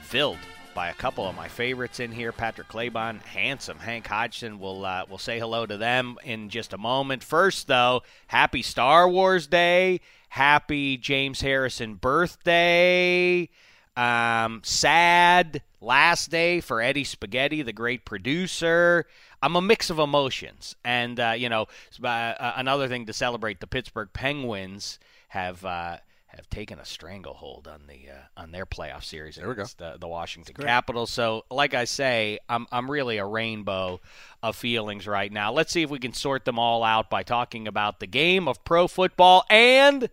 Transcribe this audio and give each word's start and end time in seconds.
Filled 0.03 0.37
by 0.75 0.89
a 0.89 0.95
couple 0.95 1.29
of 1.29 1.37
my 1.37 1.47
favorites 1.47 2.01
in 2.01 2.11
here 2.11 2.33
Patrick 2.33 2.69
Claybon, 2.69 3.23
handsome 3.23 3.79
Hank 3.79 4.07
Hodgson. 4.07 4.59
We'll, 4.59 4.85
uh, 4.85 5.05
we'll 5.09 5.19
say 5.19 5.39
hello 5.39 5.67
to 5.67 5.77
them 5.77 6.17
in 6.25 6.49
just 6.49 6.73
a 6.73 6.79
moment. 6.79 7.23
First, 7.23 7.69
though, 7.69 8.03
happy 8.27 8.63
Star 8.63 9.09
Wars 9.09 9.47
Day. 9.47 10.01
Happy 10.29 10.97
James 10.97 11.41
Harrison 11.41 11.95
birthday. 11.95 13.49
Um, 13.97 14.63
sad 14.65 15.63
last 15.81 16.31
day 16.31 16.61
for 16.61 16.83
Eddie 16.83 17.05
Spaghetti, 17.05 17.63
the 17.63 17.73
great 17.73 18.05
producer. 18.05 19.07
I'm 19.41 19.55
a 19.55 19.63
mix 19.63 19.91
of 19.91 20.01
emotions, 20.01 20.75
and 20.85 21.21
uh, 21.21 21.35
you 21.37 21.49
know, 21.49 21.67
uh, 22.03 22.07
uh, 22.07 22.55
another 22.57 22.89
thing 22.89 23.07
to 23.07 23.13
celebrate: 23.13 23.61
the 23.61 23.69
Pittsburgh 23.69 24.09
Penguins 24.13 24.99
have 25.29 25.65
uh, 25.65 25.99
have 26.37 26.49
taken 26.51 26.79
a 26.79 26.85
stranglehold 26.85 27.69
on 27.69 27.83
the 27.87 28.11
uh, 28.11 28.41
on 28.41 28.51
their 28.53 28.67
playoff 28.67 29.05
series 29.05 29.37
There 29.37 29.51
against 29.51 29.79
the, 29.79 29.97
the 30.01 30.09
Washington 30.09 30.55
Capitals. 30.55 31.11
So, 31.11 31.45
like 31.51 31.75
I 31.75 31.85
say, 31.85 32.39
I'm 32.49 32.67
I'm 32.73 32.91
really 32.91 33.19
a 33.19 33.27
rainbow 33.27 34.01
of 34.43 34.57
feelings 34.57 35.07
right 35.07 35.31
now. 35.33 35.53
Let's 35.53 35.73
see 35.73 35.83
if 35.83 35.91
we 35.91 35.99
can 35.99 36.13
sort 36.15 36.45
them 36.45 36.59
all 36.59 36.83
out 36.85 37.11
by 37.11 37.23
talking 37.23 37.67
about 37.69 38.01
the 38.01 38.07
game 38.07 38.47
of 38.49 38.65
pro 38.65 38.87
football 38.89 39.45
and, 39.51 40.09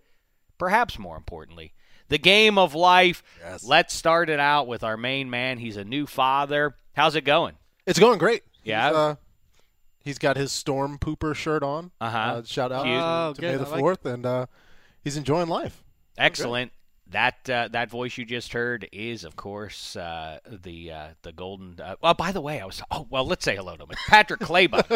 perhaps 0.58 0.98
more 1.00 1.18
importantly, 1.18 1.74
the 2.10 2.18
game 2.18 2.58
of 2.58 2.74
life. 2.76 3.24
Yes. 3.40 3.64
Let's 3.64 3.94
start 3.94 4.30
it 4.30 4.40
out 4.40 4.68
with 4.68 4.84
our 4.84 4.98
main 4.98 5.30
man. 5.30 5.58
He's 5.58 5.78
a 5.78 5.84
new 5.84 6.06
father. 6.06 6.76
How's 6.94 7.16
it 7.16 7.22
going? 7.26 7.56
It's 7.86 8.00
going 8.00 8.20
great. 8.20 8.44
Yeah? 8.64 8.88
He's, 8.90 8.96
uh, 8.98 9.16
he's 10.04 10.18
got 10.18 10.38
his 10.38 10.52
Storm 10.52 11.00
Pooper 11.00 11.34
shirt 11.34 11.64
on. 11.64 11.92
Uh-huh. 12.00 12.18
Uh, 12.18 12.44
shout 12.44 12.72
out 12.72 12.86
Oh, 12.86 13.34
to 13.34 13.42
good. 13.42 13.52
May 13.52 13.58
the 13.64 13.70
I 13.70 13.80
like 13.80 13.84
4th. 13.84 14.14
and 14.14 14.26
uh, 14.26 14.46
he's 15.04 15.18
enjoying 15.18 15.48
life. 15.48 15.81
Excellent. 16.18 16.72
That 17.08 17.50
uh, 17.50 17.68
that 17.74 17.90
voice 17.90 18.18
you 18.18 18.24
just 18.24 18.54
heard 18.54 18.88
is, 18.94 19.26
of 19.26 19.36
course, 19.36 19.98
uh, 19.98 20.40
the 20.48 20.92
uh, 20.92 21.08
the 21.24 21.34
golden. 21.34 21.78
Uh, 21.82 21.96
well, 22.02 22.14
by 22.14 22.32
the 22.32 22.40
way, 22.40 22.62
I 22.62 22.66
was. 22.66 22.82
Oh, 22.90 23.06
well, 23.10 23.26
let's 23.26 23.44
say 23.44 23.58
hello 23.58 23.76
to 23.76 23.84
him. 23.84 23.90
It's 23.92 24.02
Patrick 24.08 24.40
Claybon. 24.40 24.86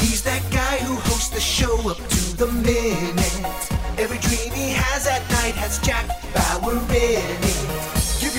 He's 0.00 0.22
that 0.22 0.42
guy 0.50 0.78
who 0.84 0.94
hosts 0.94 1.28
the 1.28 1.40
show 1.40 1.90
up 1.90 1.98
to 1.98 2.36
the 2.36 2.46
minute. 2.46 3.70
Every 3.98 4.18
dream 4.18 4.52
he 4.54 4.70
has 4.72 5.06
at 5.06 5.20
night 5.30 5.54
has 5.56 5.78
Jack 5.80 6.06
Bauer 6.32 6.72
in 6.72 6.80
it. 6.90 7.69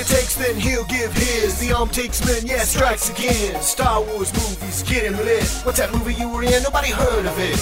Give 0.02 0.10
your 0.10 0.18
takes, 0.18 0.36
then 0.36 0.60
he'll 0.60 0.86
give 0.86 1.14
his. 1.14 1.60
The 1.60 1.74
arm 1.74 1.88
takes 1.90 2.26
men, 2.26 2.48
yeah, 2.48 2.64
strikes 2.64 3.12
again. 3.12 3.62
Star 3.62 4.02
Wars 4.02 4.34
movies, 4.34 4.82
get 4.82 5.04
him 5.04 5.16
lit. 5.18 5.44
What's 5.64 5.78
that 5.78 5.94
movie 5.94 6.16
you 6.16 6.28
were 6.28 6.42
in? 6.42 6.64
Nobody 6.64 6.90
heard 6.90 7.28
of 7.28 7.38
it. 7.38 7.56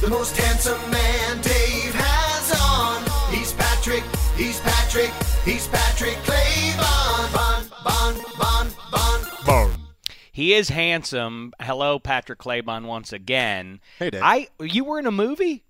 The 0.00 0.10
most 0.10 0.36
handsome 0.36 0.90
man 0.90 1.40
Dave 1.42 1.94
has 1.94 2.60
on. 2.60 3.04
He's 3.32 3.52
Patrick, 3.52 4.02
he's 4.36 4.58
Patrick, 4.60 5.12
he's 5.44 5.68
Patrick 5.68 6.16
Claybon. 6.24 7.32
Bon, 7.32 8.16
bon, 8.36 8.68
bon, 8.90 9.20
bon. 9.46 9.70
he 10.32 10.54
is 10.54 10.70
handsome. 10.70 11.52
Hello, 11.60 12.00
Patrick 12.00 12.40
Claybon, 12.40 12.86
once 12.86 13.12
again. 13.12 13.78
Hey, 14.00 14.10
Dave. 14.10 14.22
I 14.24 14.48
you 14.58 14.82
were 14.82 14.98
in 14.98 15.06
a 15.06 15.12
movie. 15.12 15.62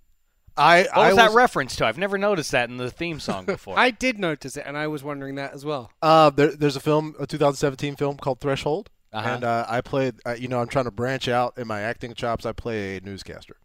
I, 0.56 0.82
What 0.82 0.96
I 0.96 1.08
was 1.08 1.16
that 1.16 1.32
reference 1.32 1.74
to? 1.76 1.86
I've 1.86 1.98
never 1.98 2.16
noticed 2.18 2.52
that 2.52 2.68
in 2.70 2.76
the 2.76 2.90
theme 2.90 3.18
song 3.20 3.44
before. 3.44 3.78
I 3.78 3.90
did 3.90 4.18
notice 4.18 4.56
it, 4.56 4.64
and 4.66 4.76
I 4.76 4.86
was 4.86 5.02
wondering 5.02 5.34
that 5.36 5.52
as 5.52 5.64
well. 5.64 5.90
Uh, 6.00 6.30
there, 6.30 6.54
there's 6.54 6.76
a 6.76 6.80
film, 6.80 7.14
a 7.18 7.26
2017 7.26 7.96
film 7.96 8.16
called 8.16 8.40
Threshold, 8.40 8.90
Uh-huh. 9.12 9.28
and 9.28 9.44
uh, 9.44 9.66
I 9.68 9.80
played. 9.80 10.14
Uh, 10.24 10.36
you 10.38 10.48
know, 10.48 10.60
I'm 10.60 10.68
trying 10.68 10.84
to 10.84 10.90
branch 10.92 11.28
out 11.28 11.58
in 11.58 11.66
my 11.66 11.80
acting 11.80 12.14
chops. 12.14 12.46
I 12.46 12.52
play 12.52 12.98
a 12.98 13.00
newscaster. 13.00 13.56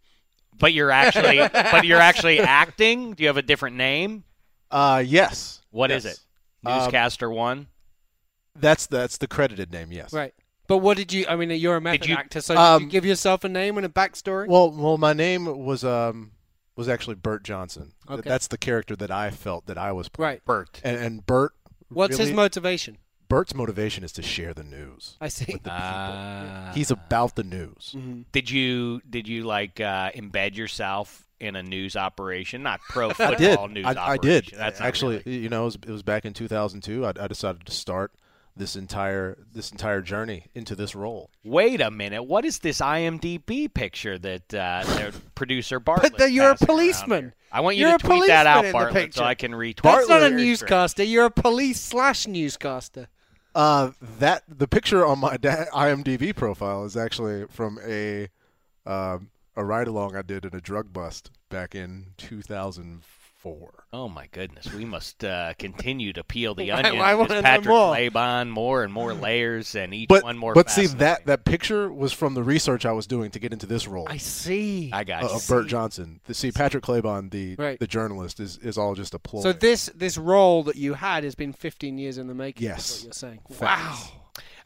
but 0.57 0.73
you're 0.73 0.91
actually, 0.91 1.37
but 1.53 1.85
you're 1.85 1.99
actually 1.99 2.39
acting. 2.39 3.13
Do 3.13 3.23
you 3.23 3.27
have 3.29 3.37
a 3.37 3.41
different 3.43 3.75
name? 3.75 4.23
Uh, 4.71 5.03
yes. 5.05 5.61
What 5.71 5.89
yes. 5.91 6.05
is 6.05 6.11
it? 6.13 6.19
Um, 6.65 6.79
Newscaster 6.79 7.29
one. 7.29 7.67
That's 8.55 8.87
that's 8.87 9.17
the 9.17 9.27
credited 9.27 9.71
name. 9.71 9.91
Yes. 9.91 10.11
Right. 10.11 10.33
But 10.67 10.79
what 10.79 10.97
did 10.97 11.13
you? 11.13 11.25
I 11.29 11.35
mean, 11.35 11.49
you're 11.51 11.77
a 11.77 11.81
method 11.81 12.07
you- 12.07 12.15
actor, 12.15 12.41
so 12.41 12.53
did 12.55 12.59
Um, 12.59 12.83
you 12.83 12.89
give 12.89 13.05
yourself 13.05 13.43
a 13.43 13.49
name 13.49 13.77
and 13.77 13.85
a 13.85 13.89
backstory? 13.89 14.47
Well, 14.47 14.71
well, 14.71 14.97
my 14.97 15.13
name 15.13 15.45
was 15.45 15.83
um 15.83 16.31
was 16.79 16.89
actually 16.89 17.15
Bert 17.15 17.43
Johnson. 17.43 17.91
Okay. 18.09 18.27
That's 18.27 18.47
the 18.47 18.57
character 18.57 18.95
that 18.95 19.11
I 19.11 19.29
felt 19.29 19.67
that 19.67 19.77
I 19.77 19.91
was 19.91 20.09
playing. 20.09 20.29
right. 20.31 20.45
Bert. 20.45 20.81
And, 20.83 20.97
and 20.97 21.25
Bert. 21.25 21.53
What's 21.89 22.17
his 22.17 22.31
motivation? 22.31 22.97
Bert's 23.27 23.53
motivation 23.53 24.03
is 24.03 24.11
to 24.13 24.23
share 24.23 24.53
the 24.55 24.63
news. 24.63 25.15
I 25.21 25.27
see. 25.27 25.45
with 25.53 25.61
the 25.63 25.69
people. 25.69 25.77
Ah. 25.79 26.71
He's 26.73 26.89
about 26.89 27.35
the 27.35 27.43
news. 27.43 27.93
Mm-hmm. 27.95 28.21
Did 28.31 28.49
you 28.49 29.01
did 29.07 29.27
you 29.27 29.43
like 29.43 29.79
uh, 29.79 30.09
embed 30.11 30.55
yourself 30.55 31.27
in 31.39 31.55
a 31.55 31.61
news 31.63 31.95
operation, 31.95 32.63
not 32.63 32.79
pro 32.89 33.09
I 33.11 33.13
football 33.13 33.67
did. 33.67 33.73
news 33.75 33.85
I, 33.85 33.91
operation? 33.91 34.09
I 34.11 34.17
did. 34.17 34.51
That's 34.57 34.79
not 34.79 34.85
actually. 34.87 35.21
really- 35.25 35.37
You 35.39 35.49
know, 35.49 35.61
it 35.61 35.65
was, 35.65 35.75
it 35.75 35.89
was 35.89 36.03
back 36.03 36.25
in 36.25 36.33
2002. 36.33 37.05
I, 37.05 37.13
I 37.19 37.27
decided 37.27 37.65
to 37.65 37.71
start 37.71 38.11
this 38.59 38.75
entire 38.75 39.37
this 39.53 39.71
entire 39.71 40.01
journey 40.01 40.45
into 40.53 40.75
this 40.75 40.93
role. 40.93 41.31
Wait 41.43 41.81
a 41.81 41.89
minute. 41.89 42.23
What 42.23 42.45
is 42.45 42.59
this 42.59 42.81
IMDb 42.81 43.73
picture 43.73 44.19
that 44.19 44.53
uh, 44.53 44.83
their 44.95 45.11
producer 45.33 45.79
Bartlett? 45.79 46.11
But 46.11 46.19
the, 46.19 46.31
you're 46.31 46.51
a 46.51 46.57
policeman. 46.57 47.33
I 47.51 47.61
want 47.61 47.77
you 47.77 47.87
You're 47.87 47.97
to 47.97 48.05
tweet 48.05 48.27
that 48.27 48.45
out, 48.45 48.65
in 48.65 48.73
Bartlett, 48.73 49.15
so. 49.15 49.23
I 49.23 49.33
can 49.33 49.53
retweet. 49.53 49.79
It. 49.79 49.83
That's 49.83 50.07
not 50.09 50.17
a 50.17 50.29
Very 50.29 50.33
great. 50.33 50.45
newscaster. 50.45 51.03
You're 51.03 51.25
a 51.25 51.31
police 51.31 51.81
slash 51.81 52.27
newscaster. 52.27 53.07
Uh, 53.55 53.91
that 54.19 54.43
the 54.47 54.67
picture 54.67 55.03
on 55.03 55.17
my 55.17 55.37
da- 55.37 55.65
IMDb 55.73 56.35
profile 56.35 56.85
is 56.85 56.95
actually 56.95 57.45
from 57.49 57.79
a 57.83 58.27
um, 58.85 59.31
a 59.55 59.65
ride 59.65 59.87
along 59.87 60.15
I 60.15 60.21
did 60.21 60.45
in 60.45 60.53
a 60.53 60.61
drug 60.61 60.93
bust 60.93 61.31
back 61.49 61.73
in 61.73 62.07
2004. 62.17 63.18
Oh 63.91 64.09
my 64.09 64.27
goodness, 64.31 64.71
we 64.73 64.85
must 64.85 65.23
uh, 65.23 65.53
continue 65.57 66.11
to 66.13 66.23
peel 66.23 66.55
the 66.55 66.71
onion. 66.71 66.99
I 67.01 67.15
There's 67.15 67.29
wanna 67.29 67.41
Patrick 67.41 67.67
more. 67.67 67.91
Laban, 67.91 68.49
more 68.49 68.83
and 68.83 68.91
more 68.93 69.13
layers, 69.13 69.75
and 69.75 69.93
each 69.93 70.09
But 70.09 70.23
one 70.23 70.37
more. 70.37 70.53
but 70.53 70.69
see 70.69 70.87
that 70.87 71.25
that 71.25 71.45
picture 71.45 71.91
was 71.91 72.11
from 72.13 72.33
the 72.33 72.43
research 72.43 72.85
I 72.85 72.91
was 72.91 73.07
doing 73.07 73.31
to 73.31 73.39
get 73.39 73.53
into 73.53 73.65
this 73.65 73.87
role 73.87 74.05
I 74.09 74.17
see. 74.17 74.89
I 74.91 75.03
got 75.03 75.23
uh, 75.23 75.27
you. 75.27 75.33
of 75.35 75.47
Burt 75.47 75.67
Johnson. 75.67 76.19
The, 76.25 76.33
see 76.33 76.51
Patrick 76.51 76.83
Claybon, 76.83 77.31
the 77.31 77.55
Right. 77.55 77.79
the 77.79 77.87
journalist, 77.87 78.39
is 78.39 78.57
is 78.57 78.77
all 78.77 78.93
just 78.95 79.13
a 79.13 79.19
ploy. 79.19 79.41
So 79.41 79.53
this 79.53 79.89
this 79.95 80.17
role 80.17 80.63
that 80.63 80.75
you 80.75 80.93
had 80.95 81.23
has 81.23 81.35
been 81.35 81.53
15 81.53 81.97
years 81.97 82.17
in 82.17 82.27
the 82.27 82.35
making. 82.35 82.67
is 82.67 82.69
Yes. 82.69 82.97
what 82.99 83.03
you're 83.05 83.13
saying. 83.13 84.18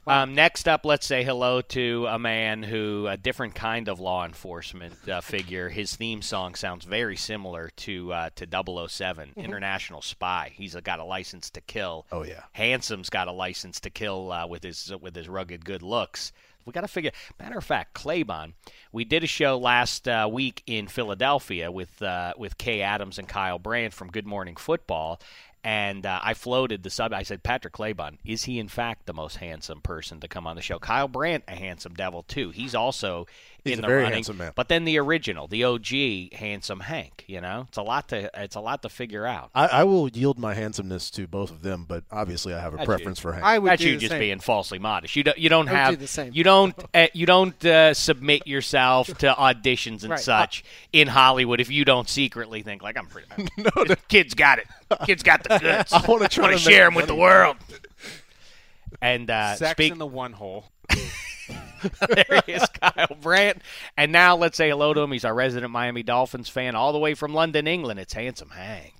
Um, 0.05 0.35
next 0.35 0.67
up, 0.67 0.85
let's 0.85 1.05
say 1.05 1.23
hello 1.23 1.61
to 1.61 2.05
a 2.09 2.19
man 2.19 2.61
who, 2.61 3.07
a 3.07 3.15
different 3.15 3.55
kind 3.55 3.87
of 3.87 4.01
law 4.01 4.25
enforcement 4.25 4.93
uh, 5.07 5.21
figure. 5.21 5.69
His 5.69 5.95
theme 5.95 6.21
song 6.21 6.55
sounds 6.55 6.83
very 6.83 7.15
similar 7.15 7.69
to 7.77 8.11
uh, 8.11 8.29
to 8.35 8.87
007, 8.89 9.31
International 9.37 10.01
Spy. 10.01 10.51
He's 10.55 10.75
got 10.75 10.99
a 10.99 11.05
license 11.05 11.49
to 11.51 11.61
kill. 11.61 12.05
Oh 12.11 12.23
yeah. 12.23 12.43
Handsome's 12.51 13.09
got 13.09 13.29
a 13.29 13.31
license 13.31 13.79
to 13.81 13.89
kill 13.89 14.31
uh, 14.31 14.45
with 14.45 14.63
his 14.63 14.91
with 14.99 15.15
his 15.15 15.29
rugged 15.29 15.63
good 15.63 15.81
looks. 15.81 16.33
We 16.65 16.71
got 16.71 16.81
to 16.81 16.87
figure. 16.87 17.11
Matter 17.39 17.57
of 17.57 17.63
fact, 17.65 17.93
Claybon. 17.93 18.53
We 18.91 19.03
did 19.05 19.23
a 19.23 19.27
show 19.27 19.57
last 19.57 20.07
uh, 20.07 20.29
week 20.31 20.63
in 20.65 20.87
Philadelphia 20.87 21.71
with 21.71 22.01
uh, 22.01 22.33
with 22.37 22.57
Kay 22.57 22.81
Adams 22.81 23.19
and 23.19 23.27
Kyle 23.27 23.59
Brandt 23.59 23.93
from 23.93 24.11
Good 24.11 24.27
Morning 24.27 24.55
Football, 24.55 25.19
and 25.63 26.05
uh, 26.05 26.19
I 26.21 26.33
floated 26.33 26.83
the 26.83 26.89
sub. 26.89 27.13
I 27.13 27.23
said, 27.23 27.43
Patrick 27.43 27.73
Claybon, 27.73 28.17
is 28.25 28.43
he 28.43 28.59
in 28.59 28.67
fact 28.67 29.05
the 29.05 29.13
most 29.13 29.37
handsome 29.37 29.81
person 29.81 30.19
to 30.19 30.27
come 30.27 30.45
on 30.45 30.55
the 30.55 30.61
show? 30.61 30.79
Kyle 30.79 31.07
Brandt, 31.07 31.45
a 31.47 31.55
handsome 31.55 31.93
devil 31.93 32.23
too. 32.23 32.49
He's 32.49 32.75
also 32.75 33.27
He's 33.63 33.73
in 33.73 33.79
a 33.79 33.81
the 33.83 33.87
very 33.87 34.01
running. 34.03 34.13
handsome 34.15 34.37
man. 34.37 34.51
But 34.55 34.67
then 34.67 34.83
the 34.83 34.97
original, 34.99 35.47
the 35.47 35.63
OG, 35.63 36.33
handsome 36.33 36.81
Hank. 36.81 37.23
You 37.27 37.39
know, 37.41 37.65
it's 37.69 37.77
a 37.77 37.81
lot 37.81 38.09
to 38.09 38.29
it's 38.41 38.55
a 38.55 38.59
lot 38.59 38.81
to 38.81 38.89
figure 38.89 39.25
out. 39.25 39.51
I, 39.55 39.67
I 39.67 39.83
will 39.85 40.09
yield 40.09 40.37
my 40.37 40.53
handsomeness 40.53 41.09
to 41.11 41.27
both 41.27 41.49
of 41.51 41.61
them, 41.61 41.85
but 41.87 42.03
obviously 42.11 42.53
I 42.53 42.59
have 42.59 42.73
a 42.73 42.77
That's 42.77 42.87
preference 42.87 43.19
you. 43.19 43.21
for 43.21 43.31
Hank. 43.33 43.45
I 43.45 43.59
would 43.59 43.71
That's 43.71 43.81
do 43.81 43.89
you 43.91 43.97
just 43.97 44.11
same. 44.11 44.19
being 44.19 44.39
falsely 44.39 44.79
modest. 44.79 45.15
You 45.15 45.23
don't. 45.23 45.37
You 45.37 45.47
don't 45.49 45.67
have. 45.67 45.91
do 45.91 45.97
the 45.97 46.07
same. 46.07 46.31
You 46.33 46.43
don't. 46.43 46.75
Uh, 46.93 47.07
you 47.13 47.25
don't 47.25 47.65
uh, 47.65 47.93
submit 47.93 48.45
yourself 48.47 49.07
to 49.19 49.31
auditions 49.33 50.01
and 50.03 50.11
Right. 50.11 50.19
such 50.19 50.63
in 50.91 51.07
Hollywood 51.07 51.59
if 51.61 51.69
you 51.71 51.85
don't 51.85 52.09
secretly 52.09 52.61
think 52.63 52.83
like 52.83 52.97
I'm 52.97 53.07
pretty. 53.07 53.27
no, 53.57 53.69
kid's 54.09 54.33
got 54.33 54.59
it. 54.59 54.67
Kid's 55.05 55.23
got 55.23 55.43
the 55.43 55.57
goods. 55.59 55.93
I 55.93 56.05
wanna 56.05 56.27
try 56.27 56.43
Wanna 56.45 56.57
share 56.57 56.85
them 56.85 56.95
with 56.95 57.07
the 57.07 57.15
world. 57.15 57.55
And 59.01 59.29
uh, 59.29 59.55
Sex 59.55 59.71
speak. 59.71 59.91
in 59.91 59.97
the 59.97 60.05
one 60.05 60.33
hole. 60.33 60.65
there 62.09 62.41
he 62.45 62.53
is, 62.53 62.67
Kyle 62.69 63.17
Brandt. 63.21 63.61
And 63.97 64.11
now 64.11 64.35
let's 64.35 64.57
say 64.57 64.69
hello 64.69 64.93
to 64.93 65.01
him. 65.01 65.11
He's 65.11 65.25
our 65.25 65.33
resident 65.33 65.71
Miami 65.71 66.03
Dolphins 66.03 66.49
fan, 66.49 66.75
all 66.75 66.93
the 66.93 66.99
way 66.99 67.13
from 67.13 67.33
London, 67.33 67.67
England. 67.67 67.99
It's 67.99 68.13
handsome 68.13 68.49
Hank. 68.49 68.93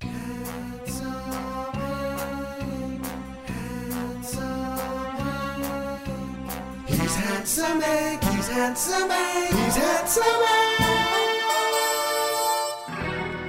He's 6.88 7.16
handsome 7.16 7.82
Hank, 7.82 8.24
he's 8.24 8.48
handsome 8.48 9.10
Hank, 9.10 9.56
he's 9.56 9.76
handsome 9.76 10.24
Hank. 10.24 10.83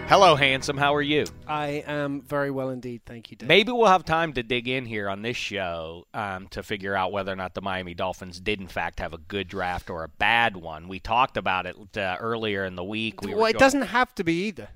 Hello, 0.06 0.37
handsome. 0.37 0.77
How 0.77 0.95
are 0.95 1.03
you? 1.03 1.25
I 1.49 1.83
am 1.87 2.21
very 2.21 2.51
well 2.51 2.69
indeed. 2.69 3.01
Thank 3.06 3.31
you, 3.31 3.37
Dave. 3.39 3.49
Maybe 3.49 3.73
we'll 3.73 3.87
have 3.87 4.05
time 4.05 4.35
to 4.35 4.43
dig 4.43 4.69
in 4.69 4.85
here 4.85 5.09
on 5.09 5.23
this 5.23 5.37
show 5.37 6.06
um, 6.12 6.47
to 6.49 6.62
figure 6.62 6.95
out 6.95 7.11
whether 7.11 7.33
or 7.33 7.37
not 7.37 7.55
the 7.55 7.62
Miami 7.62 7.95
Dolphins 7.95 8.39
did, 8.39 8.61
in 8.61 8.69
fact, 8.69 9.01
have 9.01 9.12
a 9.15 9.19
good 9.19 9.49
draft 9.49 9.89
or 9.91 10.05
a 10.05 10.09
bad 10.09 10.56
one. 10.56 10.89
We 10.89 11.01
talked 11.01 11.37
about 11.37 11.67
it 11.67 11.97
uh, 11.97 12.17
earlier 12.21 12.65
in 12.67 12.77
the 12.77 12.85
week. 12.85 13.23
We 13.23 13.35
well, 13.35 13.47
it 13.47 13.55
going- 13.55 13.61
doesn't 13.61 13.83
have 13.83 14.15
to 14.17 14.25
be 14.25 14.47
either. 14.47 14.69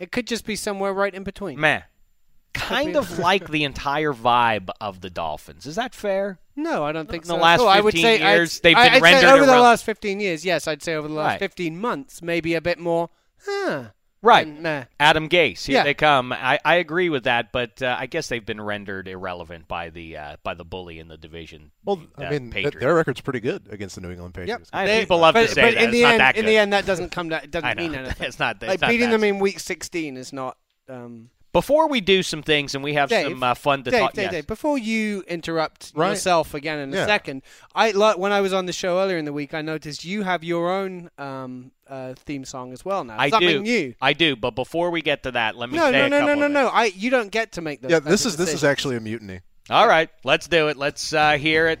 It 0.00 0.12
could 0.12 0.26
just 0.26 0.44
be 0.44 0.54
somewhere 0.54 0.92
right 0.92 1.14
in 1.14 1.24
between. 1.24 1.58
Meh. 1.58 1.82
Kind 2.52 2.94
of 2.94 3.18
like 3.18 3.48
the 3.50 3.64
entire 3.64 4.12
vibe 4.12 4.68
of 4.80 5.00
the 5.00 5.10
Dolphins. 5.10 5.66
Is 5.66 5.76
that 5.76 5.94
fair? 5.94 6.38
No, 6.56 6.84
I 6.84 6.92
don't 6.92 7.08
think 7.10 7.24
In 7.24 7.28
so. 7.28 7.36
the 7.36 7.42
last 7.42 7.60
Oh, 7.60 7.66
I 7.66 7.80
would 7.80 7.94
15 7.94 8.02
say 8.02 8.22
I'd- 8.22 8.44
they've 8.62 8.76
been 8.76 8.92
I'd 8.94 9.02
rendered 9.02 9.30
over 9.30 9.46
the 9.46 9.52
last 9.58 9.84
15 9.84 10.20
years. 10.20 10.44
Yes, 10.44 10.68
I'd 10.68 10.82
say 10.82 10.94
over 10.94 11.08
the 11.08 11.14
last 11.14 11.32
Right. 11.32 11.38
15 11.40 11.80
months, 11.80 12.22
maybe 12.22 12.54
a 12.54 12.60
bit 12.60 12.78
more. 12.78 13.08
Huh. 13.44 13.84
Right. 14.24 14.46
And, 14.46 14.62
nah. 14.62 14.84
Adam 14.98 15.28
Gase, 15.28 15.66
here 15.66 15.76
Yeah. 15.76 15.84
they 15.84 15.94
come. 15.94 16.32
I, 16.32 16.58
I 16.64 16.76
agree 16.76 17.10
with 17.10 17.24
that, 17.24 17.52
but 17.52 17.82
uh, 17.82 17.94
I 17.98 18.06
guess 18.06 18.28
they've 18.28 18.44
been 18.44 18.60
rendered 18.60 19.06
irrelevant 19.06 19.68
by 19.68 19.90
the 19.90 20.16
uh, 20.16 20.36
by 20.42 20.54
the 20.54 20.64
bully 20.64 20.98
in 20.98 21.08
the 21.08 21.16
division. 21.18 21.70
well, 21.84 22.02
uh, 22.18 22.22
I 22.24 22.30
mean, 22.30 22.40
th- 22.50 22.52
Patriots. 22.52 22.78
their 22.80 22.94
record's 22.94 23.20
pretty 23.20 23.40
good 23.40 23.68
against 23.70 23.94
the 23.96 24.00
New 24.00 24.10
England 24.10 24.34
Patriots. 24.34 24.70
I- 24.72 24.86
They- 24.86 25.00
people 25.00 25.18
love 25.18 25.34
but, 25.34 25.48
to 25.48 25.54
say 25.54 25.60
but 25.62 25.74
that. 25.74 25.82
in 25.82 25.88
It's 25.90 25.92
the 25.92 26.02
not 26.02 26.10
end, 26.12 26.20
that 26.20 26.36
in 26.36 26.46
the 26.46 26.56
end, 26.56 26.72
that 26.72 26.86
doesn't 26.86 27.10
come. 27.12 27.28
That 27.28 27.44
it 27.44 27.50
doesn't 27.50 27.68
I 27.68 27.74
mean 27.74 27.94
anything. 27.94 28.26
It's 28.26 28.38
not- 28.38 28.56
it's 28.56 28.66
like 28.68 28.80
not 28.80 28.88
beating 28.90 29.10
that 29.10 29.18
them 29.20 29.24
in 29.24 29.38
week 29.38 29.60
16 29.60 30.16
is 30.16 30.32
not. 30.32 30.56
Um, 30.88 31.30
Before 31.52 31.88
we 31.88 32.00
do 32.00 32.22
some 32.22 32.42
things 32.42 32.74
and 32.74 32.82
we 32.82 32.94
have 32.94 33.08
Dave, 33.10 33.26
some 33.30 33.42
uh, 33.42 33.54
fun 33.54 33.84
to 33.84 33.90
Dave, 33.90 34.00
talk. 34.00 34.12
Dave, 34.14 34.22
yes. 34.24 34.32
Dave, 34.32 34.46
before 34.46 34.76
you 34.78 35.22
interrupt 35.28 35.92
Right. 35.94 36.10
yourself 36.10 36.52
again 36.54 36.78
in 36.80 36.92
a 36.94 37.04
second, 37.06 37.42
I 37.74 37.92
like 37.92 38.18
when 38.18 38.32
I 38.32 38.40
was 38.40 38.52
on 38.52 38.66
the 38.66 38.72
show 38.72 38.98
earlier 39.00 39.16
in 39.18 39.24
the 39.26 39.32
week, 39.32 39.54
I 39.54 39.62
noticed 39.62 40.04
you 40.04 40.22
have 40.22 40.42
your 40.42 40.72
own 40.72 41.10
um, 41.18 41.70
uh, 41.94 42.14
theme 42.16 42.44
song 42.44 42.72
as 42.72 42.84
well 42.84 43.04
now. 43.04 43.16
I 43.18 43.30
Something 43.30 43.48
do. 43.48 43.62
new. 43.62 43.94
I 44.00 44.12
do. 44.12 44.36
But 44.36 44.52
before 44.52 44.90
we 44.90 45.02
get 45.02 45.22
to 45.24 45.32
that, 45.32 45.56
let 45.56 45.70
me 45.70 45.76
No, 45.76 45.90
say 45.90 45.92
no, 45.92 46.08
no, 46.08 46.20
no, 46.20 46.26
couple 46.26 46.40
no, 46.40 46.46
of 46.46 46.52
no. 46.52 46.68
I 46.68 46.84
you 46.86 47.10
don't 47.10 47.30
get 47.30 47.52
to 47.52 47.60
make 47.62 47.80
those. 47.80 47.90
yeah, 47.90 48.00
this 48.00 48.24
of 48.24 48.32
is 48.32 48.36
this 48.36 48.52
is 48.52 48.64
actually 48.64 48.96
a 48.96 49.00
mutiny. 49.00 49.40
All 49.70 49.86
right, 49.88 50.10
let's 50.24 50.48
do 50.48 50.68
it. 50.68 50.76
Let's 50.76 51.12
uh, 51.12 51.38
hear 51.38 51.68
it. 51.68 51.80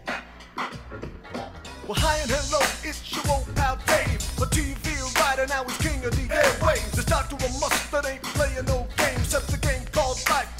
Well, 1.86 1.94
hi 1.98 2.18
and 2.18 2.30
hello, 2.30 2.60
it's 2.82 3.12
your 3.14 3.24
old 3.34 3.54
pal 3.56 3.76
Dave. 3.86 4.20
A 4.40 4.46
TV 4.46 5.20
writer, 5.20 5.46
now 5.46 5.64
he's 5.64 5.76
king 5.78 6.02
of 6.04 6.12
the 6.12 6.26
airwaves. 6.32 6.90
This 6.92 7.04
doctor 7.04 7.36
of 7.36 7.60
must 7.60 7.90
that 7.92 8.06
ain't 8.06 8.22
playing 8.22 8.64
no 8.64 8.86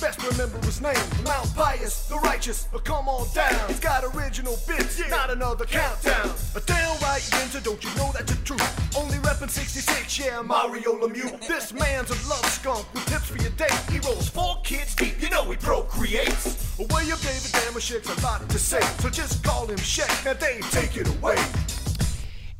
best 0.05 0.23
remember 0.31 0.59
his 0.67 0.83
name. 0.83 1.07
Mount 1.25 1.55
Pius, 1.55 2.07
the 2.09 2.17
righteous, 2.17 2.69
but 2.71 2.85
come 2.85 3.09
on 3.09 3.27
down. 3.35 3.69
He's 3.69 3.81
got 3.81 4.05
original 4.15 4.59
bits, 4.69 5.01
not 5.09 5.31
another 5.31 5.65
countdown. 5.65 6.31
A 6.55 6.61
downright 6.61 7.23
ninja, 7.33 7.63
don't 7.65 7.83
you 7.83 7.89
know 7.97 8.11
that's 8.13 8.31
the 8.31 8.45
truth? 8.45 8.97
Only 8.99 9.17
reppin' 9.19 9.49
66, 9.49 10.19
yeah, 10.19 10.43
Mario 10.43 11.01
Lemieux. 11.01 11.41
This 11.49 11.73
man's 11.73 12.11
a 12.11 12.29
love 12.29 12.45
skunk 12.45 12.85
with 12.93 13.07
tips 13.07 13.31
for 13.31 13.39
your 13.39 13.53
date. 13.53 13.73
He 13.91 13.99
rolls 14.01 14.29
four 14.29 14.61
kids 14.63 14.95
deep, 14.95 15.23
you 15.23 15.31
know 15.31 15.45
he 15.51 15.57
procreates. 15.57 16.77
William 16.79 17.19
David 17.25 17.53
Damashek's 17.57 18.19
a 18.19 18.21
lot 18.21 18.47
to 18.51 18.59
say, 18.59 18.83
so 19.01 19.09
just 19.09 19.43
call 19.43 19.67
him 19.67 19.79
Shaq. 19.79 20.27
Now 20.27 20.35
Dave, 20.35 20.71
take 20.71 20.99
it 20.99 21.09
away. 21.17 21.37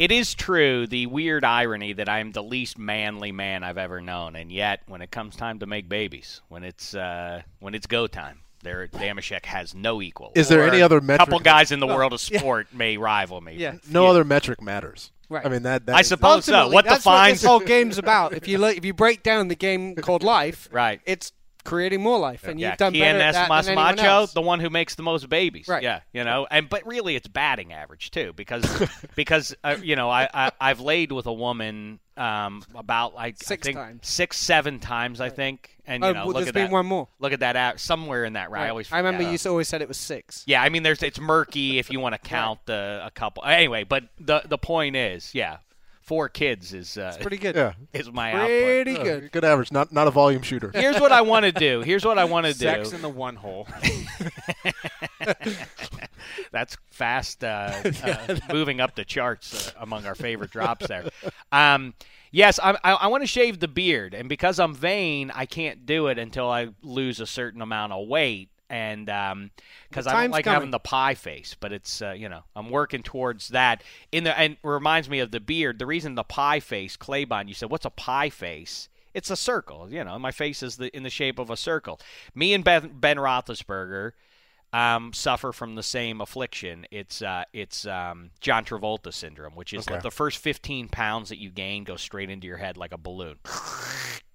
It 0.05 0.13
is 0.13 0.35
true, 0.35 0.87
the 0.87 1.07
weird 1.07 1.45
irony 1.47 1.95
that 1.95 2.11
I 2.11 2.19
am 2.19 2.33
the 2.33 2.43
least 2.43 2.77
manly 2.77 3.33
man 3.33 3.65
I've 3.65 3.79
ever 3.79 4.03
known, 4.03 4.37
and 4.37 4.53
yet 4.53 4.83
when 4.87 5.01
it 5.01 5.11
comes 5.11 5.35
time 5.35 5.61
to 5.61 5.67
make 5.67 5.89
babies, 5.89 6.43
when 6.49 6.63
it's 6.63 6.95
uh, 6.95 7.41
when 7.61 7.75
it's 7.75 7.87
go 7.87 8.07
time, 8.07 8.41
there 8.63 8.87
Damashek 8.87 9.47
has 9.47 9.75
no 9.75 10.03
equal. 10.03 10.33
Is 10.35 10.49
there 10.49 10.61
Or 10.61 10.69
any 10.69 10.83
other 10.83 11.01
metric 11.01 11.21
couple 11.27 11.39
guys 11.41 11.73
in 11.73 11.81
the 11.81 11.87
world 11.87 12.13
of 12.13 12.21
sport 12.21 12.67
may 12.75 12.99
rival 12.99 13.41
me. 13.41 13.55
Yeah. 13.57 13.77
No 13.89 14.07
other 14.07 14.25
metric 14.25 14.61
matters. 14.61 15.11
Right. 15.31 15.47
I 15.47 15.49
mean 15.49 15.63
that. 15.63 15.87
that 15.87 15.97
I 15.97 16.03
suppose 16.03 16.45
so. 16.45 16.69
What 16.69 16.85
that's 16.85 16.99
defines 16.99 17.37
what 17.37 17.41
this 17.41 17.45
whole 17.45 17.61
game's 17.75 17.97
about? 17.97 18.35
If 18.35 18.47
you 18.47 18.59
look, 18.59 18.77
if 18.77 18.85
you 18.85 18.93
break 18.93 19.23
down 19.23 19.49
the 19.49 19.55
game 19.55 19.95
called 19.95 20.23
life, 20.23 20.69
Right. 20.71 21.01
it's 21.07 21.33
creating 21.65 22.03
more 22.03 22.19
life, 22.19 22.45
and 22.45 22.61
yeah, 22.61 22.71
you've 22.71 22.77
done 22.79 22.93
Kian 22.93 23.01
better 23.01 23.21
at 23.21 23.33
that 23.33 23.49
than 23.49 23.69
anyone 23.73 23.97
Macho, 23.97 24.07
else. 24.09 24.33
the 24.33 24.43
one 24.43 24.61
who 24.61 24.71
makes 24.71 24.95
the 24.95 25.03
most 25.03 25.29
babies. 25.29 25.67
Right. 25.69 25.83
Yeah, 25.83 26.01
you 26.13 26.25
know, 26.25 26.47
and 26.51 26.69
but 26.69 26.87
really 26.87 27.17
it's 27.17 27.29
batting 27.29 27.73
average 27.73 28.11
too, 28.11 28.33
because 28.35 28.65
because 29.17 29.55
uh, 29.65 29.77
you 29.83 29.97
know 29.97 30.11
I, 30.11 30.29
I 30.33 30.53
I've 30.61 30.81
laid 30.81 31.13
with 31.13 31.27
a 31.27 31.33
woman 31.33 32.01
um 32.17 32.63
about 32.77 33.15
like 33.15 33.35
I 33.41 33.45
Six 33.45 33.65
think 33.67 33.77
times. 33.77 34.07
six 34.07 34.39
seven 34.39 34.79
times 34.79 35.21
I 35.21 35.31
think, 35.31 35.77
and 35.87 36.05
you 36.05 36.11
Oh, 36.11 36.13
know 36.13 36.19
well, 36.21 36.27
look 36.29 36.37
there's 36.37 36.49
at 36.49 36.55
been 36.55 36.65
that 36.67 36.73
one 36.73 36.87
more. 36.87 37.09
look 37.19 37.33
at 37.33 37.41
that 37.41 37.57
out 37.57 37.81
somewhere 37.81 38.25
in 38.25 38.35
that 38.35 38.51
right. 38.51 38.67
I 38.67 38.69
always 38.69 38.93
I 38.93 38.99
remember 38.99 39.23
you 39.25 39.37
always 39.47 39.67
said 39.69 39.83
it 39.83 39.89
was 39.89 39.97
six. 39.97 40.45
Yeah, 40.47 40.63
I 40.63 40.69
mean, 40.69 40.85
there's 40.85 41.03
it's 41.03 41.19
murky 41.19 41.79
if 41.79 41.91
you 41.91 41.99
want 41.99 42.15
to 42.15 42.19
count 42.21 42.61
the 42.67 43.01
a 43.05 43.11
couple. 43.11 43.45
Anyway, 43.45 43.83
but 43.85 44.05
the 44.21 44.43
the 44.45 44.59
point 44.59 44.95
is, 44.97 45.35
yeah, 45.35 45.57
four 46.05 46.29
kids 46.29 46.73
is 46.75 46.97
uh, 46.97 47.17
Pretty 47.21 47.39
good. 47.39 47.57
yeah, 47.57 47.73
is 47.93 48.11
my 48.13 48.33
output. 48.33 48.49
Pretty 48.49 48.93
Yeah, 48.93 49.03
good. 49.03 49.33
good 49.33 49.45
average. 49.45 49.73
Not 49.73 49.93
not 49.93 50.07
a 50.07 50.11
volume 50.11 50.43
shooter. 50.43 50.71
Here's 50.75 51.01
what 51.01 51.11
I 51.13 51.23
want 51.23 51.45
to 51.47 51.53
do. 51.53 51.81
Here's 51.81 52.05
what 52.05 52.19
I 52.19 52.25
want 52.25 52.47
to 52.47 52.53
do. 52.53 52.59
Sex 52.59 52.93
in 52.93 53.03
the 53.03 53.09
one 53.09 53.37
hole. 53.37 53.67
That's 56.53 56.77
fast, 56.91 57.43
uh, 57.45 57.73
uh, 58.05 58.37
moving 58.53 58.81
up 58.81 58.95
the 58.95 59.05
charts 59.05 59.69
uh, 59.69 59.73
among 59.81 60.07
our 60.07 60.15
favorite 60.15 60.51
drops 60.51 60.87
there. 60.89 61.09
Um, 61.53 61.95
yes, 62.31 62.59
I, 62.63 62.73
I, 62.85 62.93
I 62.93 63.07
want 63.09 63.23
to 63.23 63.27
shave 63.27 63.61
the 63.61 63.69
beard, 63.69 64.15
and 64.15 64.29
because 64.29 64.59
I'm 64.59 64.75
vain, 64.75 65.31
I 65.35 65.47
can't 65.47 65.85
do 65.87 66.07
it 66.09 66.19
until 66.19 66.49
I 66.49 66.69
lose 66.83 67.21
a 67.21 67.27
certain 67.27 67.61
amount 67.61 67.93
of 67.93 68.07
weight. 68.09 68.49
And 68.75 69.09
um 69.09 69.51
'cause 69.93 70.05
The 70.07 70.11
I 70.11 70.23
don't 70.23 70.31
like 70.33 70.45
coming. 70.45 70.55
having 70.55 70.71
the 70.73 70.79
pie 70.81 71.15
face, 71.15 71.57
but 71.59 71.73
it's 71.73 72.03
uh, 72.03 72.11
you 72.13 72.29
know 72.29 72.43
I'm 72.57 72.71
working 72.71 73.03
towards 73.03 73.49
that. 73.49 73.83
In 74.11 74.25
the 74.25 74.37
and 74.39 74.55
it 74.55 74.59
reminds 74.63 75.09
me 75.09 75.21
of 75.21 75.31
the 75.31 75.41
beard. 75.41 75.79
The 75.79 75.87
reason 75.87 76.15
the 76.17 76.25
pie 76.25 76.61
face, 76.61 76.97
Claybon, 76.97 77.49
you 77.49 77.55
said, 77.55 77.71
what's 77.71 77.85
a 77.87 77.91
pie 77.91 78.31
face? 78.31 78.89
It's 79.15 79.31
a 79.31 79.37
circle. 79.37 79.89
You 79.93 80.03
know, 80.03 80.19
my 80.19 80.33
face 80.33 80.61
is 80.63 80.77
the 80.77 80.95
in 80.97 81.05
the 81.05 81.11
shape 81.11 81.39
of 81.39 81.49
a 81.51 81.57
circle. 81.57 82.01
Me 82.35 82.53
and 82.53 82.65
Ben, 82.65 82.91
ben 82.99 83.17
Roethlisberger 83.17 84.11
um, 84.73 85.13
suffer 85.13 85.53
from 85.53 85.77
the 85.77 85.85
same 85.85 86.21
affliction. 86.21 86.85
It's 86.91 87.23
uh, 87.23 87.45
it's 87.53 87.87
um, 87.87 88.31
John 88.41 88.65
Travolta 88.65 89.13
syndrome, 89.13 89.55
which 89.55 89.73
is 89.73 89.87
Okay. 89.87 89.95
like 89.95 90.03
the 90.03 90.11
first 90.11 90.39
15 90.39 90.89
pounds 90.89 91.29
that 91.29 91.39
you 91.39 91.51
gain 91.51 91.85
go 91.85 91.95
straight 91.95 92.29
into 92.29 92.49
your 92.49 92.57
head 92.57 92.77
like 92.77 92.91
a 92.93 92.99
balloon. 92.99 93.37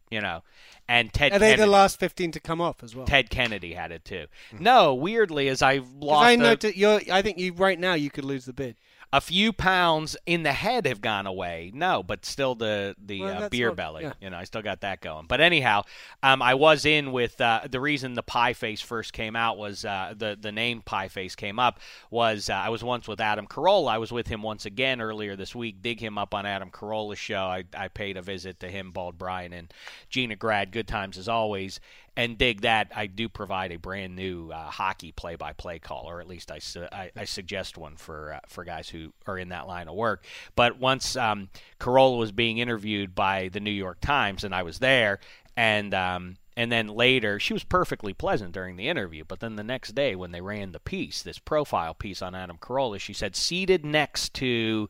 You 0.10 0.22
know, 0.22 0.42
and 0.88 1.14
Ted 1.14 1.34
Are 1.34 1.40
they 1.40 1.52
Kennedy, 1.52 1.62
the 1.62 1.72
last 1.72 2.00
15 2.00 2.32
to 2.32 2.40
come 2.40 2.60
off 2.62 2.84
as 2.84 2.96
well? 2.96 3.06
Ted 3.06 3.30
Kennedy 3.30 3.74
had 3.74 3.92
it 3.92 4.04
too. 4.06 4.26
No, 4.60 4.94
weirdly, 4.96 5.48
as 5.50 5.62
I've 5.62 5.84
'Cause 5.84 5.94
lost 6.02 6.26
I 6.26 6.32
a- 6.32 6.38
noted 6.38 6.76
you're. 6.76 7.02
I 7.12 7.22
think 7.22 7.38
you 7.38 7.54
right 7.54 7.80
now 7.80 7.94
you 7.94 8.10
could 8.10 8.26
lose 8.26 8.46
the 8.46 8.54
bid. 8.54 8.76
A 9.12 9.20
few 9.20 9.52
pounds 9.52 10.16
in 10.28 10.44
the 10.44 10.54
head 10.54 10.86
have 10.86 11.02
gone 11.02 11.26
away. 11.26 11.72
No, 11.74 12.04
but 12.04 12.26
still 12.26 12.54
the 12.54 12.96
the 13.04 13.22
Well, 13.22 13.44
uh, 13.44 13.50
beer 13.50 13.72
belly. 13.72 14.04
yeah. 14.04 14.14
You 14.22 14.30
know, 14.30 14.38
I 14.38 14.44
still 14.44 14.62
got 14.62 14.82
that 14.82 15.02
going. 15.02 15.26
But 15.28 15.42
anyhow, 15.42 15.84
um, 16.22 16.42
I 16.44 16.54
was 16.54 16.86
in 16.86 17.12
with 17.12 17.42
uh, 17.42 17.62
the 17.70 17.80
reason 17.80 18.14
the 18.14 18.22
pie 18.22 18.54
face 18.54 18.82
first 18.82 19.12
came 19.14 19.36
out 19.36 19.58
was 19.58 19.84
uh, 19.84 20.14
the 20.16 20.38
the 20.40 20.52
name 20.52 20.82
pie 20.84 21.08
face 21.08 21.36
came 21.36 21.58
up 21.58 21.80
was 22.12 22.50
uh, 22.50 22.54
I 22.54 22.70
was 22.70 22.84
once 22.84 23.08
with 23.08 23.20
Adam 23.20 23.48
Carolla. 23.48 23.92
I 23.92 23.98
was 23.98 24.12
with 24.12 24.28
him 24.28 24.44
once 24.44 24.66
again 24.66 25.02
earlier 25.02 25.36
this 25.36 25.56
week. 25.56 25.82
Dig 25.82 26.00
him 26.00 26.18
up 26.18 26.34
on 26.36 26.46
Adam 26.46 26.70
Carolla's 26.70 27.20
show. 27.20 27.44
I, 27.46 27.64
I 27.76 27.88
paid 27.88 28.16
a 28.18 28.22
visit 28.22 28.60
to 28.60 28.70
him, 28.70 28.92
Bald 28.92 29.18
Brian, 29.18 29.54
and 29.54 29.74
Gina 30.10 30.36
Grad. 30.36 30.72
Good 30.72 30.88
times 30.88 31.18
as 31.18 31.28
always. 31.28 31.80
And 32.18 32.38
dig 32.38 32.62
that 32.62 32.92
I 32.94 33.08
do 33.08 33.30
provide 33.30 33.72
a 33.72 33.78
brand 33.78 34.14
new 34.14 34.50
uh, 34.52 34.70
hockey 34.70 35.14
play-by-play 35.14 35.80
call, 35.80 36.10
or 36.10 36.20
at 36.20 36.28
least 36.28 36.52
I, 36.52 36.60
su- 36.60 36.88
I, 36.92 37.12
I 37.16 37.24
suggest 37.24 37.78
one 37.78 37.96
for 37.96 38.34
uh, 38.34 38.40
for 38.48 38.66
guys 38.66 38.90
who 38.90 39.14
are 39.26 39.38
in 39.38 39.50
that 39.50 39.68
line 39.68 39.88
of 39.88 39.96
work. 39.96 40.26
But 40.54 40.80
once 40.80 41.16
um, 41.16 41.48
Carolla 41.80 42.18
was 42.18 42.34
being 42.34 42.58
interviewed 42.58 43.16
by 43.16 43.50
the 43.54 43.62
New 43.62 43.72
York 43.72 44.02
Times, 44.02 44.44
and 44.44 44.54
I 44.54 44.64
was 44.64 44.80
there, 44.80 45.20
and 45.56 45.94
um, 45.94 46.38
and 46.58 46.70
then 46.70 46.88
later 46.88 47.40
she 47.40 47.54
was 47.54 47.64
perfectly 47.64 48.14
pleasant 48.14 48.52
during 48.52 48.76
the 48.76 48.90
interview. 48.90 49.24
But 49.26 49.40
then 49.40 49.56
the 49.56 49.64
next 49.64 49.96
day, 49.96 50.14
when 50.14 50.32
they 50.32 50.42
ran 50.42 50.74
the 50.74 50.80
piece, 50.82 51.22
this 51.22 51.40
profile 51.40 51.94
piece 51.94 52.22
on 52.22 52.36
Adam 52.36 52.58
Carolla, 52.58 53.00
she 53.00 53.14
said 53.14 53.36
seated 53.36 53.86
next 53.86 54.34
to 54.34 54.90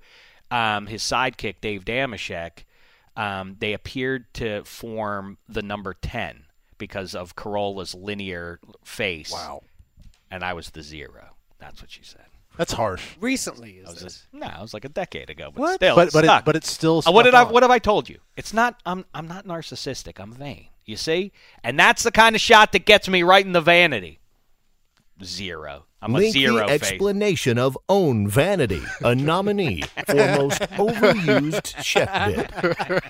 um, 0.50 0.88
his 0.88 1.04
sidekick 1.04 1.62
Dave 1.62 1.86
Damashek, 1.86 2.64
um, 3.16 3.58
they 3.60 3.74
appeared 3.74 4.34
to 4.34 4.64
form 4.64 5.38
the 5.48 5.62
number 5.62 5.94
ten 5.94 6.46
because 6.80 7.14
of 7.14 7.36
Carolla's 7.36 7.94
linear 7.94 8.60
face. 8.84 9.32
Wow. 9.32 9.62
And 10.32 10.44
I 10.44 10.54
was 10.54 10.72
the 10.72 10.82
zero. 10.82 11.36
That's 11.60 11.82
what 11.82 11.92
she 11.92 12.04
said. 12.04 12.26
That's 12.58 12.74
harsh. 12.74 13.06
Recently, 13.22 13.80
That 13.82 13.90
is 13.90 13.94
was 13.96 14.04
this? 14.04 14.28
a, 14.34 14.38
no, 14.38 14.48
it 14.48 14.62
was 14.62 14.74
like 14.74 14.84
a 14.86 14.90
decade 14.90 15.30
ago, 15.30 15.52
but 15.54 15.62
What? 15.62 15.76
still, 15.76 15.96
but 15.96 16.08
it 16.08 16.14
but 16.14 16.26
it, 16.26 16.46
but 16.46 16.56
it's 16.56 16.70
still. 16.70 17.02
Uh, 17.06 17.12
what 17.12 17.24
did 17.24 17.30
stuck 17.32 17.46
I? 17.46 17.48
on. 17.48 17.54
What 17.54 17.64
have 17.64 17.72
I 17.72 17.80
told 17.80 18.10
you? 18.10 18.20
It's 18.36 18.54
not. 18.54 18.82
I'm. 18.86 19.06
I'm 19.14 19.28
not 19.28 19.46
narcissistic. 19.46 20.20
I'm 20.20 20.34
vain. 20.34 20.68
You 20.86 20.98
see, 20.98 21.32
and 21.64 21.80
that's 21.80 22.04
the 22.04 22.12
kind 22.12 22.36
of 22.36 22.42
shot 22.42 22.72
that 22.72 22.86
gets 22.86 23.08
me 23.08 23.22
right 23.24 23.46
in 23.46 23.52
the 23.54 23.62
vanity. 23.62 24.20
Zero. 25.24 25.86
I'm 26.02 26.16
a 26.16 26.30
zero 26.32 26.68
explanation 26.70 27.58
of 27.58 27.78
own 27.90 28.28
vanity, 28.28 28.82
a 29.04 29.14
nominee 29.14 29.84
for 30.06 30.16
most 30.16 30.62
overused 30.62 31.76
chef 31.84 32.10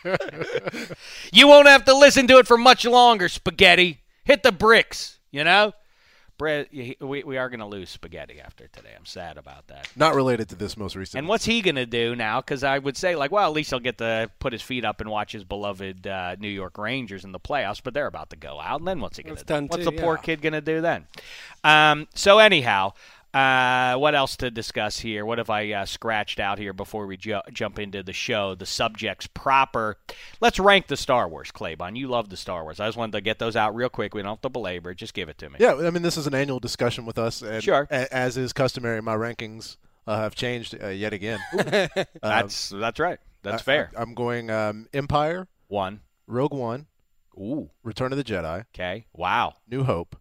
bit. 0.03 0.97
You 1.31 1.47
won't 1.47 1.67
have 1.67 1.85
to 1.85 1.95
listen 1.95 2.25
to 2.27 2.39
it 2.39 2.47
for 2.47 2.57
much 2.57 2.83
longer. 2.85 3.29
Spaghetti, 3.29 4.01
hit 4.23 4.41
the 4.43 4.51
bricks. 4.51 5.19
You 5.31 5.43
know, 5.43 5.73
Brett. 6.39 6.69
We 6.71 7.23
we 7.23 7.37
are 7.37 7.49
going 7.49 7.59
to 7.59 7.67
lose 7.67 7.91
spaghetti 7.91 8.41
after 8.41 8.67
today. 8.69 8.93
I'm 8.97 9.05
sad 9.05 9.37
about 9.37 9.67
that. 9.67 9.87
Not 9.95 10.15
related 10.15 10.49
to 10.49 10.55
this 10.55 10.75
most 10.75 10.95
recent. 10.95 11.19
And 11.19 11.27
what's 11.27 11.45
he 11.45 11.61
going 11.61 11.75
to 11.75 11.85
do 11.85 12.15
now? 12.15 12.41
Because 12.41 12.63
I 12.63 12.79
would 12.79 12.97
say, 12.97 13.15
like, 13.15 13.31
well, 13.31 13.45
at 13.45 13.53
least 13.53 13.69
he'll 13.69 13.79
get 13.79 13.99
to 13.99 14.31
put 14.39 14.53
his 14.53 14.63
feet 14.63 14.83
up 14.83 15.01
and 15.01 15.09
watch 15.11 15.33
his 15.33 15.43
beloved 15.43 16.07
uh, 16.07 16.37
New 16.39 16.49
York 16.49 16.79
Rangers 16.79 17.23
in 17.25 17.31
the 17.33 17.39
playoffs. 17.39 17.81
But 17.83 17.93
they're 17.93 18.07
about 18.07 18.31
to 18.31 18.37
go 18.37 18.59
out, 18.59 18.79
and 18.79 18.87
then 18.87 19.01
what's 19.01 19.17
he 19.17 19.23
going 19.23 19.35
to 19.35 19.43
do? 19.43 19.53
done 19.53 19.67
What's 19.67 19.85
too, 19.85 19.91
the 19.91 20.01
poor 20.01 20.17
kid 20.17 20.41
going 20.41 20.53
to 20.53 20.61
do 20.61 20.81
then? 20.81 21.05
Um, 21.63 22.07
so 22.15 22.39
anyhow, 22.39 22.93
uh, 23.33 23.95
what 23.95 24.15
else 24.15 24.35
to 24.37 24.49
discuss 24.49 24.99
here? 24.99 25.25
What 25.25 25.37
have 25.37 25.49
I 25.49 25.71
uh, 25.71 25.85
scratched 25.85 26.39
out 26.39 26.57
here 26.57 26.73
before 26.73 27.05
we 27.05 27.15
ju- 27.17 27.41
jump 27.53 27.77
into 27.79 28.01
the 28.03 28.13
show? 28.13 28.55
The 28.55 28.65
subjects 28.65 29.27
proper. 29.27 29.97
Let's 30.41 30.59
rank 30.59 30.87
the 30.87 30.97
Star 30.97 31.27
Wars, 31.27 31.51
Claybon. 31.51 31.95
You 31.95 32.07
love 32.07 32.29
the 32.29 32.37
Star 32.37 32.63
Wars. 32.63 32.79
I 32.79 32.87
just 32.87 32.97
wanted 32.97 33.11
to 33.13 33.21
get 33.21 33.37
those 33.39 33.55
out 33.55 33.75
real 33.75 33.89
quick. 33.89 34.13
We 34.13 34.21
don't 34.21 34.31
have 34.31 34.41
to 34.41 34.49
belabor. 34.49 34.91
it. 34.91 34.95
Just 34.97 35.13
give 35.13 35.29
it 35.29 35.37
to 35.39 35.49
me. 35.49 35.57
Yeah, 35.59 35.75
I 35.75 35.89
mean, 35.91 36.01
this 36.01 36.17
is 36.17 36.25
an 36.27 36.33
annual 36.33 36.59
discussion 36.59 37.05
with 37.05 37.17
us, 37.19 37.41
and 37.41 37.63
Sure. 37.63 37.87
a- 37.91 38.13
as 38.13 38.35
is 38.37 38.51
customary, 38.53 39.01
my 39.01 39.15
rankings 39.15 39.77
uh, 40.07 40.21
have 40.21 40.33
changed 40.35 40.75
uh, 40.81 40.87
yet 40.87 41.13
again. 41.13 41.39
That's 42.23 42.69
that's 42.69 42.99
right. 42.99 43.19
That's 43.43 43.61
I- 43.61 43.65
fair. 43.65 43.91
I, 43.97 44.01
am 44.01 44.13
going 44.15 44.49
um, 44.49 44.87
Empire, 44.93 45.47
One. 45.67 46.01
Rogue 46.27 46.53
One, 46.53 46.87
Ooh. 47.37 47.69
Return 47.83 48.11
of 48.11 48.17
the 48.17 48.23
Jedi, 48.23 48.65
Okay. 48.75 49.05
Wow. 49.13 49.53
New 49.69 49.83
Hope. 49.83 50.15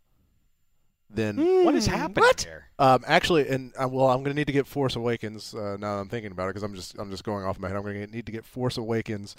Then, 1.11 1.65
What 1.65 1.75
is 1.75 1.87
happening 1.87 2.29
here? 2.43 2.67
um, 2.79 3.03
actually, 3.07 3.49
and 3.49 3.73
uh, 3.83 3.89
well, 3.89 4.09
I'm 4.11 4.19
going 4.19 4.35
to 4.35 4.35
need 4.35 4.47
to 4.49 4.53
get 4.53 4.67
Force 4.67 4.95
Awakens 4.95 5.55
uh, 5.55 5.77
now 5.81 5.97
that 5.97 6.01
I'm 6.03 6.09
thinking 6.09 6.33
about 6.33 6.45
it 6.45 6.51
because 6.51 6.63
I'm 6.63 6.75
just 6.75 6.99
I'm 6.99 7.11
just 7.11 7.25
going 7.25 7.45
off 7.45 7.59
my 7.59 7.69
head. 7.69 7.77
I'm 7.77 7.83
going 7.83 8.07
to 8.07 8.13
need 8.15 8.27
to 8.27 8.33
get 8.33 8.45
Force 8.45 8.77
Awakens 8.77 9.35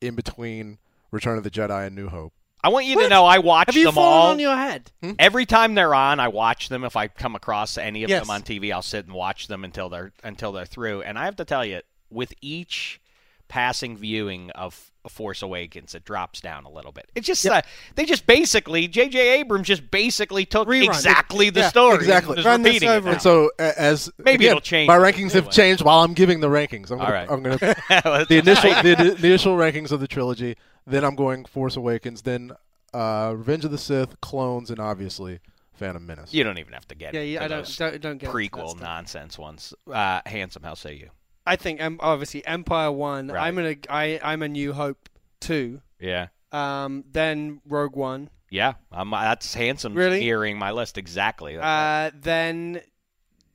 in 0.00 0.16
between 0.16 0.78
Return 1.12 1.38
of 1.38 1.44
the 1.44 1.50
Jedi 1.50 1.86
and 1.86 1.94
New 1.94 2.08
Hope. 2.08 2.32
I 2.64 2.70
want 2.70 2.86
you 2.86 3.00
to 3.00 3.08
know 3.08 3.24
I 3.24 3.38
watch 3.38 3.68
Have 3.68 3.76
you 3.76 3.84
them 3.84 3.94
fallen 3.94 4.12
all. 4.20 4.30
on 4.32 4.40
your 4.40 4.56
head? 4.56 4.90
Every 5.20 5.46
time 5.46 5.76
they're 5.76 5.94
on, 5.94 6.18
I 6.18 6.26
watch 6.26 6.68
them. 6.68 6.82
If 6.82 6.96
I 6.96 7.06
come 7.06 7.36
across 7.36 7.78
any 7.78 8.02
of 8.02 8.10
Yes. 8.10 8.22
them 8.22 8.30
on 8.30 8.42
TV, 8.42 8.72
I'll 8.72 8.82
sit 8.82 9.06
and 9.06 9.14
watch 9.14 9.46
them 9.46 9.62
until 9.62 9.88
they're 9.88 10.10
until 10.24 10.50
they're 10.50 10.66
through. 10.66 11.02
And 11.02 11.16
I 11.16 11.26
have 11.26 11.36
to 11.36 11.44
tell 11.44 11.64
you, 11.64 11.80
with 12.10 12.34
each 12.40 13.00
passing 13.48 13.96
viewing 13.96 14.50
of 14.50 14.90
Force 15.08 15.40
Awakens, 15.42 15.94
it 15.94 16.04
drops 16.04 16.40
down 16.40 16.64
a 16.64 16.70
little 16.70 16.92
bit. 16.92 17.10
It's 17.14 17.26
just 17.26 17.46
uh, 17.46 17.62
they 17.94 18.04
just 18.04 18.26
basically 18.26 18.86
J.J. 18.88 19.40
Abrams 19.40 19.66
just 19.66 19.90
basically 19.90 20.44
took 20.44 20.68
Rerun. 20.68 20.84
exactly 20.86 21.48
the 21.50 21.60
Yeah, 21.60 21.68
story, 21.70 21.96
exactly. 21.96 22.32
and 22.32 22.38
is 22.40 22.44
Run 22.44 22.62
this 22.62 22.74
repeating 22.74 22.88
it 22.90 22.92
over. 22.92 23.06
now. 23.06 23.12
And 23.14 23.22
so, 23.22 23.50
a- 23.58 23.80
as 23.80 24.10
Maybe 24.18 24.44
again, 24.44 24.50
it'll 24.56 24.60
change 24.60 24.88
My 24.88 24.98
rankings 24.98 25.34
new 25.34 25.40
have 25.40 25.50
changed 25.50 25.82
while 25.82 26.00
I'm 26.04 26.12
giving 26.14 26.40
the 26.40 26.48
rankings. 26.48 26.90
I'm 26.90 26.98
gonna, 26.98 27.10
right. 27.12 27.30
I'm 27.30 27.42
going 27.42 27.58
to 27.58 28.26
the 28.28 28.38
initial 28.38 28.70
the, 28.82 29.16
the 29.18 29.26
initial 29.28 29.56
rankings 29.56 29.92
of 29.92 30.00
the 30.00 30.08
trilogy. 30.08 30.56
Then 30.86 31.04
I'm 31.04 31.14
going 31.16 31.44
Force 31.46 31.76
Awakens. 31.76 32.22
Then 32.22 32.52
uh, 32.92 33.32
Revenge 33.36 33.64
of 33.64 33.70
the 33.70 33.78
Sith, 33.78 34.20
Clones, 34.20 34.70
and 34.70 34.78
obviously 34.78 35.40
Phantom 35.74 36.04
Menace. 36.06 36.34
You 36.34 36.44
don't 36.44 36.58
even 36.58 36.72
have 36.74 36.86
to 36.88 36.94
get 36.94 37.14
Yeah, 37.14 37.20
yeah, 37.20 37.44
I 37.44 37.48
don't, 37.48 37.76
don't, 37.78 38.00
don't 38.00 38.18
get 38.18 38.26
into 38.28 38.36
prequel 38.36 38.78
nonsense 38.80 39.38
ones. 39.38 39.72
Uh, 39.90 40.20
handsome, 40.26 40.62
how 40.64 40.74
say 40.74 40.94
you? 40.96 41.10
I 41.48 41.56
think 41.56 41.82
um, 41.82 41.98
obviously 42.00 42.46
Empire 42.46 42.92
One. 42.92 43.28
Right. 43.28 43.46
I'm 43.46 43.56
gonna. 43.56 43.76
I, 43.88 44.20
I'm 44.22 44.42
a 44.42 44.48
New 44.48 44.72
Hope 44.72 45.08
two. 45.40 45.80
Yeah. 45.98 46.28
Um, 46.52 47.04
then 47.10 47.60
Rogue 47.66 47.96
One. 47.96 48.30
Yeah, 48.50 48.74
um, 48.92 49.10
that's 49.10 49.54
handsome. 49.54 49.94
Really? 49.94 50.20
mirroring 50.20 50.58
my 50.58 50.70
list 50.72 50.96
exactly. 50.96 51.56
That's 51.56 51.64
right. 51.64 52.06
Uh, 52.06 52.10
then 52.14 52.80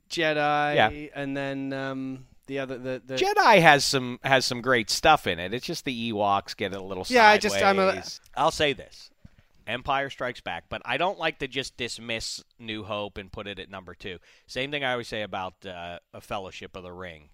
Jedi. 0.09 0.75
Yeah. 0.75 1.07
And 1.15 1.35
then 1.35 1.73
um, 1.73 2.25
the 2.47 2.59
other 2.59 2.77
the, 2.77 3.01
the 3.05 3.15
Jedi 3.15 3.61
has 3.61 3.83
some 3.83 4.19
has 4.23 4.45
some 4.45 4.61
great 4.61 4.89
stuff 4.89 5.27
in 5.27 5.39
it. 5.39 5.53
It's 5.53 5.65
just 5.65 5.85
the 5.85 6.11
Ewoks 6.11 6.55
get 6.55 6.73
a 6.73 6.81
little 6.81 7.05
Yeah, 7.07 7.27
I 7.27 7.37
just 7.37 7.61
I'm 7.61 7.79
a... 7.79 8.03
I'll 8.35 8.51
say 8.51 8.73
this: 8.73 9.09
Empire 9.65 10.09
Strikes 10.09 10.41
Back, 10.41 10.65
but 10.69 10.81
I 10.85 10.97
don't 10.97 11.17
like 11.17 11.39
to 11.39 11.47
just 11.47 11.77
dismiss 11.77 12.43
New 12.59 12.83
Hope 12.83 13.17
and 13.17 13.31
put 13.31 13.47
it 13.47 13.59
at 13.59 13.69
number 13.69 13.95
two. 13.95 14.19
Same 14.47 14.71
thing 14.71 14.83
I 14.83 14.91
always 14.91 15.07
say 15.07 15.21
about 15.21 15.65
uh, 15.65 15.99
a 16.13 16.21
Fellowship 16.21 16.75
of 16.75 16.83
the 16.83 16.91
Ring, 16.91 17.29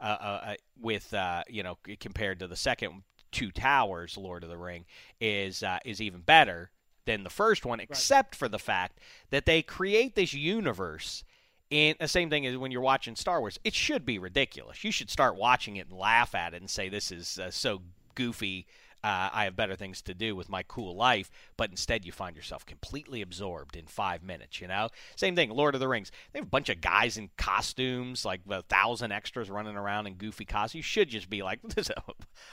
uh, 0.00 0.04
uh, 0.04 0.40
uh, 0.46 0.54
with 0.80 1.12
uh, 1.14 1.42
you 1.48 1.62
know 1.62 1.78
compared 2.00 2.38
to 2.40 2.46
the 2.46 2.56
second 2.56 3.02
Two 3.32 3.50
Towers, 3.50 4.16
Lord 4.16 4.44
of 4.44 4.48
the 4.48 4.56
Ring, 4.56 4.84
is 5.20 5.62
uh, 5.62 5.78
is 5.84 6.00
even 6.00 6.20
better 6.20 6.70
than 7.04 7.24
the 7.24 7.30
first 7.30 7.66
one, 7.66 7.80
except 7.80 8.34
for 8.34 8.48
the 8.48 8.58
fact 8.58 8.98
that 9.30 9.44
they 9.44 9.60
create 9.60 10.14
this 10.14 10.32
universe. 10.32 11.24
And 11.70 11.96
the 11.98 12.08
same 12.08 12.30
thing 12.30 12.44
is 12.44 12.56
when 12.56 12.70
you're 12.70 12.80
watching 12.80 13.16
Star 13.16 13.40
Wars, 13.40 13.58
it 13.64 13.74
should 13.74 14.06
be 14.06 14.18
ridiculous. 14.18 14.84
You 14.84 14.92
should 14.92 15.10
start 15.10 15.36
watching 15.36 15.76
it 15.76 15.88
and 15.88 15.98
laugh 15.98 16.34
at 16.34 16.54
it 16.54 16.60
and 16.60 16.70
say, 16.70 16.88
"This 16.88 17.10
is 17.10 17.38
uh, 17.38 17.50
so 17.50 17.82
goofy." 18.14 18.66
Uh, 19.04 19.28
I 19.34 19.44
have 19.44 19.54
better 19.54 19.76
things 19.76 20.00
to 20.02 20.14
do 20.14 20.34
with 20.34 20.48
my 20.48 20.62
cool 20.62 20.96
life, 20.96 21.30
but 21.58 21.68
instead 21.68 22.06
you 22.06 22.12
find 22.12 22.34
yourself 22.34 22.64
completely 22.64 23.20
absorbed 23.20 23.76
in 23.76 23.84
five 23.86 24.22
minutes. 24.22 24.62
You 24.62 24.68
know, 24.68 24.88
same 25.14 25.36
thing. 25.36 25.50
Lord 25.50 25.74
of 25.74 25.80
the 25.80 25.88
Rings. 25.88 26.10
They 26.32 26.38
have 26.38 26.46
a 26.46 26.50
bunch 26.50 26.70
of 26.70 26.80
guys 26.80 27.18
in 27.18 27.28
costumes, 27.36 28.24
like 28.24 28.40
a 28.48 28.62
thousand 28.62 29.12
extras 29.12 29.50
running 29.50 29.76
around 29.76 30.06
in 30.06 30.14
goofy 30.14 30.46
costumes. 30.46 30.74
You 30.76 30.82
should 30.82 31.10
just 31.10 31.28
be 31.28 31.42
like, 31.42 31.60
this, 31.74 31.90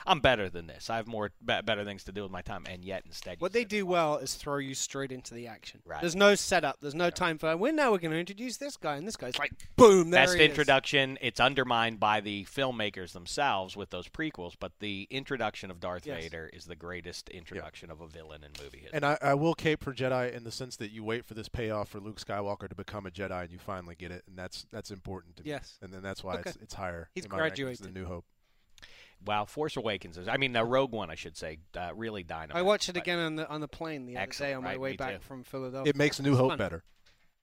"I'm 0.06 0.20
better 0.20 0.50
than 0.50 0.68
this. 0.68 0.90
I 0.90 0.98
have 0.98 1.08
more 1.08 1.32
be- 1.46 1.62
better 1.64 1.86
things 1.86 2.04
to 2.04 2.12
do 2.12 2.24
with 2.24 2.32
my 2.32 2.42
time." 2.42 2.66
And 2.70 2.84
yet, 2.84 3.04
instead, 3.06 3.40
What 3.40 3.54
they 3.54 3.64
do 3.64 3.86
well 3.86 4.18
is 4.18 4.36
throw 4.36 4.58
you 4.58 4.76
straight 4.76 5.14
into 5.14 5.34
the 5.34 5.48
action. 5.48 5.80
Right. 5.86 6.02
There's 6.02 6.18
no 6.18 6.36
setup. 6.36 6.82
There's 6.82 6.96
no 6.96 7.10
time 7.10 7.38
for. 7.38 7.56
Well, 7.56 7.72
now 7.74 7.92
we're 7.92 8.00
going 8.00 8.12
to 8.12 8.20
introduce 8.20 8.58
this 8.58 8.76
guy, 8.76 8.98
and 8.98 9.08
this 9.08 9.16
guy's 9.16 9.40
like, 9.40 9.54
boom, 9.78 10.10
there 10.10 10.26
best 10.26 10.36
he 10.38 10.44
is. 10.44 10.50
introduction. 10.50 11.18
It's 11.22 11.40
undermined 11.40 12.00
by 12.00 12.20
the 12.20 12.44
filmmakers 12.46 13.14
themselves 13.14 13.78
with 13.78 13.90
those 13.90 14.10
prequels, 14.10 14.56
but 14.60 14.74
the 14.80 15.08
introduction 15.10 15.72
of 15.72 15.80
Darth 15.80 16.06
Yes. 16.06 16.24
Vader 16.24 16.41
there 16.42 16.50
is 16.54 16.66
the 16.66 16.76
greatest 16.76 17.30
introduction 17.30 17.92
of 17.92 18.02
a 18.02 18.08
villain 18.08 18.44
in 18.44 18.52
movie 18.64 18.80
history. 18.80 18.96
And 18.96 19.06
I, 19.06 19.18
I 19.22 19.34
will 19.36 19.54
cape 19.54 19.84
for 19.84 19.94
Jedi 19.94 20.34
in 20.34 20.44
the 20.44 20.52
sense 20.52 20.76
that 20.78 20.92
you 20.92 21.04
wait 21.04 21.26
for 21.26 21.34
this 21.34 21.48
payoff 21.50 21.90
for 21.90 22.00
Luke 22.00 22.20
Skywalker 22.20 22.68
to 22.68 22.76
become 22.76 23.06
a 23.06 23.12
Jedi, 23.12 23.44
and 23.44 23.52
you 23.52 23.60
finally 23.60 23.96
get 23.96 24.12
it, 24.12 24.24
and 24.28 24.38
that's 24.38 24.66
that's 24.72 24.92
important. 24.92 25.38
To 25.38 25.44
me. 25.44 25.50
Yes. 25.52 25.78
and 25.82 25.94
then 25.94 26.02
that's 26.02 26.24
why 26.24 26.36
Okay. 26.36 26.50
it's 26.50 26.58
it's 26.62 26.74
higher. 26.74 27.10
He's 27.14 27.26
in 27.26 27.32
my 27.32 27.38
rankings 27.38 27.40
graduated. 27.56 27.86
than 27.86 27.94
New 27.94 28.06
Hope. 28.06 28.26
wow, 29.26 29.46
Force 29.46 29.78
Awakens 29.78 30.18
is. 30.18 30.28
I 30.28 30.38
mean, 30.38 30.54
the 30.54 30.64
Rogue 30.66 30.92
One, 30.92 31.10
I 31.12 31.16
should 31.16 31.38
say, 31.38 31.60
uh, 31.78 31.92
really 31.96 32.24
dynamite. 32.24 32.58
I 32.58 32.62
watched 32.64 32.90
it 32.90 32.98
again 32.98 33.20
on 33.20 33.36
the 33.36 33.48
on 33.50 33.62
the 33.62 33.68
plane 33.68 34.06
the 34.06 34.18
other 34.18 34.32
day 34.32 34.54
on 34.54 34.64
my 34.64 34.72
right, 34.72 34.80
way 34.80 34.96
back 34.96 35.14
too. 35.16 35.20
from 35.22 35.44
Philadelphia. 35.44 35.90
It 35.90 35.96
makes 35.96 36.20
New 36.20 36.36
Hope 36.36 36.50
fun. 36.52 36.58
better. 36.58 36.84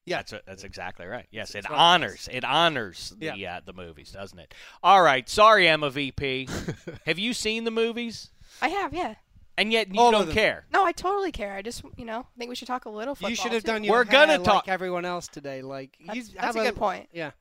Yeah, 0.05 0.19
That's 0.23 0.35
that's 0.47 0.64
exactly 0.64 1.05
right. 1.05 1.26
Yes, 1.31 1.55
It's 1.55 1.67
it 1.67 1.71
it 1.71 1.71
honors 1.71 2.28
it 2.33 2.43
honors 2.43 3.12
the 3.19 3.26
Yeah. 3.37 3.57
uh, 3.59 3.61
the 3.62 3.75
movies, 3.75 4.11
doesn't 4.11 4.38
it? 4.38 4.55
All 4.83 5.02
right, 5.02 5.28
sorry, 5.28 5.69
Emma 5.69 5.90
VP. 5.90 6.49
Have 7.07 7.19
you 7.19 7.35
seen 7.35 7.64
the 7.64 7.71
movies? 7.71 8.31
I 8.62 8.69
have, 8.69 8.93
yeah. 8.95 9.15
And 9.57 9.73
yet 9.73 9.93
you 9.93 10.00
All 10.00 10.09
of 10.09 10.12
don't 10.12 10.27
them. 10.27 10.35
care. 10.35 10.67
No, 10.73 10.85
I 10.85 10.93
totally 10.93 11.33
care. 11.33 11.55
I 11.55 11.62
just, 11.62 11.83
you 11.97 12.05
know, 12.05 12.21
I 12.21 12.38
think 12.38 12.49
we 12.49 12.55
should 12.55 12.69
talk 12.69 12.85
a 12.85 12.88
little 12.91 13.15
football. 13.17 13.31
You 13.31 13.37
should 13.37 13.53
have 13.53 13.62
too. 13.65 13.73
done 13.73 13.85
your 13.85 13.93
We're 13.95 14.05
hair 14.05 14.12
gonna 14.27 14.33
like 14.38 14.45
talk- 14.45 14.69
everyone 14.69 15.05
else 15.05 15.27
today. 15.27 15.62
Like 15.62 15.97
That's, 16.07 16.17
you 16.17 16.23
that's 16.35 16.38
have 16.45 16.57
a 16.57 16.61
good 16.62 16.77
point. 16.77 17.09
Yeah. 17.12 17.33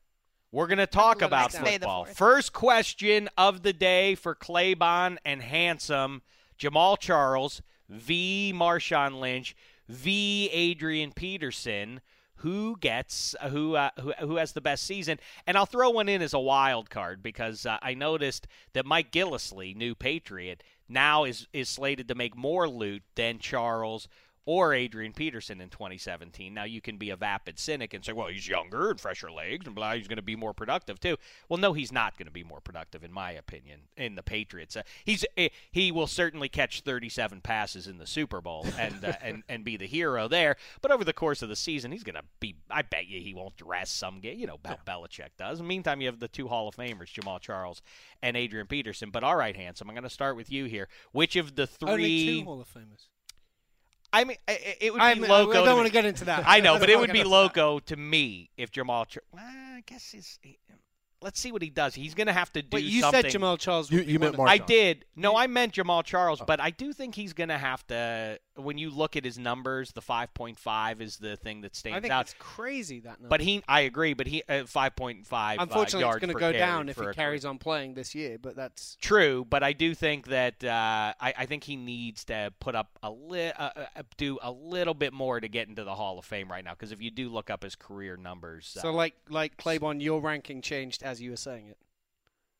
We're 0.51 0.67
going 0.67 0.77
to 0.79 0.87
talk 0.87 1.17
little 1.17 1.27
about 1.27 1.53
May 1.61 1.77
the 1.77 1.81
football. 1.81 2.05
fourth. 2.05 2.17
First 2.17 2.53
question 2.53 3.29
of 3.37 3.63
the 3.63 3.73
day 3.73 4.15
for 4.15 4.33
Claybon 4.33 5.17
and 5.25 5.41
Handsome 5.41 6.21
Jamaal 6.57 6.97
Charles, 6.97 7.61
V. 7.89 8.53
Marshawn 8.55 9.19
Lynch, 9.19 9.55
V. 9.89 10.49
Adrian 10.51 11.11
Peterson. 11.11 12.01
Who 12.41 12.77
gets 12.79 13.35
uh, 13.41 13.49
who, 13.49 13.75
uh, 13.75 13.89
who 13.99 14.13
who 14.19 14.35
has 14.35 14.51
the 14.53 14.61
best 14.61 14.83
season? 14.83 15.19
And 15.47 15.57
I'll 15.57 15.65
throw 15.65 15.89
one 15.89 16.07
in 16.07 16.21
as 16.21 16.33
a 16.35 16.39
wild 16.39 16.89
card 16.91 17.21
because 17.23 17.65
uh, 17.65 17.77
I 17.81 17.95
noticed 17.95 18.47
that 18.73 18.85
Mike 18.85 19.11
Gillislee, 19.11 19.75
new 19.75 19.95
Patriot, 19.95 20.61
now 20.89 21.23
is 21.23 21.47
is 21.53 21.69
slated 21.69 22.07
to 22.07 22.15
make 22.15 22.35
more 22.35 22.67
loot 22.67 23.03
than 23.15 23.39
Charles 23.39 24.07
or 24.47 24.73
Adrian 24.73 25.11
Peterson 25.11 25.59
in 25.59 25.69
2017. 25.69 26.53
Now 26.53 26.63
you 26.63 26.79
can 26.79 26.95
be 26.95 27.09
a 27.09 27.17
vapid 27.17 27.59
cynic 27.59 27.93
and 27.93 28.03
say, 28.03 28.13
well, 28.13 28.27
he's 28.27 28.47
younger 28.47 28.89
and 28.89 28.99
fresher 28.99 29.29
legs 29.29 29.67
and 29.67 29.75
blah, 29.75 29.93
he's 29.93 30.07
going 30.07 30.15
to 30.15 30.21
be 30.21 30.37
more 30.37 30.53
productive 30.53 31.01
too. 31.01 31.17
Well, 31.49 31.57
no, 31.57 31.73
he's 31.73 31.91
not 31.91 32.17
going 32.17 32.27
to 32.27 32.31
be 32.31 32.45
more 32.45 32.61
productive 32.61 33.03
in 33.03 33.11
my 33.11 33.31
opinion 33.31 33.81
in 33.97 34.15
the 34.15 34.23
Patriots. 34.23 34.77
Uh, 34.77 34.83
he's 35.03 35.25
eh, 35.35 35.49
he 35.69 35.91
will 35.91 36.07
certainly 36.07 36.47
catch 36.47 36.79
37 36.81 37.41
passes 37.41 37.87
in 37.87 37.97
the 37.97 38.07
Super 38.07 38.39
Bowl 38.39 38.65
and 38.79 39.03
uh, 39.03 39.13
and 39.21 39.43
and 39.49 39.65
be 39.65 39.75
the 39.75 39.85
hero 39.85 40.29
there. 40.29 40.55
But 40.81 40.91
over 40.91 41.03
the 41.03 41.11
course 41.11 41.41
of 41.41 41.49
the 41.49 41.55
season, 41.57 41.91
he's 41.91 42.05
going 42.05 42.15
to 42.15 42.23
be. 42.39 42.55
I 42.71 42.83
bet 42.83 43.07
you 43.07 43.19
he 43.19 43.33
won't 43.33 43.57
dress 43.57 43.91
some 43.91 44.21
game. 44.21 44.39
You 44.39 44.47
know, 44.47 44.57
Bel- 44.57 44.79
Belichick 44.87 45.31
does. 45.37 45.59
In 45.59 45.65
the 45.65 45.69
meantime, 45.69 45.99
you 45.99 46.07
have 46.07 46.21
the 46.21 46.29
two 46.29 46.47
Hall 46.47 46.69
of 46.69 46.75
Famers, 46.77 47.13
Jamaal 47.13 47.41
Charles 47.41 47.81
and 48.21 48.37
Adrian 48.37 48.67
Peterson. 48.67 49.09
But 49.09 49.25
all 49.25 49.35
right, 49.35 49.57
handsome, 49.57 49.89
I'm 49.89 49.95
going 49.95 50.03
to 50.03 50.09
start 50.09 50.37
with 50.37 50.49
you 50.49 50.65
here. 50.65 50.87
Which 51.11 51.35
of 51.35 51.55
the 51.55 51.67
three? 51.67 51.89
Only 51.89 52.25
two 52.25 52.45
Hall 52.45 52.61
of 52.61 52.73
Famers. 52.73 53.07
I 54.13 54.23
mean, 54.23 54.37
it 54.47 54.93
would 54.93 55.01
be 55.01 55.19
mean, 55.21 55.29
loco. 55.29 55.61
I 55.61 55.65
don't 55.65 55.75
want 55.75 55.87
to 55.87 55.93
get 55.93 56.05
into 56.05 56.25
that. 56.25 56.43
I 56.47 56.59
know, 56.59 56.79
but 56.79 56.89
it 56.89 56.99
would 56.99 57.11
be 57.11 57.23
loco 57.23 57.79
to 57.79 57.95
me 57.95 58.49
if 58.57 58.71
Jamaal. 58.71 59.05
Well, 59.31 59.43
I 59.43 59.83
guess 59.85 60.11
he's. 60.11 60.39
he- 60.41 60.59
let's 61.21 61.39
see 61.39 61.51
what 61.51 61.61
he 61.61 61.69
does. 61.69 61.95
He's 61.95 62.13
going 62.13 62.27
to 62.27 62.33
have 62.33 62.51
to 62.53 62.61
do 62.61 62.67
But 62.69 62.83
you 62.83 63.01
something. 63.01 63.29
said 63.29 63.31
Jamaal 63.41 63.57
Charles. 63.57 63.91
You- 63.91 64.03
be 64.03 64.11
you 64.13 64.19
meant 64.19 64.33
of- 64.33 64.37
Mar- 64.37 64.47
I 64.47 64.57
did. 64.57 65.05
No, 65.15 65.35
I 65.35 65.47
meant 65.47 65.73
Jamaal 65.73 66.03
Charles, 66.03 66.41
but 66.45 66.59
I 66.59 66.69
do 66.69 66.93
think 66.93 67.15
he's 67.15 67.33
going 67.33 67.49
to 67.49 67.57
have 67.57 67.85
to. 67.87 68.39
When 68.55 68.77
you 68.79 68.89
look 68.89 69.15
at 69.15 69.23
his 69.23 69.37
numbers, 69.37 69.91
the 69.91 70.01
5.5 70.01 71.01
is 71.01 71.17
the 71.17 71.35
thing 71.37 71.61
that 71.61 71.73
I 71.75 71.77
stands 71.77 72.01
think 72.01 72.11
out. 72.11 72.21
it's 72.25 72.35
crazy 72.39 72.99
that 73.01 73.19
number. 73.19 73.29
But 73.29 73.41
he, 73.41 73.63
I 73.67 73.81
agree. 73.81 74.13
But 74.13 74.27
he, 74.27 74.41
uh, 74.49 74.63
5.5 74.63 75.59
uh, 75.59 75.61
unfortunately, 75.61 75.99
yards 76.01 76.17
it's 76.17 76.25
going 76.25 76.35
to 76.35 76.39
go 76.39 76.51
down 76.57 76.89
if 76.89 76.97
he 76.97 77.05
a 77.05 77.13
carries 77.13 77.45
on 77.45 77.57
playing 77.59 77.93
this 77.93 78.15
year. 78.15 78.37
But 78.41 78.55
that's 78.55 78.95
True, 79.01 79.45
but 79.47 79.63
I 79.63 79.73
do 79.73 79.93
think 79.93 80.27
that 80.27 80.63
uh, 80.63 81.13
I, 81.19 81.33
I 81.37 81.45
think 81.45 81.63
he 81.65 81.75
needs 81.75 82.25
to 82.25 82.51
put 82.59 82.75
up 82.75 82.97
a 83.03 83.11
li- 83.11 83.51
uh, 83.57 83.69
uh, 83.75 84.03
do 84.17 84.39
a 84.41 84.51
little 84.51 84.93
bit 84.95 85.13
more 85.13 85.39
to 85.39 85.47
get 85.47 85.67
into 85.67 85.83
the 85.83 85.93
Hall 85.95 86.17
of 86.17 86.25
Fame 86.25 86.49
right 86.51 86.63
now. 86.63 86.71
Because 86.71 86.91
if 86.91 87.01
you 87.01 87.11
do 87.11 87.29
look 87.29 87.49
up 87.51 87.63
his 87.63 87.75
career 87.75 88.17
numbers, 88.17 88.75
uh, 88.77 88.81
so 88.81 88.91
like 88.91 89.13
like 89.29 89.57
Claybon, 89.57 90.01
your 90.01 90.19
ranking 90.21 90.61
changed 90.61 91.03
as 91.07 91.21
you 91.21 91.31
were 91.31 91.37
saying 91.37 91.67
it. 91.67 91.77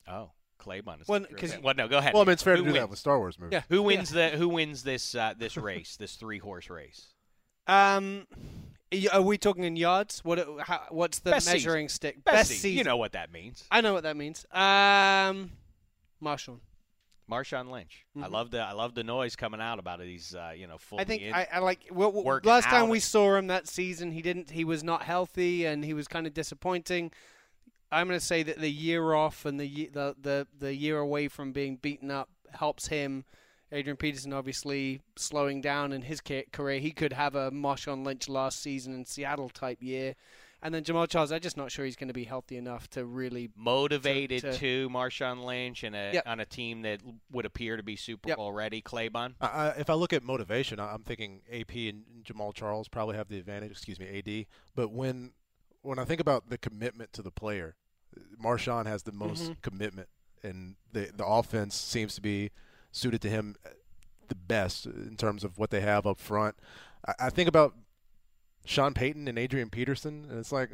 oh, 0.08 0.32
Claybon 0.60 1.02
is 1.02 1.08
Well, 1.08 1.20
because 1.20 1.30
career 1.30 1.40
'cause- 1.40 1.52
thing. 1.52 1.62
well, 1.62 1.76
no, 1.76 1.88
go 1.88 1.98
ahead. 2.00 2.14
Well, 2.14 2.24
I 2.24 2.26
mean, 2.26 2.34
it's 2.34 2.42
fair 2.44 2.56
Who 2.58 2.64
to 2.64 2.70
do 2.70 2.80
that 2.80 2.90
with 2.90 2.98
Star 2.98 3.20
Wars 3.20 3.38
movies. 3.38 3.54
Yeah. 3.54 3.62
Who 3.70 3.84
wins 3.84 4.10
the 4.10 4.30
Who 4.30 4.50
wins 4.50 4.82
this 4.84 5.14
uh, 5.14 5.34
this 5.38 5.56
race, 5.58 5.96
this 5.98 6.16
three 6.16 6.40
horse 6.40 6.70
race? 6.70 7.14
Um, 7.68 8.26
are 9.14 9.22
we 9.22 9.38
talking 9.38 9.66
in 9.66 9.76
yards? 9.76 10.24
What? 10.24 10.40
How, 10.62 10.88
what's 10.90 11.20
the 11.20 11.32
Best 11.32 11.46
season. 11.48 11.58
measuring 11.60 11.90
stick? 11.90 12.24
Best, 12.24 12.50
season. 12.50 12.62
season. 12.62 12.78
You 12.80 12.84
know 12.86 12.98
what 12.98 13.12
that 13.12 13.32
means. 13.32 13.66
I 13.70 13.82
know 13.82 13.94
what 13.94 14.04
that 14.04 14.16
means. 14.18 14.46
Um, 14.52 15.52
Marshawn. 16.24 16.60
Marshawn 17.30 17.70
Lynch. 17.70 18.06
I 18.16 18.20
Mhm. 18.22 18.32
love 18.32 18.52
the 18.52 18.62
I 18.62 18.72
love 18.72 18.96
the 18.96 19.04
noise 19.04 19.36
coming 19.36 19.60
out 19.60 19.80
about 19.80 20.00
it. 20.00 20.08
He's 20.08 20.34
uh, 20.34 20.54
you 20.56 20.66
know 20.66 20.78
fully 20.78 21.02
I 21.02 21.04
think 21.04 21.22
in. 21.24 21.34
I, 21.34 21.46
I 21.52 21.60
like. 21.60 21.82
Well, 21.92 22.12
well, 22.14 22.40
last 22.46 22.64
time 22.66 22.88
we 22.90 23.02
saw 23.02 23.36
him 23.36 23.48
that 23.48 23.68
season, 23.68 24.12
he 24.14 24.22
didn't. 24.22 24.52
He 24.52 24.64
was 24.64 24.82
not 24.84 25.04
healthy, 25.04 25.66
and 25.66 25.84
he 25.84 25.94
was 25.94 26.08
kind 26.08 26.26
of 26.26 26.34
disappointing. 26.34 27.12
I'm 27.92 28.08
going 28.08 28.20
to 28.20 28.26
say 28.26 28.44
that 28.44 28.60
the 28.60 28.70
year 28.72 29.14
off 29.14 29.46
and 29.46 29.60
the, 29.60 29.90
the 29.94 30.16
the 30.22 30.48
the 30.60 30.74
year 30.76 30.98
away 31.00 31.28
from 31.28 31.52
being 31.52 31.78
beaten 31.78 32.12
up 32.12 32.30
helps 32.54 32.88
him. 32.88 33.26
Adrian 33.72 33.98
Peterson 33.98 34.32
obviously 34.32 35.02
slowing 35.18 35.60
down 35.60 35.92
in 35.92 36.02
his 36.04 36.22
career. 36.22 36.80
He 36.80 36.92
could 36.92 37.12
have 37.12 37.36
a 37.36 37.52
Marshawn 37.52 38.06
Lynch 38.06 38.30
last 38.30 38.62
season 38.62 38.94
in 38.94 39.04
Seattle 39.04 39.50
type 39.50 39.84
year, 39.84 40.16
and 40.64 40.74
then 40.74 40.86
Jamaal 40.86 41.10
Charles. 41.10 41.34
I'm 41.34 41.42
just 41.42 41.58
not 41.58 41.70
sure 41.70 41.84
he's 41.84 41.98
going 41.98 42.08
to 42.08 42.14
be 42.14 42.24
healthy 42.24 42.56
enough 42.56 42.90
to 42.92 43.04
really. 43.04 43.50
motivated 43.58 44.42
to- 44.42 44.54
to, 44.54 44.90
Marshawn 44.90 45.44
Lynch 45.44 45.84
and 45.84 45.96
a, 45.98 46.12
Yep. 46.14 46.24
on 46.28 46.40
a 46.40 46.46
team 46.46 46.84
that 46.84 47.02
would 47.32 47.46
appear 47.46 47.76
to 47.76 47.84
be 47.84 47.98
Super 47.98 48.30
Yep. 48.30 48.38
Bowl 48.38 48.54
ready. 48.54 48.82
Claybon. 48.82 49.34
I, 49.42 49.48
I, 49.48 49.68
if 49.80 49.90
I 49.90 49.96
look 49.96 50.14
at 50.14 50.24
motivation, 50.24 50.80
I'm 50.80 51.04
thinking 51.04 51.42
AP 51.52 51.76
and 51.76 52.04
Jamaal 52.24 52.54
Charles 52.54 52.88
probably 52.88 53.18
have 53.18 53.28
the 53.28 53.38
advantage. 53.38 53.72
Excuse 53.72 54.00
me, 54.00 54.18
AD. 54.26 54.46
But 54.76 54.92
when 54.94 55.32
when 55.82 56.00
I 56.00 56.06
think 56.06 56.20
about 56.22 56.50
the 56.50 56.58
commitment 56.58 57.14
to 57.14 57.22
the 57.22 57.32
player, 57.32 57.76
Marshawn 58.42 58.86
has 58.86 59.04
the 59.04 59.12
most 59.12 59.52
Mhm. 59.52 59.62
commitment, 59.62 60.10
and 60.44 60.76
the 60.92 61.12
the 61.16 61.26
offense 61.26 61.76
seems 61.76 62.16
to 62.16 62.22
be 62.22 62.52
suited 62.92 63.22
to 63.22 63.30
him 63.30 63.56
the 64.28 64.36
best 64.36 64.86
in 64.86 65.16
terms 65.18 65.44
of 65.44 65.58
what 65.58 65.70
they 65.70 65.82
have 65.82 66.06
up 66.06 66.18
front. 66.20 66.56
I, 67.08 67.14
I 67.20 67.30
think 67.30 67.48
about 67.48 67.76
Sean 68.66 68.94
Payton 68.94 69.28
and 69.28 69.38
Adrian 69.40 69.70
Peterson, 69.70 70.26
and 70.30 70.40
it's 70.40 70.52
like. 70.52 70.72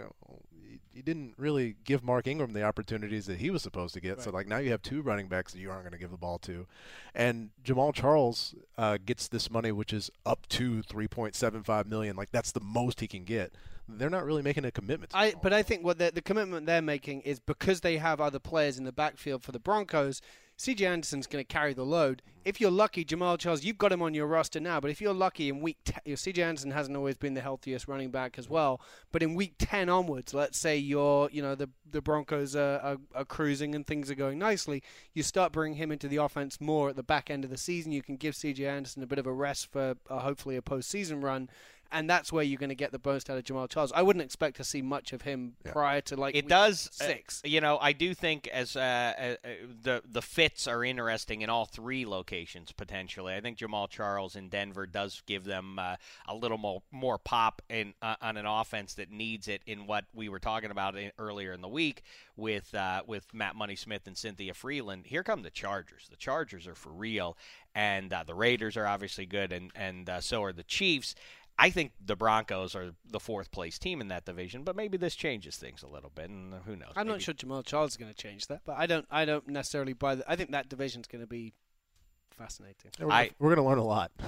You- 0.93 1.03
didn't 1.03 1.33
really 1.37 1.75
give 1.83 2.03
Mark 2.03 2.27
Ingram 2.27 2.53
the 2.53 2.63
opportunities 2.63 3.25
that 3.25 3.39
he 3.39 3.49
was 3.49 3.61
supposed 3.61 3.93
to 3.95 3.99
get. 3.99 4.21
So, 4.21 4.31
like 4.31 4.47
now 4.47 4.57
you 4.57 4.71
have 4.71 4.81
two 4.81 5.01
running 5.01 5.27
backs 5.27 5.53
that 5.53 5.59
you 5.59 5.69
aren't 5.69 5.83
going 5.83 5.93
to 5.93 5.97
give 5.97 6.11
the 6.11 6.17
ball 6.17 6.39
to, 6.39 6.65
and 7.13 7.49
Jamaal 7.63 7.93
Charles 7.93 8.55
uh, 8.77 8.97
gets 9.03 9.27
this 9.27 9.49
money, 9.51 9.71
which 9.71 9.91
is 9.91 10.09
up 10.25 10.47
to 10.49 10.81
three 10.81 11.07
point 11.07 11.35
seven 11.35 11.63
five 11.63 11.87
million. 11.87 12.15
Like 12.15 12.31
that's 12.31 12.51
the 12.51 12.61
most 12.61 12.99
he 12.99 13.07
can 13.07 13.23
get. 13.23 13.53
They're 13.87 14.09
not 14.09 14.25
really 14.25 14.41
making 14.41 14.63
a 14.65 14.71
commitment. 14.71 15.11
To 15.11 15.17
I 15.17 15.33
but 15.41 15.51
I 15.51 15.61
think 15.61 15.83
what 15.83 15.97
the, 15.97 16.11
the 16.13 16.21
commitment 16.21 16.65
they're 16.65 16.81
making 16.81 17.21
is 17.21 17.39
because 17.39 17.81
they 17.81 17.97
have 17.97 18.21
other 18.21 18.39
players 18.39 18.77
in 18.77 18.85
the 18.85 18.93
backfield 18.93 19.43
for 19.43 19.51
the 19.51 19.59
Broncos. 19.59 20.21
CJ 20.57 20.87
Anderson's 20.87 21.27
going 21.27 21.43
to 21.43 21.47
carry 21.47 21.73
the 21.73 21.85
load. 21.85 22.21
If 22.45 22.61
you're 22.61 22.71
lucky, 22.71 23.03
Jamaal 23.03 23.39
Charles, 23.39 23.63
you've 23.63 23.77
got 23.77 23.91
him 23.91 24.01
on 24.01 24.13
your 24.13 24.27
roster 24.27 24.59
now. 24.59 24.79
But 24.79 24.91
if 24.91 25.01
you're 25.01 25.13
lucky 25.13 25.49
in 25.49 25.61
week, 25.61 25.77
t- 25.85 25.93
you 26.05 26.11
know, 26.11 26.15
CJ 26.15 26.43
Anderson 26.43 26.71
hasn't 26.71 26.95
always 26.95 27.15
been 27.15 27.33
the 27.33 27.41
healthiest 27.41 27.87
running 27.87 28.11
back 28.11 28.37
as 28.37 28.49
well. 28.49 28.81
But 29.11 29.23
in 29.23 29.35
week 29.35 29.55
ten 29.57 29.89
onwards, 29.89 30.33
let's 30.33 30.57
say 30.57 30.77
you're, 30.77 31.29
you 31.31 31.41
know, 31.41 31.55
the 31.55 31.69
the 31.89 32.01
Broncos 32.01 32.55
are, 32.55 32.79
are, 32.79 32.97
are 33.15 33.25
cruising 33.25 33.75
and 33.75 33.85
things 33.85 34.11
are 34.11 34.15
going 34.15 34.39
nicely, 34.39 34.83
you 35.13 35.23
start 35.23 35.53
bringing 35.53 35.77
him 35.77 35.91
into 35.91 36.07
the 36.07 36.17
offense 36.17 36.59
more 36.59 36.89
at 36.89 36.95
the 36.95 37.03
back 37.03 37.29
end 37.29 37.43
of 37.43 37.49
the 37.49 37.57
season. 37.57 37.91
You 37.91 38.01
can 38.01 38.17
give 38.17 38.33
CJ 38.33 38.67
Anderson 38.67 39.03
a 39.03 39.07
bit 39.07 39.19
of 39.19 39.27
a 39.27 39.33
rest 39.33 39.71
for 39.71 39.95
uh, 40.09 40.19
hopefully 40.19 40.57
a 40.57 40.61
postseason 40.61 41.23
run. 41.23 41.49
And 41.93 42.09
that's 42.09 42.33
where 42.33 42.43
you're 42.43 42.57
going 42.59 42.69
to 42.69 42.75
get 42.75 42.91
the 42.91 42.99
most 43.05 43.29
out 43.29 43.37
of 43.37 43.43
Jamaal 43.43 43.69
Charles. 43.69 43.91
I 43.95 44.01
wouldn't 44.01 44.25
expect 44.25 44.57
to 44.57 44.63
see 44.63 44.81
much 44.81 45.13
of 45.13 45.21
him 45.21 45.55
Yeah. 45.65 45.71
prior 45.71 46.01
to 46.01 46.15
like 46.17 46.35
It 46.35 46.47
does. 46.49 46.87
uh, 46.99 47.05
six. 47.05 47.41
you 47.45 47.61
know, 47.61 47.77
I 47.79 47.93
do 47.93 48.13
think 48.15 48.47
as 48.47 48.75
uh, 48.75 48.79
uh, 48.81 49.47
uh, 49.47 49.49
the 49.83 50.01
the 50.03 50.21
fits 50.21 50.67
are 50.67 50.83
interesting 50.83 51.41
in 51.41 51.49
all 51.49 51.65
three 51.65 52.05
locations 52.05 52.71
potentially. 52.71 53.33
I 53.35 53.41
think 53.41 53.57
Jamaal 53.59 53.89
Charles 53.89 54.35
in 54.35 54.49
Denver 54.49 54.87
does 54.87 55.21
give 55.27 55.43
them 55.45 55.77
uh, 55.79 55.95
a 56.27 56.35
little 56.35 56.57
more 56.57 56.81
more 56.91 57.17
pop 57.19 57.61
in 57.69 57.93
uh, 58.01 58.15
on 58.21 58.37
an 58.37 58.45
offense 58.45 58.95
that 58.95 59.11
needs 59.11 59.47
it. 59.47 59.61
In 59.67 59.85
what 59.85 60.05
we 60.13 60.27
were 60.29 60.39
talking 60.39 60.71
about 60.71 60.97
in, 60.97 61.11
earlier 61.19 61.53
in 61.53 61.61
the 61.61 61.67
week 61.69 62.01
with 62.35 62.73
uh, 62.73 63.03
with 63.05 63.31
Matt 63.33 63.55
Money 63.55 63.75
Smith 63.75 64.07
and 64.07 64.17
Cynthia 64.17 64.53
Frelund. 64.53 65.05
Here 65.05 65.23
come 65.23 65.43
the 65.43 65.51
Chargers. 65.51 66.07
The 66.09 66.15
Chargers 66.17 66.65
are 66.65 66.73
for 66.75 66.89
real, 66.91 67.37
and 67.75 68.11
uh, 68.11 68.23
the 68.25 68.33
Raiders 68.33 68.75
are 68.77 68.87
obviously 68.87 69.25
good, 69.27 69.51
and 69.51 69.71
and 69.75 70.09
uh, 70.09 70.21
so 70.21 70.41
are 70.43 70.53
the 70.53 70.63
Chiefs. 70.63 71.13
I 71.57 71.69
think 71.69 71.91
the 72.03 72.15
Broncos 72.15 72.75
are 72.75 72.91
the 73.09 73.19
fourth 73.19 73.51
place 73.51 73.77
team 73.77 74.01
in 74.01 74.07
that 74.07 74.25
division, 74.25 74.63
but 74.63 74.75
maybe 74.75 74.97
this 74.97 75.15
changes 75.15 75.55
things 75.55 75.83
a 75.83 75.87
little 75.87 76.09
bit, 76.13 76.29
and 76.29 76.53
who 76.65 76.75
knows? 76.75 76.93
I'm 76.95 77.07
not 77.07 77.21
sure 77.21 77.33
Jamaal 77.33 77.63
Charles 77.65 77.91
is 77.91 77.97
going 77.97 78.11
to 78.11 78.17
change 78.17 78.47
that, 78.47 78.61
but 78.65 78.77
I 78.77 78.85
don't. 78.87 79.05
I 79.11 79.25
don't 79.25 79.47
necessarily 79.47 79.93
buy 79.93 80.15
that. 80.15 80.25
I 80.27 80.35
think 80.35 80.51
that 80.51 80.69
division's 80.69 81.07
going 81.07 81.21
to 81.21 81.27
be 81.27 81.53
fascinating. 82.37 82.91
Yeah, 82.99 83.05
we're, 83.05 83.11
I- 83.11 83.23
gonna, 83.25 83.35
we're 83.39 83.55
gonna 83.55 83.67
learn 83.67 83.77
a 83.79 83.83
lot. 83.85 84.11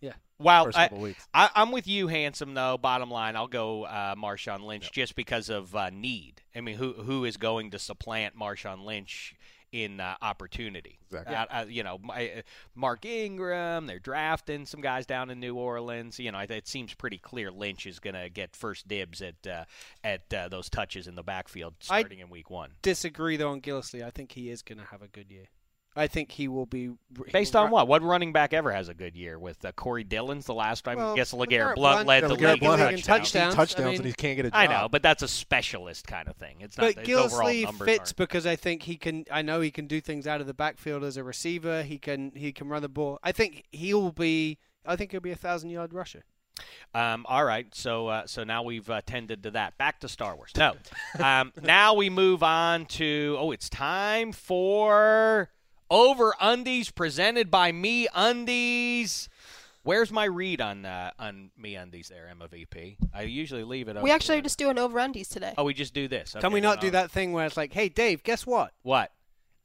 Yeah. 0.00 0.14
Well, 0.40 0.68
I, 0.74 0.90
I, 1.32 1.48
I'm 1.54 1.70
with 1.70 1.86
you, 1.86 2.08
handsome. 2.08 2.54
Though, 2.54 2.76
bottom 2.76 3.08
line, 3.08 3.36
I'll 3.36 3.46
go 3.46 3.84
uh, 3.84 4.16
Marshawn 4.16 4.62
Lynch 4.64 4.90
just 4.90 5.14
because 5.14 5.48
of 5.48 5.74
uh, 5.76 5.90
need. 5.90 6.42
I 6.56 6.60
mean, 6.60 6.76
who 6.76 6.92
who 6.92 7.24
is 7.24 7.36
going 7.36 7.70
to 7.70 7.78
supplant 7.78 8.36
Marshawn 8.36 8.84
Lynch 8.84 9.34
in 9.76 10.00
uh, 10.00 10.14
opportunity. 10.22 10.98
Exactly. 11.10 11.36
Uh, 11.36 11.46
uh, 11.50 11.64
you 11.68 11.82
know, 11.82 11.98
my, 12.02 12.32
uh, 12.38 12.42
Mark 12.74 13.04
Ingram, 13.04 13.86
they're 13.86 13.98
drafting 13.98 14.64
some 14.64 14.80
guys 14.80 15.06
down 15.06 15.30
in 15.30 15.38
New 15.38 15.54
Orleans. 15.54 16.18
You 16.18 16.32
know, 16.32 16.38
it, 16.38 16.50
it 16.50 16.66
seems 16.66 16.94
pretty 16.94 17.18
clear 17.18 17.50
Lynch 17.50 17.86
is 17.86 17.98
going 17.98 18.14
to 18.14 18.30
get 18.30 18.56
first 18.56 18.88
dibs 18.88 19.20
at 19.20 19.46
uh, 19.46 19.64
at 20.02 20.32
uh, 20.32 20.48
those 20.48 20.70
touches 20.70 21.06
in 21.06 21.14
the 21.14 21.22
backfield 21.22 21.74
I- 21.90 22.00
starting 22.00 22.20
in 22.20 22.30
week 22.30 22.50
one. 22.50 22.70
Disagree 22.82 23.36
though 23.36 23.50
on 23.50 23.60
Gillislee. 23.60 24.02
I 24.02 24.10
think 24.10 24.32
he 24.32 24.50
is 24.50 24.62
going 24.62 24.78
to 24.78 24.84
have 24.86 25.02
a 25.02 25.08
good 25.08 25.30
year. 25.30 25.48
I 25.96 26.06
think 26.06 26.30
he 26.30 26.46
will 26.46 26.66
be 26.66 26.90
he 27.24 27.32
Based 27.32 27.54
will 27.54 27.60
on 27.62 27.66
ra- 27.66 27.72
what? 27.72 27.88
What 27.88 28.02
running 28.02 28.32
back 28.32 28.52
ever 28.52 28.70
has 28.72 28.88
a 28.88 28.94
good 28.94 29.16
year? 29.16 29.38
With 29.38 29.64
uh, 29.64 29.72
Corey 29.72 30.04
Dillon's 30.04 30.44
the 30.44 30.54
last 30.54 30.84
time. 30.84 30.98
Well, 30.98 31.12
I 31.12 31.16
guess 31.16 31.32
LeGarrette 31.32 31.48
LeGarrette 31.48 31.74
Blunt- 31.74 31.76
Blunt 31.76 32.06
led 32.06 32.24
the 32.24 32.28
LeGarrette 32.36 32.52
league 32.52 32.60
Blunt 32.60 32.82
in 32.82 32.88
touchdowns. 33.00 33.04
touchdowns. 33.04 33.54
touchdowns 33.54 33.86
I 33.86 33.90
mean- 33.90 33.96
and 34.00 34.06
he 34.06 34.12
can't 34.12 34.36
get 34.36 34.46
a 34.46 34.50
job. 34.50 34.58
I 34.58 34.66
know, 34.66 34.88
but 34.88 35.02
that's 35.02 35.22
a 35.22 35.28
specialist 35.28 36.06
kind 36.06 36.28
of 36.28 36.36
thing. 36.36 36.56
It's 36.60 36.76
not. 36.76 36.94
But 36.94 37.06
his 37.06 37.16
overall 37.18 37.48
Gillislee 37.48 37.84
fits 37.84 37.98
aren't- 37.98 38.16
because 38.16 38.46
I 38.46 38.56
think 38.56 38.82
he 38.82 38.96
can. 38.96 39.24
I 39.30 39.42
know 39.42 39.60
he 39.60 39.70
can 39.70 39.86
do 39.86 40.00
things 40.00 40.26
out 40.26 40.40
of 40.40 40.46
the 40.46 40.54
backfield 40.54 41.02
as 41.04 41.16
a 41.16 41.24
receiver. 41.24 41.82
He 41.82 41.98
can. 41.98 42.32
He 42.34 42.52
can 42.52 42.68
run 42.68 42.82
the 42.82 42.88
ball. 42.88 43.18
I 43.22 43.32
think 43.32 43.64
he'll 43.72 44.12
be. 44.12 44.58
I 44.84 44.96
think 44.96 45.10
he'll 45.10 45.20
be 45.20 45.32
a 45.32 45.36
thousand 45.36 45.70
yard 45.70 45.92
rusher. 45.92 46.24
Um, 46.94 47.26
all 47.28 47.44
right, 47.44 47.66
so 47.74 48.08
uh, 48.08 48.26
so 48.26 48.44
now 48.44 48.62
we've 48.62 48.88
uh, 48.88 49.02
tended 49.04 49.42
to 49.42 49.50
that. 49.50 49.76
Back 49.76 50.00
to 50.00 50.08
Star 50.08 50.34
Wars. 50.34 50.52
No, 50.56 50.74
um, 51.22 51.52
now 51.62 51.94
we 51.94 52.08
move 52.08 52.42
on 52.42 52.86
to 52.86 53.36
oh, 53.38 53.50
it's 53.50 53.68
time 53.68 54.32
for 54.32 55.50
over 55.90 56.34
undies 56.40 56.90
presented 56.90 57.50
by 57.50 57.72
Me 57.72 58.08
Undies. 58.14 59.28
Where's 59.82 60.10
my 60.10 60.24
read 60.24 60.60
on 60.60 60.84
uh, 60.84 61.12
on 61.18 61.50
Me 61.56 61.76
Undies 61.76 62.08
there, 62.08 62.26
Emma 62.28 62.48
VP? 62.48 62.96
I 63.14 63.22
usually 63.22 63.62
leave 63.62 63.86
it. 63.88 63.96
We 64.02 64.10
actually 64.10 64.36
to- 64.36 64.40
are 64.40 64.42
just 64.42 64.58
doing 64.58 64.78
over 64.78 64.98
undies 64.98 65.28
today. 65.28 65.54
Oh, 65.56 65.64
we 65.64 65.74
just 65.74 65.94
do 65.94 66.08
this. 66.08 66.34
Can 66.38 66.52
we 66.52 66.60
not 66.60 66.80
do 66.80 66.88
I'll- 66.88 66.92
that 66.94 67.10
thing 67.12 67.32
where 67.32 67.46
it's 67.46 67.56
like, 67.56 67.72
hey 67.72 67.88
Dave, 67.88 68.22
guess 68.24 68.44
what? 68.46 68.72
What? 68.82 69.12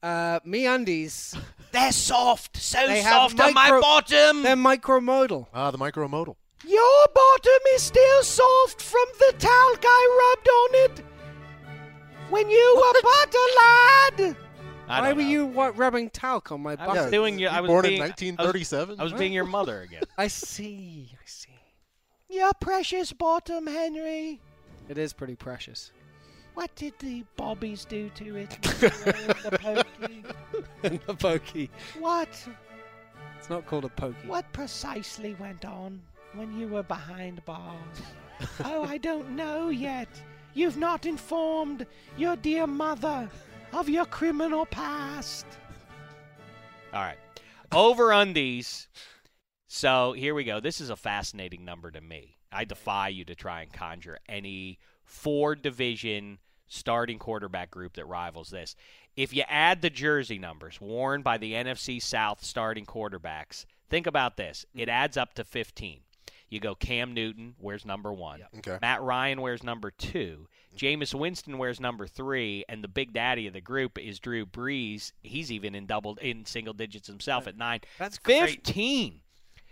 Uh, 0.03 0.39
me 0.43 0.65
undies. 0.67 1.35
They're 1.71 1.91
soft, 1.91 2.57
so 2.57 2.85
They 2.85 3.01
have 3.01 3.31
soft 3.31 3.39
on 3.39 3.53
my 3.53 3.79
bottom. 3.79 4.43
They're 4.43 4.55
micromodal. 4.55 5.47
Ah, 5.53 5.71
the 5.71 5.77
micromodal. 5.77 6.35
Your 6.67 7.05
bottom 7.15 7.59
is 7.73 7.81
still 7.83 8.21
soft 8.23 8.81
from 8.81 9.05
the 9.19 9.33
talc 9.39 9.79
I 9.83 10.35
rubbed 10.35 10.49
on 10.49 10.69
it 10.99 11.05
when 12.29 12.49
you 12.49 12.75
were 12.93 13.01
but 13.01 13.33
a 13.33 13.47
lad. 14.27 14.37
I 14.91 14.99
Why 14.99 15.07
don't 15.09 15.17
were 15.17 15.23
know. 15.23 15.29
you 15.29 15.45
what, 15.45 15.77
rubbing 15.77 16.09
talc 16.09 16.51
on 16.51 16.61
my 16.61 16.73
I 16.73 16.75
butt? 16.75 16.95
was 16.95 17.11
doing 17.11 17.39
your. 17.39 17.51
You 17.51 17.57
I 17.57 17.61
was 17.61 17.69
born 17.69 17.85
in 17.85 17.99
1937? 17.99 18.89
I 18.89 18.91
was, 18.91 18.99
I 18.99 19.03
was 19.03 19.19
being 19.19 19.33
your 19.33 19.45
mother 19.45 19.81
again. 19.81 20.03
I 20.17 20.27
see. 20.27 21.09
I 21.13 21.25
see. 21.25 21.49
Your 22.29 22.51
precious 22.59 23.11
bottom, 23.13 23.67
Henry. 23.67 24.39
It 24.89 24.97
is 24.97 25.13
pretty 25.13 25.35
precious. 25.35 25.91
What 26.53 26.73
did 26.75 26.93
the 26.99 27.23
bobbies 27.37 27.85
do 27.85 28.09
to 28.09 28.35
it? 28.35 28.49
the 28.61 29.57
pokey? 29.61 30.23
the 31.05 31.15
pokey. 31.15 31.69
What? 31.99 32.47
It's 33.39 33.49
not 33.49 33.65
called 33.65 33.85
a 33.85 33.89
pokey. 33.89 34.27
What 34.27 34.51
precisely 34.51 35.35
went 35.39 35.65
on 35.65 36.01
when 36.33 36.57
you 36.57 36.67
were 36.67 36.83
behind 36.83 37.43
bars? 37.45 38.01
oh, 38.65 38.83
I 38.83 38.97
don't 38.97 39.29
know 39.31 39.69
yet. 39.69 40.09
You've 40.53 40.77
not 40.77 41.05
informed 41.05 41.85
your 42.17 42.35
dear 42.35 42.67
mother 42.67 43.29
of 43.73 43.89
your 43.89 44.05
criminal 44.05 44.65
past. 44.65 45.45
All 46.93 47.01
right. 47.01 47.17
Over 47.71 48.11
undies. 48.11 48.87
So 49.67 50.11
here 50.13 50.33
we 50.33 50.43
go. 50.43 50.59
This 50.59 50.81
is 50.81 50.89
a 50.89 50.95
fascinating 50.95 51.63
number 51.63 51.89
to 51.91 52.01
me. 52.01 52.37
I 52.51 52.65
defy 52.65 53.07
you 53.09 53.23
to 53.25 53.35
try 53.35 53.61
and 53.61 53.71
conjure 53.71 54.17
any 54.27 54.79
four 55.05 55.55
division 55.55 56.39
starting 56.67 57.19
quarterback 57.19 57.71
group 57.71 57.93
that 57.93 58.05
rivals 58.05 58.49
this. 58.49 58.75
If 59.15 59.33
you 59.33 59.43
add 59.47 59.81
the 59.81 59.89
jersey 59.89 60.39
numbers 60.39 60.79
worn 60.79 61.21
by 61.21 61.37
the 61.37 61.53
NFC 61.53 62.01
South 62.01 62.43
starting 62.43 62.85
quarterbacks, 62.85 63.65
think 63.89 64.07
about 64.07 64.37
this. 64.37 64.65
It 64.73 64.89
adds 64.89 65.17
up 65.17 65.33
to 65.35 65.43
15. 65.43 66.01
You 66.51 66.59
go 66.59 66.75
Cam 66.75 67.13
Newton 67.13 67.55
wears 67.59 67.85
number 67.85 68.11
one. 68.11 68.41
Okay. 68.57 68.77
Matt 68.81 69.01
Ryan 69.01 69.41
wears 69.41 69.63
number 69.63 69.89
two. 69.89 70.47
Jameis 70.77 71.13
Winston 71.13 71.57
wears 71.57 71.79
number 71.79 72.05
three, 72.05 72.65
and 72.67 72.83
the 72.83 72.87
big 72.89 73.13
daddy 73.13 73.47
of 73.47 73.53
the 73.53 73.61
group 73.61 73.97
is 73.97 74.19
Drew 74.19 74.45
Brees. 74.45 75.13
He's 75.23 75.49
even 75.49 75.73
in 75.75 75.85
double 75.85 76.17
in 76.21 76.45
single 76.45 76.73
digits 76.73 77.07
himself 77.07 77.47
at 77.47 77.57
nine. 77.57 77.79
That's 77.97 78.17
great. 78.17 78.49
fifteen. 78.65 79.21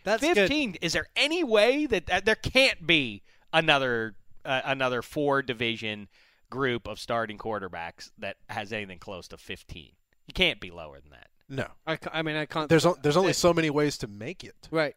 That's 0.06 0.22
good. 0.24 0.36
fifteen. 0.36 0.78
Is 0.82 0.94
there 0.94 1.08
any 1.18 1.44
way 1.44 1.86
that 1.86 2.10
uh, 2.10 2.22
there 2.24 2.36
can't 2.36 2.88
be 2.88 3.24
another 3.52 4.16
uh, 4.46 4.62
another 4.64 5.02
four 5.02 5.42
division 5.42 6.08
group 6.50 6.88
of 6.88 6.98
starting 6.98 7.38
quarterbacks 7.38 8.10
that 8.18 8.38
has 8.50 8.72
anything 8.72 9.00
close 9.00 9.28
to 9.28 9.38
fifteen? 9.38 9.92
You 10.28 10.34
can't 10.34 10.62
be 10.62 10.72
lower 10.72 11.00
than 11.02 11.12
that. 11.12 11.28
No. 11.50 11.68
I, 11.86 11.98
I 12.14 12.22
mean, 12.22 12.36
I 12.38 12.46
can't. 12.46 12.70
There's 12.70 12.86
o- 12.86 12.98
there's 13.04 13.18
only 13.18 13.34
so 13.34 13.54
many 13.54 13.70
ways 13.70 13.98
to 14.00 14.08
make 14.08 14.44
it, 14.46 14.56
right. 14.72 14.96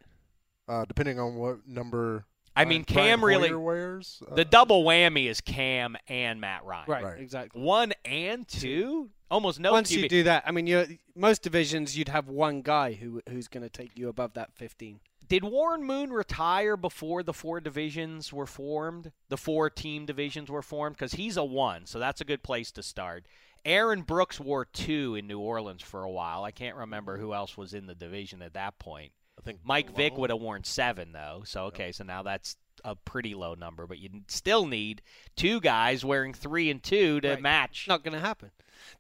Uh, 0.73 0.85
depending 0.87 1.19
on 1.19 1.35
what 1.35 1.67
number. 1.67 2.25
I 2.55 2.65
mean, 2.65 2.85
Cam 2.85 3.21
Brian 3.21 3.41
really 3.41 3.55
wears. 3.55 4.23
Uh, 4.31 4.35
the 4.35 4.45
double 4.45 4.85
whammy 4.85 5.27
is 5.27 5.41
Cam 5.41 5.97
and 6.09 6.41
Matt 6.41 6.65
Ryan. 6.65 6.85
Right. 6.87 7.05
Right. 7.05 7.21
Exactly. 7.21 7.61
One 7.61 7.93
and 8.05 8.47
two, 8.47 9.11
almost 9.31 9.59
no. 9.61 9.73
Once 9.73 9.91
QB. 9.91 10.03
you 10.03 10.09
do 10.09 10.23
that, 10.25 10.45
I 10.47 10.51
mean, 10.51 10.67
you're, 10.67 10.87
most 11.15 11.43
divisions 11.43 11.97
you'd 11.97 12.09
have 12.09 12.29
one 12.29 12.63
guy 12.63 12.93
who 12.93 13.23
who's 13.29 13.49
going 13.49 13.63
to 13.63 13.71
take 13.71 13.97
you 13.97 14.09
above 14.09 14.35
that 14.35 14.53
15. 14.55 15.01
Did 15.29 15.45
Warren 15.45 15.85
Moon 15.85 16.11
retire 16.13 16.77
before 16.77 17.23
the 17.23 17.33
four 17.33 17.61
divisions 17.61 18.33
were 18.33 18.45
formed? 18.45 19.13
The 19.31 19.39
four 19.39 19.71
team 19.71 20.05
divisions 20.05 20.51
were 20.51 20.63
formed 20.63 20.97
because 20.97 21.13
he's 21.13 21.39
a 21.39 21.45
one, 21.45 21.87
so 21.87 21.99
that's 21.99 22.21
a 22.21 22.25
good 22.25 22.43
place 22.43 22.71
to 22.73 22.83
start. 22.83 23.25
Aaron 23.65 24.03
Brooks 24.03 24.41
wore 24.41 24.65
two 24.67 25.15
in 25.15 25.27
New 25.27 25.39
Orleans 25.39 25.81
for 25.81 26.03
a 26.03 26.11
while. 26.11 26.45
I 26.45 26.51
can't 26.51 26.77
remember 26.77 27.17
who 27.17 27.33
else 27.33 27.57
was 27.57 27.73
in 27.73 27.87
the 27.87 27.95
division 27.95 28.43
at 28.43 28.55
that 28.55 28.79
point. 28.79 29.13
I 29.43 29.45
think 29.45 29.61
Mike 29.65 29.95
Vick 29.97 30.17
would 30.17 30.31
have 30.31 30.41
worn 30.41 30.65
seven 30.65 31.13
though, 31.13 31.43
so 31.45 31.65
okay, 31.65 31.91
so 31.93 32.05
now 32.05 32.23
that's 32.23 32.57
a 32.85 32.95
pretty 32.97 33.35
low 33.35 33.55
number, 33.55 33.87
but 33.87 33.99
you 33.99 34.09
still 34.29 34.67
need 34.67 35.03
two 35.37 35.61
guys 35.61 36.05
wearing 36.05 36.33
three 36.33 36.71
and 36.71 36.83
two 36.83 37.21
to 37.21 37.31
Right. 37.31 37.43
match. 37.43 37.87
Not 37.89 38.03
going 38.03 38.15
to 38.15 38.21
happen. 38.21 38.51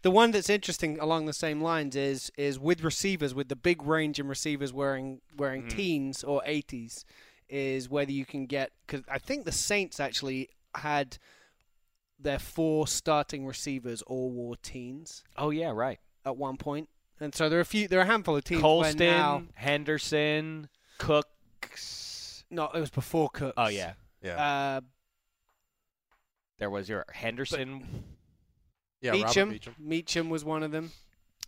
The 0.03 0.11
one 0.11 0.31
that's 0.31 0.51
interesting 0.51 0.99
along 1.01 1.27
the 1.27 1.33
same 1.33 1.61
lines 1.61 1.97
is 1.97 2.31
is 2.37 2.59
with 2.59 2.83
receivers 2.85 3.35
with 3.35 3.49
the 3.49 3.57
big 3.57 3.83
range 3.83 4.19
in 4.21 4.29
receivers 4.29 4.73
wearing 4.73 5.21
wearing 5.37 5.63
Mm-hmm. 5.63 5.77
teens 5.77 6.23
or 6.25 6.43
80s 6.47 7.05
is 7.49 7.89
whether 7.89 8.13
you 8.13 8.25
can 8.25 8.47
get 8.47 8.71
because 8.87 9.05
I 9.11 9.19
think 9.19 9.45
the 9.45 9.53
Saints 9.53 9.99
actually 10.01 10.49
had 10.77 11.19
their 12.19 12.39
four 12.39 12.87
starting 12.87 13.47
receivers 13.47 14.03
all 14.03 14.31
wore 14.31 14.57
teens 14.57 15.25
Oh 15.37 15.51
yeah, 15.51 15.71
right. 15.71 15.99
at 16.25 16.37
one 16.37 16.57
point, 16.57 16.89
and 17.23 17.35
so 17.35 17.49
there 17.49 17.59
are 17.59 17.63
a 17.63 17.65
few 17.67 17.89
there 17.89 18.01
are 18.01 18.03
a 18.03 18.07
handful 18.07 18.37
of 18.37 18.45
teams 18.45 18.61
Colston, 18.61 18.99
now 18.99 19.43
Henderson, 19.55 20.69
Cooks. 20.99 22.45
no 22.51 22.65
it 22.75 22.81
was 22.81 22.91
before 22.91 23.29
Cooks. 23.31 23.55
Oh 23.57 23.69
yeah, 23.69 23.93
Yeah. 24.23 24.37
Uh, 24.77 24.81
there 26.59 26.71
was 26.71 26.89
your 26.89 27.05
Henderson. 27.13 28.05
yeah. 29.01 29.11
Robert 29.13 29.27
Meacham. 29.27 29.49
Meacham. 29.51 29.75
Meacham 29.79 30.31
was 30.31 30.45
one 30.45 30.63
of 30.63 30.71
them. 30.71 30.93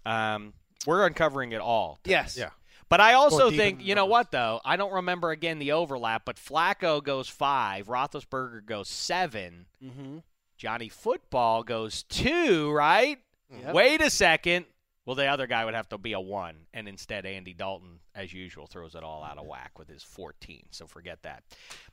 Um, 0.04 0.52
we're 0.86 1.06
uncovering 1.06 1.52
it 1.52 1.60
all. 1.60 1.98
Yes. 2.04 2.36
Yeah. 2.36 2.50
But 2.88 3.00
I 3.00 3.14
also 3.14 3.50
think, 3.50 3.80
in 3.80 3.86
you 3.86 3.94
know 3.94 4.06
what, 4.06 4.30
though? 4.30 4.60
I 4.64 4.76
don't 4.76 4.92
remember 4.92 5.30
again 5.30 5.58
the 5.58 5.72
overlap, 5.72 6.24
but 6.24 6.36
Flacco 6.36 7.02
goes 7.02 7.28
five, 7.28 7.86
Roethlisberger 7.86 8.64
goes 8.66 8.88
seven, 8.88 9.66
Mm-hmm. 9.82 10.18
Johnny 10.56 10.88
Football 10.88 11.62
goes 11.64 12.02
two, 12.04 12.70
right? 12.70 13.18
Yep. 13.50 13.74
Wait 13.74 14.00
a 14.00 14.10
second. 14.10 14.66
Well, 15.06 15.16
the 15.16 15.26
other 15.26 15.46
guy 15.46 15.64
would 15.66 15.74
have 15.74 15.88
to 15.90 15.98
be 15.98 16.14
a 16.14 16.20
one, 16.20 16.66
and 16.72 16.88
instead 16.88 17.26
Andy 17.26 17.52
Dalton, 17.52 18.00
as 18.14 18.32
usual, 18.32 18.66
throws 18.66 18.94
it 18.94 19.02
all 19.04 19.22
out 19.22 19.36
of 19.36 19.44
whack 19.46 19.78
with 19.78 19.88
his 19.88 20.02
14. 20.02 20.64
So 20.70 20.86
forget 20.86 21.22
that. 21.24 21.42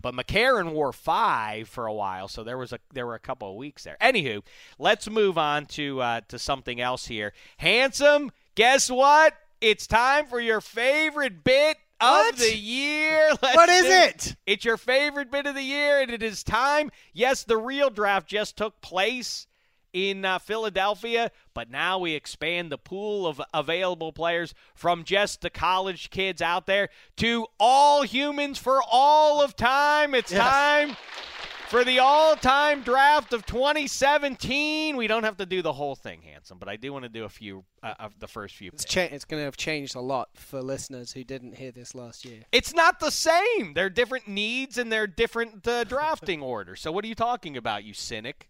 But 0.01 0.13
McCarron 0.15 0.71
wore 0.71 0.93
five 0.93 1.67
for 1.67 1.87
a 1.87 1.93
while, 1.93 2.29
so 2.29 2.43
there 2.43 2.57
was 2.57 2.71
a 2.71 2.79
there 2.93 3.05
were 3.05 3.15
a 3.15 3.19
couple 3.19 3.49
of 3.49 3.57
weeks 3.57 3.83
there. 3.83 3.97
Anywho, 4.01 4.43
let's 4.79 5.09
move 5.09 5.37
on 5.37 5.65
to 5.67 6.01
uh, 6.01 6.21
to 6.29 6.39
something 6.39 6.79
else 6.79 7.07
here. 7.07 7.33
Handsome, 7.57 8.31
guess 8.55 8.89
what? 8.89 9.33
It's 9.59 9.85
time 9.87 10.25
for 10.25 10.39
your 10.39 10.61
favorite 10.61 11.43
bit 11.43 11.77
What? 11.99 12.33
of 12.33 12.39
the 12.39 12.55
year. 12.55 13.29
Let's 13.43 13.55
What 13.55 13.69
is 13.69 13.85
it? 13.85 14.35
It's 14.47 14.65
your 14.65 14.77
favorite 14.77 15.29
bit 15.29 15.45
of 15.45 15.53
the 15.53 15.61
year, 15.61 15.99
and 16.01 16.09
it 16.09 16.23
is 16.23 16.43
time. 16.43 16.89
Yes, 17.13 17.43
the 17.43 17.57
real 17.57 17.91
draft 17.91 18.27
just 18.27 18.57
took 18.57 18.81
place 18.81 19.45
in 19.93 20.23
uh, 20.25 20.39
Philadelphia, 20.39 21.31
but 21.53 21.69
now 21.69 21.99
we 21.99 22.13
expand 22.13 22.71
the 22.71 22.77
pool 22.77 23.27
of 23.27 23.41
available 23.53 24.11
players 24.13 24.53
from 24.73 25.03
just 25.03 25.41
the 25.41 25.49
college 25.49 26.09
kids 26.09 26.41
out 26.41 26.65
there 26.65 26.89
to 27.17 27.47
all 27.59 28.03
humans 28.03 28.57
for 28.57 28.81
all 28.91 29.41
of 29.41 29.55
time. 29.55 30.15
It's 30.15 30.31
Yes. 30.31 30.41
time 30.41 30.97
for 31.69 31.83
the 31.85 31.99
all-time 31.99 32.81
draft 32.81 33.31
of 33.33 33.45
2017. 33.45 34.97
We 34.97 35.07
don't 35.07 35.23
have 35.23 35.37
to 35.37 35.45
do 35.45 35.61
the 35.61 35.71
whole 35.73 35.95
thing, 35.95 36.21
handsome, 36.21 36.57
but 36.59 36.67
I 36.67 36.75
do 36.75 36.91
want 36.91 37.03
to 37.03 37.09
do 37.09 37.23
a 37.23 37.29
few 37.29 37.63
uh, 37.81 37.93
of 37.99 38.19
the 38.19 38.27
first 38.27 38.55
few. 38.55 38.71
It's 38.73 38.83
cha- 38.85 39.01
it's 39.01 39.25
going 39.25 39.39
to 39.39 39.45
have 39.45 39.55
changed 39.57 39.95
a 39.95 40.01
lot 40.01 40.29
for 40.35 40.61
listeners 40.61 41.13
who 41.13 41.23
didn't 41.23 41.55
hear 41.55 41.71
this 41.71 41.95
last 41.95 42.25
year. 42.25 42.41
It's 42.51 42.73
not 42.73 42.99
the 42.99 43.09
same. 43.11 43.73
There 43.73 43.85
are 43.85 43.89
different 43.89 44.27
needs 44.27 44.77
and 44.77 44.91
they're 44.91 45.07
different 45.07 45.65
uh, 45.67 45.83
drafting 45.85 46.41
orders. 46.53 46.81
So 46.81 46.91
what 46.91 47.05
are 47.05 47.07
you 47.07 47.15
talking 47.15 47.55
about, 47.57 47.83
you 47.85 47.93
cynic? 47.93 48.49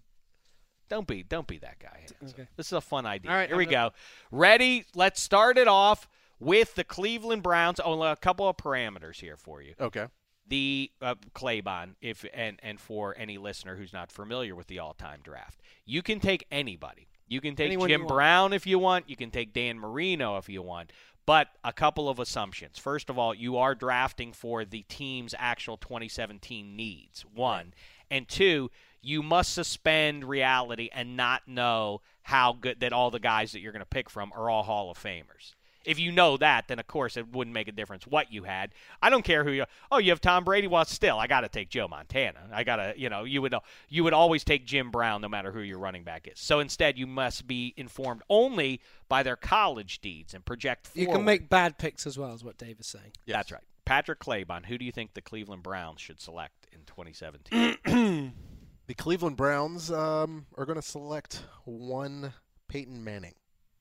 Don't 0.91 1.07
be 1.07 1.23
don't 1.23 1.47
be 1.47 1.57
that 1.59 1.79
guy. 1.79 2.01
Okay. 2.21 2.45
This 2.57 2.65
is 2.67 2.73
a 2.73 2.81
fun 2.81 3.05
idea. 3.05 3.31
All 3.31 3.37
right, 3.37 3.47
Here 3.47 3.55
we 3.55 3.63
I'm 3.63 3.71
go. 3.71 3.91
Ready? 4.29 4.83
Let's 4.93 5.21
start 5.21 5.57
it 5.57 5.69
off 5.69 6.05
with 6.37 6.75
the 6.75 6.83
Cleveland 6.83 7.43
Browns. 7.43 7.79
Oh, 7.81 8.03
a 8.03 8.17
couple 8.17 8.45
of 8.49 8.57
parameters 8.57 9.21
here 9.21 9.37
for 9.37 9.61
you. 9.61 9.73
Okay. 9.79 10.07
The 10.47 10.91
uh, 11.01 11.15
Claybon, 11.33 11.95
if 12.01 12.25
and 12.33 12.59
and 12.61 12.77
for 12.77 13.15
any 13.17 13.37
listener 13.37 13.77
who's 13.77 13.93
not 13.93 14.11
familiar 14.11 14.53
with 14.53 14.67
the 14.67 14.79
all-time 14.79 15.21
draft, 15.23 15.61
you 15.85 16.01
can 16.01 16.19
take 16.19 16.45
anybody. 16.51 17.07
You 17.25 17.39
can 17.39 17.55
take 17.55 17.67
Anyone 17.67 17.87
Jim. 17.87 18.05
Brown 18.05 18.51
if 18.51 18.67
you 18.67 18.77
want. 18.77 19.09
You 19.09 19.15
can 19.15 19.31
take 19.31 19.53
Dan 19.53 19.79
Marino 19.79 20.35
if 20.35 20.49
you 20.49 20.61
want. 20.61 20.91
But 21.25 21.47
a 21.63 21.71
couple 21.71 22.09
of 22.09 22.19
assumptions. 22.19 22.77
First 22.77 23.09
of 23.09 23.17
all, 23.17 23.33
you 23.33 23.55
are 23.55 23.75
drafting 23.75 24.33
for 24.33 24.65
the 24.65 24.81
team's 24.89 25.33
actual 25.37 25.77
2017 25.77 26.75
needs. 26.75 27.23
One. 27.33 27.73
And 28.09 28.27
two, 28.27 28.69
you 29.01 29.23
must 29.23 29.53
suspend 29.53 30.25
reality 30.25 30.89
and 30.93 31.17
not 31.17 31.47
know 31.47 32.01
how 32.23 32.53
good 32.53 32.79
that 32.81 32.93
all 32.93 33.11
the 33.11 33.19
guys 33.19 33.51
that 33.51 33.59
you're 33.59 33.71
going 33.71 33.81
to 33.81 33.85
pick 33.85 34.09
from 34.09 34.31
are 34.35 34.49
all 34.49 34.63
Hall 34.63 34.91
of 34.91 34.97
Famers. 34.97 35.53
If 35.83 35.97
you 35.97 36.11
know 36.11 36.37
that, 36.37 36.67
then 36.67 36.77
of 36.77 36.85
course 36.85 37.17
it 37.17 37.33
wouldn't 37.33 37.55
make 37.55 37.67
a 37.67 37.71
difference 37.71 38.05
what 38.05 38.31
you 38.31 38.43
had. 38.43 38.71
I 39.01 39.09
don't 39.09 39.23
care 39.23 39.43
who 39.43 39.51
you. 39.51 39.65
Oh, 39.91 39.97
you 39.97 40.11
have 40.11 40.21
Tom 40.21 40.43
Brady. 40.43 40.67
Well, 40.67 40.85
still, 40.85 41.17
I 41.17 41.25
got 41.25 41.41
to 41.41 41.49
take 41.49 41.69
Joe 41.69 41.87
Montana. 41.87 42.39
I 42.53 42.63
got 42.63 42.75
to, 42.75 42.93
you 42.95 43.09
know, 43.09 43.23
you 43.23 43.41
would 43.41 43.55
you 43.89 44.03
would 44.03 44.13
always 44.13 44.43
take 44.43 44.65
Jim 44.65 44.91
Brown 44.91 45.21
no 45.21 45.27
matter 45.27 45.51
who 45.51 45.61
your 45.61 45.79
running 45.79 46.03
back 46.03 46.27
is. 46.27 46.39
So 46.39 46.59
instead, 46.59 46.99
you 46.99 47.07
must 47.07 47.47
be 47.47 47.73
informed 47.77 48.21
only 48.29 48.79
by 49.09 49.23
their 49.23 49.35
college 49.35 50.01
deeds 50.01 50.35
and 50.35 50.45
project 50.45 50.91
You 50.93 51.07
can 51.07 51.25
make 51.25 51.49
bad 51.49 51.79
picks 51.79 52.05
as 52.05 52.15
well, 52.17 52.33
is 52.33 52.43
what 52.43 52.59
Dave 52.59 52.79
is 52.79 52.85
saying. 52.85 53.13
That's 53.25 53.51
right. 53.51 53.63
Patrick 53.83 54.19
Claybon. 54.19 54.67
Who 54.67 54.77
do 54.77 54.85
you 54.85 54.91
think 54.91 55.15
the 55.15 55.21
Cleveland 55.21 55.63
Browns 55.63 55.99
should 55.99 56.21
select 56.21 56.67
in 56.71 56.81
2017? 56.85 58.33
The 58.91 58.95
Cleveland 58.95 59.37
Browns 59.37 59.89
um, 59.89 60.47
are 60.57 60.65
going 60.65 60.75
to 60.75 60.81
select 60.81 61.45
one 61.63 62.33
Peyton 62.67 63.01
Manning. 63.01 63.35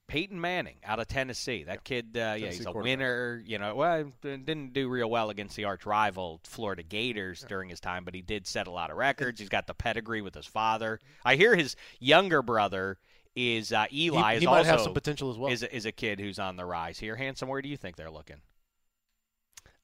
Peyton 0.06 0.40
Manning 0.40 0.76
out 0.84 1.00
of 1.00 1.08
Tennessee. 1.08 1.64
That 1.64 1.82
kid, 1.82 2.16
uh, 2.16 2.36
yeah, 2.38 2.52
he's 2.52 2.64
a 2.64 2.70
winner. 2.70 3.42
You 3.44 3.58
know, 3.58 3.74
well, 3.74 4.12
didn't 4.22 4.72
do 4.72 4.88
real 4.88 5.10
well 5.10 5.30
against 5.30 5.56
the 5.56 5.64
arch 5.64 5.84
rival 5.84 6.40
Florida 6.44 6.84
Gators 6.84 7.44
during 7.48 7.70
his 7.70 7.80
time, 7.80 8.04
but 8.04 8.14
he 8.14 8.22
did 8.22 8.46
set 8.46 8.68
a 8.68 8.70
lot 8.70 8.92
of 8.92 8.98
records. 8.98 9.40
He's 9.40 9.48
got 9.48 9.66
the 9.66 9.74
pedigree 9.74 10.22
with 10.22 10.36
his 10.36 10.46
father. 10.46 11.00
I 11.24 11.34
hear 11.34 11.56
his 11.56 11.74
younger 11.98 12.40
brother 12.40 12.96
is 13.34 13.72
uh, 13.72 13.86
Eli. 13.92 14.34
he 14.34 14.38
is 14.38 14.44
might 14.44 14.58
also 14.58 14.70
have 14.70 14.80
some 14.80 14.94
potential 14.94 15.32
as 15.32 15.38
well. 15.38 15.50
Is 15.50 15.64
a, 15.64 15.74
is 15.74 15.86
a 15.86 15.92
kid 15.92 16.20
who's 16.20 16.38
on 16.38 16.54
the 16.54 16.64
rise 16.64 17.00
here. 17.00 17.16
Handsome, 17.16 17.48
where 17.48 17.62
do 17.62 17.68
you 17.68 17.76
think 17.76 17.96
they're 17.96 18.12
looking? 18.12 18.42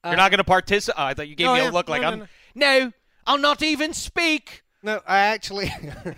Uh, 0.05 0.07
You're 0.07 0.15
not 0.15 0.31
going 0.31 0.37
to 0.37 0.45
participate. 0.45 0.97
Oh, 0.97 1.03
I 1.03 1.13
thought 1.15 1.27
you 1.27 1.35
gave 1.35 1.47
no, 1.47 1.53
me 1.55 1.65
a 1.65 1.71
look 1.71 1.89
am. 1.89 1.91
like 1.91 2.01
No, 2.01 2.07
I'm. 2.07 2.19
no, 2.55 2.79
no, 2.79 2.91
I'll 3.25 3.37
not 3.37 3.61
even 3.61 3.91
speak. 3.91 4.63
No, 4.87 5.01
I 5.05 5.17
actually. 5.19 5.69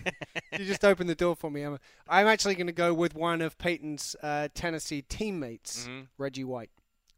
you 0.60 0.64
just 0.64 0.86
opened 0.86 1.10
the 1.10 1.16
door 1.16 1.36
for 1.36 1.50
me, 1.50 1.64
Emma. 1.64 1.80
I'm 2.08 2.28
actually 2.28 2.54
going 2.54 2.68
to 2.68 2.72
go 2.74 2.94
with 2.94 3.16
one 3.16 3.42
of 3.42 3.58
Peyton's 3.58 4.16
uh, 4.22 4.50
Tennessee 4.54 5.02
teammates, 5.02 5.88
Mhm. 5.88 6.06
Reggie 6.20 6.44
White. 6.44 6.70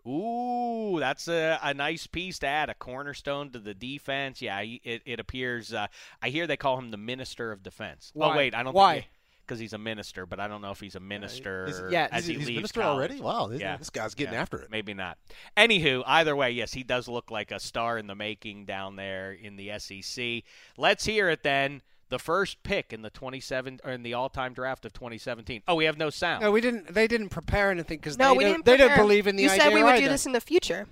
Ooh, 0.07 0.95
that's 0.97 1.27
a, 1.27 1.59
a 1.61 1.73
nice 1.73 2.07
piece 2.07 2.39
to 2.39 2.47
add, 2.47 2.69
a 2.69 2.73
cornerstone 2.73 3.49
to 3.51 3.59
the 3.59 3.73
defense. 3.73 4.41
Yeah, 4.41 4.61
it, 4.61 5.01
it 5.05 5.19
appears. 5.19 5.73
Uh, 5.73 5.87
I 6.21 6.29
hear 6.29 6.47
they 6.47 6.55
call 6.55 6.77
him 6.79 6.89
the 6.89 6.97
minister 6.97 7.51
of 7.51 7.63
defense. 7.63 8.11
Why? 8.13 8.33
Oh 8.33 8.37
wait, 8.37 8.55
I 8.55 8.63
don't. 8.63 8.73
Why? 8.73 9.07
Because 9.51 9.59
he's 9.59 9.73
a 9.73 9.77
minister, 9.77 10.25
but 10.25 10.39
I 10.39 10.47
don't 10.47 10.61
know 10.61 10.71
if 10.71 10.79
he's 10.79 10.95
a 10.95 11.01
minister 11.01 11.65
Is- 11.65 11.83
yeah, 11.91 12.07
as 12.09 12.25
he's, 12.25 12.35
he 12.35 12.39
he's 12.39 12.47
leaves 12.47 12.55
minister 12.59 12.79
college. 12.79 12.95
already. 12.95 13.19
Wow, 13.19 13.47
this, 13.47 13.59
Yeah. 13.59 13.75
this 13.75 13.89
guy's 13.89 14.15
getting 14.15 14.33
Yeah, 14.33 14.41
after 14.41 14.59
it. 14.61 14.71
Maybe 14.71 14.93
not. 14.93 15.17
Anywho, 15.57 16.03
either 16.07 16.37
way, 16.37 16.51
yes, 16.51 16.71
he 16.71 16.83
does 16.83 17.09
look 17.09 17.29
like 17.29 17.51
a 17.51 17.59
star 17.59 17.97
in 17.97 18.07
the 18.07 18.15
making 18.15 18.63
down 18.63 18.95
there 18.95 19.33
in 19.33 19.57
the 19.57 19.71
SEC. 19.77 20.43
Let's 20.77 21.03
hear 21.03 21.29
it 21.29 21.43
then. 21.43 21.81
The 22.07 22.17
first 22.17 22.63
pick 22.63 22.93
in 22.93 23.01
the 23.01 23.09
27 23.09 23.81
or 23.83 23.91
in 23.91 24.03
the 24.03 24.13
all-time 24.13 24.53
draft 24.53 24.85
of 24.85 24.93
2017. 24.93 25.63
Oh, 25.67 25.75
we 25.75 25.83
have 25.83 25.97
no 25.97 26.09
sound. 26.09 26.43
No, 26.43 26.51
we 26.51 26.61
didn't. 26.61 26.93
They 26.93 27.07
didn't 27.07 27.27
prepare 27.29 27.71
anything 27.71 27.97
because 27.97 28.17
No, 28.17 28.31
they, 28.31 28.37
we 28.37 28.43
don't, 28.45 28.53
didn't. 28.53 28.65
they 28.65 28.77
don't 28.77 28.95
believe 28.97 29.27
in 29.27 29.35
the 29.35 29.43
You 29.43 29.49
idea 29.49 29.63
said 29.63 29.73
we 29.73 29.83
would 29.83 29.89
either. 29.95 30.03
do 30.05 30.09
this 30.09 30.25
in 30.25 30.31
the 30.31 30.39
future. 30.41 30.87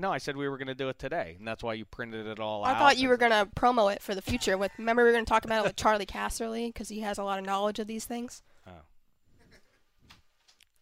No, 0.00 0.10
I 0.10 0.18
said 0.18 0.36
we 0.36 0.48
were 0.48 0.56
going 0.56 0.68
to 0.68 0.74
do 0.74 0.88
it 0.88 0.98
today, 0.98 1.36
and 1.38 1.46
that's 1.46 1.62
why 1.62 1.74
you 1.74 1.84
printed 1.84 2.26
it 2.26 2.40
all 2.40 2.64
I 2.64 2.70
out. 2.70 2.76
I 2.76 2.78
thought 2.78 2.98
you 2.98 3.08
were 3.08 3.16
gonna 3.18 3.46
promo 3.54 3.92
it 3.94 4.02
for 4.02 4.14
the 4.14 4.22
future. 4.22 4.56
With 4.56 4.72
remember 4.78 5.02
we 5.02 5.10
were 5.10 5.14
gonna 5.14 5.26
talk 5.26 5.44
about 5.44 5.64
it 5.64 5.68
with 5.68 5.76
Charley 5.76 6.06
Casserly 6.06 6.68
because 6.68 6.88
he 6.88 7.00
has 7.00 7.18
a 7.18 7.22
lot 7.22 7.38
of 7.38 7.44
knowledge 7.44 7.78
of 7.78 7.86
these 7.86 8.06
things. 8.06 8.42
Oh. 8.66 8.70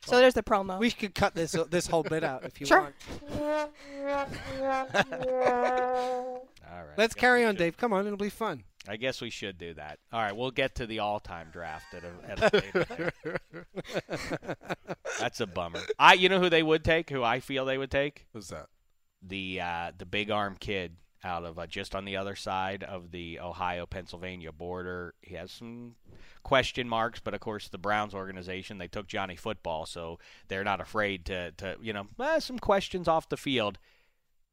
So 0.04 0.18
there's 0.18 0.35
the 0.35 0.42
promo. 0.42 0.78
We 0.78 0.90
could 0.90 1.14
cut 1.14 1.35
this 1.35 1.54
uh, 1.54 1.64
this 1.68 1.87
whole 1.87 2.02
bit 2.02 2.24
out 2.24 2.44
if 2.44 2.61
you 2.61 2.66
Sure. 2.66 2.81
want. 2.81 2.94
All 6.70 6.85
right. 6.85 6.96
Let's 6.96 7.14
carry 7.14 7.44
on, 7.44 7.57
Dave. 7.57 7.76
Come 7.76 7.92
on, 7.92 8.07
it'll 8.07 8.16
be 8.16 8.31
fun. 8.31 8.64
I 8.87 8.96
guess 8.96 9.20
we 9.20 9.28
should 9.31 9.59
do 9.59 9.74
that. 9.74 9.98
All 10.12 10.22
right, 10.22 10.35
we'll 10.35 10.50
get 10.50 10.76
to 10.76 10.87
the 10.87 11.00
all-time 11.00 11.48
draft 11.52 11.92
at 11.92 12.04
a, 12.04 12.31
at 12.31 12.54
a 12.54 12.57
later 12.57 13.11
date. 13.24 13.37
That's 15.20 15.40
a 15.40 15.46
bummer. 15.46 15.81
I, 15.98 16.14
you 16.14 16.31
know 16.31 16.40
who 16.40 16.48
they 16.48 16.62
would 16.62 16.85
take? 16.85 17.11
Who 17.11 17.22
I 17.22 17.40
feel 17.40 17.66
they 17.66 17.76
would 17.76 17.90
take? 17.90 18.26
Who's 18.33 18.48
that? 18.48 18.66
The 19.22 19.61
uh, 19.61 19.92
the 19.96 20.07
big 20.07 20.31
arm 20.31 20.57
kid 20.59 20.96
out 21.24 21.44
of 21.44 21.59
uh, 21.59 21.66
just 21.66 21.94
on 21.94 22.04
the 22.04 22.16
other 22.16 22.37
side 22.37 22.85
of 22.85 23.11
the 23.11 23.40
Ohio 23.40 23.87
Pennsylvania 23.87 24.52
border. 24.52 25.14
He 25.20 25.35
has 25.35 25.50
some 25.50 25.96
question 26.42 26.88
marks, 26.88 27.20
but 27.20 27.35
of 27.35 27.40
course 27.40 27.68
the 27.68 27.78
Browns 27.78 28.14
organization 28.14 28.78
they 28.78 28.88
took 28.88 29.07
Johnny 29.07 29.37
Football, 29.37 29.87
so 29.87 30.18
they're 30.48 30.64
not 30.64 30.81
afraid 30.81 31.24
to 31.26 31.52
to 31.52 31.76
you 31.81 31.92
know 31.92 32.07
eh, 32.20 32.38
some 32.38 32.59
questions 32.59 33.09
off 33.09 33.28
the 33.28 33.37
field. 33.37 33.78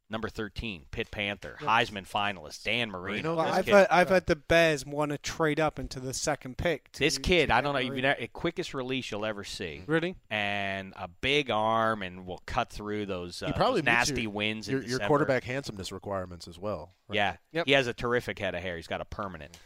Number 0.08 0.30
thirteen, 0.30 0.86
Pitt 0.92 1.10
Panther, 1.10 1.58
Heisman 1.60 2.08
finalist 2.08 2.64
Dan 2.64 2.92
Marino. 2.92 3.34
Marino? 3.34 3.36
Well, 3.38 3.54
I've 3.54 3.66
kid- 3.66 3.74
heard, 3.74 3.88
I've 3.90 4.10
heard 4.10 4.28
the 4.28 4.36
Bears 4.36 4.86
want 4.86 5.10
to 5.12 5.18
trade 5.18 5.60
up 5.60 5.80
into 5.80 6.00
the 6.00 6.14
second 6.14 6.58
pick. 6.60 6.92
To, 6.92 7.00
This 7.00 7.18
kid, 7.18 7.48
to 7.48 7.56
I 7.56 7.62
don't 7.62 7.74
know, 7.74 7.80
you've 7.80 7.90
Marino. 7.94 8.10
never, 8.10 8.28
quickest 8.28 8.76
release 8.76 9.10
you'll 9.10 9.26
ever 9.26 9.44
see, 9.44 9.82
Really? 9.88 10.16
and 10.30 10.94
a 10.96 11.08
big 11.08 11.50
arm, 11.50 12.04
and 12.04 12.28
will 12.28 12.44
cut 12.46 12.70
through 12.70 13.08
those, 13.08 13.42
uh, 13.42 13.52
probably 13.54 13.82
those 13.82 13.86
nasty 13.86 14.22
your, 14.24 14.32
winds. 14.32 14.70
Your, 14.70 14.80
in 14.82 14.84
your 14.88 15.00
December. 15.00 15.08
quarterback 15.08 15.44
handsomeness 15.44 15.92
requirements 15.92 16.48
as 16.48 16.60
well. 16.60 16.94
right? 17.08 17.16
Yeah, 17.16 17.38
Yep. 17.54 17.66
he 17.66 17.72
has 17.72 17.88
a 17.88 17.94
terrific 17.94 18.38
head 18.38 18.54
of 18.54 18.62
hair. 18.62 18.76
He's 18.76 18.86
got 18.88 19.02
a 19.02 19.06
permanent. 19.06 19.58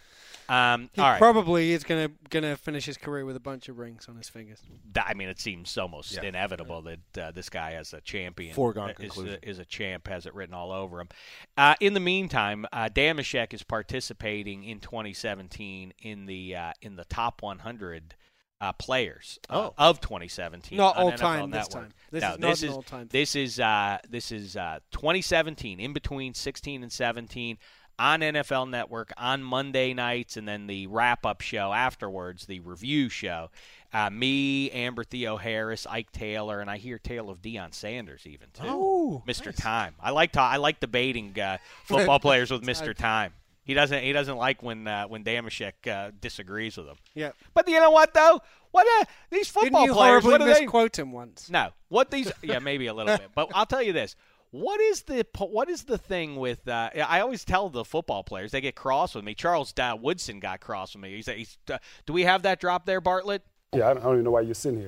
Um, 0.49 0.89
He 0.93 1.01
all 1.01 1.11
right, 1.11 1.17
probably 1.19 1.71
is 1.73 1.83
gonna 1.83 2.09
gonna 2.29 2.57
finish 2.57 2.85
his 2.85 2.97
career 2.97 3.23
with 3.25 3.35
a 3.35 3.39
bunch 3.39 3.69
of 3.69 3.77
rings 3.77 4.07
on 4.09 4.15
his 4.15 4.27
fingers. 4.29 4.61
That- 4.93 5.05
I 5.07 5.13
mean, 5.13 5.29
it 5.29 5.39
seems 5.39 5.77
almost 5.77 6.11
Yeah. 6.13 6.23
inevitable 6.23 6.81
that 6.83 7.17
uh, 7.17 7.31
this 7.31 7.49
guy 7.49 7.71
has 7.71 7.93
a 7.93 8.01
champion. 8.01 8.55
Foregone 8.55 8.89
uh, 8.89 8.93
is, 8.93 8.97
conclusion. 8.97 9.39
a, 9.43 9.49
is 9.49 9.59
a 9.59 9.65
champ, 9.65 10.07
has 10.07 10.25
it 10.25 10.33
written 10.33 10.55
all 10.55 10.71
over 10.71 10.99
him. 11.01 11.09
Uh, 11.55 11.75
in 11.79 11.93
the 11.93 11.99
meantime, 11.99 12.65
uh, 12.73 12.89
Damashek 12.89 13.53
is 13.53 13.63
participating 13.63 14.63
in 14.63 14.79
2017 14.79 15.93
in 16.01 16.25
the 16.25 16.55
uh, 16.55 16.73
in 16.81 16.95
the 16.95 17.05
top 17.05 17.41
100 17.41 18.15
uh, 18.61 18.73
players 18.73 19.39
uh, 19.49 19.69
Oh. 19.69 19.73
of 19.77 20.01
2017. 20.01 20.77
Not 20.77 20.97
all 20.97 21.11
NFL 21.11 21.17
time 21.17 21.51
this 21.51 21.67
time. 21.69 21.89
This 22.11 22.21
no, 22.21 22.33
is 22.33 22.39
not 22.39 22.49
this 22.49 22.61
an 22.63 22.69
is 22.69 22.75
all-time 22.75 23.07
this 23.09 23.35
is 23.35 23.59
uh, 23.59 23.97
this 24.09 24.31
is 24.31 24.57
uh, 24.57 24.79
2017 24.91 25.79
in 25.79 25.93
between 25.93 26.33
16 26.33 26.83
and 26.83 26.91
17 26.91 27.57
on 27.99 28.21
NFL 28.21 28.69
Network 28.69 29.11
on 29.17 29.43
Monday 29.43 29.93
nights, 29.93 30.37
and 30.37 30.47
then 30.47 30.67
the 30.67 30.87
wrap 30.87 31.25
up 31.25 31.41
show 31.41 31.73
afterwards, 31.73 32.45
the 32.45 32.59
review 32.61 33.09
show. 33.09 33.49
Uh, 33.91 34.09
me, 34.09 34.69
Amber 34.71 35.03
Theoharis, 35.03 35.85
Ike 35.89 36.11
Taylor, 36.11 36.59
and 36.61 36.69
I 36.69 36.77
hear 36.77 36.97
tale 36.99 37.29
of 37.29 37.41
Deion 37.41 37.73
Sanders 37.73 38.25
even 38.25 38.47
too. 38.53 38.63
Oh, 38.65 39.23
Mr. 39.27 39.53
Time. 39.55 39.95
I 39.99 40.11
like 40.11 40.31
ta- 40.31 40.49
I 40.49 40.57
like 40.57 40.79
debating 40.79 41.39
uh, 41.39 41.57
football 41.85 42.19
players 42.19 42.51
with 42.51 42.61
Mr. 42.63 42.95
Time. 42.95 43.33
He 43.63 43.73
doesn't 43.75 44.01
he 44.03 44.13
doesn't 44.13 44.37
like 44.37 44.63
when 44.63 44.87
uh, 44.87 45.05
when 45.07 45.23
Damashek 45.23 45.87
uh, 45.87 46.11
disagrees 46.19 46.77
with 46.77 46.87
him. 46.87 46.95
Yeah. 47.13 47.31
But 47.53 47.67
you 47.67 47.79
know 47.79 47.91
what 47.91 48.13
though? 48.13 48.41
What 48.71 48.87
uh, 49.01 49.05
these 49.31 49.47
football 49.47 49.81
Didn't 49.81 49.87
you 49.87 49.93
players? 49.93 50.23
horribly 50.23 50.31
What 50.31 50.37
do 50.39 50.45
they? 50.53 50.61
misquote 50.61 50.97
him 50.97 51.11
once? 51.11 51.49
No. 51.49 51.69
What 51.87 52.11
these? 52.11 52.31
Yeah, 52.43 52.59
maybe 52.59 52.87
a 52.87 52.93
little 52.93 53.17
bit. 53.17 53.29
But 53.35 53.49
I'll 53.53 53.65
tell 53.65 53.81
you 53.81 53.93
this. 53.93 54.15
What 54.51 54.81
is 54.81 55.03
the 55.03 55.25
what 55.37 55.69
is 55.69 55.83
the 55.83 55.97
thing 55.97 56.35
with? 56.35 56.67
Uh, 56.67 56.89
I 57.07 57.19
always 57.19 57.45
tell 57.45 57.69
the 57.69 57.85
football 57.85 58.23
players 58.23 58.51
they 58.51 58.61
get 58.61 58.75
cross 58.75 59.13
with 59.13 59.23
me. 59.23 59.35
Charles 59.35 59.73
Woodson 59.99 60.39
got 60.39 60.59
cross 60.59 60.95
with 60.95 61.03
me. 61.03 61.15
He 61.15 61.21
said, 61.21 61.37
he's, 61.37 61.57
uh, 61.71 61.77
"Do 62.07 62.13
we 62.13 62.23
have 62.23 62.41
that 62.43 62.59
drop 62.59 62.85
there, 62.85 62.99
Bartlett?" 62.99 63.43
Yeah, 63.73 63.89
I 63.89 63.93
don't, 63.93 64.01
I 64.01 64.05
don't 64.05 64.13
even 64.13 64.25
know 64.25 64.31
why 64.31 64.41
you're 64.41 64.55
sitting 64.55 64.79
here. 64.79 64.87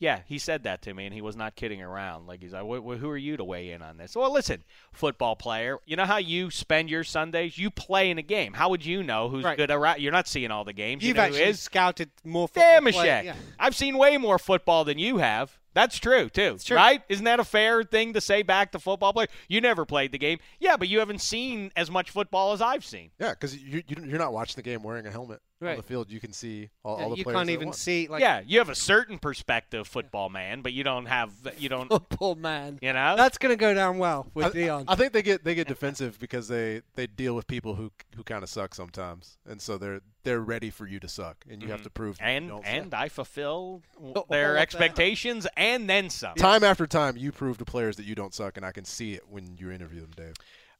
Yeah, 0.00 0.20
he 0.26 0.38
said 0.38 0.62
that 0.64 0.80
to 0.82 0.94
me, 0.94 1.04
and 1.04 1.14
he 1.14 1.20
was 1.20 1.36
not 1.36 1.54
kidding 1.56 1.82
around. 1.82 2.26
Like 2.26 2.40
he's 2.42 2.52
like, 2.54 2.62
"Wh- 2.64 2.82
wh- 2.82 2.98
"Who 2.98 3.10
are 3.10 3.16
you 3.18 3.36
to 3.36 3.44
weigh 3.44 3.70
in 3.70 3.82
on 3.82 3.98
this?" 3.98 4.16
Well, 4.16 4.32
listen, 4.32 4.64
football 4.92 5.36
player. 5.36 5.76
You 5.84 5.94
know 5.96 6.06
how 6.06 6.16
you 6.16 6.50
spend 6.50 6.88
your 6.88 7.04
Sundays? 7.04 7.58
You 7.58 7.70
play 7.70 8.10
in 8.10 8.16
a 8.16 8.22
game. 8.22 8.54
How 8.54 8.70
would 8.70 8.84
you 8.84 9.02
know 9.02 9.28
who's 9.28 9.44
Right. 9.44 9.58
good 9.58 9.70
around? 9.70 10.00
You're 10.00 10.10
not 10.10 10.26
seeing 10.26 10.50
all 10.50 10.64
the 10.64 10.72
games. 10.72 11.02
You've 11.04 11.16
you 11.16 11.20
know 11.20 11.26
actually 11.26 11.42
is? 11.42 11.60
scouted 11.60 12.10
more. 12.24 12.48
football 12.48 12.80
play- 12.80 12.92
Damashek. 12.92 13.24
Yeah. 13.24 13.34
I've 13.58 13.76
seen 13.76 13.98
way 13.98 14.16
more 14.16 14.38
football 14.38 14.84
than 14.84 14.98
you 14.98 15.18
have. 15.18 15.58
That's 15.74 15.98
true 15.98 16.28
too, 16.30 16.56
true. 16.64 16.76
right? 16.76 17.02
Isn't 17.08 17.26
that 17.26 17.38
a 17.38 17.44
fair 17.44 17.84
thing 17.84 18.14
to 18.14 18.20
say 18.20 18.42
back 18.42 18.72
to 18.72 18.78
football 18.80 19.12
players? 19.12 19.28
You 19.48 19.60
never 19.60 19.84
played 19.84 20.10
the 20.10 20.18
game, 20.18 20.38
yeah, 20.58 20.76
but 20.76 20.88
you 20.88 20.98
haven't 20.98 21.20
seen 21.20 21.70
as 21.76 21.90
much 21.90 22.10
football 22.10 22.52
as 22.52 22.60
I've 22.60 22.84
seen. 22.84 23.10
Yeah, 23.20 23.30
because 23.30 23.56
you, 23.56 23.82
you, 23.86 23.96
you're 24.04 24.18
not 24.18 24.32
watching 24.32 24.56
the 24.56 24.62
game 24.62 24.82
wearing 24.82 25.06
a 25.06 25.10
helmet 25.12 25.40
on 25.68 25.76
the 25.76 25.82
field. 25.82 26.10
You 26.10 26.20
can 26.20 26.32
see 26.32 26.70
all, 26.84 26.96
Yeah, 26.98 27.04
all 27.04 27.10
the 27.10 27.16
you 27.16 27.24
players 27.24 27.34
You 27.34 27.38
can't 27.40 27.50
even 27.50 27.66
once. 27.68 27.78
see 27.78 28.08
like 28.08 28.20
yeah, 28.20 28.40
you 28.46 28.58
have 28.58 28.68
a 28.70 28.74
certain 28.74 29.18
perspective, 29.18 29.86
football 29.86 30.28
man, 30.30 30.62
but 30.62 30.72
you 30.72 30.82
don't 30.84 31.06
have 31.06 31.32
you 31.58 31.68
don't. 31.68 31.88
football 31.88 32.34
man. 32.34 32.78
You 32.80 32.92
know, 32.92 33.14
That's 33.16 33.36
gonna 33.38 33.56
go 33.56 33.74
down 33.74 33.98
well 33.98 34.26
with 34.34 34.46
I, 34.46 34.50
Deion. 34.50 34.84
I 34.88 34.94
think 34.94 35.12
they 35.12 35.22
get 35.22 35.44
they 35.44 35.54
get 35.54 35.68
defensive 35.68 36.18
because 36.18 36.48
they, 36.48 36.82
they 36.94 37.06
deal 37.06 37.34
with 37.34 37.46
people 37.46 37.74
who 37.74 37.90
who 38.16 38.22
kind 38.24 38.42
of 38.42 38.48
suck 38.48 38.74
sometimes, 38.74 39.36
and 39.46 39.60
so 39.60 39.76
they're 39.78 40.00
they're 40.22 40.40
ready 40.40 40.70
for 40.70 40.86
you 40.86 41.00
to 41.00 41.08
suck, 41.08 41.44
and 41.50 41.62
you 41.62 41.68
have 41.68 41.80
Mhm. 41.80 41.84
to 41.84 41.90
prove 41.90 42.18
that 42.18 42.24
and 42.24 42.44
you 42.46 42.50
don't 42.50 42.66
and 42.66 42.94
I 42.94 43.08
fulfill 43.08 43.82
all 44.00 44.26
their 44.30 44.50
of 44.50 44.54
that. 44.56 44.62
expectations 44.62 45.46
and 45.56 45.88
then 45.88 46.10
some. 46.10 46.30
suck. 46.30 46.36
time 46.36 46.64
after 46.64 46.86
time 46.86 47.16
you 47.16 47.32
prove 47.32 47.58
to 47.58 47.64
players 47.64 47.96
that 47.96 48.04
you 48.04 48.14
don't 48.14 48.34
suck, 48.34 48.56
and 48.56 48.64
I 48.66 48.72
can 48.72 48.84
see 48.84 49.14
it 49.14 49.22
when 49.28 49.56
you 49.58 49.70
interview 49.70 50.00
them, 50.00 50.10
Dave. 50.16 50.34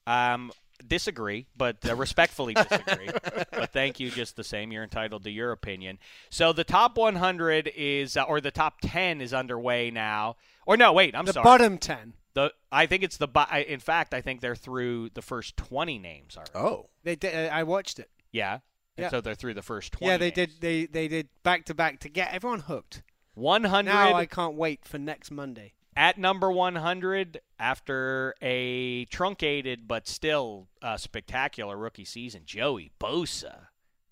Um, 0.07 0.51
disagree, 0.87 1.47
but 1.57 1.77
uh, 1.89 1.95
respectfully 1.97 2.55
disagree. 2.55 3.09
but 3.53 3.71
thank 3.73 4.01
you 4.01 4.11
just 4.11 4.37
the 4.37 4.45
same. 4.45 4.73
You're 4.73 4.83
entitled 4.85 5.25
to 5.25 5.31
your 5.31 5.53
opinion. 5.53 5.99
So 6.31 6.53
the 6.53 6.65
top 6.65 6.97
100 6.97 7.71
is, 7.75 8.17
uh, 8.17 8.23
or 8.25 8.41
the 8.41 8.51
top 8.51 8.81
10 8.83 9.21
is 9.21 9.33
underway 9.35 9.91
now. 9.91 10.37
Or 10.67 10.77
no, 10.77 10.93
wait, 10.93 11.15
I'm 11.17 11.25
the 11.25 11.33
sorry. 11.33 11.45
bottom 11.45 11.79
ten. 11.79 12.15
The 12.35 12.53
I 12.71 12.87
think 12.87 13.03
it's 13.03 13.17
the. 13.17 13.27
I, 13.35 13.63
in 13.63 13.81
fact, 13.81 14.15
I 14.15 14.21
think 14.21 14.41
they're 14.41 14.55
through 14.55 15.11
the 15.15 15.23
first 15.23 15.57
20 15.57 15.99
names 15.99 16.37
already. 16.37 16.53
Oh, 16.55 16.91
They 17.03 17.17
did, 17.17 17.35
uh, 17.51 17.53
I 17.53 17.65
watched 17.65 17.99
it. 17.99 18.09
Yeah. 18.31 18.55
And 18.97 19.05
Yeah. 19.05 19.09
so 19.11 19.21
they're 19.21 19.35
through 19.35 19.55
the 19.55 19.63
first 19.63 19.93
20. 19.95 20.07
Yeah, 20.11 20.17
they 20.17 20.27
names. 20.27 20.35
did. 20.35 20.51
They 20.61 20.87
they 20.87 21.09
did 21.09 21.29
back 21.43 21.65
to 21.65 21.75
back 21.75 21.99
to 22.01 22.09
get 22.09 22.33
everyone 22.33 22.61
hooked. 22.61 23.03
100 23.35 23.85
Now 23.91 24.15
I 24.15 24.27
can't 24.27 24.55
wait 24.55 24.85
for 24.85 24.99
next 24.99 25.31
Monday. 25.33 25.73
At 25.97 26.19
number 26.19 26.51
100 26.51 27.41
after 27.59 28.35
a 28.41 29.05
truncated 29.07 29.87
but 29.89 30.07
still 30.09 30.69
uh, 30.83 30.97
spectacular 30.97 31.77
rookie 31.77 32.05
season. 32.05 32.43
Joey 32.45 32.91
Bosa 33.01 33.67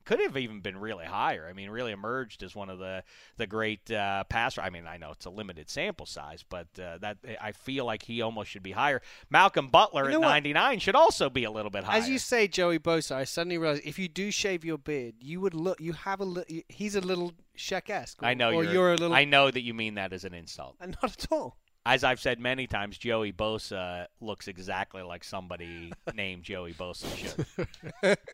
could 0.09 0.21
have 0.21 0.38
even 0.38 0.61
been 0.61 0.79
really 0.79 1.05
higher. 1.05 1.47
I 1.49 1.53
mean, 1.53 1.69
really 1.69 1.93
emerged 1.93 2.43
as 2.43 2.57
one 2.57 2.71
of 2.71 2.79
the 2.79 3.05
the 3.37 3.47
great 3.47 3.91
uh, 3.91 4.25
passer. 4.25 4.62
I 4.62 4.71
mean, 4.71 4.87
I 4.87 4.97
know 4.97 5.11
it's 5.11 5.27
a 5.27 5.31
limited 5.31 5.69
sample 5.69 6.07
size, 6.07 6.43
but 6.49 6.67
uh, 6.83 6.97
that 6.99 7.19
I 7.38 7.53
feel 7.53 7.85
like 7.85 8.05
he 8.05 8.23
almost 8.23 8.49
should 8.49 8.62
be 8.62 8.73
higher. 8.73 9.03
Malcolm 9.29 9.69
Butler 9.69 10.09
You 10.09 10.14
at 10.17 10.21
what? 10.21 10.29
99 10.29 10.79
should 10.79 10.95
also 10.95 11.29
be 11.29 11.45
a 11.45 11.51
little 11.51 11.71
bit 11.71 11.85
higher. 11.85 11.99
As 12.01 12.09
you 12.09 12.19
say, 12.19 12.49
Joey 12.49 12.79
Bosa, 12.79 13.17
I 13.17 13.25
suddenly 13.25 13.59
realize 13.59 13.83
if 13.85 13.99
you 13.99 14.09
do 14.09 14.31
shave 14.31 14.64
your 14.64 14.79
beard, 14.79 15.17
you 15.21 15.43
would 15.43 15.53
look. 15.53 15.79
You 15.79 15.93
have 15.93 16.21
a. 16.21 16.25
Li- 16.25 16.64
he's 16.71 16.95
a 16.95 17.03
little 17.03 17.35
Shaq-esque. 17.59 18.17
I 18.23 18.33
know 18.33 18.53
or 18.53 18.64
you're, 18.64 18.73
you're 18.73 18.93
a 18.95 18.97
little. 18.97 19.14
I 19.14 19.27
know 19.27 19.51
that 19.51 19.61
you 19.61 19.75
mean 19.75 19.97
that 19.97 20.14
as 20.14 20.25
an 20.25 20.33
insult. 20.33 20.77
Not 20.81 21.05
at 21.05 21.27
all. 21.31 21.59
As 21.88 22.05
I've 22.05 22.20
said 22.20 22.38
many 22.38 22.66
times, 22.66 22.98
Joey 22.98 23.33
Bosa 23.33 24.07
looks 24.20 24.46
exactly 24.46 25.03
like 25.03 25.24
somebody 25.24 25.92
named 26.14 26.42
Joey 26.42 26.74
Bosa 26.74 27.07
should. 27.16 28.18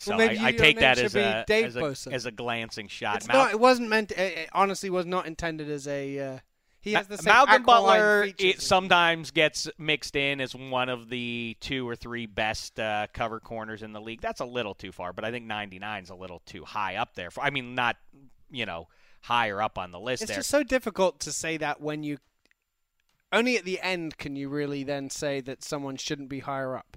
So 0.00 0.16
maybe 0.16 0.38
I, 0.38 0.46
I 0.46 0.52
take 0.52 0.78
that 0.78 0.98
as 0.98 1.14
a, 1.14 1.44
as, 1.50 1.76
a 1.76 2.10
as 2.10 2.24
a 2.24 2.30
glancing 2.30 2.88
shot. 2.88 3.16
It's 3.16 3.28
Mal- 3.28 3.36
not. 3.36 3.50
It 3.50 3.60
wasn't 3.60 3.90
meant. 3.90 4.12
It, 4.12 4.38
it 4.38 4.48
honestly 4.54 4.88
was 4.88 5.04
not 5.04 5.26
intended 5.26 5.68
as 5.68 5.86
a. 5.86 6.18
Uh, 6.18 6.38
he 6.80 6.94
has 6.94 7.06
the 7.06 7.18
same 7.18 7.34
Malcolm 7.34 7.62
Butler 7.64 8.28
it 8.38 8.62
sometimes 8.62 9.30
gets 9.30 9.68
mixed 9.76 10.16
in 10.16 10.40
as 10.40 10.54
one 10.54 10.88
of 10.88 11.10
the 11.10 11.54
two 11.60 11.86
or 11.86 11.94
three 11.94 12.24
best 12.24 12.80
uh, 12.80 13.08
cover 13.12 13.40
corners 13.40 13.82
in 13.82 13.92
the 13.92 14.00
league. 14.00 14.22
That's 14.22 14.40
a 14.40 14.46
little 14.46 14.74
too 14.74 14.90
far, 14.90 15.12
but 15.12 15.26
I 15.26 15.30
think 15.30 15.44
99 15.44 16.04
is 16.04 16.08
a 16.08 16.14
little 16.14 16.40
too 16.46 16.64
high 16.64 16.96
up 16.96 17.14
there. 17.14 17.30
For, 17.30 17.42
I 17.42 17.50
mean, 17.50 17.74
not 17.74 17.96
you 18.50 18.64
know 18.64 18.88
higher 19.20 19.60
up 19.60 19.76
on 19.76 19.90
the 19.90 20.00
list 20.00 20.22
It's 20.22 20.30
there. 20.30 20.38
just 20.38 20.48
so 20.48 20.62
difficult 20.62 21.20
to 21.20 21.32
say 21.32 21.58
that 21.58 21.82
when 21.82 22.02
you. 22.02 22.16
Only 23.32 23.56
at 23.56 23.64
the 23.64 23.80
end 23.80 24.18
can 24.18 24.34
you 24.36 24.48
really 24.48 24.82
then 24.84 25.08
say 25.10 25.40
that 25.42 25.62
someone 25.62 25.96
shouldn't 25.96 26.28
be 26.28 26.40
higher 26.40 26.76
up. 26.76 26.96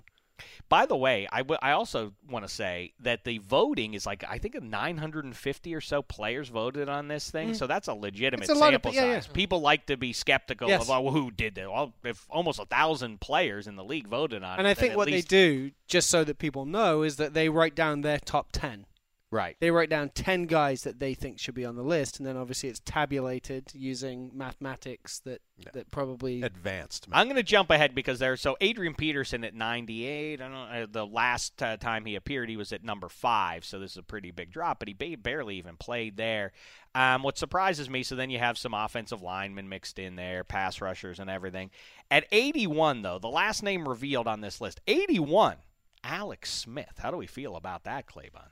By 0.67 0.85
the 0.87 0.95
way, 0.97 1.27
I, 1.31 1.37
w- 1.39 1.59
I 1.61 1.71
also 1.71 2.13
want 2.27 2.45
to 2.45 2.51
say 2.53 2.93
that 2.99 3.23
the 3.23 3.37
voting 3.37 3.93
is 3.93 4.05
like 4.05 4.23
I 4.27 4.39
think 4.39 4.61
950 4.61 5.75
or 5.75 5.79
so 5.79 6.01
players 6.01 6.49
voted 6.49 6.89
on 6.89 7.07
this 7.07 7.29
thing, 7.29 7.51
Mm. 7.51 7.55
so 7.55 7.67
that's 7.67 7.87
a 7.87 7.93
legitimate 7.93 8.49
a 8.49 8.53
lot 8.53 8.73
of- 8.73 8.81
sample 8.81 8.93
yeah, 8.93 9.05
yeah. 9.05 9.19
size. 9.19 9.27
People 9.27 9.61
like 9.61 9.85
to 9.85 9.95
be 9.95 10.11
skeptical 10.11 10.67
Yes. 10.67 10.81
of 10.81 10.89
oh, 10.89 11.11
who 11.11 11.29
did 11.31 11.57
it. 11.57 11.69
Well, 11.71 11.93
if 12.03 12.25
almost 12.29 12.59
a 12.59 12.65
thousand 12.65 13.21
players 13.21 13.67
in 13.67 13.75
the 13.75 13.83
league 13.83 14.07
voted 14.07 14.43
on 14.43 14.55
it, 14.55 14.59
And 14.59 14.67
I 14.67 14.73
think 14.73 14.97
what 14.97 15.07
least- 15.07 15.29
they 15.29 15.37
do, 15.37 15.71
just 15.87 16.09
so 16.09 16.23
that 16.23 16.39
people 16.39 16.65
know, 16.65 17.03
is 17.03 17.17
that 17.17 17.33
they 17.33 17.47
write 17.47 17.75
down 17.75 18.01
their 18.01 18.17
top 18.19 18.47
10. 18.51 18.85
Right. 19.33 19.57
They 19.59 19.71
write 19.71 19.89
down 19.89 20.09
10 20.09 20.43
guys 20.45 20.83
that 20.83 20.99
they 20.99 21.13
think 21.13 21.39
should 21.39 21.55
be 21.55 21.65
on 21.65 21.75
the 21.75 21.83
list, 21.83 22.19
and 22.19 22.25
then 22.27 22.37
obviously 22.37 22.69
it's 22.69 22.81
tabulated 22.85 23.71
using 23.73 24.31
mathematics 24.33 25.19
that, 25.25 25.41
that 25.73 25.91
probably. 25.91 26.41
advanced. 26.43 27.07
I'm 27.11 27.27
going 27.27 27.35
to 27.37 27.43
jump 27.43 27.69
ahead 27.69 27.95
because 27.95 28.19
there's 28.19 28.39
so 28.41 28.55
Adrian 28.61 28.93
Peterson 28.93 29.43
at 29.43 29.53
98. 29.53 30.39
I 30.39 30.43
don't 30.43 30.51
know. 30.53 30.61
uh, 30.83 30.85
The 30.89 31.05
last 31.05 31.61
uh, 31.61 31.77
time 31.77 32.05
he 32.05 32.15
appeared, 32.15 32.49
he 32.49 32.57
was 32.57 32.71
at 32.71 32.83
number 32.83 33.09
five, 33.09 33.65
so 33.65 33.79
this 33.79 33.91
is 33.91 33.97
a 33.97 34.03
pretty 34.03 34.31
big 34.31 34.51
drop. 34.51 34.79
But 34.79 34.87
he 34.87 34.93
ba- 34.93 35.17
barely 35.21 35.57
even 35.57 35.77
played 35.77 36.15
there. 36.17 36.51
Um, 36.95 37.23
what 37.23 37.37
surprises 37.37 37.89
me, 37.89 38.03
so 38.03 38.15
then 38.15 38.29
you 38.29 38.37
have 38.39 38.57
some 38.57 38.73
offensive 38.75 39.21
linemen 39.23 39.67
mixed 39.67 39.97
in 39.97 40.15
there, 40.15 40.43
pass 40.43 40.79
rushers 40.79 41.19
and 41.19 41.29
everything. 41.29 41.71
At 42.11 42.25
81, 42.31 43.01
though, 43.01 43.17
the 43.19 43.27
last 43.29 43.63
name 43.63 43.87
revealed 43.89 44.27
on 44.27 44.41
this 44.41 44.61
list, 44.61 44.79
81, 44.87 45.55
Alex 46.03 46.51
Smith. 46.51 46.93
How 46.99 47.09
do 47.09 47.17
we 47.17 47.25
feel 47.27 47.55
about 47.55 47.83
that, 47.85 48.05
Claybon? 48.05 48.49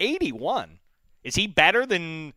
81. 0.00 0.78
Is 1.22 1.34
he 1.34 1.46
better 1.46 1.86
than 1.86 2.32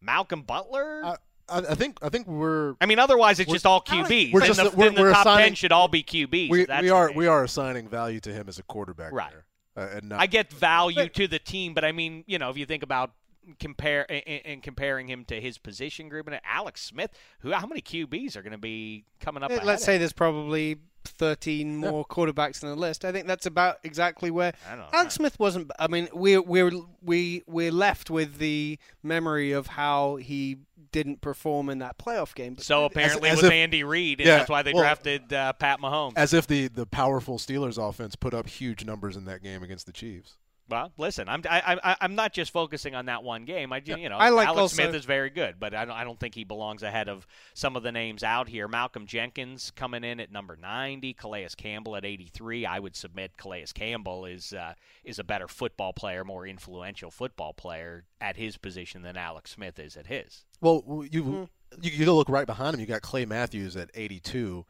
Malcolm 0.00 0.42
Butler? 0.42 1.02
I, 1.04 1.16
I, 1.48 1.58
I 1.58 1.74
think 1.74 1.98
I 2.02 2.08
think 2.08 2.26
we're 2.26 2.74
I 2.80 2.86
mean, 2.86 2.98
otherwise 2.98 3.38
it's 3.40 3.50
just 3.50 3.66
all 3.66 3.80
QBs. 3.80 4.32
We're 4.32 4.40
then 4.40 4.46
just- 4.48 4.62
the, 4.62 4.76
we're- 4.76 4.88
then 4.88 4.94
the 4.96 5.02
we're 5.02 5.12
top 5.12 5.38
ten 5.38 5.54
should 5.54 5.72
all 5.72 5.88
be 5.88 6.02
QBs. 6.02 6.50
we, 6.50 6.64
That's 6.64 6.82
we 6.82 6.90
are 6.90 7.12
we 7.12 7.26
are 7.26 7.44
assigning 7.44 7.88
value 7.88 8.20
to 8.20 8.32
him 8.32 8.48
as 8.48 8.58
a 8.58 8.62
quarterback. 8.64 9.12
Right. 9.12 9.30
there. 9.30 9.44
Uh, 9.76 9.96
and 9.96 10.08
not, 10.10 10.20
I 10.20 10.26
get 10.26 10.52
value 10.52 11.08
to 11.08 11.26
the 11.26 11.38
team, 11.38 11.74
but 11.74 11.84
I 11.84 11.90
mean, 11.92 12.22
you 12.26 12.38
know, 12.38 12.48
if 12.50 12.56
you 12.56 12.64
think 12.64 12.82
about 12.84 13.12
compare 13.58 14.10
and, 14.10 14.40
and 14.44 14.62
comparing 14.62 15.08
him 15.08 15.24
to 15.26 15.40
his 15.40 15.58
position 15.58 16.08
group 16.08 16.26
and 16.26 16.40
Alex 16.48 16.82
Smith, 16.82 17.10
who 17.40 17.52
how 17.52 17.66
many 17.66 17.80
QBs 17.80 18.36
are 18.36 18.42
going 18.42 18.52
to 18.52 18.58
be 18.58 19.04
coming 19.20 19.42
up? 19.42 19.50
Let's 19.50 19.82
of 19.82 19.86
say 19.86 19.94
him? 19.94 20.00
there's 20.00 20.12
probably 20.12 20.76
13 21.08 21.76
more 21.76 22.04
quarterbacks 22.06 22.62
on 22.64 22.70
the 22.70 22.76
list. 22.76 23.04
I 23.04 23.12
think 23.12 23.26
that's 23.26 23.46
about 23.46 23.78
exactly 23.84 24.30
where 24.30 24.52
I 24.68 24.72
Alex 24.74 24.92
know. 24.92 25.08
Smith 25.08 25.38
wasn't. 25.38 25.70
I 25.78 25.88
mean, 25.88 26.08
we're 26.12 26.42
we're 26.42 26.70
we 27.02 27.42
we're 27.46 27.72
left 27.72 28.10
with 28.10 28.38
the 28.38 28.78
memory 29.02 29.52
of 29.52 29.66
how 29.68 30.16
he 30.16 30.58
didn't 30.92 31.20
perform 31.20 31.68
in 31.70 31.78
that 31.80 31.98
playoff 31.98 32.34
game. 32.34 32.54
But 32.54 32.64
So 32.64 32.84
apparently, 32.84 33.28
as 33.28 33.36
was 33.38 33.46
if- 33.46 33.52
Andy 33.52 33.82
Reid, 33.82 34.20
and 34.20 34.28
Yeah, 34.28 34.38
that's 34.38 34.50
why 34.50 34.62
they 34.62 34.72
well- 34.72 34.82
drafted 34.84 35.32
uh, 35.32 35.52
Pat 35.54 35.80
Mahomes. 35.80 36.12
as 36.16 36.32
if 36.32 36.46
the 36.46 36.68
the 36.68 36.86
powerful 36.86 37.38
Steelers 37.38 37.78
offense 37.78 38.14
put 38.16 38.32
up 38.34 38.48
huge 38.48 38.84
numbers 38.84 39.16
in 39.16 39.24
that 39.24 39.42
game 39.42 39.62
against 39.62 39.86
the 39.86 39.92
Chiefs. 39.92 40.34
Well, 40.68 40.92
listen, 40.96 41.28
I'm 41.28 41.42
I, 41.48 41.78
I, 41.84 41.96
I'm 42.00 42.14
not 42.14 42.32
just 42.32 42.50
focusing 42.50 42.94
on 42.94 43.06
that 43.06 43.22
one 43.22 43.44
game. 43.44 43.70
I 43.72 43.80
ju- 43.80 43.98
you 43.98 44.08
know 44.08 44.16
I 44.16 44.30
like 44.30 44.46
Alex 44.48 44.60
also- 44.60 44.74
Smith 44.76 44.94
is 44.94 45.04
very 45.04 45.28
good, 45.28 45.56
but 45.60 45.74
I 45.74 45.84
don't, 45.84 45.94
I 45.94 46.04
don't 46.04 46.18
think 46.18 46.34
he 46.34 46.44
belongs 46.44 46.82
ahead 46.82 47.08
of 47.08 47.26
some 47.52 47.76
of 47.76 47.82
the 47.82 47.92
names 47.92 48.22
out 48.22 48.48
here. 48.48 48.66
Malcolm 48.66 49.06
Jenkins 49.06 49.70
coming 49.76 50.04
in 50.04 50.20
at 50.20 50.32
number 50.32 50.56
90, 50.56 51.12
Calais 51.14 51.48
Campbell 51.56 51.96
at 51.96 52.04
83. 52.06 52.64
I 52.64 52.78
would 52.78 52.96
submit 52.96 53.36
Calais 53.36 53.66
Campbell 53.74 54.24
is 54.24 54.54
uh, 54.54 54.72
is 55.04 55.18
a 55.18 55.24
better 55.24 55.48
football 55.48 55.92
player, 55.92 56.24
more 56.24 56.46
influential 56.46 57.10
football 57.10 57.52
player 57.52 58.04
at 58.20 58.36
his 58.36 58.56
position 58.56 59.02
than 59.02 59.16
Alex 59.18 59.50
Smith 59.50 59.78
is 59.78 59.96
at 59.98 60.06
his. 60.06 60.44
Well, 60.62 60.80
w- 60.80 61.08
you 61.12 61.22
Hmm. 61.22 61.44
you, 61.82 61.90
you 61.90 62.12
look 62.14 62.30
right 62.30 62.46
behind 62.46 62.72
him. 62.74 62.80
You 62.80 62.86
got 62.86 63.02
Clay 63.02 63.26
Matthews 63.26 63.76
at 63.76 63.90
82. 63.94 64.64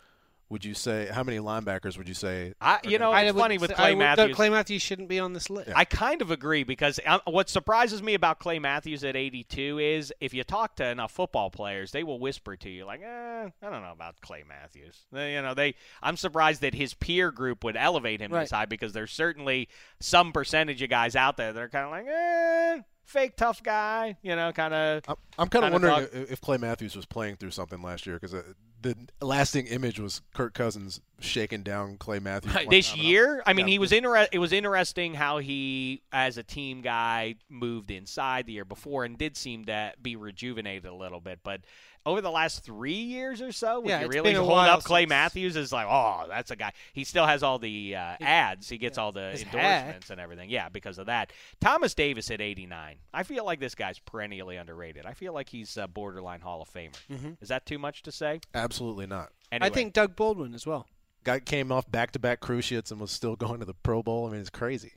Would 0.54 0.64
you 0.64 0.72
say 0.74 1.08
how 1.12 1.24
many 1.24 1.38
linebackers 1.38 1.98
would 1.98 2.06
you 2.06 2.14
say? 2.14 2.54
I, 2.60 2.78
you 2.84 3.00
know, 3.00 3.10
gonna- 3.10 3.26
it's 3.30 3.36
funny 3.36 3.58
with 3.58 3.70
say- 3.70 3.74
Clay 3.74 3.84
I 3.86 3.90
would- 3.90 3.98
no, 3.98 4.04
Matthews. 4.04 4.36
Clay 4.36 4.48
Matthews 4.50 4.82
shouldn't 4.82 5.08
be 5.08 5.18
on 5.18 5.32
this 5.32 5.50
list. 5.50 5.72
I 5.74 5.84
kind 5.84 6.22
of 6.22 6.30
agree 6.30 6.62
because 6.62 7.00
um, 7.04 7.20
what 7.26 7.48
surprises 7.48 8.00
me 8.04 8.14
about 8.14 8.38
Clay 8.38 8.60
Matthews 8.60 9.02
at 9.02 9.16
82 9.16 9.80
is 9.80 10.12
if 10.20 10.32
you 10.32 10.44
talk 10.44 10.76
to 10.76 10.86
enough 10.86 11.10
football 11.10 11.50
players, 11.50 11.90
they 11.90 12.04
will 12.04 12.20
whisper 12.20 12.54
to 12.54 12.70
you 12.70 12.84
like, 12.84 13.00
eh, 13.02 13.06
I 13.48 13.50
don't 13.68 13.82
know 13.82 13.90
about 13.90 14.20
Clay 14.20 14.44
Matthews. 14.48 14.96
They- 15.10 15.34
you 15.34 15.42
know, 15.42 15.54
they. 15.54 15.74
I'm 16.00 16.16
surprised 16.16 16.60
that 16.60 16.72
his 16.74 16.94
peer 16.94 17.32
group 17.32 17.64
would 17.64 17.76
elevate 17.76 18.20
him 18.20 18.30
Right. 18.32 18.42
this 18.42 18.52
high 18.52 18.66
because 18.66 18.92
there's 18.92 19.10
certainly 19.12 19.68
some 19.98 20.30
percentage 20.30 20.80
of 20.82 20.88
guys 20.88 21.16
out 21.16 21.36
there 21.36 21.52
that 21.52 21.60
are 21.60 21.68
kind 21.68 21.84
of 21.86 21.90
like, 21.90 22.06
eh, 22.06 22.82
fake 23.02 23.36
tough 23.36 23.60
guy. 23.60 24.16
You 24.22 24.36
know, 24.36 24.52
kind 24.52 24.72
of. 24.72 25.02
I'm, 25.08 25.16
I'm 25.36 25.48
kind 25.48 25.64
of 25.64 25.72
wondering 25.72 25.94
talk- 25.94 26.10
if, 26.14 26.30
if 26.30 26.40
Clay 26.40 26.58
Matthews 26.58 26.94
was 26.94 27.06
playing 27.06 27.38
through 27.38 27.50
something 27.50 27.82
last 27.82 28.06
year 28.06 28.14
because 28.14 28.34
uh, 28.34 28.42
the 28.84 28.96
lasting 29.26 29.66
image 29.66 29.98
was 29.98 30.20
Kirk 30.34 30.52
Cousins 30.52 31.00
shaking 31.18 31.62
down 31.62 31.96
Clay 31.96 32.18
Matthews 32.18 32.54
this 32.70 32.94
year. 32.94 33.42
I 33.46 33.54
mean, 33.54 33.66
Yeah, 33.66 33.72
he 33.72 33.78
was 33.78 33.92
inter- 33.92 34.28
It 34.30 34.38
was 34.38 34.52
interesting 34.52 35.14
how 35.14 35.38
he, 35.38 36.02
as 36.12 36.36
a 36.36 36.42
team 36.42 36.82
guy, 36.82 37.36
moved 37.48 37.90
inside 37.90 38.46
the 38.46 38.52
year 38.52 38.64
before 38.66 39.04
and 39.04 39.16
did 39.16 39.36
seem 39.36 39.64
to 39.64 39.92
be 40.00 40.16
rejuvenated 40.16 40.84
a 40.84 40.94
little 40.94 41.20
bit. 41.20 41.40
But 41.42 41.62
over 42.06 42.20
the 42.20 42.30
last 42.30 42.62
three 42.64 42.92
years 42.92 43.40
or 43.40 43.50
so, 43.52 43.80
would 43.80 43.88
Yeah, 43.88 44.02
you 44.02 44.08
really 44.08 44.32
been 44.34 44.42
hold 44.42 44.58
up 44.58 44.84
Clay 44.84 45.02
since- 45.02 45.08
Matthews 45.10 45.56
is 45.56 45.72
like, 45.72 45.86
oh, 45.88 46.26
that's 46.28 46.50
a 46.50 46.56
guy. 46.56 46.72
He 46.92 47.04
still 47.04 47.26
has 47.26 47.42
all 47.42 47.58
the 47.58 47.96
uh, 47.96 48.16
ads. 48.20 48.68
He 48.68 48.76
gets 48.78 48.98
all 48.98 49.12
the 49.12 49.30
His 49.30 49.42
hair. 49.42 49.60
endorsements 49.80 50.10
and 50.10 50.20
everything. 50.20 50.50
Yeah, 50.50 50.68
because 50.68 50.98
of 50.98 51.06
that. 51.06 51.32
Thomas 51.60 51.94
Davis 51.94 52.30
at 52.30 52.40
89. 52.40 52.96
I 53.12 53.22
feel 53.22 53.44
like 53.44 53.58
this 53.60 53.74
guy's 53.74 53.98
perennially 53.98 54.56
underrated. 54.56 55.06
I 55.06 55.14
feel 55.14 55.32
like 55.32 55.48
he's 55.48 55.76
a 55.76 55.88
borderline 55.88 56.40
Hall 56.40 56.60
of 56.62 56.68
Famer. 56.70 57.36
Is 57.40 57.48
that 57.48 57.64
too 57.66 57.78
much 57.78 58.02
to 58.02 58.12
say? 58.12 58.40
Absolutely 58.54 59.06
not. 59.06 59.30
Anyway, 59.50 59.66
I 59.66 59.70
think 59.70 59.92
Doug 59.94 60.14
Baldwin 60.16 60.54
as 60.54 60.66
well. 60.66 60.86
Guy 61.22 61.40
came 61.40 61.72
off 61.72 61.90
back 61.90 62.10
to 62.12 62.18
back 62.18 62.40
cruciates 62.40 62.90
and 62.90 63.00
was 63.00 63.10
still 63.10 63.34
going 63.36 63.60
to 63.60 63.64
the 63.66 63.72
Pro 63.72 64.02
Bowl. 64.02 64.26
I 64.26 64.32
mean, 64.32 64.40
it's 64.40 64.50
crazy. 64.50 64.92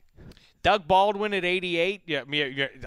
Doug 0.62 0.88
Baldwin 0.88 1.32
at 1.34 1.44
88. 1.44 2.02
Yeah, 2.06 2.24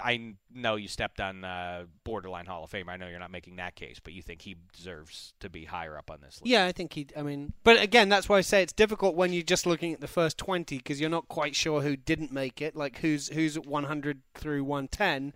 I 0.02 0.34
know 0.54 0.76
you 0.76 0.88
stepped 0.88 1.20
on 1.20 1.44
uh, 1.44 1.84
borderline 2.04 2.46
Hall 2.46 2.64
of 2.64 2.70
Fame. 2.70 2.88
I 2.88 2.96
know 2.96 3.08
you're 3.08 3.18
not 3.18 3.30
making 3.30 3.56
that 3.56 3.74
case, 3.74 3.98
but 4.02 4.12
you 4.12 4.22
think 4.22 4.42
he 4.42 4.56
deserves 4.74 5.32
to 5.40 5.48
be 5.48 5.64
higher 5.64 5.96
up 5.96 6.10
on 6.10 6.18
this 6.20 6.40
list. 6.40 6.46
Yeah, 6.46 6.66
I 6.66 6.72
think 6.72 6.92
he. 6.92 7.06
I 7.16 7.22
mean, 7.22 7.54
but 7.64 7.80
again, 7.80 8.08
that's 8.08 8.28
why 8.28 8.38
I 8.38 8.40
say 8.42 8.62
it's 8.62 8.72
difficult 8.72 9.14
when 9.14 9.32
you're 9.32 9.42
just 9.42 9.66
looking 9.66 9.92
at 9.94 10.00
the 10.00 10.08
first 10.08 10.36
twenty 10.36 10.76
because 10.76 11.00
you're 11.00 11.10
not 11.10 11.28
quite 11.28 11.56
sure 11.56 11.80
who 11.80 11.96
didn't 11.96 12.32
make 12.32 12.60
it. 12.60 12.76
Like 12.76 12.98
who's 12.98 13.28
who's 13.28 13.58
100 13.58 14.20
through 14.34 14.64
110. 14.64 15.32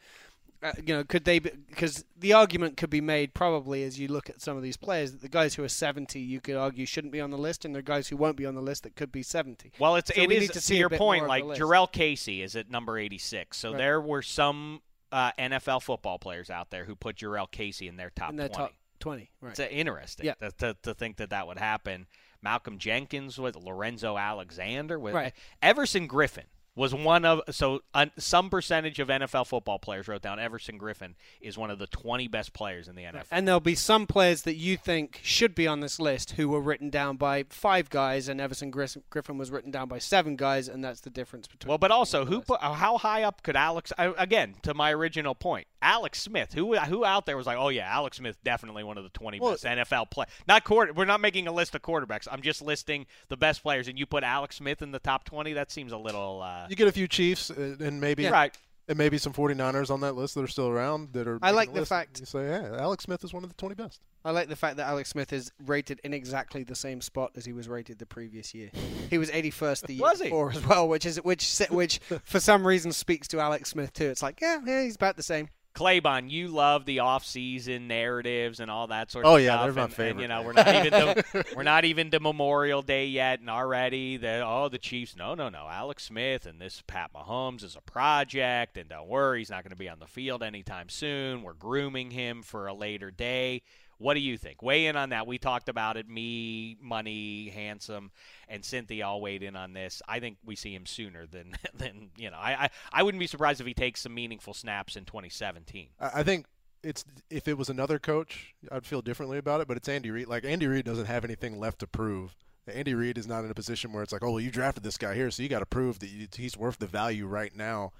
Uh, 0.63 0.73
you 0.85 0.95
know, 0.95 1.05
could 1.05 1.25
they? 1.25 1.39
Because 1.39 2.05
the 2.19 2.33
argument 2.33 2.77
could 2.77 2.91
be 2.91 3.01
made 3.01 3.35
probably 3.35 3.83
as 3.83 3.99
you 3.99 4.09
look 4.09 4.31
at 4.31 4.41
some 4.41 4.57
of 4.57 4.63
these 4.63 4.77
players 4.77 5.13
that 5.13 5.21
the 5.21 5.29
guys 5.29 5.55
who 5.55 5.63
are 5.65 5.69
70, 5.69 6.19
you 6.19 6.41
could 6.41 6.57
argue 6.57 6.87
shouldn't 6.87 7.13
be 7.13 7.21
on 7.21 7.31
the 7.31 7.39
list, 7.39 7.65
and 7.65 7.75
there 7.75 7.81
are 7.81 7.83
guys 7.83 8.09
who 8.09 8.17
won't 8.17 8.37
be 8.37 8.47
on 8.47 8.55
the 8.55 8.63
list 8.63 8.85
that 8.85 8.97
could 8.97 9.13
be 9.13 9.23
70. 9.23 9.73
Well, 9.79 9.97
it's 9.97 10.15
So 10.15 10.21
it 10.23 10.29
we 10.29 10.37
is 10.37 10.51
to 10.51 10.61
to, 10.61 10.75
your 10.77 10.89
point. 10.91 11.27
Like. 11.27 11.45
Jurrell 11.45 11.91
Casey 11.91 12.43
is 12.43 12.57
at 12.57 12.71
number 12.71 12.99
86. 12.99 13.57
So 13.57 13.71
Right. 13.71 13.79
there 13.79 14.01
were 14.01 14.23
some 14.23 14.81
uh, 15.13 15.33
NFL 15.39 15.83
football 15.83 16.19
players 16.19 16.51
out 16.51 16.71
there 16.71 16.85
who 16.85 16.97
put 16.97 17.17
Jurrell 17.17 17.51
Casey 17.51 17.87
in 17.89 17.97
their 17.97 18.11
top 18.11 18.31
in 18.31 18.37
their 18.37 18.49
20. 18.49 18.57
top 18.65 18.73
20, 19.01 19.31
right? 19.41 19.51
It's 19.51 19.61
uh, 19.61 19.65
interesting 19.71 20.27
Yeah. 20.27 20.35
to, 20.35 20.51
to, 20.59 20.77
to 20.83 20.95
think 20.95 21.17
that 21.19 21.31
that 21.31 21.47
would 21.47 21.59
happen. 21.59 22.07
Malcolm 22.43 22.79
Jenkins 22.79 23.39
with 23.39 23.57
Lorenzo 23.57 24.17
Alexander 24.17 24.99
with 24.99 25.15
Right. 25.15 25.33
Everson 25.63 26.09
Griffen 26.09 26.45
was 26.77 26.95
one 26.95 27.25
of 27.25 27.41
so 27.51 27.81
uh, 27.95 28.07
some 28.19 28.51
percentage 28.51 29.01
of 29.01 29.09
NFL 29.09 29.47
football 29.47 29.79
players 29.79 30.07
wrote 30.07 30.21
down 30.23 30.39
Everson 30.39 30.79
Griffen 30.79 31.15
is 31.41 31.57
one 31.59 31.71
of 31.71 31.79
the 31.79 31.87
20 31.89 32.29
best 32.29 32.53
players 32.53 32.87
in 32.87 32.95
the 32.95 33.03
NFL. 33.03 33.25
And 33.31 33.49
there'll 33.49 33.61
be 33.61 33.75
some 33.75 34.07
players 34.07 34.43
that 34.43 34.57
you 34.57 34.77
think 34.77 35.19
should 35.23 35.55
be 35.55 35.67
on 35.67 35.81
this 35.81 35.99
list 35.99 36.33
who 36.33 36.51
were 36.51 36.61
written 36.61 36.91
down 36.91 37.17
by 37.17 37.45
five 37.49 37.89
guys, 37.91 38.29
and 38.29 38.41
Everson 38.41 38.71
Griffen 38.71 39.39
was 39.39 39.51
written 39.51 39.71
down 39.71 39.89
by 39.89 39.99
seven 39.99 40.37
guys, 40.37 40.69
and 40.69 40.85
that's 40.85 41.01
the 41.01 41.11
difference 41.11 41.47
between. 41.49 41.71
Well, 41.71 41.79
but 41.79 41.91
also, 41.91 42.27
who 42.27 42.43
put, 42.43 42.61
how 42.61 42.99
high 42.99 43.23
up 43.23 43.43
could 43.43 43.57
Alex? 43.57 43.93
I- 43.99 44.13
Again, 44.19 44.55
to 44.63 44.75
my 44.75 44.93
original 44.93 45.35
point, 45.35 45.67
Alex 45.81 46.21
Smith. 46.21 46.53
Who 46.53 46.77
who 46.77 47.05
out 47.05 47.27
there 47.27 47.37
was 47.37 47.47
like, 47.47 47.57
oh 47.59 47.71
yeah, 47.71 47.89
Alex 47.91 48.19
Smith 48.19 48.37
definitely 48.45 48.85
one 48.85 48.99
of 48.99 49.05
the 49.05 49.11
twenty 49.11 49.41
Well- 49.41 49.53
best 49.53 49.65
NFL 49.65 50.11
play. 50.11 50.27
Not 50.47 50.65
quarter. 50.65 50.93
We're 50.93 51.05
not 51.07 51.21
making 51.21 51.47
a 51.49 51.53
list 51.53 51.75
of 51.75 51.83
quarterbacks. 51.83 52.29
I'm 52.31 52.43
just 52.43 52.61
listing 52.61 53.07
the 53.29 53.37
best 53.37 53.63
players, 53.63 53.89
and 53.89 53.99
you 53.99 54.05
put 54.07 54.25
Alex 54.25 54.57
Smith 54.57 54.83
in 54.83 54.91
the 54.93 54.99
top 54.99 55.25
twenty. 55.25 55.55
That 55.55 55.71
seems 55.71 55.93
a 55.93 55.97
little. 55.99 56.43
Uh, 56.43 56.66
You 56.69 56.77
get 56.77 56.89
a 56.89 56.93
few 56.93 57.09
Chiefs 57.09 57.51
uh, 57.51 57.77
and 57.81 58.01
maybe 58.01 58.25
Yeah. 58.25 58.31
Right. 58.31 58.57
and 58.89 58.97
maybe 58.99 59.19
some 59.19 59.33
49ers 59.33 59.91
on 59.91 60.01
that 60.01 60.13
list 60.15 60.35
that 60.37 60.43
are 60.45 60.49
still 60.49 60.69
around 60.69 61.13
that 61.15 61.27
are. 61.27 61.39
I 61.43 61.51
like 61.51 61.73
the 61.73 61.81
list. 61.81 61.89
fact- 61.89 62.21
you 62.21 62.27
say, 62.27 62.47
yeah, 62.49 62.77
Alex 62.79 63.05
Smith 63.05 63.25
is 63.25 63.33
one 63.35 63.43
of 63.43 63.51
the 63.51 63.57
20 63.57 63.75
best. 63.75 64.01
I 64.25 64.31
like 64.33 64.49
the 64.49 64.57
fact 64.57 64.77
that 64.79 64.89
Alex 64.89 65.11
Smith 65.11 65.33
is 65.33 65.53
rated 65.65 66.01
in 66.03 66.13
exactly 66.13 66.65
the 66.65 66.75
same 66.75 67.01
spot 67.01 67.31
as 67.37 67.45
he 67.45 67.53
was 67.53 67.69
rated 67.69 67.99
the 68.01 68.07
previous 68.07 68.55
year. 68.55 68.71
He 69.09 69.19
was 69.19 69.31
81st 69.31 69.87
the 69.87 69.93
year 69.95 70.03
Was 70.03 70.19
he? 70.21 70.25
before 70.25 70.51
as 70.51 70.67
well, 70.67 70.89
which 70.89 71.07
is 71.07 71.17
which 71.23 71.59
which 71.71 71.99
for 72.25 72.41
some 72.41 72.67
reason 72.67 72.91
speaks 72.93 73.29
to 73.29 73.39
Alex 73.41 73.71
Smith 73.71 73.93
too. 73.93 74.07
It's 74.07 74.23
like 74.23 74.41
yeah, 74.41 74.59
yeah, 74.67 74.83
he's 74.83 74.97
about 74.97 75.17
the 75.17 75.23
same. 75.23 75.49
Claybon, 75.77 76.31
you 76.31 76.49
love 76.49 76.87
the 76.87 77.01
off-season 77.01 77.87
narratives 77.87 78.61
and 78.61 78.71
all 78.71 78.87
that 78.87 79.11
sort 79.11 79.27
oh, 79.27 79.29
of 79.29 79.35
Oh, 79.35 79.37
yeah, 79.37 79.53
stuff. 79.53 79.65
they're 79.65 79.73
my 79.75 79.83
and, 79.83 79.91
and, 79.91 79.93
favorite. 79.95 80.23
you 80.23 80.29
know, 80.29 80.43
we're 80.43 80.53
not 80.55 80.75
even 80.75 80.91
to, 80.93 81.45
we're 81.57 81.63
not 81.63 81.85
even 81.85 82.11
to 82.11 82.21
Memorial 82.21 82.81
Day 82.81 83.07
yet, 83.07 83.41
and 83.41 83.51
already 83.51 84.17
the 84.17 84.43
oh 84.45 84.69
the 84.71 84.79
Chiefs. 84.79 85.15
No, 85.17 85.35
no, 85.35 85.51
no. 85.51 85.69
Alex 85.71 86.05
Smith 86.05 86.47
and 86.47 86.59
this 86.59 86.83
Pat 86.87 87.11
Mahomes 87.15 87.63
is 87.63 87.77
a 87.77 87.83
project, 87.83 88.79
and 88.79 88.89
don't 88.89 89.07
worry, 89.09 89.41
he's 89.41 89.51
not 89.51 89.63
going 89.63 89.71
to 89.71 89.77
be 89.77 89.89
on 89.89 89.99
the 89.99 90.07
field 90.07 90.43
anytime 90.43 90.89
soon. 90.89 91.43
We're 91.43 91.53
grooming 91.53 92.11
him 92.11 92.43
for 92.43 92.67
a 92.67 92.75
later 92.75 93.11
day. 93.11 93.63
What 93.99 94.15
do 94.15 94.21
you 94.21 94.37
think? 94.37 94.63
Weigh 94.63 94.87
in 94.87 94.97
on 94.97 95.11
that. 95.11 95.27
We 95.27 95.39
talked 95.39 95.69
about 95.69 95.97
it. 95.97 96.09
Me, 96.09 96.77
Money, 96.81 97.49
Handsome, 97.49 98.11
and 98.49 98.65
Cynthia 98.65 99.07
all 99.07 99.21
weighed 99.21 99.43
in 99.43 99.57
on 99.57 99.73
this. 99.73 100.03
I 100.07 100.21
think 100.21 100.39
we 100.45 100.57
see 100.57 100.75
him 100.75 100.87
sooner 100.87 101.27
than 101.27 101.57
than 101.75 102.11
you 102.17 102.31
know. 102.31 102.39
I 102.39 102.65
I, 102.65 102.71
I 102.93 103.03
wouldn't 103.03 103.21
be 103.21 103.27
surprised 103.27 103.61
if 103.61 103.67
he 103.67 103.75
takes 103.75 104.03
some 104.03 104.15
meaningful 104.15 104.55
snaps 104.55 104.97
in 104.97 105.05
2017. 105.05 105.89
I 106.01 106.23
think 106.23 106.47
it's 106.83 107.05
if 107.31 107.49
it 107.49 107.57
was 107.57 107.69
another 107.69 107.99
coach, 107.99 108.55
I'd 108.71 108.87
feel 108.87 109.03
differently 109.03 109.39
about 109.39 109.61
it. 109.61 109.69
But 109.69 109.77
it's 109.77 109.89
Andy 109.89 110.11
Reid. 110.11 110.29
Like 110.29 110.45
Andy 110.45 110.67
Reid 110.67 110.85
doesn't 110.85 111.07
have 111.07 111.25
anything 111.25 111.59
left 111.59 111.81
to 111.81 111.87
prove. 111.87 112.37
Andy 112.69 112.95
Reid 112.95 113.17
is 113.17 113.29
not 113.29 113.45
in 113.45 113.51
a 113.51 113.55
position 113.55 113.93
where 113.93 114.03
it's 114.03 114.13
like, 114.13 114.25
oh, 114.25 114.33
well, 114.33 114.41
you 114.41 114.51
drafted 114.51 114.83
this 114.83 114.99
guy 114.99 115.15
here, 115.15 115.31
so 115.31 115.41
you 115.41 115.49
got 115.49 115.61
to 115.61 115.67
prove 115.67 116.01
that 116.01 116.35
he's 116.35 116.57
worth 116.57 116.79
the 116.79 116.87
value 116.89 117.25
right 117.27 117.55
now. 117.55 117.93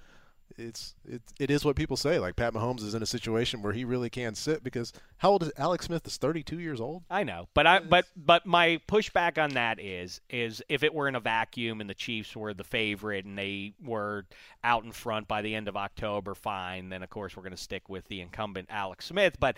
It's 0.57 0.95
it, 1.07 1.21
it 1.39 1.51
is 1.51 1.65
what 1.65 1.75
people 1.75 1.97
say. 1.97 2.19
Like 2.19 2.35
Pat 2.35 2.53
Mahomes 2.53 2.81
is 2.81 2.93
in 2.93 3.03
a 3.03 3.07
situation 3.07 3.61
where 3.61 3.73
he 3.73 3.83
really 3.85 4.09
can 4.09 4.35
sit 4.35 4.63
because 4.63 4.93
how 5.17 5.31
old 5.31 5.43
is 5.43 5.51
Alex 5.57 5.85
Smith? 5.85 6.05
Is 6.07 6.17
32 6.17 6.59
years 6.59 6.79
old. 6.79 7.03
I 7.09 7.23
know, 7.23 7.47
but 7.53 7.67
I 7.67 7.79
but 7.79 8.05
but 8.15 8.45
my 8.45 8.79
pushback 8.87 9.41
on 9.41 9.51
that 9.51 9.79
is 9.79 10.21
is 10.29 10.61
if 10.69 10.83
it 10.83 10.93
were 10.93 11.07
in 11.07 11.15
a 11.15 11.19
vacuum 11.19 11.81
and 11.81 11.89
the 11.89 11.93
Chiefs 11.93 12.35
were 12.35 12.53
the 12.53 12.63
favorite 12.63 13.25
and 13.25 13.37
they 13.37 13.73
were 13.83 14.25
out 14.63 14.83
in 14.83 14.91
front 14.91 15.27
by 15.27 15.41
the 15.41 15.53
end 15.53 15.67
of 15.67 15.77
October, 15.77 16.33
fine. 16.35 16.89
Then 16.89 17.03
of 17.03 17.09
course 17.09 17.35
we're 17.35 17.43
going 17.43 17.51
to 17.51 17.57
stick 17.57 17.89
with 17.89 18.07
the 18.07 18.21
incumbent 18.21 18.67
Alex 18.71 19.05
Smith, 19.05 19.37
but 19.39 19.57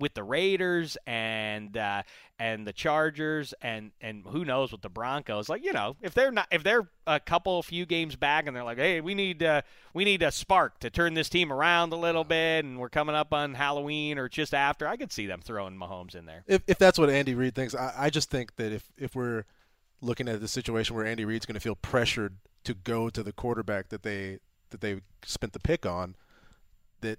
with 0.00 0.14
the 0.14 0.24
Raiders 0.24 0.96
and 1.06 1.76
uh, 1.76 2.02
and 2.38 2.66
the 2.66 2.72
Chargers 2.72 3.54
and 3.62 3.92
and 4.00 4.24
who 4.26 4.44
knows 4.44 4.72
with 4.72 4.80
the 4.80 4.88
Broncos, 4.88 5.48
like 5.48 5.62
you 5.62 5.72
know, 5.72 5.96
if 6.02 6.14
they're 6.14 6.32
not 6.32 6.48
if 6.50 6.64
they're 6.64 6.88
a 7.06 7.20
couple 7.20 7.62
few 7.62 7.86
games 7.86 8.16
back 8.16 8.46
and 8.46 8.56
they're 8.56 8.64
like, 8.64 8.78
hey, 8.78 9.00
we 9.00 9.14
need 9.14 9.42
uh, 9.42 9.62
we 9.94 10.04
need 10.04 10.22
a 10.22 10.32
spark 10.32 10.80
to 10.80 10.90
turn 10.90 11.14
this 11.14 11.28
team 11.28 11.52
around 11.52 11.92
a 11.92 11.96
little 11.96 12.24
bit, 12.24 12.64
and 12.64 12.78
we're 12.78 12.88
coming 12.88 13.14
up 13.14 13.32
on 13.32 13.54
Halloween 13.54 14.18
or 14.18 14.28
just 14.28 14.54
after, 14.54 14.88
I 14.88 14.96
could 14.96 15.12
see 15.12 15.26
them 15.26 15.40
throwing 15.42 15.76
Mahomes 15.76 16.14
in 16.14 16.26
there. 16.26 16.42
If 16.46 16.62
if 16.66 16.78
that's 16.78 16.98
what 16.98 17.10
Andy 17.10 17.34
Reid 17.34 17.54
thinks, 17.54 17.74
I, 17.74 17.92
I 17.96 18.10
just 18.10 18.30
think 18.30 18.56
that 18.56 18.72
if 18.72 18.90
if 18.96 19.14
we're 19.14 19.44
looking 20.00 20.28
at 20.28 20.40
the 20.40 20.48
situation 20.48 20.96
where 20.96 21.04
Andy 21.04 21.24
Reid's 21.24 21.46
going 21.46 21.54
to 21.54 21.60
feel 21.60 21.76
pressured 21.76 22.38
to 22.64 22.74
go 22.74 23.10
to 23.10 23.22
the 23.22 23.32
quarterback 23.32 23.90
that 23.90 24.02
they 24.02 24.38
that 24.70 24.80
they 24.80 25.02
spent 25.24 25.52
the 25.52 25.60
pick 25.60 25.84
on, 25.84 26.16
that 27.02 27.18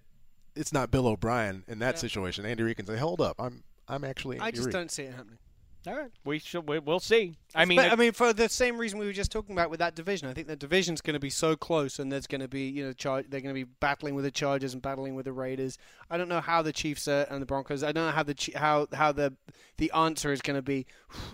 it's 0.55 0.73
not 0.73 0.91
Bill 0.91 1.07
O'Brien 1.07 1.63
in 1.67 1.79
that 1.79 1.99
situation. 1.99 2.45
Andy 2.45 2.63
Reid 2.63 2.77
can 2.77 2.85
say, 2.85 2.97
"Hold 2.97 3.21
up, 3.21 3.35
I'm 3.39 3.63
I'm 3.87 4.03
actually 4.03 4.37
Andy 4.37 4.47
I 4.47 4.51
just 4.51 4.65
Reid." 4.67 4.73
don't 4.73 4.91
see 4.91 5.03
it 5.03 5.13
happening. 5.13 5.37
All 5.87 5.95
right, 5.95 6.11
we 6.23 6.37
should. 6.37 6.69
We, 6.69 6.77
we'll 6.77 6.99
see. 6.99 7.37
I 7.55 7.65
mean, 7.65 7.77
but, 7.77 7.87
if- 7.87 7.93
I 7.93 7.95
mean, 7.95 8.11
for 8.11 8.33
the 8.33 8.47
same 8.49 8.77
reason 8.77 8.99
we 8.99 9.07
were 9.07 9.13
just 9.13 9.31
talking 9.31 9.55
about 9.55 9.71
with 9.71 9.79
that 9.79 9.95
division, 9.95 10.27
I 10.29 10.33
think 10.33 10.45
the 10.45 10.55
division's 10.55 11.01
going 11.01 11.15
to 11.15 11.19
be 11.19 11.31
so 11.31 11.55
close, 11.55 11.97
and 11.97 12.11
there's 12.11 12.27
going 12.27 12.41
to 12.41 12.47
be, 12.47 12.67
you 12.69 12.85
know, 12.85 12.93
char- 12.93 13.23
they're 13.23 13.41
going 13.41 13.55
to 13.55 13.65
be 13.65 13.71
battling 13.79 14.13
with 14.13 14.23
the 14.23 14.29
Chargers 14.29 14.73
and 14.73 14.81
battling 14.83 15.15
with 15.15 15.25
the 15.25 15.33
Raiders. 15.33 15.79
I 16.07 16.17
don't 16.19 16.29
know 16.29 16.39
how 16.39 16.61
the 16.61 16.71
Chiefs 16.71 17.07
are, 17.07 17.25
and 17.31 17.41
the 17.41 17.47
Broncos. 17.47 17.81
I 17.81 17.91
don't 17.93 18.05
know 18.05 18.11
how 18.11 18.21
the 18.21 18.35
how 18.55 18.87
how 18.93 19.11
the 19.11 19.33
the 19.77 19.89
answer 19.95 20.31
is 20.31 20.43
going 20.43 20.57
to 20.57 20.61
be. 20.61 20.85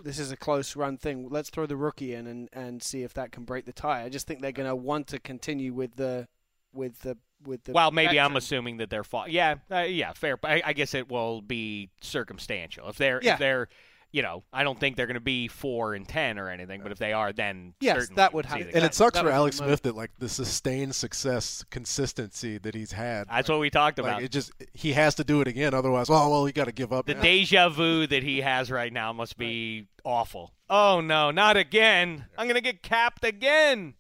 This 0.05 0.18
is 0.18 0.32
a 0.32 0.38
close 0.38 0.78
run 0.78 0.97
thing. 0.97 1.28
Let's 1.30 1.49
throw 1.49 1.65
the 1.65 1.76
rookie 1.76 2.13
in 2.13 2.26
and 2.26 2.47
and 2.53 2.82
see 2.82 3.03
if 3.03 3.13
that 3.15 3.34
can 3.34 3.43
break 3.43 3.65
the 3.65 3.74
tie. 3.74 4.03
I 4.03 4.09
just 4.09 4.28
think 4.28 4.41
they're 4.41 4.53
going 4.53 4.70
to 4.70 4.78
want 4.78 5.07
to 5.07 5.20
continue 5.20 5.74
with 5.74 5.97
the 5.97 6.30
with 6.72 7.01
the 7.01 7.18
with 7.45 7.63
the. 7.63 7.71
well, 7.73 7.91
maybe 7.91 8.19
I'm 8.19 8.35
assuming 8.35 8.77
that 8.77 8.89
they're 8.89 9.03
fall. 9.03 9.27
Yeah, 9.27 9.55
uh, 9.71 9.79
yeah, 9.79 10.13
fair. 10.13 10.38
I, 10.43 10.61
I 10.65 10.73
guess 10.73 10.93
it 10.93 11.09
will 11.09 11.41
be 11.41 11.89
circumstantial. 12.01 12.89
If 12.89 12.97
they're 12.97 13.19
Yeah. 13.21 13.33
if 13.33 13.39
they're, 13.39 13.69
you 14.11 14.21
know, 14.21 14.43
I 14.53 14.63
don't 14.63 14.79
think 14.79 14.95
they're 14.95 15.05
going 15.05 15.15
to 15.15 15.19
be 15.19 15.47
four 15.49 15.93
and 15.93 16.07
ten 16.07 16.39
or 16.39 16.49
anything. 16.49 16.81
But 16.81 16.91
if 16.93 16.97
they 16.97 17.11
are, 17.13 17.33
then 17.33 17.73
Yes, 17.81 17.97
certainly 17.97 18.15
that 18.15 18.33
would 18.33 18.45
see 18.45 18.57
have- 18.59 18.67
the 18.71 18.75
and 18.77 18.85
it 18.85 18.93
sucks 18.93 19.15
that 19.15 19.23
for 19.25 19.29
Alex 19.31 19.57
Smith 19.57 19.81
that 19.83 19.95
like 19.95 20.11
the 20.17 20.29
sustained 20.29 20.95
success 20.95 21.63
consistency 21.69 22.57
that 22.57 22.73
he's 22.73 22.93
had. 22.93 23.27
That's 23.27 23.49
what 23.49 23.59
we 23.59 23.69
talked 23.69 23.97
Like 23.99 24.07
about. 24.07 24.23
it 24.23 24.31
just 24.31 24.51
he 24.73 24.93
has 24.93 25.15
to 25.15 25.23
do 25.23 25.41
it 25.41 25.47
again, 25.47 25.73
otherwise, 25.73 26.09
oh 26.09 26.29
well, 26.29 26.45
he 26.45 26.53
got 26.53 26.65
to 26.65 26.71
give 26.71 26.93
up. 26.93 27.05
the 27.05 27.15
now. 27.15 27.21
deja 27.21 27.69
vu 27.69 28.07
that 28.07 28.23
he 28.23 28.41
has 28.41 28.71
right 28.71 28.91
now 28.93 29.11
must 29.13 29.38
be 29.38 29.88
awful. 30.05 30.53
Oh 30.69 31.01
no, 31.01 31.31
not 31.31 31.55
again! 31.57 32.25
I'm 32.38 32.47
gonna 32.47 32.61
get 32.61 32.81
capped 32.83 33.23
again. 33.25 33.93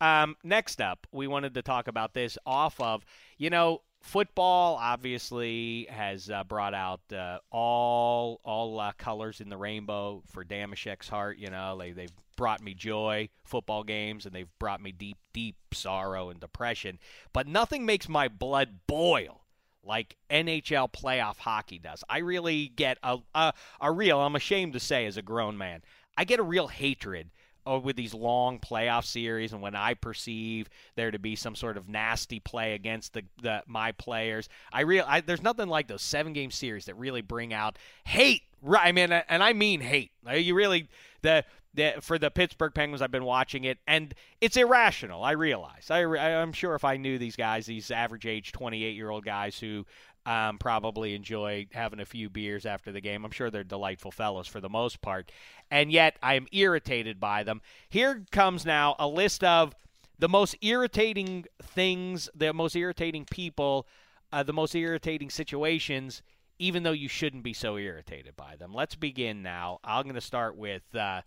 Um, 0.00 0.36
next 0.44 0.80
up, 0.80 1.06
we 1.12 1.26
wanted 1.26 1.54
to 1.54 1.62
talk 1.62 1.88
about 1.88 2.14
this 2.14 2.36
off 2.44 2.80
of 2.80 3.04
you 3.38 3.50
know 3.50 3.82
football. 4.00 4.78
Obviously, 4.80 5.86
has 5.90 6.30
uh, 6.30 6.44
brought 6.44 6.74
out 6.74 7.00
uh, 7.12 7.38
all 7.50 8.40
all 8.44 8.78
uh, 8.78 8.92
colors 8.98 9.40
in 9.40 9.48
the 9.48 9.56
rainbow 9.56 10.22
for 10.30 10.44
Damashek's 10.44 11.08
heart. 11.08 11.38
You 11.38 11.50
know, 11.50 11.78
they 11.78 11.92
they've 11.92 12.12
brought 12.36 12.62
me 12.62 12.74
joy, 12.74 13.28
football 13.44 13.82
games, 13.82 14.26
and 14.26 14.34
they've 14.34 14.58
brought 14.58 14.82
me 14.82 14.92
deep 14.92 15.18
deep 15.32 15.56
sorrow 15.72 16.30
and 16.30 16.40
depression. 16.40 16.98
But 17.32 17.48
nothing 17.48 17.86
makes 17.86 18.08
my 18.08 18.28
blood 18.28 18.80
boil 18.86 19.42
like 19.82 20.16
NHL 20.30 20.92
playoff 20.92 21.38
hockey 21.38 21.78
does. 21.78 22.02
I 22.08 22.18
really 22.18 22.68
get 22.68 22.98
a, 23.02 23.18
a 23.34 23.52
a 23.80 23.92
real. 23.92 24.20
I'm 24.20 24.36
ashamed 24.36 24.74
to 24.74 24.80
say, 24.80 25.06
as 25.06 25.16
a 25.16 25.22
grown 25.22 25.56
man, 25.56 25.82
I 26.16 26.24
get 26.24 26.40
a 26.40 26.44
real 26.44 26.68
hatred 26.68 27.30
with 27.66 27.96
these 27.96 28.14
long 28.14 28.58
playoff 28.58 29.04
series, 29.04 29.52
and 29.52 29.60
when 29.60 29.74
I 29.74 29.94
perceive 29.94 30.68
there 30.94 31.10
to 31.10 31.18
be 31.18 31.36
some 31.36 31.54
sort 31.54 31.76
of 31.76 31.88
nasty 31.88 32.40
play 32.40 32.74
against 32.74 33.12
the, 33.12 33.24
the 33.42 33.62
my 33.66 33.92
players, 33.92 34.48
I 34.72 34.82
real 34.82 35.04
I, 35.06 35.20
there's 35.20 35.42
nothing 35.42 35.68
like 35.68 35.88
those 35.88 36.02
seven 36.02 36.32
game 36.32 36.50
series 36.50 36.86
that 36.86 36.94
really 36.94 37.22
bring 37.22 37.52
out 37.52 37.78
hate. 38.04 38.42
Right, 38.62 38.86
I 38.86 38.92
mean, 38.92 39.12
and 39.12 39.42
I 39.42 39.52
mean 39.52 39.80
hate. 39.80 40.12
You 40.28 40.54
really 40.54 40.88
the 41.22 41.44
the, 41.76 41.94
for 42.00 42.18
the 42.18 42.30
Pittsburgh 42.30 42.74
Penguins, 42.74 43.02
I've 43.02 43.10
been 43.10 43.24
watching 43.24 43.64
it, 43.64 43.78
and 43.86 44.14
it's 44.40 44.56
irrational. 44.56 45.22
I 45.22 45.32
realize. 45.32 45.90
I, 45.90 46.04
I'm 46.04 46.52
sure 46.52 46.74
if 46.74 46.84
I 46.84 46.96
knew 46.96 47.18
these 47.18 47.36
guys, 47.36 47.66
these 47.66 47.90
average 47.90 48.26
age 48.26 48.52
28 48.52 48.96
year 48.96 49.10
old 49.10 49.24
guys 49.24 49.58
who 49.58 49.84
um, 50.26 50.58
probably 50.58 51.14
enjoy 51.14 51.68
having 51.72 52.00
a 52.00 52.04
few 52.04 52.28
beers 52.28 52.66
after 52.66 52.92
the 52.92 53.00
game, 53.00 53.24
I'm 53.24 53.30
sure 53.30 53.50
they're 53.50 53.64
delightful 53.64 54.10
fellows 54.10 54.48
for 54.48 54.60
the 54.60 54.68
most 54.68 55.00
part. 55.00 55.30
And 55.70 55.90
yet, 55.90 56.18
I'm 56.22 56.46
irritated 56.52 57.20
by 57.20 57.44
them. 57.44 57.62
Here 57.88 58.24
comes 58.32 58.66
now 58.66 58.96
a 58.98 59.06
list 59.06 59.44
of 59.44 59.74
the 60.18 60.28
most 60.28 60.56
irritating 60.62 61.44
things, 61.62 62.28
the 62.34 62.52
most 62.52 62.74
irritating 62.74 63.24
people, 63.30 63.86
uh, 64.32 64.42
the 64.42 64.52
most 64.52 64.74
irritating 64.74 65.30
situations, 65.30 66.22
even 66.58 66.82
though 66.82 66.92
you 66.92 67.08
shouldn't 67.08 67.44
be 67.44 67.52
so 67.52 67.76
irritated 67.76 68.34
by 68.36 68.56
them. 68.56 68.72
Let's 68.74 68.96
begin 68.96 69.42
now. 69.42 69.78
I'm 69.84 70.04
going 70.04 70.14
to 70.16 70.20
start 70.20 70.56
with 70.56 70.82
uh, 70.94 71.22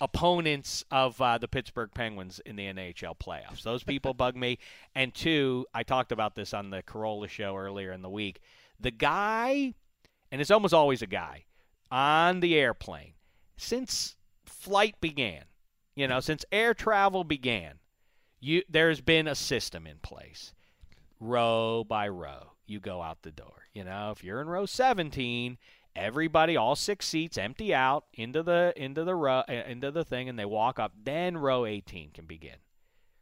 opponents 0.00 0.84
of 0.90 1.20
uh, 1.20 1.38
the 1.38 1.48
Pittsburgh 1.48 1.90
Penguins 1.94 2.40
in 2.46 2.56
the 2.56 2.64
NHL 2.64 3.18
playoffs. 3.18 3.62
Those 3.62 3.82
people 3.82 4.14
bug 4.14 4.36
me. 4.36 4.58
And 4.94 5.14
two, 5.14 5.66
I 5.72 5.84
talked 5.84 6.10
about 6.10 6.34
this 6.34 6.52
on 6.52 6.70
the 6.70 6.82
Carolla 6.82 7.28
show 7.28 7.56
earlier 7.56 7.92
in 7.92 8.02
the 8.02 8.10
week. 8.10 8.40
The 8.80 8.90
guy, 8.90 9.74
and 10.32 10.40
it's 10.40 10.50
almost 10.50 10.74
always 10.74 11.00
a 11.00 11.06
guy, 11.06 11.44
on 11.92 12.40
the 12.40 12.56
airplane, 12.56 13.12
since 13.56 14.16
flight 14.44 14.96
began, 15.00 15.44
you 15.94 16.08
know, 16.08 16.18
since 16.18 16.44
air 16.50 16.74
travel 16.74 17.22
began, 17.22 17.74
you 18.40 18.62
there's 18.68 19.00
been 19.00 19.28
a 19.28 19.34
system 19.34 19.86
in 19.86 19.98
place. 19.98 20.52
Row 21.20 21.84
by 21.84 22.08
row, 22.08 22.52
you 22.66 22.80
go 22.80 23.00
out 23.00 23.22
the 23.22 23.30
door. 23.30 23.68
You 23.74 23.84
know, 23.84 24.10
if 24.10 24.24
you're 24.24 24.40
in 24.40 24.48
row 24.48 24.66
17, 24.66 25.56
everybody, 25.94 26.56
all 26.56 26.76
six 26.76 27.06
seats, 27.06 27.38
empty 27.38 27.74
out 27.74 28.04
into 28.14 28.42
the 28.42 28.72
into 28.76 29.04
the 29.04 29.14
row, 29.14 29.42
uh, 29.48 29.52
into 29.52 29.90
the 29.90 30.04
thing, 30.04 30.28
and 30.28 30.38
they 30.38 30.44
walk 30.44 30.78
up. 30.78 30.92
Then 31.02 31.36
row 31.36 31.66
18 31.66 32.10
can 32.12 32.26
begin. 32.26 32.56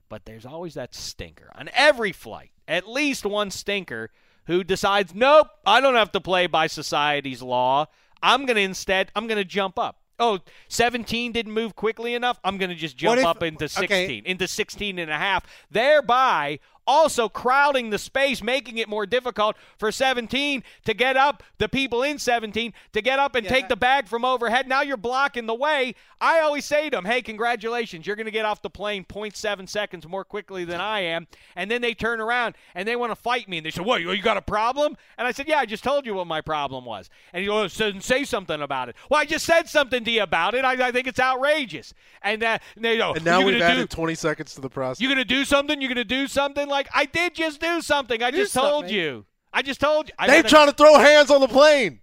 But 0.09 0.25
there's 0.25 0.47
always 0.47 0.75
that 0.75 0.95
stinker 0.95 1.51
on 1.55 1.69
every 1.75 2.13
flight. 2.13 2.51
At 2.67 2.89
least 2.89 3.27
one 3.27 3.51
stinker 3.51 4.11
who 4.47 4.65
decides, 4.65 5.15
nope, 5.15 5.49
I 5.67 5.81
don't 5.81 5.95
have 5.95 6.13
to 6.13 6.21
play 6.21 6.47
by 6.47 6.67
society's 6.67 7.43
law. 7.43 7.87
I'm 8.23 8.47
going 8.47 8.57
to 8.57 8.63
instead, 8.63 9.13
I'm 9.15 9.27
going 9.27 9.39
to 9.39 9.45
jump 9.45 9.79
up. 9.79 10.01
Oh, 10.19 10.41
17 10.69 11.31
didn't 11.33 11.53
move 11.53 11.77
quickly 11.77 12.15
enough. 12.15 12.41
I'm 12.43 12.59
going 12.59 12.71
to 12.71 12.75
just 12.75 12.97
jump 12.97 13.21
if- 13.21 13.27
up 13.27 13.43
into 13.43 13.69
16, 13.69 13.93
okay. 13.95 14.23
into 14.25 14.49
16 14.49 14.99
and 14.99 15.11
a 15.11 15.17
half, 15.17 15.45
thereby 15.71 16.59
also 16.89 17.29
crowding 17.29 17.91
the 17.91 17.99
space, 17.99 18.43
making 18.43 18.79
it 18.79 18.89
more 18.89 19.07
difficult 19.07 19.57
for 19.77 19.93
17 19.93 20.65
to 20.87 20.95
get 20.95 21.17
up, 21.17 21.43
the 21.59 21.69
people 21.69 22.03
in 22.03 22.19
17 22.19 22.73
to 22.95 23.03
get 23.03 23.19
up 23.19 23.35
and 23.35 23.47
take 23.47 23.69
the 23.69 23.77
bag 23.77 24.09
from 24.09 24.25
overhead. 24.25 24.67
Now 24.67 24.81
you're 24.83 24.97
blocking 24.97 25.47
the 25.47 25.55
way. 25.55 25.95
I 26.21 26.41
always 26.41 26.65
say 26.65 26.91
to 26.91 26.97
them, 26.97 27.05
hey, 27.05 27.23
congratulations, 27.23 28.07
you're 28.07 28.17
going 28.17 28.27
to 28.27 28.33
get 28.33 28.45
off 28.45 28.63
the 28.63 28.71
plane 28.71 29.05
0.7 29.05 29.69
seconds 29.69 30.09
more 30.09 30.25
quickly 30.25 30.65
than 30.65 30.81
I 30.81 31.01
am. 31.01 31.29
And 31.55 31.71
then 31.71 31.81
they 31.83 31.95
turn 31.95 32.21
around 32.21 32.57
and 32.75 32.89
they 32.89 32.97
want 32.97 33.13
to 33.13 33.17
fight 33.17 33.49
me. 33.49 33.59
And 33.59 33.67
they 33.67 33.71
say, 33.71 33.83
what, 33.83 34.01
you 34.01 34.23
got 34.23 34.37
a 34.37 34.43
problem? 34.43 34.97
And 35.19 35.29
I 35.29 35.33
said, 35.33 35.47
yeah, 35.47 35.59
I 35.59 35.67
just 35.67 35.85
told 35.85 36.07
you 36.07 36.15
what 36.15 36.27
my 36.27 36.41
problem 36.41 36.85
was. 36.85 37.11
And 37.33 37.43
he 37.43 37.47
goes, 37.47 37.73
"So 37.73 37.93
say 38.01 38.25
something 38.25 38.63
about 38.63 38.89
it. 38.89 38.97
Well, 39.11 39.21
I 39.21 39.27
just 39.27 39.45
said 39.45 39.69
something 39.69 40.03
to 40.05 40.11
you 40.11 40.23
about 40.23 40.55
it. 40.55 40.65
I, 40.65 40.89
I 40.89 40.93
think 40.93 41.07
it's 41.07 41.21
outrageous. 41.21 41.93
And, 42.23 42.43
uh, 42.43 42.59
they 42.77 42.97
go, 42.97 43.13
And 43.13 43.25
now 43.25 43.39
we've 43.39 43.59
gonna 43.59 43.75
do- 43.75 43.81
added 43.81 43.91
20 43.91 44.15
seconds 44.15 44.55
to 44.55 44.61
the 44.61 44.71
process. 44.71 45.01
You're 45.01 45.11
gonna 45.11 45.25
do 45.25 45.45
something? 45.45 45.81
You're 45.81 45.89
gonna 45.91 46.05
do 46.05 46.27
something? 46.27 46.69
Like 46.69 46.78
I 46.95 47.05
did 47.07 47.35
just 47.35 47.61
do 47.61 47.81
something. 47.81 48.23
I 48.23 48.31
just 48.31 48.53
told 48.55 48.85
something. 48.85 48.95
you. 48.95 49.27
I 49.53 49.63
just 49.63 49.81
told 49.81 50.09
you. 50.09 50.15
I've 50.19 50.29
They're 50.29 50.37
had 50.37 50.47
a- 50.47 50.49
trying 50.49 50.69
to 50.69 50.75
throw 50.75 50.99
hands 50.99 51.31
on 51.31 51.41
the 51.41 51.49
plane. 51.49 52.01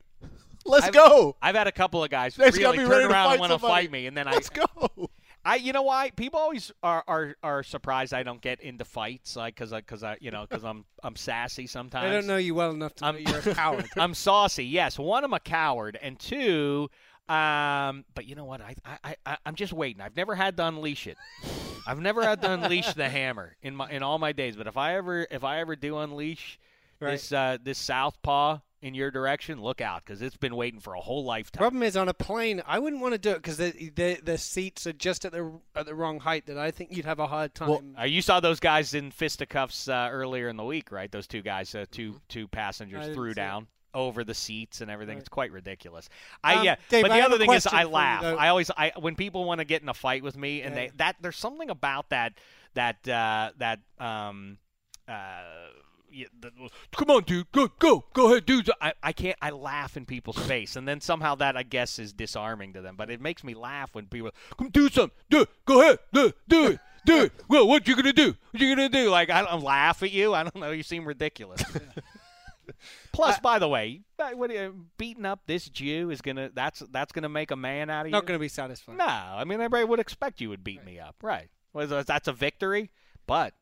Let's 0.65 0.85
I've- 0.87 0.93
go. 0.93 1.35
I've 1.41 1.55
had 1.55 1.67
a 1.67 1.71
couple 1.71 2.03
of 2.03 2.09
guys 2.09 2.35
Dave's 2.35 2.57
gotta 2.57 2.77
really 2.79 2.89
turn 3.03 3.11
around 3.11 3.31
and 3.33 3.39
want 3.39 3.51
to 3.51 3.59
fight 3.59 3.91
me, 3.91 4.07
and 4.07 4.17
then 4.17 4.25
Let's 4.25 4.49
I, 4.49 4.65
go. 4.65 5.09
I, 5.47 5.55
you 5.57 5.73
know 5.73 5.83
why? 5.83 6.09
People 6.09 6.39
always 6.39 6.71
are 6.81 7.03
are, 7.07 7.35
are 7.43 7.61
surprised 7.61 8.15
I 8.15 8.23
don't 8.23 8.41
get 8.41 8.61
into 8.61 8.83
fights, 8.83 9.35
like 9.35 9.53
because 9.53 9.71
I 9.71 9.81
because 9.81 10.03
I 10.03 10.17
you 10.19 10.31
know 10.31 10.47
because 10.49 10.63
I'm 10.63 10.85
I'm 11.03 11.15
sassy 11.15 11.67
sometimes. 11.67 12.07
I 12.07 12.11
don't 12.11 12.25
know 12.25 12.37
you 12.37 12.55
well 12.55 12.71
enough 12.71 12.95
to 12.95 13.05
I'm- 13.05 13.17
you're 13.19 13.37
a 13.37 13.41
coward. 13.55 13.85
I'm 13.95 14.15
saucy. 14.15 14.65
Yes, 14.65 14.97
one, 14.97 15.23
I'm 15.23 15.33
a 15.35 15.39
coward, 15.39 15.99
and 16.01 16.17
two, 16.17 16.89
um, 17.27 18.05
but 18.13 18.25
you 18.25 18.35
know 18.35 18.45
what? 18.45 18.61
I, 18.61 18.75
I, 18.85 19.15
I, 19.25 19.37
I'm 19.45 19.55
just 19.55 19.73
waiting. 19.73 20.01
I've 20.01 20.15
never 20.15 20.35
had 20.35 20.57
to 20.57 20.65
unleash 20.65 21.07
it. 21.07 21.17
I've 21.87 21.99
never 21.99 22.23
had 22.23 22.41
to 22.41 22.51
unleash 22.51 22.93
the 22.93 23.09
hammer 23.09 23.55
in 23.61 23.75
my 23.75 23.89
in 23.89 24.03
all 24.03 24.19
my 24.19 24.31
days. 24.31 24.55
But 24.55 24.67
if 24.67 24.77
I 24.77 24.95
ever 24.95 25.27
if 25.29 25.43
I 25.43 25.59
ever 25.59 25.75
do 25.75 25.97
unleash 25.97 26.59
this 26.99 27.31
uh, 27.31 27.57
this 27.63 27.77
southpaw 27.77 28.59
in 28.81 28.93
your 28.93 29.09
direction, 29.09 29.61
look 29.61 29.81
out 29.81 30.03
because 30.05 30.21
it's 30.21 30.37
been 30.37 30.55
waiting 30.55 30.79
for 30.79 30.93
a 30.93 30.99
whole 30.99 31.25
lifetime. 31.25 31.59
Problem 31.59 31.81
is, 31.81 31.97
on 31.97 32.09
a 32.09 32.13
plane, 32.13 32.61
I 32.67 32.77
wouldn't 32.77 33.01
want 33.01 33.13
to 33.13 33.17
do 33.17 33.31
it 33.31 33.37
because 33.37 33.57
the, 33.57 33.71
the 33.95 34.19
the 34.23 34.37
seats 34.37 34.85
are 34.85 34.93
just 34.93 35.25
at 35.25 35.31
the 35.31 35.59
at 35.75 35.85
the 35.87 35.95
wrong 35.95 36.19
height. 36.19 36.45
That 36.45 36.57
I 36.57 36.71
think 36.71 36.95
you'd 36.95 37.05
have 37.05 37.19
a 37.19 37.27
hard 37.27 37.55
time. 37.55 37.95
Uh, 37.99 38.03
you 38.03 38.21
saw 38.21 38.39
those 38.39 38.59
guys 38.59 38.93
in 38.93 39.11
fisticuffs 39.11 39.87
uh, 39.87 40.09
earlier 40.11 40.47
in 40.49 40.57
the 40.57 40.63
week, 40.63 40.91
right? 40.91 41.11
Those 41.11 41.27
two 41.27 41.41
guys, 41.41 41.73
uh, 41.73 41.85
two 41.91 42.21
two 42.29 42.47
passengers 42.47 43.13
threw 43.13 43.33
down 43.33 43.67
over 43.95 44.23
the 44.23 44.35
seats 44.35 44.81
and 44.81 44.91
everything. 44.91 45.15
Right. 45.15 45.21
It's 45.21 45.29
quite 45.29 45.51
ridiculous. 45.51 46.07
I 46.43 46.55
Um, 46.57 46.65
yeah, 46.65 46.75
Dave, 46.89 47.01
but 47.03 47.07
the 47.09 47.15
have 47.15 47.25
other 47.31 47.37
thing 47.39 47.51
is 47.51 47.65
I 47.65 47.69
for 47.83 47.87
you, 47.87 47.93
laugh. 47.93 48.23
I 48.23 48.49
always 48.49 48.69
I 48.77 48.91
when 48.99 49.15
people 49.15 49.45
want 49.45 49.59
to 49.59 49.65
get 49.65 49.81
in 49.81 49.89
a 49.89 49.93
fight 49.93 50.21
with 50.21 50.37
me 50.37 50.61
and 50.61 50.75
Yeah. 50.75 50.81
they 50.81 50.91
that 50.97 51.15
there's 51.21 51.37
something 51.37 51.69
about 51.71 52.09
that 52.09 52.33
that 52.75 53.07
uh, 53.07 53.51
that 53.57 53.79
um 53.99 54.57
uh. 55.07 55.41
yeah, 56.11 56.27
the- 56.39 56.51
come 56.95 57.09
on, 57.09 57.23
dude. 57.23 57.51
Go, 57.51 57.67
go, 57.79 58.05
go 58.13 58.31
ahead, 58.31 58.45
dude. 58.45 58.69
I, 58.81 58.93
I 59.03 59.11
can't. 59.13 59.37
I 59.41 59.49
laugh 59.51 59.97
in 59.97 60.05
people's 60.05 60.37
face, 60.39 60.75
and 60.75 60.87
then 60.87 60.99
somehow 61.01 61.35
that 61.35 61.55
I 61.57 61.63
guess 61.63 61.99
is 61.99 62.11
disarming 62.13 62.73
to 62.73 62.81
them. 62.81 62.95
But 62.95 63.09
it 63.09 63.21
makes 63.21 63.43
me 63.43 63.53
laugh 63.53 63.93
when 63.93 64.05
people 64.07 64.31
come 64.57 64.69
do 64.69 64.89
something. 64.89 65.15
Do 65.29 65.41
it. 65.41 65.49
Go 65.65 65.81
ahead. 65.81 65.99
Do 66.13 66.25
it. 66.27 66.35
Do 66.47 66.67
it. 66.67 66.79
Do 67.05 67.21
it. 67.23 67.33
Well, 67.47 67.67
what 67.67 67.87
you 67.87 67.95
gonna 67.95 68.13
do? 68.13 68.35
What 68.51 68.61
you 68.61 68.75
gonna 68.75 68.89
do? 68.89 69.09
Like 69.09 69.29
I 69.29 69.43
don't 69.43 69.61
laugh 69.63 70.01
at 70.03 70.11
you. 70.11 70.33
I 70.33 70.43
don't 70.43 70.55
know. 70.55 70.71
You 70.71 70.83
seem 70.83 71.05
ridiculous. 71.05 71.61
Plus, 73.11 73.39
by 73.39 73.59
the 73.59 73.67
way, 73.67 74.01
uh, 74.19 74.69
beating 74.97 75.25
up 75.25 75.41
this 75.47 75.69
Jew 75.69 76.09
is 76.11 76.21
gonna 76.21 76.49
that's 76.53 76.79
that's 76.91 77.11
gonna 77.11 77.29
make 77.29 77.51
a 77.51 77.55
man 77.55 77.89
out 77.89 78.01
of 78.01 78.07
you. 78.07 78.11
Not 78.11 78.25
going 78.25 78.37
to 78.37 78.41
be 78.41 78.47
satisfied. 78.49 78.97
No, 78.97 79.05
I 79.05 79.43
mean 79.43 79.59
everybody 79.61 79.85
would 79.85 79.99
expect 79.99 80.41
you 80.41 80.49
would 80.49 80.63
beat 80.63 80.83
me 80.85 80.99
up, 80.99 81.15
right? 81.21 81.49
Well, 81.73 81.87
that's- 81.87 82.27
a 82.27 82.33
victory, 82.33 82.89
but 83.27 83.53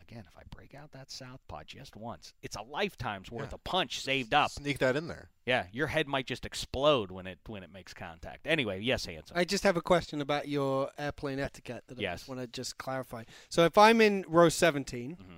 again, 0.00 0.24
if 0.28 0.36
I 0.36 0.42
break 0.54 0.74
out 0.74 0.92
that 0.92 1.10
southpaw 1.10 1.62
just 1.64 1.96
once, 1.96 2.34
it's 2.42 2.56
a 2.56 2.62
lifetime's 2.62 3.30
worth 3.30 3.52
of 3.52 3.62
punch 3.64 4.00
saved 4.00 4.34
up. 4.34 4.50
Sneak 4.50 4.78
that 4.80 4.96
in 4.96 5.06
there. 5.08 5.30
Yeah, 5.46 5.66
your 5.72 5.86
head 5.88 6.06
might 6.08 6.26
just 6.26 6.44
explode 6.44 7.10
when 7.10 7.26
it 7.26 7.38
when 7.46 7.62
it 7.62 7.72
makes 7.72 7.94
contact. 7.94 8.46
Anyway, 8.46 8.80
yes, 8.80 9.06
handsome. 9.06 9.36
I 9.36 9.44
just 9.44 9.64
have 9.64 9.76
a 9.76 9.82
question 9.82 10.20
about 10.20 10.48
your 10.48 10.90
airplane 10.98 11.38
etiquette 11.38 11.84
that 11.88 11.98
I 11.98 12.02
Yes. 12.02 12.20
just 12.20 12.28
want 12.28 12.40
to 12.40 12.46
just 12.48 12.78
clarify. 12.78 13.24
So 13.48 13.64
if 13.64 13.78
I'm 13.78 14.00
in 14.00 14.24
row 14.28 14.48
17 14.48 15.16
Mm-hmm. 15.16 15.32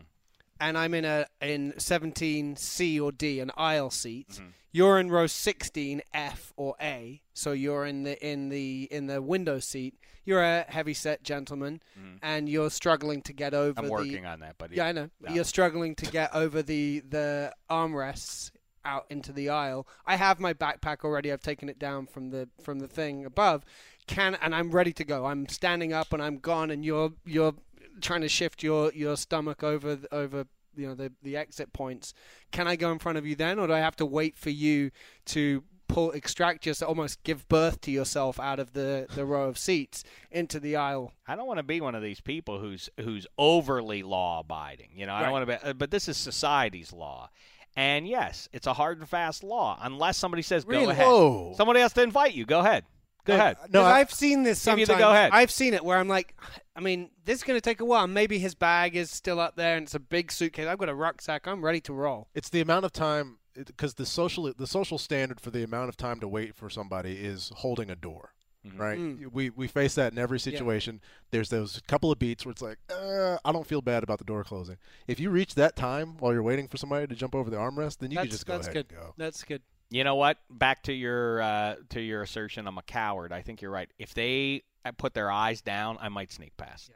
And 0.61 0.77
I'm 0.79 0.95
in 0.95 1.05
a 1.05 1.27
in 1.41 1.75
17 1.79 2.57
C 2.57 3.01
or 3.01 3.13
D, 3.13 3.41
an 3.41 3.51
aisle 3.57 3.91
seat, 3.91 4.29
Mm-hmm. 4.29 4.47
you're 4.73 4.99
in 4.99 5.11
row 5.11 5.27
16 5.27 6.03
F 6.13 6.53
or 6.57 6.75
A, 6.81 7.23
so 7.33 7.53
you're 7.53 7.85
in 7.87 8.03
the 8.05 8.25
in 8.27 8.49
the 8.49 8.89
in 8.91 9.07
the 9.07 9.21
window 9.23 9.59
seat. 9.59 9.95
You're 10.27 10.43
a 10.43 10.65
heavy 10.69 10.95
set 10.95 11.23
gentleman, 11.23 11.83
and 12.23 12.49
you're 12.49 12.71
struggling 12.71 13.21
to 13.23 13.35
get 13.35 13.53
over. 13.53 13.73
Mm-hmm. 13.75 13.79
I'm 13.81 13.87
the, 13.87 13.93
working 13.93 14.27
on 14.27 14.41
that, 14.41 14.57
buddy. 14.57 14.77
Yeah, 14.77 14.87
I 14.87 14.93
know. 14.93 15.11
Yeah. 15.23 15.35
You're 15.35 15.45
struggling 15.45 15.95
to 15.97 16.07
get 16.07 16.35
over 16.35 16.63
the 16.63 17.01
the 17.01 17.53
armrests 17.71 18.51
out 18.87 19.07
into 19.11 19.33
the 19.33 19.49
aisle. 19.51 19.87
I 20.07 20.17
have 20.17 20.41
my 20.41 20.55
backpack 20.55 21.05
already. 21.05 21.31
I've 21.33 21.43
taken 21.43 21.69
it 21.69 21.79
down 21.79 22.07
from 22.07 22.31
the 22.31 22.49
from 22.63 22.79
the 22.79 22.89
thing 22.89 23.25
above. 23.27 23.65
Can 24.07 24.35
and 24.41 24.55
I'm 24.55 24.71
ready 24.71 24.93
to 24.95 25.05
go. 25.05 25.27
I'm 25.27 25.47
standing 25.49 25.93
up 25.93 26.13
and 26.15 26.23
I'm 26.23 26.39
gone. 26.39 26.71
And 26.71 26.85
you're 26.85 27.13
you're 27.27 27.55
trying 28.01 28.21
to 28.23 28.29
shift 28.29 28.63
your 28.63 28.93
your 28.93 29.17
stomach 29.17 29.63
over 29.63 29.99
over 30.13 30.47
you 30.77 30.87
know 30.89 30.95
the 30.95 31.13
the 31.23 31.37
exit 31.37 31.73
points. 31.73 32.15
Can 32.51 32.67
I 32.67 32.77
go 32.77 32.91
in 32.93 32.99
front 32.99 33.19
of 33.19 33.27
you 33.27 33.35
then, 33.37 33.59
or 33.59 33.67
do 33.67 33.73
I 33.73 33.79
have 33.79 33.97
to 33.97 34.07
wait 34.07 34.37
for 34.37 34.51
you 34.51 34.91
to 35.27 35.63
pull 35.87 36.11
extract 36.13 36.65
yourself, 36.67 36.89
almost 36.89 37.23
give 37.25 37.47
birth 37.49 37.81
to 37.83 37.91
yourself 37.91 38.41
out 38.41 38.59
of 38.59 38.73
the 38.73 39.07
the 39.15 39.25
row 39.25 39.45
of 39.49 39.59
seats 39.59 40.03
into 40.31 40.59
the 40.59 40.75
aisle? 40.77 41.13
I 41.29 41.37
don't 41.37 41.47
want 41.47 41.59
to 41.59 41.63
be 41.63 41.81
one 41.81 41.95
of 41.95 42.03
these 42.03 42.21
people 42.21 42.59
who's 42.59 42.89
who's 43.01 43.27
overly 43.39 44.03
law 44.03 44.41
abiding. 44.41 44.91
You 44.95 45.07
know, 45.07 45.15
I 45.15 45.23
don't 45.23 45.33
want 45.33 45.49
to 45.49 45.59
be. 45.59 45.69
uh, 45.71 45.73
But 45.75 45.91
this 45.91 46.09
is 46.09 46.17
society's 46.17 46.93
law, 46.93 47.31
and 47.77 48.09
yes, 48.09 48.49
it's 48.53 48.67
a 48.67 48.73
hard 48.75 48.99
and 48.99 49.09
fast 49.09 49.45
law 49.45 49.79
unless 49.81 50.17
somebody 50.17 50.43
says 50.43 50.65
go 50.65 50.71
Really? 50.71 50.91
ahead. 50.93 51.07
Whoa. 51.07 51.55
Somebody 51.57 51.81
has 51.81 51.93
to 51.93 52.03
invite 52.03 52.35
you. 52.35 52.45
Go 52.47 52.61
ahead. 52.61 52.85
Go 53.25 53.35
ahead. 53.35 53.57
No, 53.71 53.83
I- 53.83 54.01
I've 54.01 54.13
seen 54.13 54.43
this 54.43 54.65
Give 54.65 54.79
you 54.79 54.87
sometimes. 54.87 54.99
the 55.01 55.05
go 55.07 55.11
ahead. 55.11 55.31
I've 55.33 55.51
seen 55.51 55.75
it 55.75 55.85
where 55.85 55.99
I'm 55.99 56.09
like, 56.09 56.35
I 56.77 56.81
mean, 56.81 57.11
this 57.25 57.39
is 57.39 57.45
going 57.45 57.57
to 57.57 57.61
take 57.63 57.81
a 57.81 57.85
while. 57.85 58.07
Maybe 58.07 58.39
his 58.39 58.55
bag 58.55 58.97
is 58.97 59.11
still 59.11 59.41
up 59.41 59.57
there 59.57 59.77
and 59.77 59.85
it's 59.85 59.95
a 59.95 60.01
big 60.01 60.31
suitcase. 60.33 60.67
I've 60.67 60.79
got 60.79 60.89
a 60.89 60.95
rucksack. 60.95 61.47
I'm 61.47 61.65
ready 61.65 61.81
to 61.83 61.93
roll. 61.93 62.29
It's 62.35 62.49
the 62.51 62.61
amount 62.61 62.85
of 62.85 62.93
time 62.93 63.39
because 63.55 63.95
the 63.95 64.05
social 64.07 64.53
the 64.57 64.67
social 64.67 64.99
standard 64.99 65.41
for 65.41 65.51
the 65.51 65.63
amount 65.63 65.89
of 65.89 65.97
time 65.97 66.19
to 66.21 66.29
wait 66.29 66.55
for 66.57 66.69
somebody 66.69 67.13
is 67.17 67.53
holding 67.57 67.89
a 67.91 67.97
door. 67.97 68.31
Mm-hmm. 68.67 68.81
Right, 68.81 68.99
Mm. 68.99 69.31
we 69.31 69.51
we 69.51 69.69
face 69.69 69.95
that 69.97 70.13
in 70.15 70.19
every 70.19 70.41
situation. 70.41 71.03
There's 71.31 71.51
those 71.51 71.83
couple 71.87 72.11
of 72.11 72.19
beats 72.19 72.47
where 72.47 72.51
it's 72.53 72.63
like, 72.63 72.79
uh, 72.91 73.37
I 73.45 73.53
don't 73.53 73.67
feel 73.67 73.83
bad 73.83 74.03
about 74.03 74.19
the 74.19 74.25
door 74.25 74.43
closing. 74.43 74.79
If 75.07 75.21
you 75.21 75.29
reach 75.29 75.55
that 75.57 75.77
time 75.77 76.17
while 76.19 76.33
you're 76.33 76.43
waiting 76.43 76.67
for 76.69 76.79
somebody 76.79 77.07
to 77.07 77.15
jump 77.15 77.35
over 77.35 77.51
the 77.51 77.59
armrest, 77.59 77.99
then 77.99 78.11
you 78.11 78.15
that's 78.17 78.25
can 78.29 78.31
just 78.31 78.47
go 78.47 78.55
that's 78.55 78.69
ahead 78.69 78.89
good. 78.89 78.97
and 78.97 79.07
go. 79.07 79.15
That's 79.19 79.45
good. 79.45 79.61
You 79.91 80.03
know 80.05 80.15
what? 80.17 80.39
Back 80.51 80.83
to 80.85 80.93
your 80.93 81.41
uh, 81.43 81.75
to 81.91 82.01
your 82.01 82.23
assertion. 82.23 82.67
I'm 82.67 82.79
a 82.79 82.83
coward. 82.83 83.33
I 83.33 83.43
think 83.43 83.63
you're 83.63 83.71
right. 83.71 83.89
If 83.99 84.15
they 84.15 84.63
uh, 84.85 84.93
put 84.93 85.15
their 85.15 85.31
eyes 85.31 85.61
down, 85.61 85.99
I 86.01 86.09
might 86.09 86.33
sneak 86.33 86.57
past. 86.57 86.91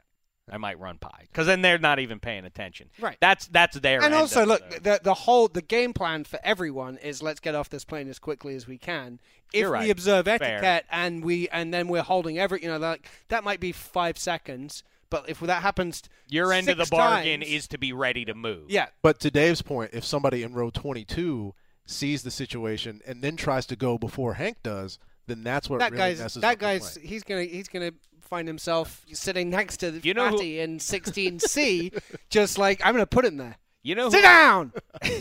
I 0.51 0.57
might 0.57 0.79
run 0.79 0.97
pie 0.97 1.27
because 1.31 1.45
then 1.45 1.61
they're 1.61 1.77
not 1.77 1.99
even 1.99 2.19
paying 2.19 2.43
attention. 2.43 2.89
Right. 2.99 3.17
That's 3.21 3.47
that's 3.47 3.79
their. 3.79 3.97
And 3.97 4.05
end 4.05 4.15
also, 4.15 4.45
look, 4.47 4.67
the- 4.71 4.79
the 4.79 4.99
the 5.03 5.13
whole 5.13 5.47
the 5.47 5.61
game 5.61 5.93
plan 5.93 6.23
for 6.23 6.39
everyone 6.43 6.97
is 6.97 7.21
let's 7.21 7.39
get 7.39 7.53
off 7.53 7.69
this 7.69 7.85
plane 7.85 8.09
as 8.09 8.17
quickly 8.17 8.55
as 8.55 8.67
we 8.67 8.79
can. 8.79 9.19
If 9.53 9.61
You're 9.61 9.69
we 9.69 9.77
right. 9.77 9.91
observe 9.91 10.25
Fair. 10.25 10.41
etiquette 10.43 10.85
and 10.91 11.23
we 11.23 11.47
and 11.49 11.71
then 11.71 11.87
we're 11.87 12.01
holding 12.01 12.39
every, 12.39 12.63
you 12.63 12.67
know, 12.67 12.77
like 12.77 13.07
that 13.27 13.43
might 13.43 13.59
be 13.59 13.71
five 13.71 14.17
seconds, 14.17 14.83
But 15.11 15.29
if 15.29 15.39
that 15.41 15.61
happens, 15.61 16.01
Your 16.27 16.51
end 16.51 16.67
of 16.67 16.77
the 16.79 16.87
bargain 16.89 17.41
times- 17.41 17.51
is 17.51 17.67
to 17.69 17.77
be 17.77 17.93
ready 17.93 18.25
to 18.25 18.33
move. 18.33 18.69
yeah. 18.71 18.87
But 19.03 19.19
to 19.21 19.29
Dave's 19.31 19.61
point, 19.61 19.91
if 19.93 20.03
somebody 20.03 20.41
in 20.43 20.53
row 20.53 20.71
22 20.71 21.53
sees 21.89 22.21
the 22.23 22.31
situation 22.31 23.01
and 23.07 23.21
then 23.21 23.35
tries 23.35 23.65
to 23.65 23.75
go 23.75 23.97
before 23.97 24.35
Hank 24.35 24.57
does, 24.63 24.99
then 25.27 25.43
that's 25.43 25.69
what 25.69 25.79
that 25.79 25.91
really 25.91 25.97
guy's 26.03 26.19
messes 26.19 26.41
that 26.41 26.59
guy's 26.59 26.95
he's 27.01 27.23
gonna 27.23 27.43
he's 27.43 27.67
gonna 27.67 27.91
find 28.21 28.47
himself 28.47 29.03
sitting 29.11 29.49
next 29.49 29.77
to 29.77 29.91
the 29.91 29.99
You 30.07 30.13
know 30.13 30.29
who- 30.29 30.41
in 30.41 30.77
16C, 30.79 31.99
just 32.29 32.57
like 32.57 32.79
I'm 32.85 32.93
gonna 32.93 33.05
put 33.07 33.25
him 33.25 33.37
there. 33.37 33.57
You 33.81 33.95
know 33.95 34.05
who 34.05 34.11
Sit 34.11 34.21
down. 34.23 34.73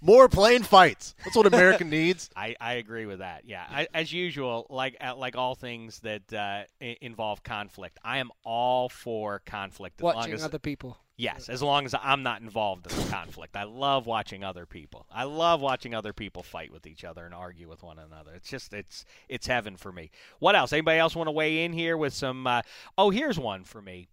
More 0.00 0.28
plane 0.28 0.62
fights. 0.62 1.14
That's 1.24 1.36
what 1.36 1.46
America 1.46 1.82
needs. 1.84 2.30
I, 2.36 2.54
I 2.60 2.74
agree 2.74 3.04
with 3.06 3.18
that. 3.18 3.42
Yeah, 3.46 3.64
I, 3.68 3.88
as 3.92 4.12
usual, 4.12 4.66
like 4.70 4.96
uh, 5.00 5.16
like 5.16 5.36
all 5.36 5.56
things 5.56 5.98
that 6.00 6.32
uh, 6.32 6.62
i- 6.80 6.96
involve 7.00 7.42
conflict, 7.42 7.98
I 8.04 8.18
am 8.18 8.30
all 8.44 8.88
for 8.88 9.40
conflict 9.44 9.98
as 10.00 10.04
long 10.04 10.14
Watching 10.14 10.34
as 10.34 10.44
other 10.44 10.60
people. 10.60 10.98
Yes, 11.18 11.50
as 11.50 11.62
long 11.62 11.84
as 11.84 11.94
I'm 12.00 12.22
not 12.22 12.40
involved 12.40 12.90
in 12.90 12.96
the 12.96 13.10
conflict. 13.10 13.56
I 13.56 13.64
love 13.64 14.06
watching 14.06 14.42
other 14.42 14.64
people. 14.64 15.04
I 15.12 15.24
love 15.24 15.60
watching 15.60 15.94
other 15.94 16.14
people 16.14 16.42
fight 16.42 16.72
with 16.72 16.86
each 16.86 17.04
other 17.04 17.26
and 17.26 17.34
argue 17.34 17.68
with 17.68 17.82
one 17.82 17.98
another. 17.98 18.32
It's 18.34 18.48
just 18.48 18.72
it's 18.72 19.04
it's 19.28 19.46
heaven 19.46 19.76
for 19.76 19.92
me. 19.92 20.10
What 20.38 20.56
else? 20.56 20.72
Anybody 20.72 20.98
else 20.98 21.14
want 21.14 21.26
to 21.26 21.32
weigh 21.32 21.64
in 21.64 21.74
here 21.74 21.98
with 21.98 22.14
some? 22.14 22.46
Uh, 22.46 22.62
oh, 22.96 23.10
here's 23.10 23.38
one 23.38 23.64
for 23.64 23.82
me. 23.82 24.08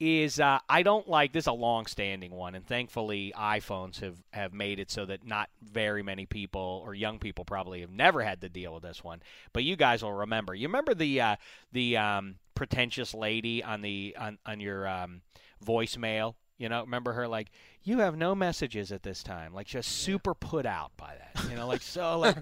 Is 0.00 0.40
uh, 0.40 0.58
I 0.68 0.82
don't 0.82 1.08
like 1.08 1.32
this 1.32 1.44
is 1.44 1.48
a 1.48 1.52
long-standing 1.52 2.32
one, 2.32 2.56
and 2.56 2.66
thankfully 2.66 3.32
iPhones 3.36 4.00
have 4.00 4.16
have 4.32 4.52
made 4.52 4.80
it 4.80 4.90
so 4.90 5.06
that 5.06 5.24
not 5.24 5.48
very 5.62 6.02
many 6.02 6.26
people 6.26 6.82
or 6.84 6.94
young 6.94 7.20
people 7.20 7.44
probably 7.44 7.80
have 7.80 7.92
never 7.92 8.22
had 8.22 8.40
to 8.40 8.48
deal 8.48 8.74
with 8.74 8.82
this 8.82 9.04
one. 9.04 9.22
But 9.52 9.62
you 9.62 9.76
guys 9.76 10.02
will 10.02 10.12
remember. 10.12 10.52
You 10.52 10.66
remember 10.66 10.94
the 10.94 11.20
uh, 11.20 11.36
the 11.72 11.96
um, 11.96 12.34
pretentious 12.56 13.14
lady 13.14 13.62
on 13.62 13.82
the 13.82 14.16
on 14.18 14.38
on 14.44 14.58
your 14.58 14.86
um, 14.88 15.22
voicemail. 15.64 16.34
You 16.56 16.68
know, 16.68 16.82
remember 16.82 17.12
her 17.14 17.26
like 17.26 17.50
you 17.82 17.98
have 17.98 18.16
no 18.16 18.34
messages 18.34 18.92
at 18.92 19.02
this 19.02 19.22
time, 19.22 19.52
like 19.52 19.66
just 19.66 19.90
super 19.90 20.34
put 20.34 20.66
out 20.66 20.92
by 20.96 21.14
that. 21.18 21.50
You 21.50 21.56
know, 21.56 21.66
like 21.66 21.82
so 21.82 22.18
like 22.20 22.36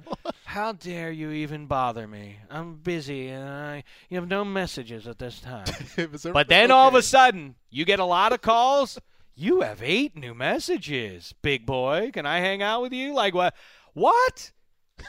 how 0.45 0.73
dare 0.73 1.11
you 1.11 1.31
even 1.31 1.67
bother 1.67 2.07
me? 2.07 2.37
I'm 2.51 2.75
busy 2.77 3.29
and 3.29 3.49
I 3.49 3.85
you 4.11 4.19
have 4.19 4.29
no 4.29 4.45
messages 4.45 5.07
at 5.07 5.19
this 5.19 5.41
time. 5.41 5.65
But 6.33 6.49
then 6.49 6.71
all 6.71 6.89
of 6.89 6.95
a 6.95 7.03
sudden, 7.03 7.55
you 7.71 7.85
get 7.85 7.99
a 8.01 8.05
lot 8.05 8.33
of 8.33 8.43
calls. 8.43 8.99
You 9.35 9.63
have 9.63 9.83
eight 9.83 10.15
new 10.15 10.35
messages, 10.35 11.35
big 11.41 11.65
boy. 11.65 12.11
Can 12.13 12.27
I 12.27 12.41
hang 12.41 12.63
out 12.63 12.83
with 12.83 12.93
you? 12.93 13.15
Like 13.15 13.35
what? 13.35 13.55
What? 13.95 14.53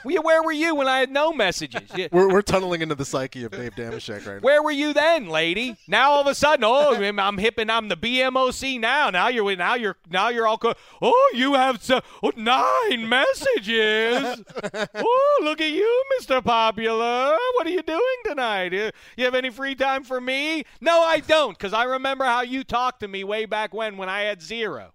Where 0.04 0.44
were 0.44 0.52
you 0.52 0.76
when 0.76 0.88
I 0.88 1.00
had 1.00 1.12
no 1.12 1.34
messages? 1.34 1.89
We're, 2.12 2.32
we're 2.32 2.41
tunneling 2.41 2.82
into 2.82 2.96
the 2.96 3.06
psyche 3.06 3.44
of 3.44 3.52
Dave 3.52 3.76
Damashek 3.76 4.26
right 4.26 4.36
now. 4.36 4.39
Where 4.41 4.62
were 4.62 4.72
you 4.72 4.94
then, 4.94 5.28
lady? 5.28 5.78
Now 5.88 6.12
all 6.12 6.22
of 6.22 6.28
a 6.28 6.36
sudden, 6.36 6.64
oh, 6.64 6.94
I'm 6.96 7.38
hip 7.38 7.58
and 7.58 7.72
I'm 7.72 7.88
the 7.88 7.98
BMOC 7.98 8.80
now. 8.80 9.10
Now 9.10 9.28
you're 9.30 9.56
now 9.56 9.76
you're 9.76 9.96
now 10.10 10.30
you're 10.30 10.48
all 10.48 10.58
co- 10.58 10.74
oh, 11.02 11.32
you 11.36 11.54
have 11.54 11.82
so, 11.82 12.02
oh, 12.22 12.32
nine 12.36 13.08
messages. 13.08 14.44
oh, 14.96 15.39
look 15.44 15.62
at 15.62 15.72
you, 15.72 16.04
Mr. 16.20 16.44
Popular. 16.44 17.38
What 17.56 17.68
are 17.68 17.72
you 17.72 17.84
doing 17.84 18.02
tonight? 18.26 18.74
You 18.74 19.26
have 19.26 19.36
any 19.36 19.50
free 19.50 19.76
time 19.76 20.04
for 20.04 20.20
me? 20.20 20.64
No, 20.82 21.02
I 21.02 21.20
don't, 21.20 21.58
because 21.58 21.74
I 21.74 21.84
remember 21.84 22.26
how 22.26 22.41
you 22.41 22.64
talked 22.64 23.00
to 23.02 23.08
me 23.08 23.24
way 23.24 23.46
back 23.46 23.74
when 23.74 23.98
when 23.98 24.10
I 24.10 24.22
had 24.22 24.41
zero. 24.41 24.94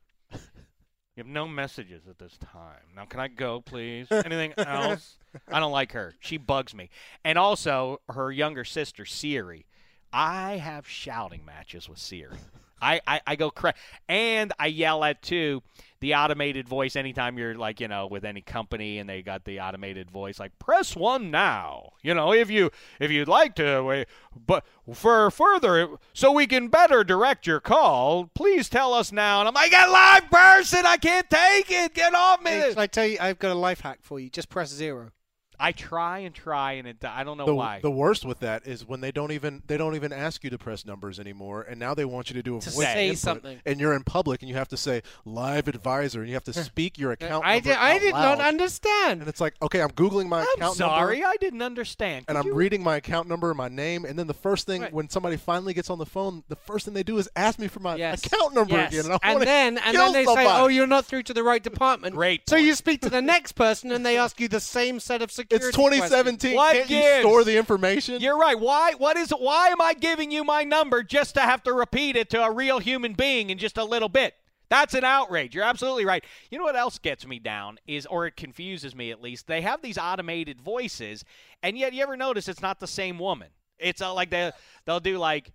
You 1.19 1.25
have 1.25 1.33
no 1.33 1.49
messages 1.49 2.03
at 2.09 2.21
this 2.21 2.39
time. 2.39 2.79
Now, 2.95 3.05
can 3.05 3.19
I 3.19 3.27
go, 3.27 3.61
please? 3.61 4.07
Anything 4.13 4.55
else? 4.59 5.17
I 5.51 5.59
don't 5.59 5.73
like 5.73 5.91
her. 5.91 6.15
She 6.21 6.37
bugs 6.37 6.73
me. 6.73 6.91
And 7.25 7.37
also, 7.37 8.01
her 8.09 8.31
younger 8.31 8.63
sister, 8.63 9.05
Siri. 9.05 9.67
I 10.13 10.59
have 10.59 10.87
shouting 10.89 11.45
matches 11.45 11.89
with 11.89 11.99
Siri. 11.99 12.39
I, 12.81 13.01
I, 13.05 13.21
I 13.27 13.35
go 13.35 13.51
cra- 13.51 13.75
and 14.09 14.53
I 14.61 14.69
yell 14.69 15.03
at 15.03 15.21
too 15.21 15.65
the 16.01 16.15
automated 16.15 16.69
voice 16.69 16.97
anytime 16.97 17.39
you're 17.39 17.55
like 17.55 17.81
you 17.81 17.89
know 17.89 18.07
with 18.07 18.25
any 18.25 18.41
company 18.41 18.99
and 18.99 19.09
they 19.09 19.23
got 19.23 19.45
the 19.45 19.61
automated 19.61 20.11
voice 20.11 20.39
like 20.39 20.59
press 20.59 20.95
one 20.95 21.31
now. 21.31 21.93
You 22.03 22.15
know 22.15 22.33
if 22.33 22.51
you 22.51 22.71
if 23.01 23.11
you'd 23.11 23.29
like 23.29 23.55
to 23.57 23.83
wait, 23.83 24.09
but 24.47 24.65
for 24.93 25.31
further 25.31 25.89
so 26.13 26.33
we 26.33 26.47
can 26.47 26.69
better 26.69 27.05
direct 27.05 27.47
your 27.47 27.61
call 27.61 28.31
please 28.35 28.69
tell 28.69 28.95
us 28.95 29.13
now. 29.13 29.41
And 29.41 29.49
I'm 29.49 29.55
like 29.55 29.73
a 29.73 29.91
live 29.91 30.31
person! 30.31 30.87
I 30.87 30.97
can't 30.97 31.29
take 31.29 31.71
it! 31.71 31.95
Get 31.95 32.15
off 32.15 32.43
me! 32.43 32.75
I 32.77 32.87
tell 32.87 33.07
you, 33.07 33.19
I've 33.21 33.39
got 33.39 33.53
a 33.53 33.59
life 33.59 33.81
hack 33.81 33.99
for 34.03 34.21
you. 34.21 34.31
Just 34.31 34.49
press 34.49 34.71
zero. 34.71 35.13
I 35.61 35.73
try 35.73 36.21
and 36.21 36.35
try 36.35 36.73
and 36.73 36.87
it 36.87 37.05
I 37.05 37.25
don't 37.25 37.37
know 37.37 37.47
the, 37.47 37.55
why 37.55 37.81
the 37.83 37.91
worst 37.91 38.25
with 38.25 38.41
that 38.41 38.67
is 38.67 38.87
when 38.87 39.01
they 39.01 39.11
don't 39.13 39.33
even 39.33 39.63
they 39.67 39.77
don't 39.77 39.95
even 39.97 40.13
ask 40.13 40.45
you 40.45 40.51
to 40.51 40.59
press 40.59 40.85
numbers 40.87 41.19
anymore, 41.19 41.63
and 41.63 41.79
now 41.81 41.95
they 41.95 42.05
want 42.05 42.31
you 42.31 42.35
to 42.35 42.43
do 42.43 42.57
a 42.57 42.61
To 42.61 42.71
voice 42.71 42.85
say 42.87 43.07
input, 43.09 43.19
something. 43.19 43.61
and 43.67 43.81
you're 43.81 43.95
in 43.95 44.05
public, 44.05 44.43
and 44.43 44.49
you 44.49 44.55
have 44.57 44.69
to 44.69 44.77
say 44.77 45.03
live 45.25 45.69
advisor, 45.69 46.21
and 46.21 46.29
you 46.29 46.35
have 46.35 46.45
to 46.45 46.53
speak 46.65 46.99
your 46.99 47.13
account. 47.13 47.45
I 47.45 47.61
did. 47.61 47.77
I 47.77 47.95
out 47.97 48.01
did 48.01 48.13
not 48.15 48.41
understand. 48.41 49.21
And 49.21 49.29
it's 49.29 49.41
like, 49.41 49.55
okay, 49.63 49.81
I'm 49.83 49.91
googling 49.91 50.29
my 50.29 50.41
I'm 50.41 50.47
account 50.57 50.77
sorry 50.77 51.19
number, 51.21 51.29
I 51.29 51.37
didn't 51.41 51.63
understand 51.63 52.25
and 52.29 52.37
I'm 52.39 52.47
you- 52.47 52.55
reading 52.55 52.83
my 52.83 52.97
account 52.97 53.29
number, 53.29 53.51
and 53.51 53.57
my 53.59 53.69
name, 53.69 54.05
and 54.05 54.19
then 54.19 54.27
the 54.27 54.35
first 54.35 54.67
thing 54.67 54.83
Right. 54.83 54.93
when 54.93 55.09
somebody 55.09 55.37
finally 55.37 55.75
gets 55.75 55.91
on 55.91 55.99
the 55.99 56.07
phone, 56.07 56.45
the 56.49 56.57
first 56.57 56.85
thing 56.85 56.95
they 56.95 57.03
do 57.03 57.19
is 57.19 57.29
ask 57.37 57.59
me 57.59 57.67
for 57.69 57.81
my 57.81 57.97
Yes. 57.97 58.25
account 58.25 58.55
number 58.55 58.75
Yes. 58.75 58.93
again, 58.93 59.05
and, 59.07 59.15
I 59.15 59.19
and 59.23 59.35
wanna 59.35 59.45
then 59.47 59.79
and 59.79 59.97
then 59.97 60.13
they 60.13 60.25
say, 60.25 60.47
"Oh, 60.47 60.69
you're 60.69 60.87
not 60.87 61.05
through 61.05 61.25
to 61.25 61.35
the 61.35 61.43
right 61.43 61.63
department." 61.63 62.15
Great 62.15 62.49
So 62.49 62.57
you 62.57 62.75
speak 62.75 63.01
to 63.03 63.11
the 63.11 63.23
next 63.23 63.53
person, 63.53 63.91
and 63.91 64.07
they 64.07 64.17
ask 64.17 64.39
you 64.41 64.47
the 64.49 64.61
same 64.61 65.01
set 65.01 65.21
of 65.23 65.31
security. 65.33 65.48
It's 65.51 65.71
2017. 65.71 66.55
What 66.55 66.75
Can't 66.77 66.91
you 66.91 67.21
store 67.21 67.45
the 67.45 67.57
information? 67.57 68.21
You're 68.21 68.39
right. 68.39 68.59
Why? 68.59 68.93
What 68.99 69.17
is? 69.17 69.31
Why 69.31 69.69
am 69.69 69.81
I 69.81 69.95
giving 69.95 70.31
you 70.31 70.45
my 70.45 70.65
number 70.65 71.03
just 71.03 71.35
to 71.35 71.41
have 71.41 71.63
to 71.65 71.73
repeat 71.73 72.17
it 72.17 72.31
to 72.31 72.43
a 72.43 72.53
real 72.53 72.79
human 72.79 73.15
being 73.15 73.51
in 73.51 73.59
just 73.59 73.79
a 73.79 73.85
little 73.85 74.09
bit? 74.09 74.35
That's 74.69 74.93
an 74.93 75.05
outrage. 75.05 75.55
You're 75.55 75.65
absolutely 75.65 76.05
right. 76.05 76.23
You 76.51 76.59
know 76.59 76.65
what 76.65 76.77
else 76.77 76.99
gets 76.99 77.27
me 77.27 77.39
down 77.39 77.79
is, 77.87 78.05
or 78.05 78.27
it 78.27 78.37
confuses 78.37 78.95
me 78.95 79.11
at 79.11 79.23
least. 79.23 79.47
They 79.47 79.63
have 79.63 79.81
these 79.81 79.97
automated 79.97 80.61
voices, 80.61 81.25
and 81.63 81.79
yet 81.79 81.95
you 81.95 82.03
ever 82.03 82.17
notice 82.17 82.49
it's 82.49 82.61
not 82.61 82.79
the 82.79 82.87
same 82.87 83.19
woman. 83.19 83.49
It's 83.79 84.03
uh, 84.03 84.13
like 84.13 84.31
they 84.31 84.53
they'll 84.85 85.01
do 85.01 85.19
like. 85.19 85.53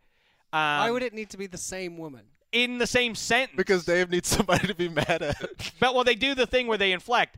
Um, 0.52 0.60
Why 0.60 0.92
would 0.92 1.04
it 1.04 1.14
need 1.14 1.30
to 1.32 1.38
be 1.38 1.48
the 1.48 1.58
same 1.58 1.98
woman? 1.98 2.22
in 2.54 2.78
the 2.78 2.88
same 2.88 3.16
sentence? 3.16 3.58
because 3.58 3.84
Dave 3.84 4.10
needs 4.12 4.28
somebody 4.30 4.68
to 4.68 4.76
be 4.76 4.88
mad 4.88 5.22
at. 5.22 5.36
But 5.80 5.94
well, 5.96 6.04
they 6.04 6.16
do 6.16 6.36
the 6.36 6.46
thing 6.46 6.68
where 6.68 6.78
they 6.78 6.92
inflect. 6.92 7.38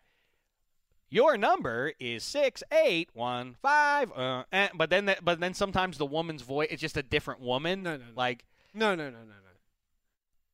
Your 1.16 1.38
number 1.38 1.94
is 1.98 2.26
six 2.26 2.62
eight 2.74 3.10
one 3.14 3.56
five. 3.62 4.12
Uh, 4.12 4.44
eh, 4.52 4.68
but 4.76 4.90
then, 4.90 5.06
the, 5.06 5.16
but 5.24 5.40
then 5.40 5.54
sometimes 5.54 5.98
the 5.98 6.06
woman's 6.06 6.42
voice 6.42 6.68
it's 6.70 6.82
just 6.82 6.98
a 6.98 7.04
different 7.04 7.40
woman. 7.40 7.84
No, 7.84 7.92
no, 7.92 7.98
no. 7.98 8.04
Like 8.18 8.44
No, 8.74 8.96
no, 8.96 9.10
no, 9.10 9.20
no, 9.20 9.34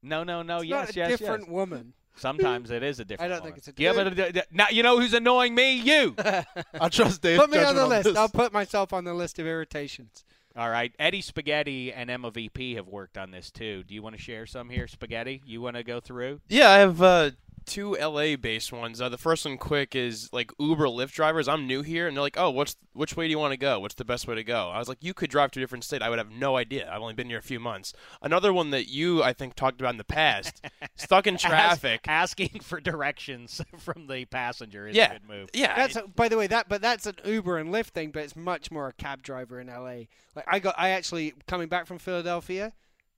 no. 0.03 0.23
no, 0.23 0.23
no, 0.23 0.43
no. 0.43 0.57
It's 0.57 0.65
yes, 0.67 0.87
not 0.87 0.95
a 0.95 0.99
yes, 0.99 1.17
different 1.17 1.43
yes. 1.45 1.49
woman. 1.49 1.93
Sometimes 2.15 2.69
it 2.69 2.83
is 2.83 2.99
a 2.99 3.05
different. 3.05 3.31
I 3.31 3.35
don't 3.35 3.43
woman. 3.43 3.53
think 3.53 3.69
it's 3.69 3.79
a 3.79 3.81
Yeah, 3.81 3.93
but 3.93 4.37
uh, 4.37 4.41
now 4.51 4.67
you 4.69 4.83
know 4.83 4.99
who's 4.99 5.15
annoying 5.15 5.55
me. 5.55 5.77
You. 5.77 6.13
I 6.79 6.89
trust 6.89 7.23
Dave. 7.23 7.39
Put 7.39 7.49
me 7.49 7.57
on 7.57 7.73
the 7.73 7.81
judgment 7.81 7.89
list. 7.89 8.03
this. 8.03 8.17
I'll 8.17 8.29
put 8.29 8.53
myself 8.53 8.93
on 8.93 9.03
the 9.03 9.15
list 9.15 9.39
of 9.39 9.47
irritations. 9.47 10.23
All 10.55 10.69
right, 10.69 10.93
Eddie 10.99 11.21
Spaghetti 11.21 11.91
and 11.91 12.11
Emma 12.11 12.29
VP 12.29 12.75
have 12.75 12.87
worked 12.87 13.17
on 13.17 13.31
this 13.31 13.49
too. 13.49 13.83
Do 13.83 13.95
you 13.95 14.03
want 14.03 14.15
to 14.15 14.21
share 14.21 14.45
some 14.45 14.69
here, 14.69 14.85
Spaghetti? 14.85 15.41
You 15.43 15.59
want 15.59 15.77
to 15.77 15.83
go 15.83 16.01
through? 16.01 16.41
Yeah, 16.49 16.69
I 16.69 16.77
have 16.79 17.01
uh, 17.01 17.31
two 17.65 17.95
LA-based 17.95 18.71
ones. 18.71 19.01
Uh, 19.01 19.09
the 19.09 19.17
first 19.17 19.45
one, 19.45 19.57
quick, 19.57 19.95
is 19.95 20.29
like 20.31 20.51
Uber, 20.59 20.85
Lyft 20.85 21.13
drivers. 21.13 21.47
I'm 21.47 21.67
new 21.67 21.81
here, 21.81 22.07
and 22.07 22.15
they're 22.15 22.21
like, 22.21 22.37
"Oh, 22.37 22.49
what's 22.49 22.75
which 22.93 23.15
way 23.15 23.27
do 23.27 23.31
you 23.31 23.39
want 23.39 23.51
to 23.51 23.57
go? 23.57 23.79
What's 23.79 23.95
the 23.95 24.05
best 24.05 24.27
way 24.27 24.35
to 24.35 24.43
go?" 24.43 24.69
I 24.69 24.79
was 24.79 24.87
like, 24.87 24.97
"You 25.01 25.13
could 25.13 25.29
drive 25.29 25.51
to 25.51 25.59
a 25.59 25.63
different 25.63 25.83
state." 25.83 26.01
I 26.01 26.09
would 26.09 26.19
have 26.19 26.31
no 26.31 26.57
idea. 26.57 26.89
I've 26.91 27.01
only 27.01 27.13
been 27.13 27.29
here 27.29 27.39
a 27.39 27.43
few 27.43 27.59
months. 27.59 27.93
Another 28.21 28.53
one 28.53 28.71
that 28.71 28.87
you, 28.89 29.23
I 29.23 29.33
think, 29.33 29.55
talked 29.55 29.79
about 29.81 29.91
in 29.91 29.97
the 29.97 30.03
past, 30.03 30.61
stuck 30.95 31.27
in 31.27 31.37
traffic. 31.37 32.01
Ask- 32.07 32.39
asking 32.39 32.61
for 32.61 32.79
directions 32.79 33.61
from 33.77 34.07
the 34.07 34.25
passenger 34.25 34.87
is 34.87 34.95
yeah, 34.95 35.11
a 35.11 35.19
good 35.19 35.27
move. 35.27 35.49
yeah. 35.53 35.75
That's 35.75 35.95
a, 35.95 36.07
by 36.07 36.27
the 36.29 36.37
way 36.37 36.47
that 36.47 36.69
but 36.69 36.81
that's 36.81 37.05
an 37.05 37.15
Uber 37.25 37.57
and 37.57 37.73
Lyft 37.73 37.89
thing, 37.89 38.11
but 38.11 38.23
it's 38.23 38.35
much 38.35 38.71
more 38.71 38.87
a 38.87 38.93
cab 38.93 39.21
driver 39.21 39.59
in 39.59 39.67
LA. 39.67 40.05
Like 40.35 40.45
I 40.47 40.59
got 40.59 40.75
I 40.77 40.89
actually 40.89 41.33
coming 41.47 41.67
back 41.67 41.87
from 41.87 41.99
Philadelphia. 41.99 42.73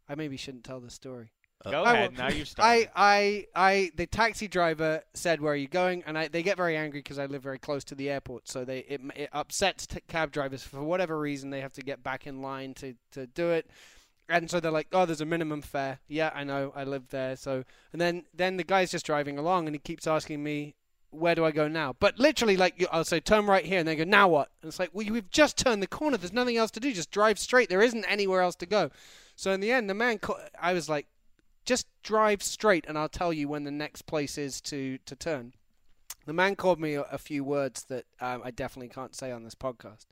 I 0.08 0.16
maybe 0.16 0.38
shouldn't 0.38 0.64
tell 0.64 0.80
this 0.80 0.94
story. 0.94 1.32
Uh, 1.66 1.72
go 1.72 1.84
I 1.84 1.94
ahead. 1.94 2.12
will- 2.12 2.18
Now 2.18 2.30
you've 2.30 2.48
started. 2.48 2.90
I, 2.96 3.46
I, 3.56 3.70
I, 3.72 3.92
the 3.96 4.06
taxi 4.06 4.48
driver 4.48 5.02
said, 5.14 5.42
"Where 5.42 5.54
are 5.54 5.58
you 5.58 5.68
going?" 5.68 6.04
And 6.06 6.18
I, 6.18 6.28
they 6.28 6.44
get 6.44 6.58
very 6.58 6.76
angry 6.78 7.00
because 7.00 7.20
I 7.20 7.26
live 7.26 7.42
very 7.44 7.60
close 7.60 7.84
to 7.86 7.96
the 7.96 8.10
airport. 8.10 8.48
So 8.50 8.66
they, 8.66 8.80
it, 8.80 9.02
it 9.16 9.30
upsets 9.34 9.88
t- 9.88 10.00
cab 10.08 10.32
drivers 10.32 10.64
for 10.64 10.84
whatever 10.84 11.20
reason. 11.20 11.50
They 11.50 11.62
have 11.62 11.74
to 11.74 11.82
get 11.82 12.04
back 12.04 12.28
in 12.28 12.42
line 12.42 12.74
to, 12.76 12.96
to 13.12 13.28
do 13.28 13.50
it. 13.52 13.70
And 14.30 14.50
so 14.50 14.60
they're 14.60 14.72
like, 14.72 14.88
"Oh, 14.94 15.06
there's 15.06 15.22
a 15.22 15.26
minimum 15.26 15.62
fare." 15.62 16.00
Yeah, 16.08 16.32
I 16.34 16.44
know. 16.44 16.72
I 16.76 16.84
live 16.86 17.10
there. 17.10 17.36
So, 17.36 17.64
and 17.92 18.00
then, 18.02 18.24
then 18.34 18.58
the 18.58 18.64
guy's 18.64 18.92
just 18.92 19.06
driving 19.06 19.38
along, 19.38 19.68
and 19.68 19.76
he 19.76 19.80
keeps 19.80 20.08
asking 20.08 20.42
me, 20.44 20.76
"Where 21.12 21.36
do 21.36 21.44
I 21.46 21.52
go 21.52 21.68
now?" 21.68 21.94
But 22.00 22.18
literally, 22.20 22.56
like, 22.56 22.86
I'll 22.92 23.04
say, 23.04 23.20
"Turn 23.20 23.46
right 23.46 23.66
here," 23.66 23.80
and 23.80 23.88
they 23.88 23.98
go, 23.98 24.06
"Now 24.06 24.30
what?" 24.30 24.50
And 24.62 24.70
it's 24.70 24.80
like, 24.80 24.92
"Well, 24.94 25.06
we've 25.10 25.30
just 25.30 25.58
turned 25.58 25.84
the 25.84 25.88
corner. 25.88 26.16
There's 26.18 26.32
nothing 26.34 26.56
else 26.58 26.72
to 26.72 26.80
do. 26.80 26.94
Just 26.94 27.12
drive 27.12 27.38
straight. 27.38 27.68
There 27.70 27.82
isn't 27.82 28.06
anywhere 28.06 28.42
else 28.42 28.56
to 28.58 28.66
go." 28.66 28.92
So 29.36 29.52
in 29.52 29.60
the 29.60 29.72
end, 29.72 29.90
the 29.90 29.94
man, 29.94 30.20
ca- 30.20 30.38
I 30.62 30.74
was 30.74 30.88
like, 30.88 31.06
just 31.66 31.88
drive 32.04 32.44
straight 32.44 32.86
and 32.88 32.98
I'll 32.98 33.10
tell 33.10 33.32
you 33.34 33.48
when 33.48 33.64
the 33.64 33.72
next 33.72 34.04
place 34.04 34.38
is 34.38 34.60
to, 34.62 34.98
to 35.06 35.16
turn. 35.16 35.54
The 36.26 36.34
man 36.34 36.56
called 36.56 36.80
me 36.80 36.94
a, 36.94 37.02
a 37.04 37.18
few 37.18 37.44
words 37.44 37.84
that 37.90 38.06
um, 38.22 38.42
I 38.46 38.52
definitely 38.52 38.88
can't 38.88 39.14
say 39.14 39.32
on 39.32 39.44
this 39.44 39.56
podcast. 39.56 40.06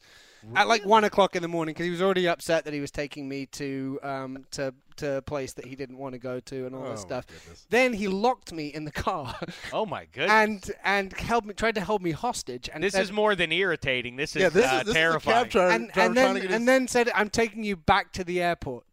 At 0.56 0.68
like 0.68 0.84
one 0.84 1.04
o'clock 1.04 1.36
in 1.36 1.42
the 1.44 1.48
morning, 1.48 1.74
because 1.74 1.86
he 1.86 1.92
was 1.92 2.02
already 2.02 2.28
upset 2.28 2.66
that 2.66 2.74
he 2.74 2.82
was 2.82 2.90
taking 2.90 3.30
me 3.30 3.46
to 3.46 4.00
um, 4.02 4.46
to 4.52 4.74
to 4.98 5.18
a 5.18 5.22
place 5.22 5.54
that 5.54 5.66
he 5.66 5.76
didn't 5.76 6.00
want 6.00 6.14
to 6.14 6.20
go 6.20 6.40
to 6.40 6.66
and 6.66 6.76
all 6.76 6.88
Oh, 6.88 6.92
this 6.92 7.02
stuff. 7.02 7.28
goodness. 7.28 7.68
Then 7.70 7.94
he 7.94 8.08
locked 8.08 8.52
me 8.52 8.68
in 8.70 8.84
the 8.84 8.92
car 8.92 9.36
Oh 9.72 9.86
my 9.86 10.06
goodness. 10.12 10.32
and 10.32 10.72
and 10.84 11.14
held 11.14 11.46
me 11.46 11.54
tried 11.54 11.76
to 11.76 11.82
hold 11.82 12.02
me 12.02 12.10
hostage. 12.12 12.70
And 12.74 12.84
this 12.84 12.94
said- 12.94 13.04
is 13.04 13.12
more 13.12 13.36
than 13.36 13.52
irritating. 13.52 14.16
This 14.16 14.36
is, 14.36 14.42
Yeah, 14.42 14.50
this 14.50 14.66
uh, 14.66 14.78
is 14.80 14.86
this 14.88 14.94
terrifying. 14.96 15.38
is 15.38 15.44
cab 15.44 15.52
driver, 15.52 15.72
and, 15.76 15.92
driver 15.92 16.08
and 16.08 16.18
then 16.18 16.34
to 16.34 16.42
get 16.42 16.46
and 16.52 16.60
his- 16.62 16.66
then 16.66 16.88
said, 16.88 17.10
"I'm 17.14 17.30
taking 17.30 17.64
you 17.64 17.76
back 17.78 18.12
to 18.14 18.24
the 18.24 18.42
airport." 18.42 18.84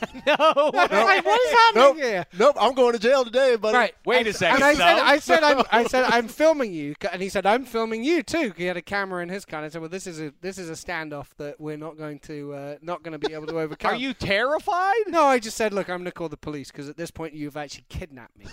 no. 0.26 0.70
Like, 0.74 1.24
what 1.24 1.40
is 1.40 1.52
happening 1.52 1.82
Nope. 1.82 1.96
here? 1.96 2.26
Nope, 2.38 2.56
I'm 2.60 2.74
going 2.74 2.92
to 2.92 2.98
jail 2.98 3.24
today, 3.24 3.56
buddy. 3.56 3.76
Right. 3.76 3.94
Wait 4.04 4.18
and, 4.18 4.26
a 4.28 4.32
second, 4.32 4.62
And 4.62 4.64
I 4.64 4.74
said, 4.74 4.96
no. 4.96 5.02
I 5.02 5.18
said, 5.18 5.42
I'm, 5.42 5.62
I 5.72 5.84
said, 5.84 6.04
I'm 6.08 6.28
filming 6.28 6.72
you, 6.72 6.94
and 7.12 7.22
he 7.22 7.28
said, 7.28 7.46
I'm 7.46 7.64
filming 7.64 8.04
you 8.04 8.22
too. 8.22 8.52
He 8.56 8.64
had 8.64 8.76
a 8.76 8.82
camera 8.82 9.22
in 9.22 9.28
his 9.28 9.44
car. 9.44 9.60
And 9.60 9.66
I 9.66 9.68
said, 9.68 9.80
well, 9.80 9.90
this 9.90 10.06
is 10.06 10.20
a 10.20 10.32
this 10.40 10.58
is 10.58 10.68
a 10.70 10.72
standoff 10.72 11.28
that 11.38 11.60
we're 11.60 11.76
not 11.76 11.96
going 11.96 12.18
to 12.20 12.54
uh, 12.54 12.76
not 12.82 13.02
going 13.02 13.18
to 13.18 13.28
be 13.28 13.34
able 13.34 13.46
to 13.46 13.58
overcome. 13.58 13.92
Are 13.92 13.96
you 13.96 14.14
terrified? 14.14 14.94
No, 15.08 15.24
I 15.24 15.38
just 15.38 15.56
said, 15.56 15.72
look, 15.72 15.88
I'm 15.88 15.98
going 15.98 16.04
to 16.06 16.12
call 16.12 16.28
the 16.28 16.36
police 16.36 16.70
because 16.70 16.88
at 16.88 16.96
this 16.96 17.10
point 17.10 17.34
you've 17.34 17.56
actually 17.56 17.84
kidnapped 17.88 18.36
me. 18.36 18.46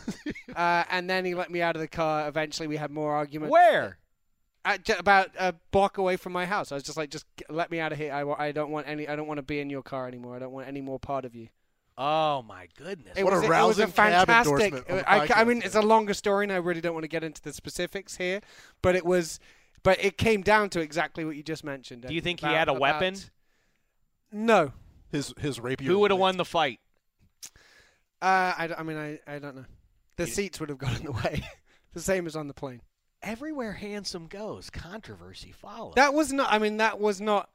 uh, 0.55 0.83
and 0.89 1.09
then 1.09 1.25
he 1.25 1.35
let 1.35 1.49
me 1.51 1.61
out 1.61 1.75
of 1.75 1.81
the 1.81 1.87
car. 1.87 2.27
Eventually, 2.27 2.67
we 2.67 2.77
had 2.77 2.91
more 2.91 3.13
arguments. 3.13 3.51
Where? 3.51 3.97
At, 4.65 4.89
about 4.99 5.29
a 5.37 5.53
block 5.71 5.97
away 5.99 6.17
from 6.17 6.33
my 6.33 6.45
house. 6.47 6.71
I 6.71 6.75
was 6.75 6.83
just 6.83 6.97
like, 6.97 7.11
just 7.11 7.25
let 7.49 7.69
me 7.69 7.79
out 7.79 7.91
of 7.91 7.99
here. 7.99 8.11
I, 8.11 8.47
I 8.47 8.51
don't 8.51 8.71
want 8.71 8.87
any. 8.87 9.07
I 9.07 9.15
don't 9.15 9.27
want 9.27 9.37
to 9.37 9.43
be 9.43 9.59
in 9.59 9.69
your 9.69 9.83
car 9.83 10.07
anymore. 10.07 10.35
I 10.35 10.39
don't 10.39 10.51
want 10.51 10.67
any 10.67 10.81
more 10.81 10.97
part 10.99 11.23
of 11.23 11.35
you. 11.35 11.49
Oh 11.97 12.41
my 12.41 12.67
goodness. 12.77 13.13
It 13.15 13.23
What 13.23 13.31
a 13.33 13.35
was, 13.37 13.43
it 13.45 13.47
was 13.47 13.49
rousing 13.49 13.83
a 13.83 13.87
cab 13.87 14.27
fantastic. 14.27 14.73
endorsement 14.73 15.05
I, 15.07 15.29
I 15.33 15.43
mean, 15.45 15.61
it's 15.63 15.75
a 15.75 15.81
longer 15.81 16.13
story, 16.13 16.43
and 16.45 16.51
I 16.51 16.57
really 16.57 16.81
don't 16.81 16.93
want 16.93 17.03
to 17.05 17.09
get 17.09 17.23
into 17.23 17.41
the 17.41 17.53
specifics 17.53 18.17
here. 18.17 18.41
But 18.81 18.95
it 18.95 19.05
was, 19.05 19.39
but 19.83 20.03
it 20.03 20.17
came 20.17 20.41
down 20.41 20.69
to 20.71 20.81
exactly 20.81 21.23
what 21.23 21.35
you 21.37 21.43
just 21.43 21.63
mentioned. 21.63 22.01
Do 22.07 22.13
you 22.13 22.19
think 22.21 22.39
he 22.41 22.47
had 22.47 22.67
a 22.67 22.71
about- 22.71 22.81
weapon? 22.81 23.15
No. 24.31 24.73
his 25.11 25.33
his 25.39 25.59
rapier. 25.59 25.87
Who 25.87 25.99
would 25.99 26.11
have 26.11 26.19
won 26.19 26.35
the 26.37 26.43
fight? 26.43 26.79
Uh, 28.21 28.53
I, 28.57 28.69
I 28.79 28.83
mean, 28.83 28.97
I, 28.97 29.19
I 29.27 29.39
don't 29.39 29.55
know. 29.55 29.65
The 30.17 30.25
seats 30.27 30.59
would 30.59 30.69
have 30.69 30.77
got 30.77 30.97
in 30.97 31.05
the 31.05 31.11
way, 31.11 31.43
the 31.93 32.01
same 32.01 32.25
as 32.25 32.35
on 32.35 32.47
the 32.47 32.53
plane. 32.53 32.81
Everywhere 33.25 33.73
handsome 33.73 34.27
goes, 34.27 34.69
controversy 34.69 35.51
follows. 35.51 35.95
That 35.95 36.13
was 36.13 36.31
not. 36.31 36.53
I 36.53 36.59
mean, 36.59 36.77
that 36.77 36.99
was 36.99 37.19
not 37.19 37.49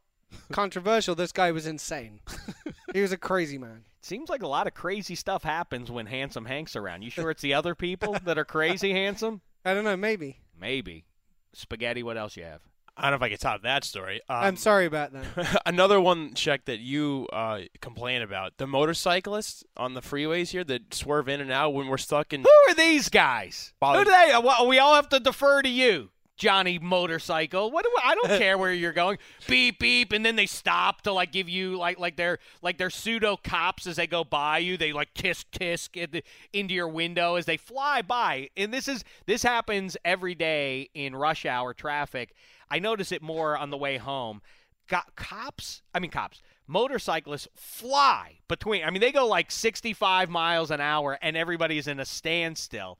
controversial. 0.50 1.14
This 1.14 1.30
guy 1.30 1.52
was 1.52 1.64
insane. 1.64 2.18
he 2.92 3.00
was 3.00 3.12
a 3.12 3.16
crazy 3.16 3.56
man. 3.56 3.84
Seems 4.02 4.28
like 4.28 4.42
a 4.42 4.48
lot 4.48 4.66
of 4.66 4.74
crazy 4.74 5.14
stuff 5.14 5.44
happens 5.44 5.88
when 5.88 6.06
handsome 6.06 6.44
Hank's 6.44 6.74
around. 6.74 7.02
You 7.02 7.10
sure 7.10 7.30
it's 7.30 7.40
the 7.40 7.54
other 7.54 7.76
people 7.76 8.16
that 8.24 8.36
are 8.36 8.44
crazy 8.44 8.92
handsome? 8.92 9.42
I 9.64 9.72
don't 9.72 9.84
know. 9.84 9.96
Maybe. 9.96 10.40
Maybe. 10.58 11.04
Spaghetti, 11.52 12.02
what 12.02 12.16
else 12.16 12.36
you 12.36 12.42
have? 12.42 12.62
I 12.96 13.02
don't 13.02 13.12
know 13.12 13.16
if 13.16 13.22
I 13.22 13.28
can 13.30 13.38
top 13.38 13.62
that 13.62 13.84
story. 13.84 14.20
Um, 14.28 14.36
I'm 14.36 14.56
sorry 14.56 14.86
about 14.86 15.12
that. 15.12 15.62
Another 15.66 16.00
one, 16.00 16.34
check 16.34 16.66
that 16.66 16.80
you 16.80 17.26
uh, 17.32 17.60
complain 17.80 18.22
about 18.22 18.58
the 18.58 18.66
motorcyclists 18.66 19.64
on 19.76 19.94
the 19.94 20.00
freeways 20.02 20.50
here 20.50 20.64
that 20.64 20.92
swerve 20.94 21.28
in 21.28 21.40
and 21.40 21.50
out 21.50 21.72
when 21.74 21.86
we're 21.86 21.98
stuck 21.98 22.32
in. 22.32 22.42
Who 22.42 22.50
are 22.68 22.74
these 22.74 23.08
guys? 23.08 23.72
Well, 23.80 23.98
Who 23.98 24.04
do 24.04 24.10
they? 24.10 24.66
We 24.66 24.78
all 24.78 24.94
have 24.94 25.08
to 25.10 25.20
defer 25.20 25.62
to 25.62 25.68
you, 25.68 26.10
Johnny 26.40 26.78
Motorcycle. 26.78 27.70
What 27.70 27.84
do 27.84 27.90
I 28.02 28.14
don't 28.14 28.28
care 28.40 28.56
where 28.56 28.72
you're 28.72 28.94
going. 28.94 29.18
Beep 29.46 29.78
beep, 29.78 30.10
and 30.10 30.24
then 30.24 30.36
they 30.36 30.46
stop 30.46 31.02
to 31.02 31.12
like 31.12 31.32
give 31.32 31.50
you 31.50 31.76
like 31.76 31.98
like 31.98 32.16
they're 32.16 32.38
like 32.62 32.78
they're 32.78 32.88
pseudo 32.88 33.36
cops 33.36 33.86
as 33.86 33.96
they 33.96 34.06
go 34.06 34.24
by 34.24 34.58
you. 34.58 34.78
They 34.78 34.94
like 34.94 35.12
tisk 35.12 35.44
tisk 35.52 35.96
in 35.96 36.10
the, 36.10 36.24
into 36.54 36.72
your 36.72 36.88
window 36.88 37.34
as 37.34 37.44
they 37.44 37.58
fly 37.58 38.00
by. 38.00 38.48
And 38.56 38.72
this 38.72 38.88
is 38.88 39.04
this 39.26 39.42
happens 39.42 39.98
every 40.02 40.34
day 40.34 40.88
in 40.94 41.14
rush 41.14 41.44
hour 41.44 41.74
traffic. 41.74 42.34
I 42.70 42.78
notice 42.78 43.12
it 43.12 43.20
more 43.20 43.58
on 43.58 43.68
the 43.68 43.76
way 43.76 43.98
home. 43.98 44.40
Got 44.88 45.14
cops, 45.16 45.82
I 45.94 46.00
mean 46.00 46.10
cops, 46.10 46.40
motorcyclists 46.66 47.48
fly 47.54 48.38
between. 48.48 48.82
I 48.82 48.90
mean 48.90 49.02
they 49.02 49.12
go 49.12 49.26
like 49.26 49.50
65 49.50 50.30
miles 50.30 50.70
an 50.70 50.80
hour, 50.80 51.18
and 51.20 51.36
everybody 51.36 51.76
is 51.76 51.86
in 51.86 52.00
a 52.00 52.06
standstill. 52.06 52.98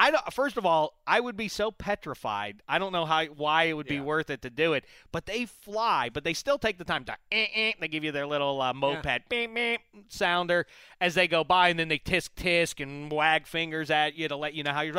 I 0.00 0.12
don't, 0.12 0.32
first 0.32 0.56
of 0.56 0.64
all, 0.64 0.94
I 1.08 1.18
would 1.18 1.36
be 1.36 1.48
so 1.48 1.72
petrified. 1.72 2.62
I 2.68 2.78
don't 2.78 2.92
know 2.92 3.04
how 3.04 3.24
why 3.24 3.64
it 3.64 3.72
would 3.72 3.88
be 3.88 3.98
worth 4.00 4.30
it 4.30 4.42
to 4.42 4.50
do 4.50 4.74
it, 4.74 4.84
but 5.10 5.26
they 5.26 5.44
fly, 5.44 6.08
but 6.08 6.22
they 6.22 6.34
still 6.34 6.56
take 6.56 6.78
the 6.78 6.84
time 6.84 7.04
to. 7.06 7.16
Eh, 7.32 7.46
eh, 7.52 7.72
they 7.80 7.88
give 7.88 8.04
you 8.04 8.12
their 8.12 8.26
little 8.26 8.62
uh, 8.62 8.72
moped 8.72 9.28
beep, 9.28 9.52
beep, 9.52 9.80
sounder 10.06 10.66
as 11.00 11.16
they 11.16 11.26
go 11.26 11.42
by, 11.42 11.70
and 11.70 11.80
then 11.80 11.88
they 11.88 11.98
tisk 11.98 12.30
tisk 12.36 12.80
and 12.80 13.10
wag 13.10 13.48
fingers 13.48 13.90
at 13.90 14.14
you 14.14 14.28
to 14.28 14.36
let 14.36 14.54
you 14.54 14.62
know 14.62 14.72
how 14.72 14.82
you're. 14.82 14.94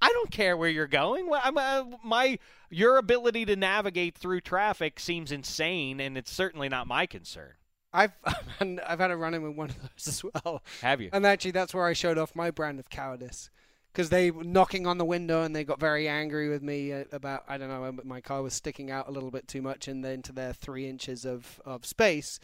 I 0.00 0.08
don't 0.08 0.30
care 0.30 0.56
where 0.56 0.70
you're 0.70 0.86
going. 0.86 1.28
Uh, 1.32 1.84
my 2.04 2.38
your 2.70 2.96
ability 2.96 3.46
to 3.46 3.56
navigate 3.56 4.16
through 4.16 4.42
traffic 4.42 5.00
seems 5.00 5.32
insane, 5.32 5.98
and 5.98 6.16
it's 6.16 6.32
certainly 6.32 6.68
not 6.68 6.86
my 6.86 7.06
concern. 7.06 7.54
I've 7.92 8.12
I've 8.60 9.00
had 9.00 9.10
a 9.10 9.16
run 9.16 9.34
in 9.34 9.42
with 9.42 9.56
one 9.56 9.70
of 9.70 9.80
those 9.80 10.06
as 10.06 10.22
well. 10.22 10.62
Have 10.80 11.00
you? 11.00 11.10
And 11.12 11.26
actually, 11.26 11.50
that's 11.50 11.74
where 11.74 11.86
I 11.86 11.92
showed 11.92 12.18
off 12.18 12.36
my 12.36 12.52
brand 12.52 12.78
of 12.78 12.88
cowardice. 12.88 13.50
Because 13.94 14.10
they 14.10 14.32
were 14.32 14.42
knocking 14.42 14.88
on 14.88 14.98
the 14.98 15.04
window 15.04 15.44
and 15.44 15.54
they 15.54 15.62
got 15.62 15.78
very 15.78 16.08
angry 16.08 16.48
with 16.48 16.62
me 16.62 16.92
uh, 16.92 17.04
about 17.12 17.44
I 17.48 17.56
don't 17.56 17.68
know 17.68 17.84
uh, 17.84 17.92
my 18.04 18.20
car 18.20 18.42
was 18.42 18.52
sticking 18.52 18.90
out 18.90 19.08
a 19.08 19.12
little 19.12 19.30
bit 19.30 19.46
too 19.46 19.62
much 19.62 19.86
the, 19.86 20.10
into 20.10 20.32
their 20.32 20.52
three 20.52 20.88
inches 20.88 21.24
of, 21.24 21.60
of 21.64 21.86
space, 21.86 22.40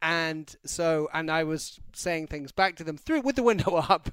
and 0.00 0.56
so 0.64 1.08
and 1.12 1.30
I 1.30 1.44
was 1.44 1.78
saying 1.92 2.28
things 2.28 2.50
back 2.50 2.76
to 2.76 2.84
them 2.84 2.96
through 2.96 3.20
with 3.20 3.36
the 3.36 3.42
window 3.42 3.74
up, 3.88 4.08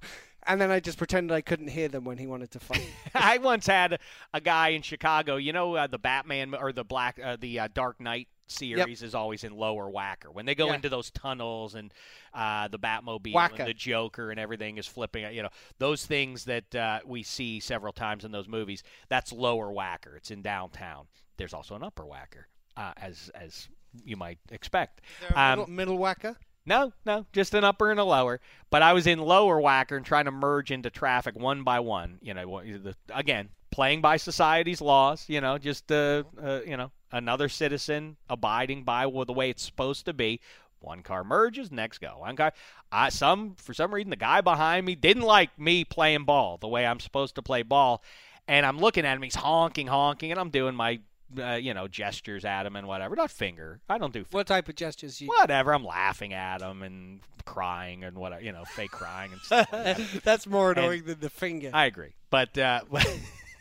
and 0.45 0.59
then 0.59 0.71
I 0.71 0.81
just 0.81 0.97
pretended 0.97 1.34
I 1.34 1.41
couldn't 1.41 1.69
hear 1.69 1.88
them 1.88 2.03
when 2.03 2.17
he 2.17 2.27
wanted 2.27 2.51
to 2.51 2.59
fight. 2.59 2.86
I 3.15 3.38
once 3.38 3.65
had 3.65 3.99
a 4.34 4.41
guy 4.41 4.69
in 4.69 4.81
Chicago. 4.81 5.38
You 5.38 5.53
know 5.53 5.75
uh, 5.75 5.88
the 5.88 5.99
Batman 5.99 6.53
or 6.53 6.73
the 6.73 6.84
Black, 6.84 7.17
uh, 7.23 7.38
the 7.39 7.61
uh, 7.61 7.69
Dark 7.73 8.01
Knight 8.01 8.27
series 8.48 9.02
is 9.04 9.16
always 9.16 9.44
in 9.44 9.56
Lower 9.56 9.91
Wacker 9.91 10.32
when 10.32 10.46
they 10.46 10.56
go 10.56 10.68
Yeah. 10.68 10.76
into 10.76 10.89
those 10.89 11.10
tunnels 11.12 11.76
and 11.76 11.94
uh, 12.34 12.68
the 12.68 12.80
Batmobile 12.80 13.34
and 13.60 13.68
the 13.68 13.74
Joker 13.74 14.32
and 14.32 14.39
everything 14.39 14.78
is 14.78 14.88
flipping. 14.88 15.34
You 15.34 15.44
know 15.44 15.50
those 15.80 16.06
things 16.06 16.46
that 16.46 16.76
uh, 16.76 17.00
we 17.06 17.24
see 17.24 17.60
several 17.60 17.94
times 17.94 18.26
in 18.26 18.32
those 18.32 18.48
movies. 18.48 18.84
That's 19.10 19.32
Lower 19.32 19.68
Wacker. 19.74 20.16
It's 20.18 20.32
in 20.32 20.41
downtown. 20.41 21.06
There's 21.38 21.54
also 21.54 21.76
an 21.76 21.84
Upper 21.84 22.04
Wacker, 22.04 22.46
uh, 22.78 22.94
as 22.98 23.32
as 23.34 23.68
you 24.04 24.16
might 24.18 24.39
expect. 24.52 25.02
Um, 25.36 25.60
middle, 25.60 25.70
middle 25.74 25.98
wacker. 26.00 26.36
no, 26.66 26.94
no, 27.06 27.26
just 27.34 27.54
an 27.54 27.64
upper 27.64 27.91
and 27.91 28.00
a 28.00 28.04
lower. 28.04 28.39
But 28.70 28.82
I 28.82 28.94
was 28.94 29.06
in 29.08 29.20
lower 29.20 29.62
wacker 29.62 29.98
and 29.98 30.06
trying 30.06 30.26
to 30.26 30.32
merge 30.32 30.72
into 30.72 30.89
traffic 30.89 31.36
one 31.38 31.64
by 31.64 31.80
one. 31.80 32.18
You 32.22 32.34
know, 32.34 32.62
the, 32.64 32.96
again, 33.14 33.50
playing 33.72 34.02
by 34.02 34.18
society's 34.18 34.82
laws. 34.82 35.26
You 35.28 35.41
know, 35.41 35.58
just 35.60 35.91
uh, 35.91 36.24
uh, 36.41 36.62
you 36.66 36.76
know, 36.78 36.91
another 37.14 37.47
citizen 37.47 38.18
abiding 38.30 38.84
by 38.84 39.05
the 39.05 39.32
way 39.34 39.49
it's 39.49 39.64
supposed 39.64 40.05
to 40.07 40.14
be. 40.14 40.41
One 40.82 41.01
car 41.01 41.24
merges, 41.24 41.72
next 41.72 41.99
go. 41.99 42.18
One 42.20 42.36
car. 42.36 42.51
I 42.91 43.07
some 43.07 43.55
for 43.55 43.74
some 43.74 43.93
reason 43.93 44.09
the 44.09 44.18
guy 44.18 44.41
behind 44.41 44.86
me 44.86 44.95
didn't 44.95 45.24
like 45.24 45.57
me 45.57 45.86
playing 45.86 46.26
ball 46.26 46.57
the 46.57 46.68
way 46.68 46.86
I'm 46.86 46.99
supposed 46.99 47.36
to 47.36 47.41
play 47.41 47.64
ball, 47.64 48.03
and 48.49 48.66
I'm 48.66 48.78
looking 48.80 49.05
at 49.05 49.16
him. 49.16 49.22
He's 49.22 49.36
honking, 49.36 49.88
honking, 49.88 50.32
and 50.32 50.39
I'm 50.39 50.49
doing 50.49 50.76
my. 50.76 50.99
Uh, 51.36 51.53
you 51.55 51.74
know, 51.74 51.88
gestures 51.88 52.45
at 52.45 52.64
him 52.68 52.76
and 52.76 52.86
whatever. 52.86 53.16
Not 53.16 53.32
finger. 53.32 53.80
I 53.89 53.97
don't 53.97 54.14
do 54.14 54.24
What 54.30 54.45
type 54.45 54.70
of 54.70 54.76
gestures 54.76 55.20
you? 55.20 55.28
whatever. 55.30 55.74
I'm 55.74 55.84
laughing 55.84 56.32
at 56.32 56.61
him 56.61 56.84
and 56.84 57.22
crying 57.43 58.03
and 58.03 58.16
whatever, 58.20 58.43
you 58.43 58.51
know, 58.51 58.64
fake 58.66 58.91
crying 58.91 59.32
and 59.32 59.41
stuff. 59.41 59.68
like 59.74 59.97
that. 59.97 59.99
That's 60.24 60.45
more 60.45 60.70
And- 60.70 60.78
annoying 60.80 61.05
than 61.05 61.20
the 61.22 61.32
finger. 61.32 61.72
I 61.74 61.86
agree, 61.86 62.14
but 62.30 62.55
uh, 62.55 62.82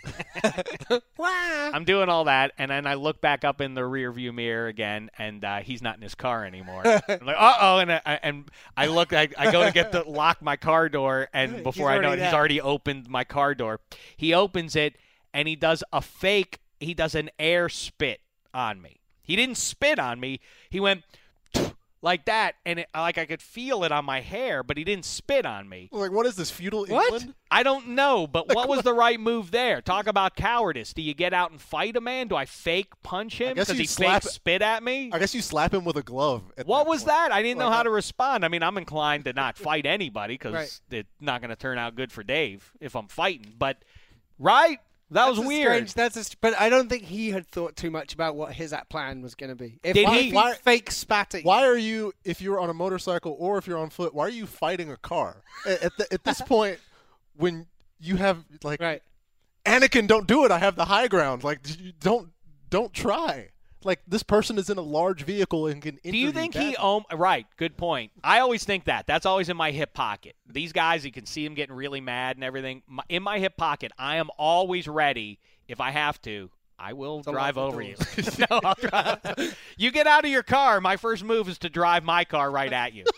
I'm 1.19 1.85
doing 1.85 2.09
all 2.09 2.25
that, 2.25 2.53
and 2.59 2.71
then 2.71 2.87
I 2.87 2.95
look 2.95 3.21
back 3.21 3.45
up 3.45 3.61
in 3.61 3.75
the 3.75 3.85
rear 3.85 4.13
view 4.13 4.33
mirror 4.33 4.67
again, 4.67 5.11
and 5.19 5.45
uh, 5.45 5.59
he's 5.59 5.83
not 5.83 5.97
in 5.97 6.03
his 6.03 6.15
car 6.15 6.45
anymore. 6.45 6.83
I'm 6.87 7.27
like, 7.27 7.37
uh 7.39 7.57
oh, 7.61 7.79
and 7.79 7.93
I, 7.93 8.21
and 8.23 8.51
I 8.77 8.87
look, 8.87 9.13
I, 9.13 9.29
I 9.39 9.51
go 9.51 9.65
to 9.65 9.73
get 9.73 9.93
the 9.93 10.03
lock 10.05 10.43
my 10.43 10.57
car 10.57 10.89
door, 10.89 11.29
and 11.33 11.63
before 11.63 11.89
I 11.91 11.99
know 11.99 12.13
it, 12.13 12.19
he's 12.19 12.33
already 12.33 12.61
opened 12.61 13.09
my 13.09 13.25
car 13.25 13.55
door. 13.55 13.81
He 14.17 14.35
opens 14.35 14.77
it, 14.77 14.97
and 15.33 15.47
he 15.49 15.57
does 15.57 15.85
a 15.93 16.01
fake. 16.01 16.59
He 16.81 16.95
does 16.95 17.15
an 17.15 17.31
air 17.39 17.69
spit 17.69 18.21
on 18.53 18.83
me. 18.83 19.01
He 19.23 19.37
didn't 19.37 19.57
spit 19.57 19.99
on 19.99 20.19
me. 20.19 20.41
He 20.69 20.81
went 20.81 21.05
like 22.05 22.25
that, 22.25 22.57
and 22.67 22.81
it, 22.81 22.89
like 22.95 23.17
I 23.17 23.25
could 23.27 23.41
feel 23.41 23.85
it 23.85 23.93
on 23.93 24.05
my 24.05 24.21
hair, 24.21 24.63
but 24.65 24.77
he 24.77 24.83
didn't 24.83 25.05
spit 25.05 25.47
on 25.47 25.69
me. 25.69 25.89
Like, 25.93 26.11
what 26.11 26.27
is 26.27 26.35
this 26.35 26.51
feudal 26.51 26.85
What? 26.87 27.05
England? 27.13 27.35
I 27.51 27.63
don't 27.63 27.89
know, 27.91 28.27
but 28.27 28.49
what 28.55 28.69
was 28.69 28.83
the 28.83 28.93
right 28.93 29.21
move 29.21 29.53
there? 29.53 29.81
Talk 29.81 30.07
about 30.09 30.35
cowardice. 30.35 30.93
Do 30.93 31.01
you 31.01 31.15
get 31.15 31.33
out 31.33 31.53
and 31.53 31.61
fight 31.61 31.97
a 31.97 32.01
man? 32.01 32.27
Do 32.29 32.35
I 32.35 32.45
fake 32.45 32.93
punch 33.05 33.39
him 33.39 33.55
because 33.55 33.69
he 33.69 33.87
slap- 33.87 34.25
fake 34.25 34.33
spit 34.33 34.63
at 34.63 34.83
me? 34.83 35.11
I 35.13 35.19
guess 35.21 35.35
you 35.35 35.41
slap 35.43 35.73
him 35.73 35.85
with 35.85 35.97
a 35.97 36.03
glove. 36.03 36.43
What 36.65 36.85
that 36.85 36.89
was 36.91 37.03
point. 37.03 37.07
that? 37.09 37.33
I 37.33 37.41
didn't 37.43 37.59
know 37.59 37.71
how 37.71 37.81
uh, 37.81 37.85
to 37.85 37.91
respond. 37.91 38.45
I 38.45 38.49
mean, 38.49 38.63
I'm 38.65 38.77
inclined 38.79 39.25
to 39.27 39.33
not 39.33 39.57
fight 39.69 39.87
anybody 39.87 40.35
because 40.35 40.55
Right. 40.55 40.81
it's 40.91 41.09
not 41.21 41.41
going 41.41 41.51
to 41.51 41.57
turn 41.57 41.79
out 41.79 41.95
good 41.95 42.11
for 42.11 42.23
Dave 42.25 42.73
if 42.81 42.97
I'm 42.97 43.07
fighting. 43.07 43.55
But 43.57 43.79
right, 44.39 44.81
that 45.13 45.29
was 45.29 45.37
That's 45.37 45.45
a 45.45 45.49
weird. 45.49 45.89
Strange, 45.89 45.95
that's 45.95 46.33
a, 46.33 46.37
but 46.41 46.59
I 46.61 46.69
don't 46.69 46.89
think 46.89 47.05
he 47.05 47.31
had 47.31 47.47
thought 47.47 47.77
too 47.77 47.91
much 47.91 48.15
about 48.15 48.35
what 48.37 48.53
his 48.53 48.73
app 48.73 48.89
plan 48.89 49.23
was 49.23 49.35
going 49.35 49.51
to 49.51 49.57
be. 49.57 49.79
If 49.83 49.95
Did 49.95 50.07
why- 50.09 50.19
he? 50.21 50.29
if 50.29 50.35
Why- 50.35 50.55
fake 50.55 50.91
spat 50.91 51.35
at 51.35 51.43
you? 51.43 51.47
Why 51.49 51.65
are 51.67 51.77
you, 51.77 52.13
if 52.25 52.41
you're 52.43 52.59
on 52.61 52.71
a 52.71 52.75
motorcycle 52.75 53.37
or 53.39 53.59
if 53.59 53.67
you're 53.67 53.79
on 53.79 53.91
foot, 53.91 54.15
why 54.15 54.27
are 54.27 54.31
you 54.31 54.47
fighting 54.47 54.91
a 54.91 54.97
car? 54.97 55.43
At, 55.67 55.83
at, 55.83 55.93
the, 55.97 56.13
at 56.13 56.25
this 56.25 56.41
point, 56.47 56.79
when 57.37 57.67
you 58.01 58.17
have 58.17 58.45
like 58.65 58.81
Right. 58.81 59.03
Anakin, 59.65 60.09
don't 60.09 60.27
do 60.27 60.45
it. 60.45 60.51
I 60.51 60.59
have 60.59 60.75
the 60.75 60.85
high 60.87 61.07
ground. 61.09 61.45
Like, 61.45 61.61
don't 62.01 62.31
don't 62.69 62.93
try. 62.93 63.51
Like 63.85 64.01
this 64.07 64.23
person 64.23 64.59
is 64.59 64.71
in 64.71 64.79
a 64.79 64.83
large 64.83 65.25
vehicle 65.25 65.67
and 65.67 65.83
can. 65.83 65.99
Do 66.03 66.17
you 66.17 66.33
think 66.33 66.55
he 66.55 66.77
own? 66.77 67.05
Right, 67.13 67.47
good 67.57 67.77
point. 67.77 68.13
I 68.23 68.41
always 68.41 68.65
think 68.65 68.85
that. 68.85 69.07
That's 69.07 69.27
always 69.27 69.49
in 69.49 69.57
my 69.57 69.71
hip 69.71 69.95
pocket. 69.95 70.37
These 70.49 70.73
guys, 70.73 71.05
you 71.05 71.13
can 71.13 71.27
see 71.27 71.45
them 71.45 71.55
getting 71.55 71.75
really 71.75 72.01
mad 72.01 72.37
and 72.37 72.45
everything. 72.45 72.83
My- 72.87 73.05
In 73.09 73.23
my 73.23 73.39
hip 73.39 73.57
pocket, 73.57 73.93
I 73.99 74.17
am 74.17 74.31
always 74.39 74.87
ready. 74.89 75.39
If 75.69 75.81
I 75.81 75.91
have 75.91 76.21
to, 76.23 76.51
I 76.79 76.93
will 76.93 77.23
drive 77.23 77.57
lock 77.57 77.71
the 77.71 77.77
over 77.77 77.83
you. 77.83 77.95
no, 78.51 78.61
I'll 78.65 78.75
drive. 78.75 79.57
You 79.77 79.91
get 79.91 80.07
out 80.07 80.25
of 80.25 80.31
your 80.31 80.43
car. 80.43 80.81
My 80.81 80.97
first 80.97 81.25
move 81.25 81.49
is 81.49 81.59
to 81.59 81.71
drive 81.71 82.05
my 82.05 82.25
car 82.25 82.51
right 82.51 82.73
at 82.73 82.93
you. 82.95 83.05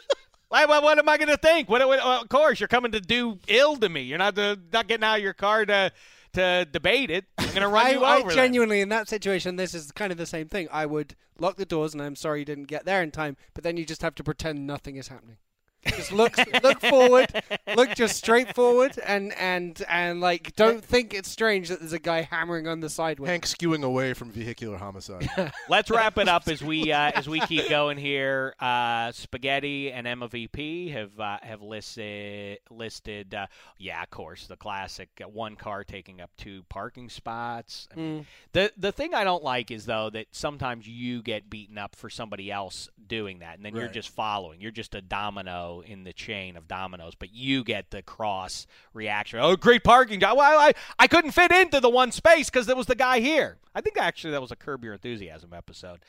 Like, 0.50 0.68
what, 0.68 0.84
what 0.84 0.98
am 1.00 1.08
I 1.08 1.16
going 1.16 1.30
to 1.30 1.36
think? 1.36 1.68
What, 1.68 1.84
what, 1.84 1.98
of 1.98 2.28
course, 2.28 2.60
you're 2.60 2.68
coming 2.68 2.92
to 2.92 3.00
do 3.00 3.40
ill 3.48 3.74
to 3.76 3.88
me. 3.88 4.02
You're 4.02 4.18
not 4.18 4.36
the, 4.36 4.56
not 4.72 4.86
getting 4.86 5.02
out 5.02 5.16
of 5.16 5.22
your 5.22 5.32
car 5.32 5.66
to 5.66 5.90
to 6.34 6.66
debate 6.70 7.10
it. 7.10 7.24
I'm 7.38 7.48
going 7.48 7.62
to 7.62 7.68
run 7.68 7.86
I, 7.86 7.90
you 7.90 8.04
over. 8.04 8.28
then. 8.28 8.36
genuinely, 8.36 8.80
in 8.80 8.88
that 8.90 9.08
situation, 9.08 9.56
this 9.56 9.74
is 9.74 9.90
kind 9.92 10.12
of 10.12 10.18
the 10.18 10.26
same 10.26 10.48
thing. 10.48 10.68
I 10.70 10.86
would 10.86 11.16
lock 11.38 11.56
the 11.56 11.64
doors, 11.64 11.94
and 11.94 12.02
I'm 12.02 12.16
sorry 12.16 12.40
you 12.40 12.44
didn't 12.44 12.64
get 12.64 12.84
there 12.84 13.02
in 13.02 13.10
time. 13.10 13.36
But 13.54 13.64
then 13.64 13.76
you 13.76 13.84
just 13.84 14.02
have 14.02 14.14
to 14.16 14.24
pretend 14.24 14.66
nothing 14.66 14.96
is 14.96 15.08
happening. 15.08 15.38
Just 15.86 16.12
look, 16.12 16.36
look 16.62 16.80
forward, 16.80 17.30
look 17.76 17.90
just 17.94 18.16
straight 18.16 18.54
forward, 18.54 18.98
and 19.06 19.32
and 19.38 19.82
and 19.88 20.20
like 20.20 20.54
don't 20.56 20.84
think 20.84 21.14
it's 21.14 21.28
strange 21.30 21.68
that 21.68 21.80
there's 21.80 21.92
a 21.92 21.98
guy 21.98 22.22
hammering 22.22 22.66
on 22.68 22.80
the 22.80 22.88
sideway. 22.90 23.28
Hank 23.28 23.44
skewing 23.46 23.82
away 23.84 24.12
from 24.14 24.30
vehicular 24.30 24.76
homicide. 24.78 25.28
Let's 25.68 25.90
wrap 25.90 26.18
it 26.18 26.28
up 26.28 26.48
as 26.48 26.62
we 26.62 26.92
uh, 26.92 27.12
as 27.14 27.28
we 27.28 27.40
keep 27.40 27.68
going 27.68 27.98
here. 27.98 28.54
Uh, 28.60 29.12
Spaghetti 29.12 29.92
and 29.92 30.06
Emma 30.06 30.28
VP 30.28 30.90
have 30.90 31.18
uh, 31.18 31.38
have 31.42 31.62
listed 31.62 32.58
listed. 32.70 33.34
Uh, 33.34 33.46
yeah, 33.78 34.02
of 34.02 34.10
course, 34.10 34.46
the 34.46 34.56
classic 34.56 35.08
uh, 35.22 35.28
one 35.28 35.56
car 35.56 35.84
taking 35.84 36.20
up 36.20 36.30
two 36.36 36.64
parking 36.68 37.08
spots. 37.08 37.88
I 37.92 37.96
mean, 37.96 38.26
The 38.52 38.72
the 38.76 38.92
thing 38.92 39.14
I 39.14 39.24
don't 39.24 39.42
like 39.44 39.70
is 39.70 39.86
though 39.86 40.10
that 40.10 40.26
sometimes 40.32 40.86
you 40.88 41.22
get 41.22 41.48
beaten 41.50 41.78
up 41.78 41.96
for 41.96 42.08
somebody 42.10 42.50
else 42.50 42.88
doing 43.06 43.40
that, 43.40 43.56
and 43.56 43.64
then 43.64 43.74
you're 43.74 43.88
just 43.88 44.08
following. 44.10 44.60
You're 44.60 44.70
just 44.70 44.94
a 44.94 45.00
domino 45.02 45.73
in 45.80 46.04
the 46.04 46.12
chain 46.12 46.56
of 46.56 46.68
dominoes, 46.68 47.14
but 47.14 47.32
you 47.32 47.64
get 47.64 47.90
the 47.90 48.02
cross 48.02 48.66
reaction. 48.92 49.38
Oh, 49.40 49.56
great 49.56 49.84
parking 49.84 50.20
job! 50.20 50.36
Well, 50.36 50.60
I 50.60 50.72
I 50.98 51.06
couldn't 51.06 51.32
fit 51.32 51.52
into 51.52 51.80
the 51.80 51.90
one 51.90 52.12
space 52.12 52.50
because 52.50 52.66
there 52.66 52.76
was 52.76 52.86
the 52.86 52.94
guy 52.94 53.20
here. 53.20 53.58
I 53.74 53.80
think 53.80 53.98
actually 53.98 54.32
that 54.32 54.40
was 54.40 54.50
a 54.50 54.56
Curb 54.56 54.84
Your 54.84 54.94
Enthusiasm 54.94 55.52
episode. 55.52 56.00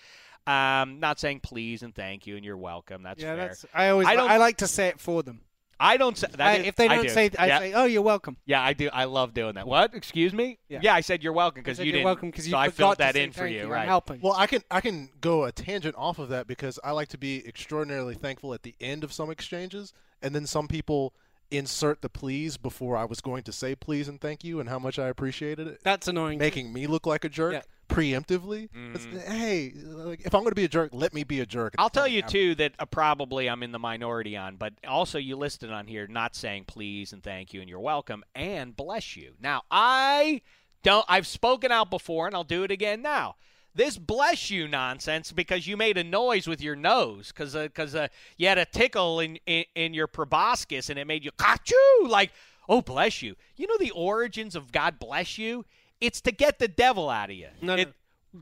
Um, 0.47 0.99
not 0.99 1.19
saying 1.19 1.39
please 1.39 1.81
and 1.81 1.95
thank 1.95 2.27
you 2.27 2.35
and 2.35 2.45
you're 2.45 2.57
welcome. 2.57 3.01
That's 3.01 3.21
yeah, 3.21 3.35
fair. 3.35 3.47
that's. 3.47 3.65
I 3.73 3.89
always. 3.89 4.07
I 4.07 4.13
I, 4.13 4.37
like 4.37 4.57
to 4.57 4.67
say 4.67 4.87
it 4.89 4.99
for 4.99 5.23
them. 5.23 5.41
I 5.79 5.97
don't 5.97 6.17
say 6.17 6.27
that. 6.31 6.39
I- 6.41 6.55
is- 6.57 6.67
if 6.67 6.75
they 6.75 6.87
don't 6.87 7.03
do. 7.03 7.09
say, 7.09 7.29
I 7.37 7.47
yeah. 7.47 7.59
say, 7.59 7.73
"Oh, 7.73 7.85
you're 7.85 8.01
welcome." 8.01 8.37
Yeah, 8.45 8.61
I 8.61 8.73
do. 8.73 8.89
I 8.93 9.03
love 9.05 9.33
doing 9.33 9.55
that. 9.55 9.67
What? 9.67 9.93
Excuse 9.93 10.33
me? 10.33 10.57
Yeah. 10.69 10.93
I 10.93 11.01
said 11.01 11.21
you're 11.23 11.33
welcome 11.33 11.59
I 11.59 11.63
because 11.63 11.77
said 11.77 11.85
you 11.85 11.91
you're 11.91 11.97
didn't. 11.97 12.05
welcome 12.05 12.29
because 12.31 12.47
you 12.47 12.51
so 12.51 12.57
I 12.57 12.69
forgot 12.69 12.75
filled 12.77 12.97
that 12.99 13.15
in 13.15 13.31
for 13.31 13.41
thank 13.41 13.55
you, 13.55 13.63
I'm 13.63 13.69
right? 13.69 13.85
helping. 13.87 14.21
Well, 14.21 14.33
I 14.33 14.47
can 14.47 14.61
I 14.71 14.81
can 14.81 15.09
go 15.21 15.43
a 15.43 15.51
tangent 15.51 15.95
off 15.97 16.17
of 16.19 16.29
that 16.29 16.47
because 16.47 16.79
I 16.83 16.91
like 16.91 17.09
to 17.09 17.17
be 17.17 17.45
extraordinarily 17.47 18.15
thankful 18.15 18.53
at 18.53 18.63
the 18.63 18.75
end 18.79 19.03
of 19.03 19.11
some 19.11 19.29
exchanges, 19.29 19.91
and 20.21 20.33
then 20.33 20.45
some 20.47 20.67
people 20.67 21.13
insert 21.51 22.01
the 22.01 22.09
please 22.09 22.57
before 22.57 22.97
I 22.97 23.05
was 23.05 23.21
going 23.21 23.43
to 23.43 23.51
say 23.51 23.75
please 23.75 24.07
and 24.07 24.19
thank 24.19 24.43
you 24.43 24.59
and 24.59 24.67
how 24.67 24.79
much 24.79 24.97
I 24.97 25.09
appreciated 25.09 25.67
it, 25.67 25.79
That's 25.83 26.07
annoying. 26.07 26.39
making 26.39 26.73
me 26.73 26.87
look 26.87 27.05
like 27.05 27.23
a 27.23 27.29
jerk 27.29 27.53
Yeah. 27.53 27.61
Preemptively. 27.87 28.69
It's, 28.93 29.05
hey, 29.27 29.73
like, 29.75 30.21
if 30.25 30.33
I'm 30.33 30.41
going 30.41 30.51
to 30.51 30.55
be 30.55 30.65
a 30.65 30.69
jerk, 30.69 30.91
let 30.93 31.13
me 31.13 31.23
be 31.23 31.39
a 31.39 31.45
jerk. 31.45 31.75
I'll 31.77 31.89
tell 31.89 32.07
you 32.07 32.21
too 32.21 32.55
that 32.55 32.73
uh, 32.79 32.85
probably 32.85 33.49
I'm 33.49 33.63
in 33.63 33.71
the 33.71 33.79
minority 33.79 34.35
on, 34.37 34.55
but 34.55 34.73
also 34.87 35.17
you 35.17 35.35
listed 35.35 35.71
on 35.71 35.87
here 35.87 36.07
not 36.07 36.35
saying 36.35 36.65
please 36.65 37.13
and 37.13 37.23
thank 37.23 37.53
you 37.53 37.61
and 37.61 37.69
you're 37.69 37.79
welcome 37.79 38.23
and 38.33 38.75
bless 38.75 39.15
you. 39.15 39.33
Now 39.39 39.63
I 39.69 40.41
don't. 40.83 41.05
I've 41.07 41.27
spoken 41.27 41.71
out 41.71 41.89
before 41.89 42.27
and 42.27 42.35
I'll 42.35 42.43
do 42.43 42.63
it 42.63 42.71
again 42.71 43.01
now. 43.01 43.35
This 43.73 43.97
bless 43.97 44.49
you 44.49 44.69
nonsense 44.69 45.33
because 45.33 45.67
you 45.67 45.75
made 45.75 45.97
a 45.97 46.03
noise 46.03 46.47
with 46.47 46.61
your 46.61 46.77
nose 46.77 47.27
because 47.27 47.53
because 47.53 47.93
uh, 47.93 48.07
you 48.37 48.47
had 48.47 48.57
a 48.57 48.65
tickle 48.65 49.19
in, 49.19 49.37
in 49.45 49.65
in 49.75 49.93
your 49.93 50.07
proboscis 50.07 50.89
and 50.89 50.97
it 50.97 51.05
made 51.05 51.25
you 51.25 51.31
achoo 51.31 52.07
like 52.07 52.31
oh 52.69 52.81
bless 52.81 53.21
you. 53.21 53.35
You 53.57 53.67
know 53.67 53.77
the 53.77 53.91
origins 53.91 54.55
of 54.55 54.71
God 54.71 54.97
bless 54.97 55.37
you. 55.37 55.65
It's 56.01 56.21
to 56.21 56.31
get 56.31 56.59
the 56.59 56.67
devil 56.67 57.09
out 57.09 57.29
of 57.29 57.35
you. 57.35 57.47
No, 57.61 57.75
no. 57.75 57.81
It- 57.83 57.93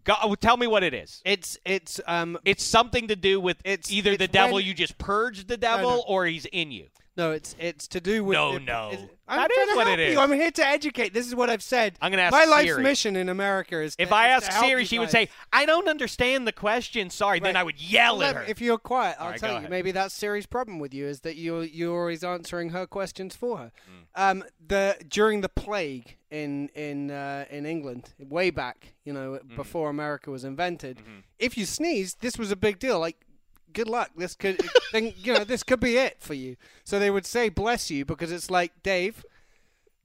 Go, 0.05 0.33
tell 0.41 0.57
me 0.57 0.65
what 0.65 0.81
it 0.81 0.91
is. 0.95 1.21
It's 1.23 1.55
it's 1.65 2.01
um 2.07 2.39
It's 2.45 2.63
something 2.63 3.09
to 3.09 3.15
do 3.15 3.39
with 3.39 3.57
It's- 3.63 3.91
either 3.91 4.17
the 4.17 4.27
devil 4.27 4.55
when- 4.55 4.65
you 4.65 4.73
just 4.73 4.97
purged 4.97 5.47
the 5.47 5.55
devil 5.57 5.97
no. 5.97 6.03
or 6.07 6.25
he's 6.25 6.45
in 6.45 6.71
you. 6.71 6.87
No, 7.15 7.31
it's 7.31 7.55
it's 7.59 7.87
to 7.89 8.01
do 8.01 8.23
with 8.23 8.35
No, 8.35 8.53
the- 8.53 8.59
no. 8.61 8.89
it's- 8.93 9.09
I'm 9.25 9.37
That 9.39 9.51
trying 9.53 9.75
what 9.77 9.87
it 9.87 9.99
is. 10.01 10.13
you. 10.13 10.19
I'm 10.19 10.31
here 10.33 10.51
to 10.51 10.65
educate. 10.67 11.13
This 11.13 11.25
is 11.25 11.33
what 11.33 11.49
I've 11.49 11.63
said. 11.63 11.97
I'm 12.01 12.11
gonna 12.11 12.23
ask 12.23 12.33
my 12.33 12.43
life's 12.43 12.67
Siri. 12.69 12.83
mission 12.83 13.15
in 13.15 13.29
America 13.29 13.81
is. 13.81 13.95
If 13.97 14.11
I 14.11 14.35
is 14.35 14.43
ask 14.43 14.51
to 14.59 14.65
Siri, 14.65 14.81
you 14.81 14.85
she 14.85 14.99
would 14.99 15.09
say, 15.11 15.29
"I 15.53 15.65
don't 15.65 15.87
understand 15.87 16.45
the 16.45 16.51
question. 16.51 17.09
Sorry." 17.09 17.39
Then 17.39 17.55
I 17.55 17.63
would 17.63 17.79
yell 17.79 18.17
Well, 18.17 18.27
at 18.29 18.35
her. 18.35 18.43
If 18.43 18.59
you're 18.59 18.77
quiet, 18.77 19.15
I'll 19.19 19.25
All 19.27 19.31
right, 19.31 19.39
tell 19.39 19.51
you. 19.51 19.57
ahead. 19.59 19.69
Maybe 19.69 19.91
that's 19.91 20.13
Siri's 20.13 20.45
problem 20.45 20.77
with 20.79 20.93
you 20.93 21.05
is 21.07 21.21
that 21.21 21.37
you're 21.37 21.63
you're 21.63 21.97
always 21.97 22.23
answering 22.23 22.71
her 22.71 22.85
questions 22.85 23.33
for 23.35 23.57
her. 23.59 23.71
Hmm. 24.15 24.21
Um, 24.39 24.43
the 24.67 24.97
during 25.07 25.39
the 25.39 25.49
plague 25.49 26.17
in 26.29 26.67
in 26.75 27.09
uh, 27.09 27.45
in 27.49 27.65
England, 27.65 28.13
way 28.19 28.49
back, 28.49 28.93
you 29.05 29.13
know, 29.13 29.35
Hmm. 29.37 29.55
before 29.55 29.89
America 29.89 30.31
was 30.31 30.43
invented, 30.43 30.97
Mm-hmm. 30.97 31.19
if 31.39 31.57
you 31.57 31.65
sneezed, 31.65 32.19
this 32.19 32.37
was 32.37 32.51
a 32.51 32.57
big 32.57 32.77
deal. 32.77 32.99
Like, 32.99 33.15
good 33.73 33.87
luck. 33.87 34.11
This 34.15 34.35
could, 34.35 34.61
then, 34.93 35.13
you 35.17 35.33
know, 35.33 35.43
this 35.43 35.63
could 35.63 35.79
be 35.79 35.97
it 35.97 36.17
for 36.21 36.33
you. 36.33 36.55
So 36.83 36.99
they 36.99 37.09
would 37.09 37.25
say 37.25 37.49
"bless 37.49 37.89
you" 37.91 38.05
because 38.05 38.31
it's 38.31 38.49
like 38.51 38.71
Dave, 38.83 39.25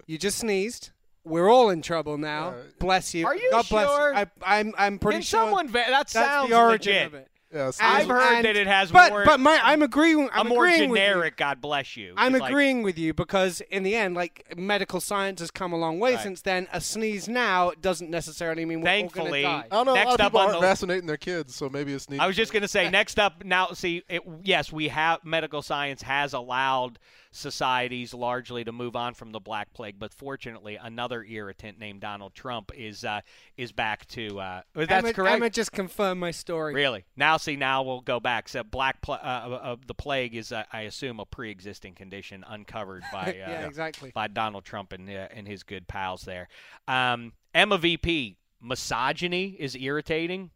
you 0.06 0.18
just 0.18 0.38
sneezed. 0.38 0.90
We're 1.24 1.50
all 1.50 1.68
in 1.68 1.82
trouble 1.82 2.16
now. 2.16 2.54
bless 2.78 3.12
you. 3.14 3.26
Are 3.26 3.36
you 3.36 3.50
God 3.50 3.68
bless 3.68 3.86
sure? 3.88 4.10
you. 4.12 4.16
I, 4.18 4.26
I'm 4.44 4.72
I'm 4.78 4.98
pretty 4.98 5.16
Can 5.16 5.22
sure 5.22 5.40
someone? 5.44 5.68
Va- 5.68 5.72
that 5.72 5.90
that's 5.90 6.12
sounds 6.12 6.48
the 6.50 6.56
origin 6.58 6.92
legit. 6.94 7.06
of 7.06 7.14
it. 7.14 7.28
Yeah, 7.52 7.70
so 7.70 7.82
I've 7.82 8.02
And- 8.02 8.10
heard 8.10 8.34
and- 8.36 8.44
that 8.44 8.56
it 8.56 8.66
has 8.66 8.92
but, 8.92 9.10
more. 9.10 9.24
But 9.24 9.40
my, 9.40 9.58
I'm 9.62 9.80
agreeing. 9.80 10.28
I'm 10.34 10.46
a 10.46 10.48
more 10.50 10.66
agreeing 10.66 10.90
with 10.90 11.00
you. 11.00 11.06
generic 11.06 11.36
"God 11.38 11.62
bless 11.62 11.96
you." 11.96 12.12
I'm 12.14 12.34
It's 12.34 12.42
like- 12.42 12.50
agreeing 12.50 12.82
with 12.82 12.98
you 12.98 13.14
because 13.14 13.62
in 13.70 13.84
the 13.84 13.96
end, 13.96 14.14
like 14.14 14.54
medical 14.58 15.00
science 15.00 15.40
has 15.40 15.50
come 15.50 15.72
a 15.72 15.76
long 15.78 15.98
way 15.98 16.14
Right. 16.14 16.22
since 16.22 16.42
then. 16.42 16.68
A 16.74 16.80
sneeze 16.82 17.26
now 17.26 17.72
doesn't 17.80 18.10
necessarily 18.10 18.66
mean 18.66 18.80
we're 18.82 18.86
Thankfully, 18.86 19.44
all 19.46 19.52
going 19.52 19.62
to 19.70 19.74
I 19.74 19.76
don't 19.78 19.86
know. 19.86 19.94
Next 19.94 20.06
a 20.06 20.10
lot 20.10 20.20
of 20.20 20.26
up 20.26 20.32
people 20.32 20.40
on 20.40 20.46
aren't 20.48 20.60
the- 20.60 20.66
vaccinating 20.66 21.06
their 21.06 21.16
kids, 21.16 21.54
so 21.54 21.70
maybe 21.70 21.94
it's 21.94 22.10
neat. 22.10 22.20
I 22.20 22.26
was 22.26 22.36
just 22.36 22.52
going 22.52 22.62
to 22.62 22.68
say, 22.68 22.90
next 22.90 23.18
up, 23.18 23.42
now, 23.42 23.68
see, 23.68 24.02
it, 24.10 24.20
yes, 24.42 24.70
we 24.70 24.88
have 24.88 25.24
medical 25.24 25.62
science 25.62 26.02
has 26.02 26.34
allowed 26.34 26.98
societies 27.38 28.12
largely 28.12 28.64
to 28.64 28.72
move 28.72 28.96
on 28.96 29.14
from 29.14 29.32
the 29.32 29.40
Black 29.40 29.72
Plague, 29.72 29.98
but 29.98 30.12
fortunately, 30.12 30.76
another 30.76 31.24
irritant 31.24 31.78
named 31.78 32.00
Donald 32.00 32.34
Trump 32.34 32.70
is 32.76 33.04
uh, 33.04 33.20
is 33.56 33.72
back 33.72 34.06
to. 34.08 34.40
Uh, 34.40 34.62
that's 34.74 34.90
Emma, 34.90 35.12
correct. 35.12 35.36
Emma 35.36 35.50
just 35.50 35.72
confirmed 35.72 36.20
my 36.20 36.30
story. 36.30 36.74
Really? 36.74 37.04
Now, 37.16 37.36
see, 37.36 37.56
now 37.56 37.82
we'll 37.82 38.00
go 38.00 38.20
back. 38.20 38.48
So, 38.48 38.62
black 38.62 39.00
pl- 39.00 39.14
uh, 39.14 39.26
uh, 39.26 39.76
the 39.86 39.94
plague 39.94 40.34
is, 40.34 40.52
uh, 40.52 40.64
I 40.72 40.82
assume, 40.82 41.20
a 41.20 41.24
pre-existing 41.24 41.94
condition 41.94 42.44
uncovered 42.46 43.02
by 43.12 43.26
uh, 43.26 43.32
Yeah, 43.34 43.66
exactly. 43.66 44.10
by 44.14 44.28
Donald 44.28 44.64
Trump 44.64 44.92
and 44.92 45.08
uh, 45.08 45.28
and 45.30 45.46
his 45.46 45.62
good 45.62 45.88
pals 45.88 46.22
there. 46.22 46.48
Um, 46.86 47.32
Emma 47.54 47.78
VP, 47.78 48.36
misogyny 48.60 49.56
is 49.58 49.74
irritating. 49.76 50.50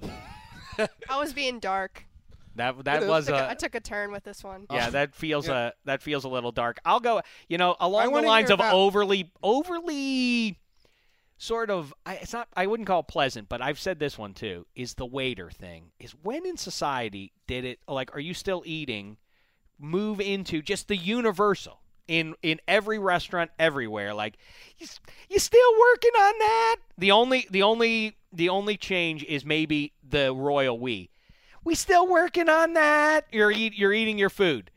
I 0.78 1.18
was 1.18 1.32
being 1.32 1.58
dark. 1.58 2.06
That 2.56 2.84
that 2.84 3.02
is. 3.04 3.08
was 3.08 3.26
Took 3.26 3.34
a- 3.34 3.38
a 3.38 3.48
I 3.50 3.54
took 3.54 3.74
a 3.74 3.80
turn 3.80 4.12
with 4.12 4.24
this 4.24 4.42
one. 4.44 4.66
yeah. 4.70 4.90
That 4.90 5.14
feels 5.14 5.48
Yeah. 5.48 5.54
uh 5.54 5.70
that 5.84 6.02
feels 6.02 6.24
a 6.24 6.28
little 6.28 6.52
dark. 6.52 6.78
I'll 6.84 7.00
go. 7.00 7.22
You 7.48 7.58
know, 7.58 7.76
along 7.80 8.12
the 8.12 8.22
lines 8.22 8.50
of 8.50 8.60
about- 8.60 8.74
overly 8.74 9.32
overly 9.42 10.58
sort 11.38 11.70
of 11.70 11.92
I, 12.06 12.14
it's 12.16 12.32
not 12.32 12.48
I 12.56 12.66
wouldn't 12.66 12.86
call 12.86 13.00
it 13.00 13.08
pleasant, 13.08 13.48
but 13.48 13.60
I've 13.62 13.78
said 13.80 13.98
this 13.98 14.16
one 14.18 14.34
too 14.34 14.66
is 14.74 14.94
the 14.94 15.06
waiter 15.06 15.50
thing. 15.50 15.92
Is 15.98 16.12
when 16.22 16.46
in 16.46 16.56
society 16.56 17.32
did 17.46 17.64
it 17.64 17.80
like 17.88 18.14
are 18.14 18.20
you 18.20 18.34
still 18.34 18.62
eating 18.64 19.16
move 19.78 20.20
into 20.20 20.62
just 20.62 20.88
the 20.88 20.96
universal 20.96 21.80
in 22.06 22.34
in 22.42 22.60
every 22.68 22.98
restaurant 22.98 23.50
everywhere 23.58 24.12
like 24.14 24.36
you, 24.78 24.84
s- 24.84 25.00
you 25.30 25.38
still 25.38 25.72
working 25.78 26.12
on 26.14 26.38
that? 26.38 26.76
The 26.98 27.10
only 27.10 27.46
the 27.50 27.62
only 27.62 28.16
the 28.32 28.48
only 28.48 28.76
change 28.76 29.24
is 29.24 29.44
maybe 29.44 29.92
the 30.08 30.32
royal 30.34 30.78
we. 30.78 31.10
We 31.64 31.74
still 31.74 32.08
working 32.08 32.48
on 32.48 32.74
that? 32.74 33.26
You're 33.30 33.50
eat, 33.50 33.74
you're 33.74 33.92
eating 33.92 34.18
your 34.18 34.30
food. 34.30 34.70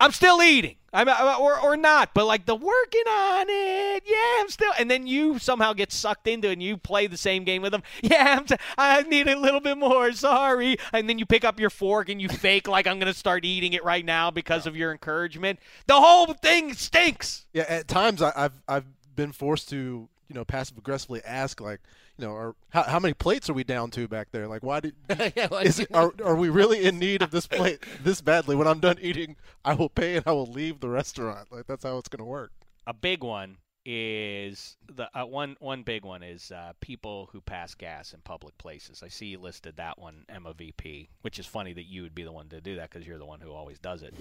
I'm 0.00 0.12
still 0.12 0.42
eating. 0.42 0.76
I'm 0.92 1.08
or 1.08 1.60
or 1.60 1.76
not, 1.76 2.14
but 2.14 2.26
like 2.26 2.46
the 2.46 2.56
working 2.56 3.06
on 3.06 3.46
it. 3.48 4.02
Yeah, 4.06 4.40
I'm 4.40 4.48
still. 4.48 4.72
And 4.78 4.90
then 4.90 5.06
you 5.06 5.38
somehow 5.38 5.72
get 5.72 5.92
sucked 5.92 6.26
into 6.26 6.48
it 6.48 6.54
and 6.54 6.62
you 6.62 6.76
play 6.76 7.06
the 7.06 7.16
same 7.16 7.44
game 7.44 7.62
with 7.62 7.70
them. 7.72 7.82
Yeah, 8.02 8.38
I'm 8.38 8.44
t- 8.44 8.56
I 8.76 9.02
need 9.02 9.28
a 9.28 9.38
little 9.38 9.60
bit 9.60 9.78
more. 9.78 10.10
Sorry. 10.12 10.78
And 10.92 11.08
then 11.08 11.18
you 11.18 11.26
pick 11.26 11.44
up 11.44 11.60
your 11.60 11.70
fork 11.70 12.08
and 12.08 12.20
you 12.20 12.28
fake 12.28 12.66
like 12.66 12.88
I'm 12.88 12.98
gonna 12.98 13.14
start 13.14 13.44
eating 13.44 13.72
it 13.72 13.84
right 13.84 14.04
now 14.04 14.32
because 14.32 14.66
of 14.66 14.76
your 14.76 14.90
encouragement. 14.90 15.60
The 15.86 16.00
whole 16.00 16.26
thing 16.26 16.74
stinks. 16.74 17.46
Yeah, 17.52 17.66
at 17.68 17.86
times 17.86 18.20
I, 18.20 18.32
I've 18.34 18.62
I've 18.66 18.86
been 19.14 19.30
forced 19.30 19.68
to 19.68 20.08
you 20.28 20.34
know 20.34 20.44
passive 20.44 20.76
aggressively 20.76 21.20
ask 21.24 21.60
like 21.60 21.80
you 22.20 22.26
know 22.26 22.34
are, 22.34 22.54
how 22.68 22.82
how 22.82 22.98
many 22.98 23.14
plates 23.14 23.48
are 23.48 23.54
we 23.54 23.64
down 23.64 23.90
to 23.92 24.06
back 24.06 24.30
there? 24.30 24.46
Like 24.46 24.62
why 24.62 24.80
did 24.80 24.94
is 25.08 25.86
are 25.92 26.12
are 26.22 26.36
we 26.36 26.50
really 26.50 26.84
in 26.84 26.98
need 26.98 27.22
of 27.22 27.30
this 27.30 27.46
plate 27.46 27.82
this 28.04 28.20
badly? 28.20 28.54
When 28.54 28.68
I'm 28.68 28.80
done 28.80 28.98
eating, 29.00 29.36
I 29.64 29.74
will 29.74 29.88
pay 29.88 30.16
and 30.16 30.26
I 30.26 30.32
will 30.32 30.46
leave 30.46 30.80
the 30.80 30.90
restaurant. 30.90 31.50
Like 31.50 31.66
that's 31.66 31.84
how 31.84 31.96
it's 31.96 32.08
gonna 32.08 32.24
work. 32.24 32.52
a 32.86 32.92
big 32.92 33.24
one 33.24 33.56
is 33.86 34.76
the 34.94 35.08
uh, 35.18 35.24
one 35.24 35.56
one 35.60 35.82
big 35.82 36.04
one 36.04 36.22
is 36.22 36.52
uh, 36.52 36.74
people 36.80 37.30
who 37.32 37.40
pass 37.40 37.74
gas 37.74 38.12
in 38.12 38.20
public 38.20 38.56
places. 38.58 39.02
I 39.02 39.08
see 39.08 39.26
you 39.26 39.38
listed 39.38 39.76
that 39.78 39.98
one 39.98 40.26
Emma 40.28 40.52
VP, 40.52 41.08
which 41.22 41.38
is 41.38 41.46
funny 41.46 41.72
that 41.72 41.86
you 41.86 42.02
would 42.02 42.14
be 42.14 42.22
the 42.22 42.32
one 42.32 42.50
to 42.50 42.60
do 42.60 42.76
that 42.76 42.90
because 42.90 43.06
you're 43.06 43.18
the 43.18 43.24
one 43.24 43.40
who 43.40 43.52
always 43.52 43.78
does 43.78 44.02
it. 44.02 44.14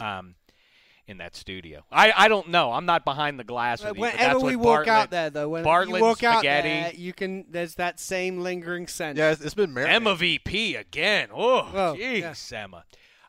Um, 0.00 0.34
in 1.06 1.18
that 1.18 1.36
studio, 1.36 1.84
I, 1.92 2.12
I 2.16 2.28
don't 2.28 2.48
know. 2.48 2.72
I'm 2.72 2.86
not 2.86 3.04
behind 3.04 3.38
the 3.38 3.44
glass. 3.44 3.82
With 3.84 3.94
you, 3.96 4.00
Whenever 4.00 4.18
that's 4.18 4.34
what 4.36 4.44
we 4.44 4.56
walk 4.56 4.88
out 4.88 5.10
there, 5.10 5.30
though, 5.30 5.48
when 5.50 5.62
Bartlett 5.64 6.00
you 6.00 6.04
walk 6.04 6.22
out 6.22 6.38
spaghetti. 6.38 6.68
there, 6.68 6.92
you 6.94 7.12
can. 7.12 7.44
There's 7.50 7.74
that 7.76 8.00
same 8.00 8.40
lingering 8.40 8.86
scent. 8.86 9.18
Yeah, 9.18 9.32
it's, 9.32 9.40
it's 9.42 9.54
been 9.54 9.74
marinated. 9.74 9.96
Emma 10.02 10.14
VP 10.16 10.76
again. 10.76 11.28
Oh, 11.32 11.68
Well, 11.72 11.96
jeez, 11.96 12.52
Emma. 12.52 12.84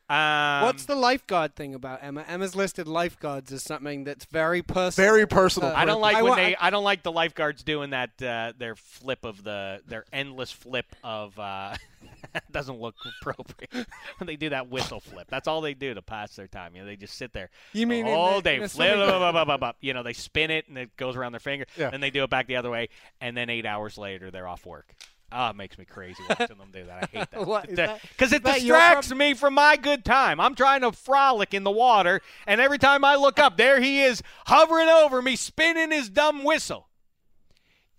Um, 0.07 0.61
What's 0.67 0.85
the 0.85 0.95
lifeguard 0.95 1.55
thing 1.55 1.73
about 1.73 2.03
Emma? 2.03 2.23
Emma's 2.27 2.55
listed 2.55 2.87
lifeguards 2.87 3.51
as 3.51 3.63
something 3.63 4.03
that's 4.03 4.25
very 4.25 4.61
personal. 4.61 5.09
Very 5.11 5.25
personal. 5.25 5.69
Uh, 5.69 5.73
I 5.75 5.85
don't 5.85 5.99
like 5.99 6.15
I 6.15 6.21
when 6.21 6.29
wa- 6.29 6.35
they. 6.35 6.55
I 6.55 6.69
don't 6.69 6.83
like 6.83 7.01
the 7.01 7.11
lifeguards 7.11 7.63
doing 7.63 7.89
that. 7.89 8.21
Uh, 8.21 8.53
their 8.57 8.75
flip 8.75 9.25
of 9.25 9.43
the. 9.43 9.81
Their 9.87 10.05
endless 10.13 10.51
flip 10.51 10.95
of. 11.03 11.37
Uh, 11.39 11.75
doesn't 12.51 12.79
look 12.79 12.95
appropriate 13.21 13.71
when 13.73 13.85
they 14.27 14.35
do 14.35 14.49
that 14.49 14.69
whistle 14.69 14.99
flip. 14.99 15.27
That's 15.29 15.47
all 15.47 15.61
they 15.61 15.73
do 15.73 15.93
to 15.93 16.01
pass 16.01 16.35
their 16.35 16.47
time. 16.47 16.75
You 16.75 16.81
know, 16.81 16.87
they 16.87 16.95
just 16.95 17.17
sit 17.17 17.33
there 17.33 17.49
You 17.73 17.87
mean 17.87 18.07
all 18.07 18.41
day. 18.41 18.65
flip. 18.67 19.75
You 19.81 19.93
know, 19.93 20.03
they 20.03 20.13
spin 20.13 20.51
it 20.51 20.67
and 20.67 20.77
it 20.77 20.95
goes 20.97 21.15
around 21.15 21.33
their 21.33 21.39
finger. 21.39 21.65
Yeah. 21.77 21.89
And 21.91 22.01
they 22.01 22.09
do 22.09 22.23
it 22.23 22.29
back 22.29 22.47
the 22.47 22.55
other 22.55 22.69
way, 22.69 22.89
and 23.21 23.35
then 23.35 23.49
eight 23.49 23.65
hours 23.65 23.97
later 23.97 24.31
they're 24.31 24.47
off 24.47 24.65
work. 24.65 24.93
Ah, 25.31 25.49
it 25.49 25.55
makes 25.55 25.77
me 25.77 25.85
crazy 25.85 26.21
watching 26.29 26.57
them 26.57 26.69
do 26.71 26.85
that. 26.85 27.09
I 27.11 27.17
hate 27.17 27.31
that. 27.75 27.99
Because 28.09 28.31
it 28.31 28.43
distracts 28.43 29.13
me 29.13 29.33
from 29.33 29.55
my 29.55 29.75
good 29.75 30.05
time. 30.05 30.39
I'm 30.39 30.55
trying 30.55 30.81
to 30.81 30.91
frolic 30.91 31.53
in 31.53 31.63
the 31.63 31.71
water, 31.71 32.21
and 32.45 32.61
every 32.61 32.77
time 32.77 33.03
I 33.03 33.15
look 33.15 33.39
up, 33.39 33.57
there 33.57 33.81
he 33.81 34.01
is 34.03 34.21
hovering 34.45 34.87
over 34.87 35.21
me, 35.21 35.35
spinning 35.35 35.91
his 35.91 36.09
dumb 36.09 36.43
whistle. 36.43 36.87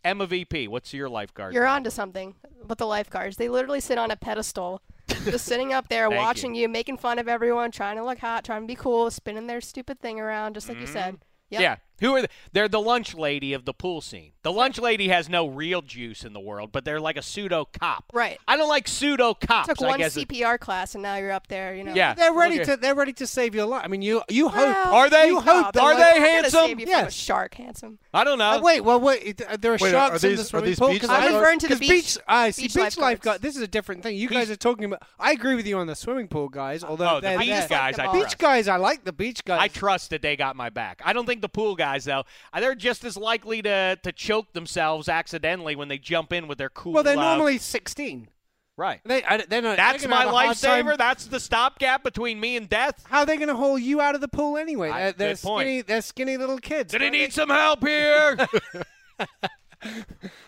Emma 0.07 0.25
VP, 0.25 0.69
what's 0.69 0.95
your 0.95 1.09
lifeguard? 1.09 1.53
You're 1.53 1.67
onto 1.67 1.91
something 1.91 2.37
with 2.69 2.79
the 2.79 2.87
lifeguards. 2.87 3.39
They 3.39 3.49
literally 3.49 3.81
sit 3.81 3.99
on 3.99 4.13
a 4.13 4.17
pedestal, 4.17 4.81
just 5.09 5.45
sitting 5.45 5.73
up 5.73 5.89
there 5.89 6.09
watching 6.09 6.55
you. 6.55 6.69
making 6.69 6.99
fun 6.99 7.19
of 7.19 7.27
everyone, 7.27 7.73
trying 7.73 7.97
to 7.97 8.05
look 8.05 8.19
hot, 8.19 8.45
trying 8.45 8.63
to 8.63 8.67
be 8.69 8.77
cool, 8.77 9.11
spinning 9.11 9.49
their 9.49 9.61
stupid 9.61 9.99
thing 10.01 10.21
around, 10.21 10.55
just 10.55 10.69
like 10.69 10.79
you 10.79 10.87
said. 10.87 11.15
Mm-hmm. 11.15 11.23
Yep. 11.51 11.61
Yeah. 11.61 11.77
Who 12.01 12.15
are 12.17 12.23
they? 12.23 12.29
They're 12.53 12.69
the 12.69 12.81
lunch 12.81 13.15
lady 13.15 13.53
of 13.53 13.65
the 13.65 13.73
pool 13.73 14.01
scene. 14.01 14.33
The 14.43 14.53
lunch 14.53 14.79
lady 14.79 15.09
has 15.09 15.29
no 15.29 15.47
real 15.47 15.83
juice 15.83 16.25
in 16.25 16.33
the 16.33 16.41
world, 16.41 16.71
but 16.73 16.85
they're 16.85 17.01
like 17.01 17.17
a 17.17 17.23
pseudo 17.23 17.65
cop. 17.65 18.05
Right. 18.13 18.39
I 18.47 18.57
don't 18.57 18.69
like 18.69 18.87
pseudo 18.87 19.35
cops. 19.35 19.69
Took 19.69 19.83
I 19.83 19.87
one 19.87 19.99
guess 19.99 20.17
it- 20.17 20.29
CPR 20.29 20.59
class, 20.59 20.95
and 20.95 21.03
now 21.03 21.17
you're 21.17 21.33
up 21.33 21.47
there. 21.49 21.75
You 21.75 21.85
know. 21.85 21.95
Yeah. 21.95 22.15
They're 22.15 22.33
ready 22.33 22.57
Okay. 22.61 22.73
to. 22.73 22.77
They're 22.77 22.95
ready 22.95 23.13
to 23.15 23.27
save 23.27 23.55
your 23.55 23.67
life. 23.67 23.83
I 23.85 23.89
mean, 23.89 24.03
you. 24.03 24.23
You 24.29 24.49
hope. 24.49 24.87
Are 24.87 25.09
they? 25.11 25.29
You 25.29 25.41
hope 25.41 25.73
that, 25.73 25.83
Are 25.83 25.95
like- 25.95 25.99
they 26.13 26.17
I'm 26.21 26.23
handsome? 26.23 26.61
Save 26.67 26.81
you 26.81 26.87
from 26.87 26.95
a 26.95 26.99
Yes. 27.05 27.15
shark, 27.15 27.55
handsome. 27.55 27.99
I 28.15 28.25
don't 28.25 28.39
know. 28.39 28.53
Uh, 28.53 28.61
wait, 28.63 28.81
well, 28.83 29.01
wait. 29.01 29.41
uh, 29.43 29.57
There 29.59 29.73
are 29.73 29.79
Wait, 29.81 29.89
are 29.89 30.09
sharks 30.09 30.23
in 30.25 30.31
these- 30.31 30.39
the 30.39 30.43
are 30.43 30.47
swimming 30.47 30.67
these 30.71 30.79
pool. 30.79 30.89
beach 30.89 31.01
'Cause 31.01 31.11
I'm 31.11 31.23
I- 31.23 31.37
referring 31.39 31.59
to 31.61 31.69
the 31.69 31.77
beach- 31.77 31.89
beach. 31.91 32.19
I 32.29 32.51
see 32.51 32.63
beach 32.63 32.73
beach 32.75 32.77
lifeguards. 32.83 32.99
lifeguard. 32.99 33.43
This 33.43 33.57
is 33.57 33.63
a 33.63 33.67
different 33.69 34.03
thing. 34.03 34.17
You 34.17 34.29
guys 34.29 34.51
are 34.51 34.57
talking 34.57 34.85
about. 34.85 35.03
I 35.19 35.33
agree 35.33 35.55
with 35.55 35.67
you 35.67 35.79
on 35.79 35.87
the 35.87 35.95
swimming 35.97 36.29
pool 36.29 36.49
guys. 36.51 36.85
Although 36.85 37.17
Oh, 37.17 37.21
the 37.21 37.37
beach 37.39 37.69
guys, 37.69 37.99
I 37.99 38.13
Beach 38.13 38.23
Beach 38.27 38.39
guys, 38.39 38.69
I 38.69 38.77
like 38.77 39.05
the 39.05 39.13
beach 39.13 39.45
guys. 39.45 39.61
I 39.63 39.69
trust 39.69 40.11
that 40.11 40.21
they 40.23 40.37
got 40.37 40.57
my 40.57 40.69
back. 40.71 41.01
I 41.05 41.13
don't 41.13 41.27
think 41.27 41.41
the 41.41 41.49
pool 41.49 41.75
guys, 41.75 41.86
though, 42.05 42.25
uh, 42.53 42.61
they're 42.61 42.75
just 42.75 43.05
as 43.05 43.17
likely 43.17 43.63
to, 43.63 43.99
to 44.03 44.13
choke 44.13 44.53
themselves 44.53 45.09
accidentally 45.09 45.77
when 45.77 45.89
they 45.89 45.99
jump 45.99 46.33
in 46.33 46.49
with 46.49 46.59
their 46.59 46.69
cool. 46.69 46.93
well, 46.93 47.03
they're 47.03 47.17
uh, 47.19 47.23
normally 47.37 47.59
16. 47.59 48.29
right. 48.77 49.01
They, 49.05 49.25
I, 49.25 49.39
they're 49.49 49.63
not, 49.63 49.77
That's 49.77 50.07
my 50.07 50.21
have 50.21 50.29
a 50.29 50.31
hard 50.33 50.57
time- 50.57 50.87
lifesaver. 50.87 50.99
That's 50.99 51.27
the 51.27 51.41
stopgap 51.41 52.03
between 52.05 52.39
me 52.41 52.57
and 52.57 52.69
death. 52.69 53.05
How 53.09 53.21
are 53.21 53.27
they 53.27 53.37
going 53.37 53.49
to 53.49 53.57
haul 53.57 53.79
you 53.79 54.01
out 54.01 54.15
of 54.15 54.21
the 54.21 54.29
pool 54.29 54.57
anyway? 54.59 54.91
I- 54.91 55.01
They're, 55.01 55.13
they're 55.13 55.35
good 55.35 55.43
point. 55.43 55.67
skinny. 55.67 55.83
They're 55.83 56.03
skinny 56.03 56.37
little 56.37 56.59
kids. 56.59 56.93
Did 56.93 57.03
he 57.03 57.11
need 57.11 57.33
some 57.33 57.49
help 57.49 57.87
here? 57.87 58.37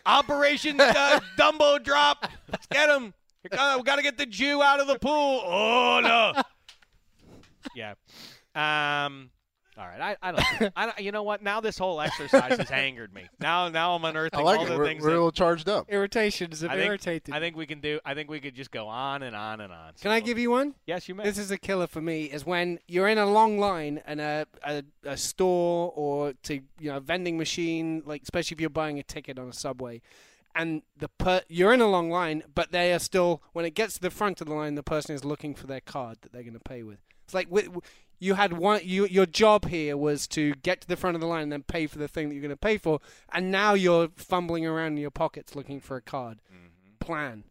Operation 0.07 0.81
uh, 0.81 1.21
Dumbo 1.39 1.83
Drop. 1.83 2.27
Let's 2.51 2.67
get 2.67 2.89
him. 2.89 3.15
We 3.43 3.51
got 3.83 3.97
to 3.97 4.03
get 4.03 4.19
the 4.19 4.27
Jew 4.27 4.63
out 4.63 4.81
of 4.81 4.87
the 4.89 4.99
pool. 4.99 5.43
Oh 5.45 6.01
no. 6.03 6.43
yeah. 7.75 7.95
Um. 9.07 9.31
All 9.79 9.87
right. 9.87 10.17
I, 10.23 10.29
I 10.29 10.33
don't. 10.33 10.73
I 10.77 10.87
don't. 10.87 10.99
You 10.99 11.13
know 11.13 11.23
what? 11.23 11.43
Now 11.43 11.61
this 11.61 11.79
whole 11.79 12.01
exercise 12.01 12.57
has 12.59 12.71
angered 12.71 13.15
me. 13.15 13.29
Now 13.41 13.69
now 13.69 13.95
I'm 13.95 14.05
unearthing 14.05 14.41
I 14.41 14.43
like 14.43 14.59
all 14.59 14.67
it. 14.67 14.71
the 14.71 14.77
We're, 14.79 14.85
things. 14.87 15.03
we're 15.03 15.11
a 15.11 15.13
little 15.13 15.31
charged 15.31 15.69
up. 15.69 15.87
Irritations 15.89 16.63
have 16.63 16.71
I 16.71 16.75
think, 16.75 16.87
irritated. 16.89 17.35
I 17.35 17.39
think 17.39 17.57
we 17.57 17.67
can 17.67 17.81
do. 17.81 18.01
I 18.05 18.15
think 18.15 18.29
we 18.29 18.41
could 18.41 18.55
just 18.55 18.71
go 18.73 18.89
on 18.89 19.23
and 19.23 19.37
on 19.37 19.61
and 19.61 19.73
on. 19.73 19.93
Can 20.01 20.11
I 20.11 20.21
give 20.21 20.39
you 20.39 20.51
one? 20.51 20.75
Yes, 20.87 21.09
you 21.09 21.15
may. 21.15 21.23
This 21.25 21.39
is 21.39 21.51
a 21.51 21.59
killer 21.59 21.87
for 21.87 22.01
me. 22.01 22.25
Is 22.25 22.45
when 22.45 22.81
you're 22.89 23.09
in 23.09 23.19
a 23.19 23.27
long 23.27 23.59
line 23.59 24.03
and 24.07 24.21
a, 24.21 24.47
a 24.65 24.83
a 25.05 25.17
store 25.17 25.93
or 25.95 26.33
to 26.45 26.55
you 26.55 26.91
know 26.91 26.97
a 26.97 27.01
vending 27.01 27.39
machine, 27.39 28.03
like 28.05 28.23
especially 28.23 28.57
if 28.57 28.61
you're 28.61 28.71
buying 28.71 28.99
a 28.99 29.05
ticket 29.05 29.39
on 29.39 29.49
a 29.49 29.53
subway, 29.53 30.03
and 30.57 30.83
the 30.97 31.09
per- 31.09 31.43
you're 31.49 31.73
in 31.73 31.81
a 31.81 31.87
long 31.89 32.11
line, 32.11 32.43
but 32.53 32.73
they 32.73 32.93
are 32.93 32.99
still 32.99 33.43
when 33.53 33.65
it 33.65 33.75
gets 33.75 33.95
to 33.95 34.01
the 34.01 34.11
front 34.11 34.41
of 34.41 34.49
the 34.49 34.55
line, 34.55 34.75
the 34.75 34.83
person 34.83 35.15
is 35.15 35.25
looking 35.25 35.55
for 35.55 35.69
their 35.69 35.81
card 35.81 36.19
that 36.23 36.33
they're 36.33 36.43
going 36.43 36.55
to 36.55 36.59
pay 36.61 36.83
with. 36.83 36.99
It's 37.29 37.35
like 37.35 37.49
you 38.19 38.35
had 38.35 38.55
one. 38.55 38.81
You, 38.83 39.05
your 39.07 39.27
job 39.27 39.67
here 39.67 39.99
was 39.99 40.27
to 40.29 40.55
get 40.55 40.81
to 40.81 40.89
the 40.89 40.97
front 40.97 41.15
of 41.15 41.21
the 41.21 41.27
line 41.27 41.43
and 41.43 41.53
then 41.53 41.63
pay 41.63 41.87
for 41.87 41.99
the 41.99 42.09
thing 42.09 42.29
that 42.29 42.35
you're 42.35 42.41
going 42.43 42.49
to 42.51 42.57
pay 42.57 42.79
for, 42.79 43.01
and 43.35 43.51
now 43.51 43.75
you're 43.75 44.09
fumbling 44.17 44.65
around 44.65 44.93
in 44.93 44.97
your 44.97 45.11
pockets 45.11 45.55
looking 45.55 45.79
for 45.79 45.97
a 45.99 46.01
card. 46.01 46.39
Mm-hmm. 46.51 47.05
Plan. 47.05 47.45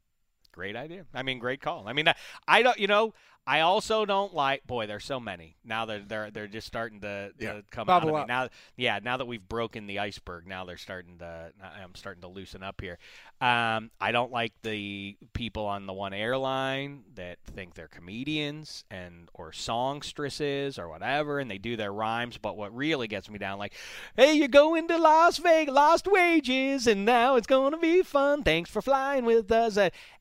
Great 0.52 0.76
idea. 0.76 1.06
I 1.14 1.22
mean, 1.22 1.38
great 1.38 1.62
call. 1.62 1.88
I 1.88 1.94
mean, 1.94 2.08
I- 2.08 2.16
I 2.48 2.64
don't. 2.64 2.80
You 2.80 2.88
know, 2.88 3.14
I 3.48 3.62
also 3.62 4.06
don't 4.06 4.34
like. 4.34 4.68
Boy, 4.68 4.88
there's 4.88 5.06
so 5.06 5.22
many 5.22 5.56
now. 5.64 5.86
They're 5.86 6.04
they're 6.06 6.32
they're 6.32 6.48
just 6.48 6.68
starting 6.68 7.00
to, 7.00 7.32
to 7.40 7.64
come 7.72 7.88
Bubble 7.88 8.10
out 8.10 8.24
of 8.24 8.28
me 8.28 8.34
now. 8.34 8.50
Yeah, 8.76 9.00
now 9.02 9.16
that 9.16 9.26
we've 9.26 9.48
broken 9.48 9.88
the 9.88 10.00
iceberg, 10.00 10.46
now 10.46 10.66
they're 10.66 10.76
starting 10.76 11.20
to. 11.20 11.54
I'm 11.64 11.96
starting 11.96 12.22
to 12.22 12.28
loosen 12.28 12.62
up 12.62 12.82
here. 12.82 13.00
Um, 13.40 13.92
I 14.02 14.12
don't 14.12 14.34
like 14.34 14.52
the 14.64 15.16
people 15.32 15.66
on 15.66 15.86
the 15.86 15.94
one 15.94 16.14
airline 16.14 17.04
that 17.16 17.38
think 17.46 17.76
they're 17.76 17.88
comedians 17.88 18.84
and 18.92 19.30
or 19.34 19.54
songstresses 19.54 20.78
or 20.78 20.90
whatever, 20.90 21.40
and 21.40 21.50
they 21.50 21.58
do 21.58 21.78
their 21.78 21.94
rhymes. 21.94 22.38
But 22.38 22.58
what 22.58 22.76
really 22.76 23.08
gets 23.08 23.30
me 23.30 23.40
down, 23.40 23.60
like, 23.60 23.74
hey, 24.18 24.34
you're 24.34 24.50
going 24.50 24.90
to 24.90 24.98
Las 24.98 25.38
Vegas, 25.38 25.74
lost 25.74 26.06
wages, 26.06 26.86
and 26.86 27.06
now 27.06 27.38
it's 27.38 27.48
going 27.48 27.72
to 27.72 27.78
be 27.78 28.04
fun. 28.04 28.44
Thanks 28.44 28.70
for 28.70 28.82
flying 28.82 29.24
with 29.24 29.50
us. 29.54 29.78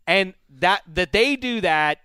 And 0.07 0.35
that 0.49 0.83
that 0.87 1.11
they 1.11 1.35
do 1.35 1.61
that. 1.63 1.99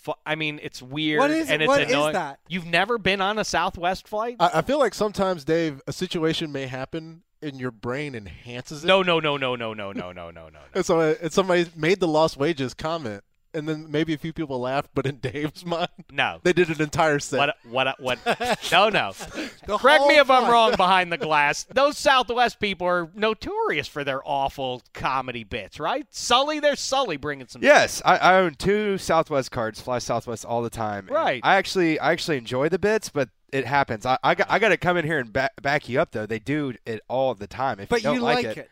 Fu- 0.00 0.14
I 0.26 0.34
mean, 0.34 0.60
it's 0.62 0.80
weird 0.82 1.20
What 1.20 1.30
is- 1.30 1.50
and 1.50 1.62
it's 1.62 1.68
what 1.68 1.82
is 1.82 1.88
annoying. 1.90 2.12
that? 2.14 2.40
You've 2.48 2.66
never 2.66 2.98
been 2.98 3.20
on 3.20 3.38
a 3.38 3.44
Southwest 3.44 4.08
flight? 4.08 4.36
I, 4.40 4.50
I 4.54 4.62
feel 4.62 4.78
like 4.78 4.94
sometimes, 4.94 5.44
Dave, 5.44 5.80
a 5.86 5.92
situation 5.92 6.52
may 6.52 6.66
happen 6.66 7.22
and 7.42 7.60
your 7.60 7.70
brain 7.70 8.14
enhances 8.14 8.82
it. 8.82 8.86
no, 8.86 9.02
no, 9.02 9.20
no, 9.20 9.36
no, 9.36 9.54
no, 9.54 9.72
no, 9.72 9.92
no, 9.92 10.12
no, 10.12 10.30
no, 10.30 10.48
no. 10.48 10.58
And 10.74 10.84
so 10.84 11.00
uh, 11.00 11.14
and 11.22 11.32
somebody 11.32 11.66
made 11.76 12.00
the 12.00 12.08
lost 12.08 12.36
wages 12.36 12.74
comment, 12.74 13.22
and 13.58 13.68
then 13.68 13.90
maybe 13.90 14.14
a 14.14 14.18
few 14.18 14.32
people 14.32 14.58
laughed, 14.60 14.90
but 14.94 15.04
in 15.06 15.16
Dave's 15.20 15.64
mind, 15.66 15.88
No. 16.10 16.38
they 16.42 16.52
did 16.52 16.68
an 16.70 16.80
entire 16.80 17.18
set. 17.18 17.38
What? 17.38 17.56
What? 18.00 18.00
What? 18.00 18.70
No, 18.72 18.88
no. 18.88 19.12
The 19.66 19.76
Correct 19.76 20.06
me 20.06 20.14
whole 20.14 20.20
if 20.22 20.30
I'm 20.30 20.50
wrong. 20.50 20.74
Behind 20.76 21.12
the 21.12 21.18
glass, 21.18 21.64
those 21.64 21.98
Southwest 21.98 22.58
people 22.58 22.86
are 22.86 23.10
notorious 23.14 23.86
for 23.86 24.02
their 24.02 24.22
awful 24.26 24.82
comedy 24.94 25.44
bits, 25.44 25.78
right? 25.78 26.06
Sully, 26.10 26.58
there's 26.58 26.80
Sully 26.80 27.18
bringing 27.18 27.46
some. 27.48 27.62
Yes, 27.62 28.00
I, 28.04 28.16
I 28.16 28.34
own 28.38 28.54
two 28.54 28.96
Southwest 28.96 29.50
cards. 29.50 29.80
Fly 29.80 29.98
Southwest 29.98 30.46
all 30.46 30.62
the 30.62 30.70
time. 30.70 31.06
Right. 31.10 31.40
I 31.44 31.56
actually, 31.56 31.98
I 32.00 32.12
actually 32.12 32.38
enjoy 32.38 32.70
the 32.70 32.78
bits, 32.78 33.10
but 33.10 33.28
it 33.52 33.66
happens. 33.66 34.06
I, 34.06 34.16
I 34.22 34.34
got, 34.34 34.46
I 34.50 34.58
got 34.58 34.70
to 34.70 34.76
come 34.78 34.96
in 34.96 35.04
here 35.04 35.18
and 35.18 35.30
back, 35.32 35.52
back 35.60 35.86
you 35.88 36.00
up 36.00 36.12
though. 36.12 36.24
They 36.26 36.38
do 36.38 36.72
it 36.86 37.02
all 37.08 37.34
the 37.34 37.46
time. 37.46 37.80
If 37.80 37.88
But 37.90 38.00
you 38.00 38.04
don't 38.04 38.14
you 38.16 38.20
like, 38.22 38.36
like 38.46 38.56
it, 38.56 38.58
it. 38.58 38.70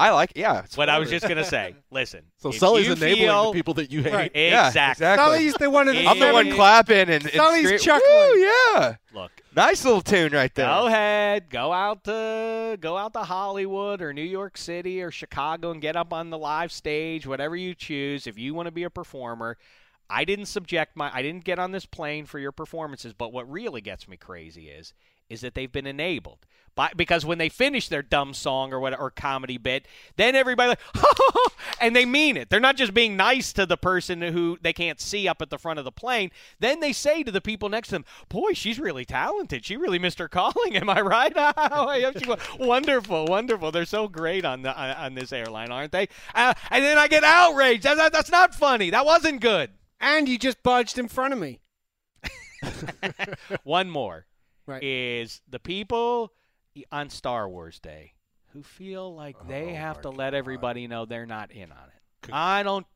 I 0.00 0.10
like. 0.10 0.30
it. 0.32 0.38
Yeah. 0.38 0.64
it's 0.64 0.76
What 0.76 0.88
I 0.88 0.98
was 0.98 1.10
just 1.10 1.28
gonna 1.28 1.44
say. 1.44 1.74
Listen. 1.90 2.22
so 2.38 2.48
if 2.48 2.56
Sully's 2.56 2.86
you 2.86 2.92
enabling 2.92 3.16
feel, 3.16 3.46
the 3.52 3.58
people 3.58 3.74
that 3.74 3.92
you 3.92 4.02
hate. 4.02 4.12
Right. 4.12 4.32
Yeah, 4.34 4.68
Exactly. 4.68 5.04
exactly. 5.06 5.24
Sully's 5.24 5.54
the 5.54 5.70
one 5.70 5.88
of 5.88 5.94
the 5.94 6.00
I'm 6.06 6.08
I'm 6.08 6.18
the 6.18 6.32
one 6.32 6.50
clapping 6.52 6.96
and, 7.10 7.10
and 7.10 7.30
Sully's 7.30 7.64
scream- 7.66 7.78
chuckling. 7.78 8.30
Woo, 8.32 8.38
yeah, 8.38 8.96
Look. 9.14 9.30
nice 9.54 9.84
little 9.84 10.00
tune 10.00 10.32
right 10.32 10.54
there. 10.54 10.66
Go 10.66 10.86
ahead, 10.86 11.50
go 11.50 11.72
out 11.72 12.04
to 12.04 12.76
go 12.80 12.96
out 12.96 13.12
to 13.12 13.20
Hollywood 13.20 14.00
or 14.02 14.12
New 14.12 14.22
York 14.22 14.56
City 14.58 15.02
or 15.02 15.10
Chicago 15.10 15.70
and 15.70 15.80
get 15.80 15.96
up 15.96 16.12
on 16.12 16.30
the 16.30 16.38
live 16.38 16.72
stage, 16.72 17.26
whatever 17.26 17.54
you 17.56 17.74
choose. 17.74 18.26
If 18.26 18.38
you 18.38 18.54
want 18.54 18.66
to 18.66 18.72
be 18.72 18.84
a 18.84 18.90
performer, 18.90 19.56
I 20.08 20.24
didn't 20.24 20.46
subject 20.46 20.96
my 20.96 21.10
I 21.14 21.22
didn't 21.22 21.44
get 21.44 21.58
on 21.58 21.72
this 21.72 21.86
plane 21.86 22.26
for 22.26 22.38
your 22.38 22.52
performances, 22.52 23.12
but 23.12 23.32
what 23.32 23.50
really 23.50 23.80
gets 23.80 24.08
me 24.08 24.16
crazy 24.16 24.68
is 24.68 24.92
is 25.30 25.40
that 25.40 25.54
they've 25.54 25.72
been 25.72 25.86
enabled. 25.86 26.38
By, 26.76 26.92
because 26.94 27.26
when 27.26 27.38
they 27.38 27.48
finish 27.48 27.88
their 27.88 28.00
dumb 28.02 28.32
song 28.32 28.72
or 28.72 28.78
what 28.78 28.96
or 28.98 29.10
comedy 29.10 29.58
bit, 29.58 29.86
then 30.16 30.36
everybody 30.36 30.68
like 30.68 30.78
and 31.80 31.96
they 31.96 32.04
mean 32.04 32.36
it. 32.36 32.48
They're 32.48 32.60
not 32.60 32.76
just 32.76 32.94
being 32.94 33.16
nice 33.16 33.52
to 33.54 33.66
the 33.66 33.76
person 33.76 34.22
who 34.22 34.56
they 34.62 34.72
can't 34.72 35.00
see 35.00 35.26
up 35.26 35.42
at 35.42 35.50
the 35.50 35.58
front 35.58 35.80
of 35.80 35.84
the 35.84 35.90
plane. 35.90 36.30
Then 36.60 36.78
they 36.78 36.92
say 36.92 37.24
to 37.24 37.32
the 37.32 37.40
people 37.40 37.68
next 37.68 37.88
to 37.88 37.96
them, 37.96 38.04
"Boy, 38.28 38.52
she's 38.52 38.78
really 38.78 39.04
talented. 39.04 39.64
She 39.64 39.76
really 39.76 39.98
missed 39.98 40.20
her 40.20 40.28
calling. 40.28 40.74
Am 40.76 40.88
I 40.88 41.00
right? 41.00 41.32
Oh, 41.72 41.92
yeah, 41.92 42.12
she 42.16 42.28
was- 42.28 42.40
wonderful, 42.58 43.26
wonderful. 43.26 43.72
They're 43.72 43.84
so 43.84 44.06
great 44.06 44.44
on 44.44 44.62
the 44.62 44.72
on, 44.74 44.90
on 44.90 45.14
this 45.14 45.32
airline, 45.32 45.72
aren't 45.72 45.90
they? 45.92 46.08
Uh, 46.36 46.54
and 46.70 46.84
then 46.84 46.98
I 46.98 47.08
get 47.08 47.24
outraged. 47.24 47.82
That, 47.82 47.96
that- 47.96 48.12
that's 48.12 48.30
not 48.30 48.54
funny. 48.54 48.90
That 48.90 49.04
wasn't 49.04 49.40
good. 49.40 49.70
And 50.00 50.28
you 50.28 50.38
just 50.38 50.62
budged 50.62 50.98
in 51.00 51.08
front 51.08 51.32
of 51.34 51.40
me. 51.40 51.58
One 53.64 53.90
more 53.90 54.26
Right. 54.70 54.82
is 54.82 55.40
the 55.48 55.58
people 55.58 56.32
on 56.92 57.10
Star 57.10 57.48
Wars 57.48 57.78
Day 57.80 58.12
who 58.52 58.62
feel 58.62 59.14
like 59.14 59.36
oh 59.40 59.44
they 59.48 59.70
Oh, 59.72 59.74
have 59.76 59.96
my 59.96 60.02
to 60.02 60.10
let 60.10 60.34
everybody 60.34 60.86
know 60.86 61.04
they're 61.06 61.26
not 61.26 61.50
in 61.50 61.72
on 61.72 61.88
it. 61.88 62.30
I 62.32 62.62
don't 62.62 62.86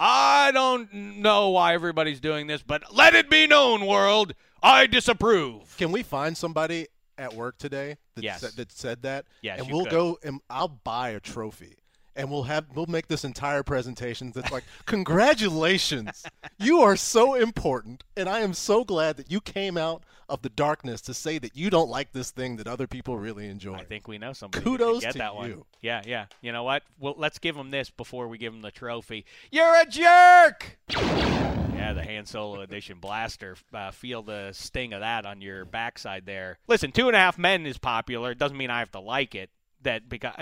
I 0.00 0.50
don't 0.52 0.92
know 0.92 1.50
why 1.50 1.74
everybody's 1.74 2.18
doing 2.20 2.48
this, 2.48 2.62
but 2.62 2.92
let 2.92 3.14
it 3.14 3.30
be 3.30 3.46
known, 3.46 3.86
world, 3.86 4.34
I 4.62 4.86
disapprove. 4.88 5.76
Can 5.78 5.92
we 5.92 6.02
find 6.02 6.36
somebody 6.36 6.88
at 7.16 7.34
work 7.34 7.56
today 7.58 7.98
that 8.16 8.24
Yes. 8.24 8.40
said, 8.40 8.52
that 8.56 8.72
said 8.72 9.02
that? 9.02 9.26
Yes, 9.42 9.60
and 9.60 9.70
we'll 9.70 9.84
could. 9.84 9.92
go 9.92 10.18
and 10.24 10.40
I'll 10.50 10.66
buy 10.68 11.10
a 11.10 11.20
trophy. 11.20 11.76
And 12.14 12.30
we'll 12.30 12.42
have 12.42 12.66
we'll 12.74 12.86
make 12.86 13.08
this 13.08 13.24
entire 13.24 13.62
presentation 13.62 14.32
that's 14.32 14.52
like, 14.52 14.64
congratulations, 14.84 16.24
you 16.58 16.80
are 16.80 16.94
so 16.96 17.34
important, 17.34 18.04
and 18.16 18.28
I 18.28 18.40
am 18.40 18.52
so 18.52 18.84
glad 18.84 19.16
that 19.16 19.30
you 19.30 19.40
came 19.40 19.78
out 19.78 20.02
of 20.28 20.42
the 20.42 20.48
darkness 20.48 21.00
to 21.02 21.14
say 21.14 21.38
that 21.38 21.56
you 21.56 21.70
don't 21.70 21.88
like 21.90 22.12
this 22.12 22.30
thing 22.30 22.56
that 22.56 22.66
other 22.66 22.86
people 22.86 23.18
really 23.18 23.48
enjoy. 23.48 23.74
I 23.74 23.84
think 23.84 24.08
we 24.08 24.18
know 24.18 24.32
somebody. 24.32 24.64
who 24.64 24.78
Kudos 24.78 25.00
get 25.02 25.12
to 25.12 25.18
that 25.18 25.34
one. 25.34 25.48
you. 25.50 25.66
Yeah, 25.80 26.02
yeah. 26.06 26.26
You 26.40 26.52
know 26.52 26.62
what? 26.64 26.82
Well, 26.98 27.14
let's 27.16 27.38
give 27.38 27.56
them 27.56 27.70
this 27.70 27.90
before 27.90 28.28
we 28.28 28.38
give 28.38 28.52
them 28.52 28.62
the 28.62 28.70
trophy. 28.70 29.24
You're 29.50 29.80
a 29.80 29.86
jerk. 29.86 30.78
Yeah, 30.90 31.92
the 31.94 32.02
Han 32.04 32.26
Solo 32.26 32.60
Edition 32.60 32.98
blaster. 32.98 33.56
Uh, 33.72 33.90
feel 33.90 34.22
the 34.22 34.50
sting 34.52 34.92
of 34.92 35.00
that 35.00 35.26
on 35.26 35.40
your 35.40 35.64
backside 35.64 36.26
there. 36.26 36.58
Listen, 36.68 36.92
Two 36.92 37.08
and 37.08 37.16
a 37.16 37.18
Half 37.18 37.38
Men 37.38 37.66
is 37.66 37.78
popular. 37.78 38.30
It 38.30 38.38
doesn't 38.38 38.56
mean 38.56 38.70
I 38.70 38.78
have 38.78 38.92
to 38.92 39.00
like 39.00 39.34
it. 39.34 39.50
That 39.82 40.08
because 40.08 40.34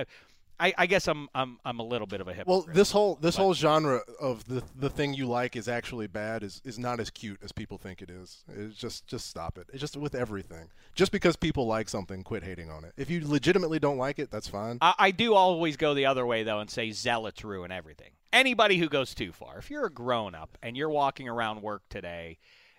I, 0.61 0.75
I 0.77 0.87
guess 0.87 1.09
I'm 1.09 1.29
I'm 1.35 1.59
I'm 1.65 1.79
a 1.79 1.83
little 1.83 2.07
bit 2.07 2.21
of 2.21 2.29
a 2.29 2.35
hypocrite. 2.35 2.67
Well, 2.67 2.75
this 2.75 2.93
whole 2.93 3.17
this 3.17 3.37
whole 3.37 3.55
genre 3.55 4.03
of 4.21 4.45
the 4.45 4.63
the 4.77 4.91
thing 4.91 5.15
you 5.15 5.27
like 5.27 5.57
is 5.57 5.69
actually 5.69 6.07
bad 6.07 6.43
is 6.43 6.61
is 6.65 6.79
not 6.79 7.01
as 7.01 7.09
cute 7.11 7.41
as 7.43 7.51
people 7.51 7.79
think 7.79 8.03
it 8.03 8.11
is. 8.11 8.45
It's 8.55 8.77
just 8.77 9.07
just 9.07 9.27
stop 9.27 9.57
it. 9.57 9.69
It's 9.73 9.81
just 9.81 9.97
with 9.97 10.15
everything. 10.15 10.69
Just 10.95 11.13
because 11.13 11.35
people 11.35 11.67
like 11.67 11.89
something, 11.89 12.23
quit 12.23 12.45
hating 12.45 12.71
on 12.71 12.85
it. 12.85 12.93
If 12.97 13.09
you 13.09 13.27
legitimately 13.27 13.79
don't 13.79 13.97
like 13.97 14.19
it, 14.19 14.31
that's 14.31 14.49
fine. 14.49 14.79
I, 14.83 14.95
I 14.99 15.11
do 15.11 15.35
always 15.35 15.77
go 15.77 15.95
the 15.95 16.07
other 16.07 16.27
way 16.27 16.43
though 16.43 16.61
and 16.61 16.71
say 16.71 16.91
zealots 16.91 17.43
ruin 17.43 17.73
everything. 17.73 18.11
Anybody 18.33 18.77
who 18.77 18.89
goes 18.89 19.15
too 19.15 19.33
far. 19.33 19.59
If 19.59 19.71
you're 19.71 19.87
a 19.87 19.91
grown 19.91 20.35
up 20.35 20.59
and 20.63 20.77
you're 20.77 20.91
walking 20.91 21.29
around 21.29 21.63
work 21.63 21.83
today 21.89 22.39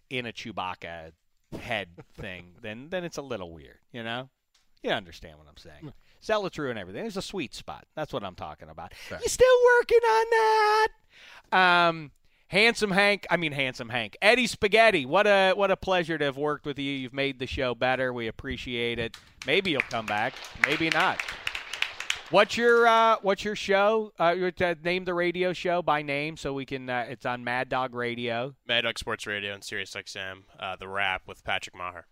in 0.10 0.26
a 0.26 0.32
Chewbacca 0.32 1.12
head 1.60 1.90
thing, 2.14 2.54
then 2.62 2.90
then 2.90 3.04
it's 3.04 3.18
a 3.18 3.24
little 3.24 3.52
weird. 3.52 3.80
You 3.92 4.04
know, 4.04 4.30
you 4.84 4.92
understand 4.92 5.40
what 5.40 5.48
I'm 5.48 5.58
saying. 5.58 5.82
Hmm. 5.82 5.90
Zealots 6.24 6.58
and 6.58 6.78
everything. 6.78 7.02
There's 7.02 7.18
a 7.18 7.22
sweet 7.22 7.54
spot. 7.54 7.86
That's 7.96 8.14
what 8.14 8.24
I'm 8.24 8.36
talking 8.36 8.70
about. 8.70 8.94
You 9.10 9.28
still 9.28 9.58
working 9.80 10.00
on 10.04 10.26
that? 10.32 10.88
Um, 11.52 12.12
handsome 12.48 12.92
Hank. 12.92 13.26
I 13.30 13.38
mean, 13.38 13.52
handsome 13.52 13.90
Hank. 13.90 14.18
Eddie 14.22 14.48
Spaghetti. 14.48 15.06
What 15.06 15.28
a 15.28 15.54
what 15.54 15.72
a 15.72 15.78
pleasure 15.78 16.18
to 16.18 16.26
have 16.26 16.38
worked 16.38 16.66
with 16.66 16.78
you. 16.78 16.92
You've 16.92 17.14
made 17.14 17.40
the 17.40 17.48
show 17.48 17.74
better. 17.74 18.14
We 18.14 18.28
appreciate 18.28 19.00
it. 19.00 19.18
Maybe 19.46 19.72
you'll 19.72 19.82
come 19.82 20.06
back. 20.06 20.34
Maybe 20.68 20.90
not. 20.90 21.22
What's 22.32 22.56
your 22.56 22.88
uh, 22.88 23.18
What's 23.22 23.44
your 23.44 23.58
show? 23.58 24.14
Uh, 24.18 24.36
uh, 24.62 24.76
name 24.84 25.04
the 25.04 25.14
radio 25.14 25.52
show 25.52 25.82
by 25.82 26.02
name 26.02 26.38
so 26.38 26.54
we 26.54 26.66
can. 26.66 26.90
Uh, 26.90 27.06
it's 27.10 27.26
on 27.26 27.44
Mad 27.44 27.68
Dog 27.68 27.94
Radio. 27.94 28.56
Mad 28.66 28.82
Dog 28.82 28.98
Sports 28.98 29.28
Radio 29.28 29.54
and 29.54 29.64
Sirius 29.64 29.92
XM, 29.92 30.44
uh, 30.58 30.78
the 30.78 30.88
rap 30.88 31.24
with 31.28 31.44
Patrick 31.44 31.76
Maher. 31.76 32.08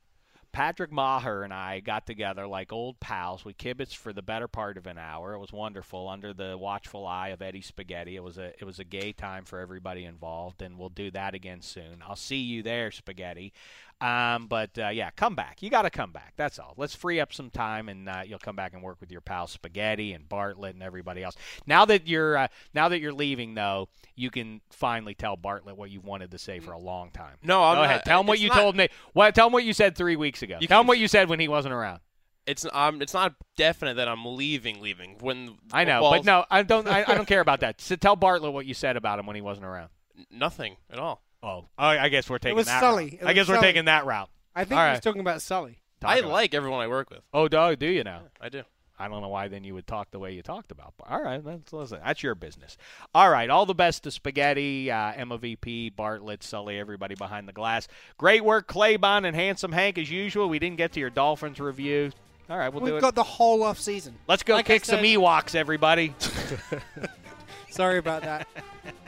Patrick 0.52 0.92
Maher 0.92 1.44
and 1.44 1.54
I 1.54 1.80
got 1.80 2.08
together 2.08 2.48
like 2.48 2.74
old 2.74 3.00
pals. 3.00 3.46
We 3.46 3.54
kibitzed 3.54 3.96
for 3.96 4.14
the 4.14 4.22
better 4.22 4.48
part 4.48 4.78
of 4.78 4.88
an 4.88 4.98
hour. 4.98 5.34
It 5.34 5.40
was 5.40 5.54
wonderful 5.54 6.10
under 6.10 6.34
the 6.34 6.58
watchful 6.58 7.06
eye 7.06 7.30
of 7.30 7.42
Eddie 7.42 7.62
Spaghetti. 7.62 8.16
It 8.16 8.24
was 8.24 8.38
a 8.38 8.48
it 8.60 8.64
was 8.64 8.80
a 8.80 8.84
gay 8.84 9.12
time 9.14 9.46
for 9.46 9.60
everybody 9.60 10.06
involved, 10.06 10.62
and 10.62 10.78
we'll 10.78 10.90
do 10.90 11.12
that 11.12 11.36
again 11.36 11.62
soon. 11.62 12.04
I'll 12.08 12.16
see 12.16 12.38
you 12.38 12.64
there, 12.64 12.92
Spaghetti. 12.92 13.54
Um, 14.02 14.48
but 14.48 14.78
uh, 14.80 14.88
yeah, 14.90 15.10
come 15.12 15.36
back. 15.36 15.62
You 15.62 15.70
got 15.70 15.82
to 15.82 15.90
come 15.90 16.12
back. 16.14 16.34
That's 16.38 16.58
all. 16.58 16.74
Let's 16.78 16.96
free 16.96 17.20
up 17.20 17.34
some 17.34 17.50
time, 17.50 17.90
and 17.90 18.08
uh, 18.08 18.22
you'll 18.26 18.40
come 18.40 18.56
back 18.56 18.74
and 18.74 18.82
work 18.82 19.02
with 19.02 19.12
your 19.12 19.20
pal 19.20 19.46
Spaghetti 19.48 20.14
and 20.14 20.28
Bartlett 20.30 20.74
and 20.74 20.82
everybody 20.82 21.22
else. 21.22 21.36
Now 21.68 21.84
that 21.86 22.08
you're 22.08 22.38
uh, 22.38 22.48
now 22.74 22.88
that 22.90 23.02
you're 23.02 23.12
leaving, 23.14 23.56
though, 23.56 23.90
you 24.16 24.32
can 24.32 24.62
finally 24.70 25.16
tell 25.16 25.36
Bartlett 25.36 25.76
what 25.78 25.90
you 25.92 26.00
wanted 26.00 26.32
to 26.32 26.38
say 26.38 26.60
for 26.60 26.72
a 26.72 26.80
long 26.80 27.12
time. 27.12 27.36
No, 27.44 27.62
I'm 27.64 27.76
Go 27.76 27.84
ahead. 27.84 28.06
Tell 28.06 28.22
him 28.22 28.28
what 28.28 28.40
you 28.40 28.48
not- 28.50 28.58
told 28.58 28.76
me. 28.78 28.88
What? 29.14 29.36
Tell 29.36 29.48
him 29.48 29.54
what 29.54 29.66
you 29.66 29.74
said 29.74 29.98
three 29.98 30.16
weeks 30.16 30.42
ago. 30.42 30.60
Tell 30.62 30.80
him 30.82 30.88
what 30.88 30.98
you 31.00 31.10
said 31.10 31.28
when 31.28 31.40
he 31.42 31.48
wasn't 31.50 31.74
around. 31.74 32.00
It's 32.46 32.66
um, 32.72 33.02
it's 33.02 33.14
not 33.14 33.36
definite 33.58 33.96
that 33.96 34.08
I'm 34.08 34.26
leaving. 34.26 34.82
Leaving 34.82 35.18
when 35.20 35.58
I 35.74 35.84
know, 35.84 36.10
but 36.10 36.24
no, 36.26 36.46
I 36.50 36.64
don't. 36.64 36.88
I, 36.88 37.04
I 37.06 37.16
don't 37.16 37.28
care 37.28 37.42
about 37.42 37.60
that. 37.60 37.82
So 37.82 37.96
tell 37.96 38.16
Bartlett 38.16 38.54
what 38.54 38.66
you 38.66 38.74
said 38.74 38.96
about 38.96 39.20
him 39.20 39.26
when 39.26 39.36
he 39.36 39.42
wasn't 39.42 39.66
around. 39.66 39.90
nothing 40.32 40.78
at 40.90 41.00
all. 41.00 41.22
Oh, 41.42 41.66
I, 41.78 41.98
I 42.00 42.10
guess 42.10 42.30
we're 42.30 42.38
taking 42.38 42.52
It 42.52 42.56
was 42.58 42.66
that. 42.68 42.80
Sully. 42.82 43.06
route. 43.06 43.14
It 43.14 43.22
I 43.22 43.26
was 43.28 43.34
guess 43.36 43.48
we're 43.50 43.62
taking 43.62 43.86
that 43.86 44.06
route. 44.06 44.30
I 44.56 44.66
think 44.66 44.78
All 44.80 44.86
he 44.86 44.90
was 44.92 44.96
right. 44.98 45.04
talking 45.04 45.22
about 45.22 45.42
Sully. 45.42 45.80
Talk 46.02 46.12
I 46.12 46.18
about 46.18 46.32
like 46.32 46.54
everyone 46.54 46.82
I 46.82 46.88
work 46.88 47.10
with. 47.10 47.22
Oh, 47.34 47.48
dog, 47.48 47.80
do 47.80 47.88
you 47.88 48.04
now? 48.04 48.24
I 48.42 48.50
do. 48.50 48.64
I 49.02 49.08
don't 49.08 49.22
know 49.22 49.30
why 49.30 49.48
then 49.48 49.64
you 49.64 49.74
would 49.76 49.88
talk 49.88 50.12
the 50.12 50.20
way 50.20 50.34
you 50.34 50.42
talked 50.42 50.72
about. 50.72 50.94
But 50.98 51.10
all 51.10 51.22
right, 51.22 51.42
that's 51.44 51.72
listen. 51.72 52.00
That's 52.04 52.22
your 52.22 52.36
business. 52.36 52.76
All 53.16 53.30
right, 53.30 53.50
all 53.50 53.66
the 53.66 53.74
best 53.74 54.04
to 54.04 54.12
Spaghetti, 54.12 54.92
uh, 54.92 55.14
Emma 55.16 55.38
VP, 55.38 55.92
Bartlett, 55.92 56.44
Sully, 56.44 56.78
everybody 56.78 57.16
behind 57.16 57.48
the 57.48 57.54
glass. 57.54 57.88
Great 58.18 58.44
work, 58.44 58.68
Claybon 58.68 59.26
and 59.26 59.34
Handsome 59.36 59.72
Hank 59.72 59.98
as 59.98 60.12
usual. 60.12 60.50
We 60.50 60.60
didn't 60.60 60.76
get 60.78 60.92
to 60.94 61.00
your 61.00 61.10
Dolphins 61.10 61.62
review. 61.62 62.12
All 62.50 62.58
right, 62.58 62.68
we'll 62.74 62.84
do 62.86 62.92
We've 62.94 63.02
got 63.02 63.16
the 63.16 63.24
whole 63.24 63.64
off 63.64 63.80
season. 63.80 64.16
Let's 64.28 64.44
go 64.44 64.56
Like 64.56 64.66
I 64.66 64.74
kick 64.74 64.84
some 64.86 65.00
Ewoks, 65.00 65.56
everybody. 65.56 66.14
Sorry 67.70 68.00
about 68.00 68.24
that. 68.24 68.48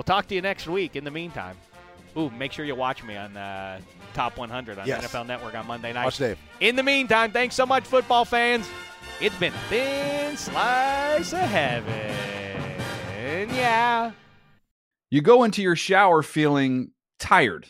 We'll 0.00 0.04
talk 0.04 0.28
to 0.28 0.34
you 0.34 0.40
next 0.40 0.66
week. 0.66 0.96
In 0.96 1.04
the 1.04 1.10
meantime, 1.10 1.58
ooh, 2.16 2.30
make 2.30 2.52
sure 2.52 2.64
you 2.64 2.74
watch 2.74 3.04
me 3.04 3.18
on 3.18 3.36
uh, 3.36 3.82
Top 4.14 4.38
100 4.38 4.78
on 4.78 4.86
Yes. 4.86 5.06
NFL 5.06 5.26
Network 5.26 5.54
on 5.54 5.66
Monday 5.66 5.92
night. 5.92 6.06
Watch 6.06 6.16
Dave. 6.16 6.38
In 6.60 6.74
the 6.74 6.82
meantime, 6.82 7.32
thanks 7.32 7.54
so 7.54 7.66
much, 7.66 7.84
football 7.84 8.24
fans. 8.24 8.66
It's 9.20 9.36
been 9.38 9.52
a 9.52 9.58
thin 9.68 10.38
slice 10.38 11.34
of 11.34 11.40
heaven. 11.40 12.16
Yeah. 13.54 14.12
You 15.10 15.20
go 15.20 15.44
into 15.44 15.60
your 15.60 15.76
shower 15.76 16.22
feeling 16.22 16.92
tired, 17.18 17.66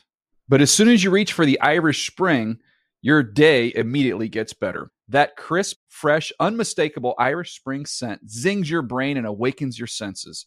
but 0.48 0.60
as 0.60 0.70
soon 0.70 0.88
as 0.88 1.02
you 1.02 1.10
reach 1.10 1.32
for 1.32 1.44
the 1.44 1.60
Irish 1.60 2.06
Spring, 2.06 2.60
your 3.02 3.24
day 3.24 3.72
immediately 3.74 4.28
gets 4.28 4.52
better. 4.52 4.92
That 5.08 5.34
crisp, 5.34 5.78
fresh, 5.88 6.30
unmistakable 6.38 7.16
Irish 7.18 7.56
Spring 7.56 7.86
scent 7.86 8.30
zings 8.30 8.70
your 8.70 8.82
brain 8.82 9.16
and 9.16 9.26
awakens 9.26 9.80
your 9.80 9.88
senses. 9.88 10.46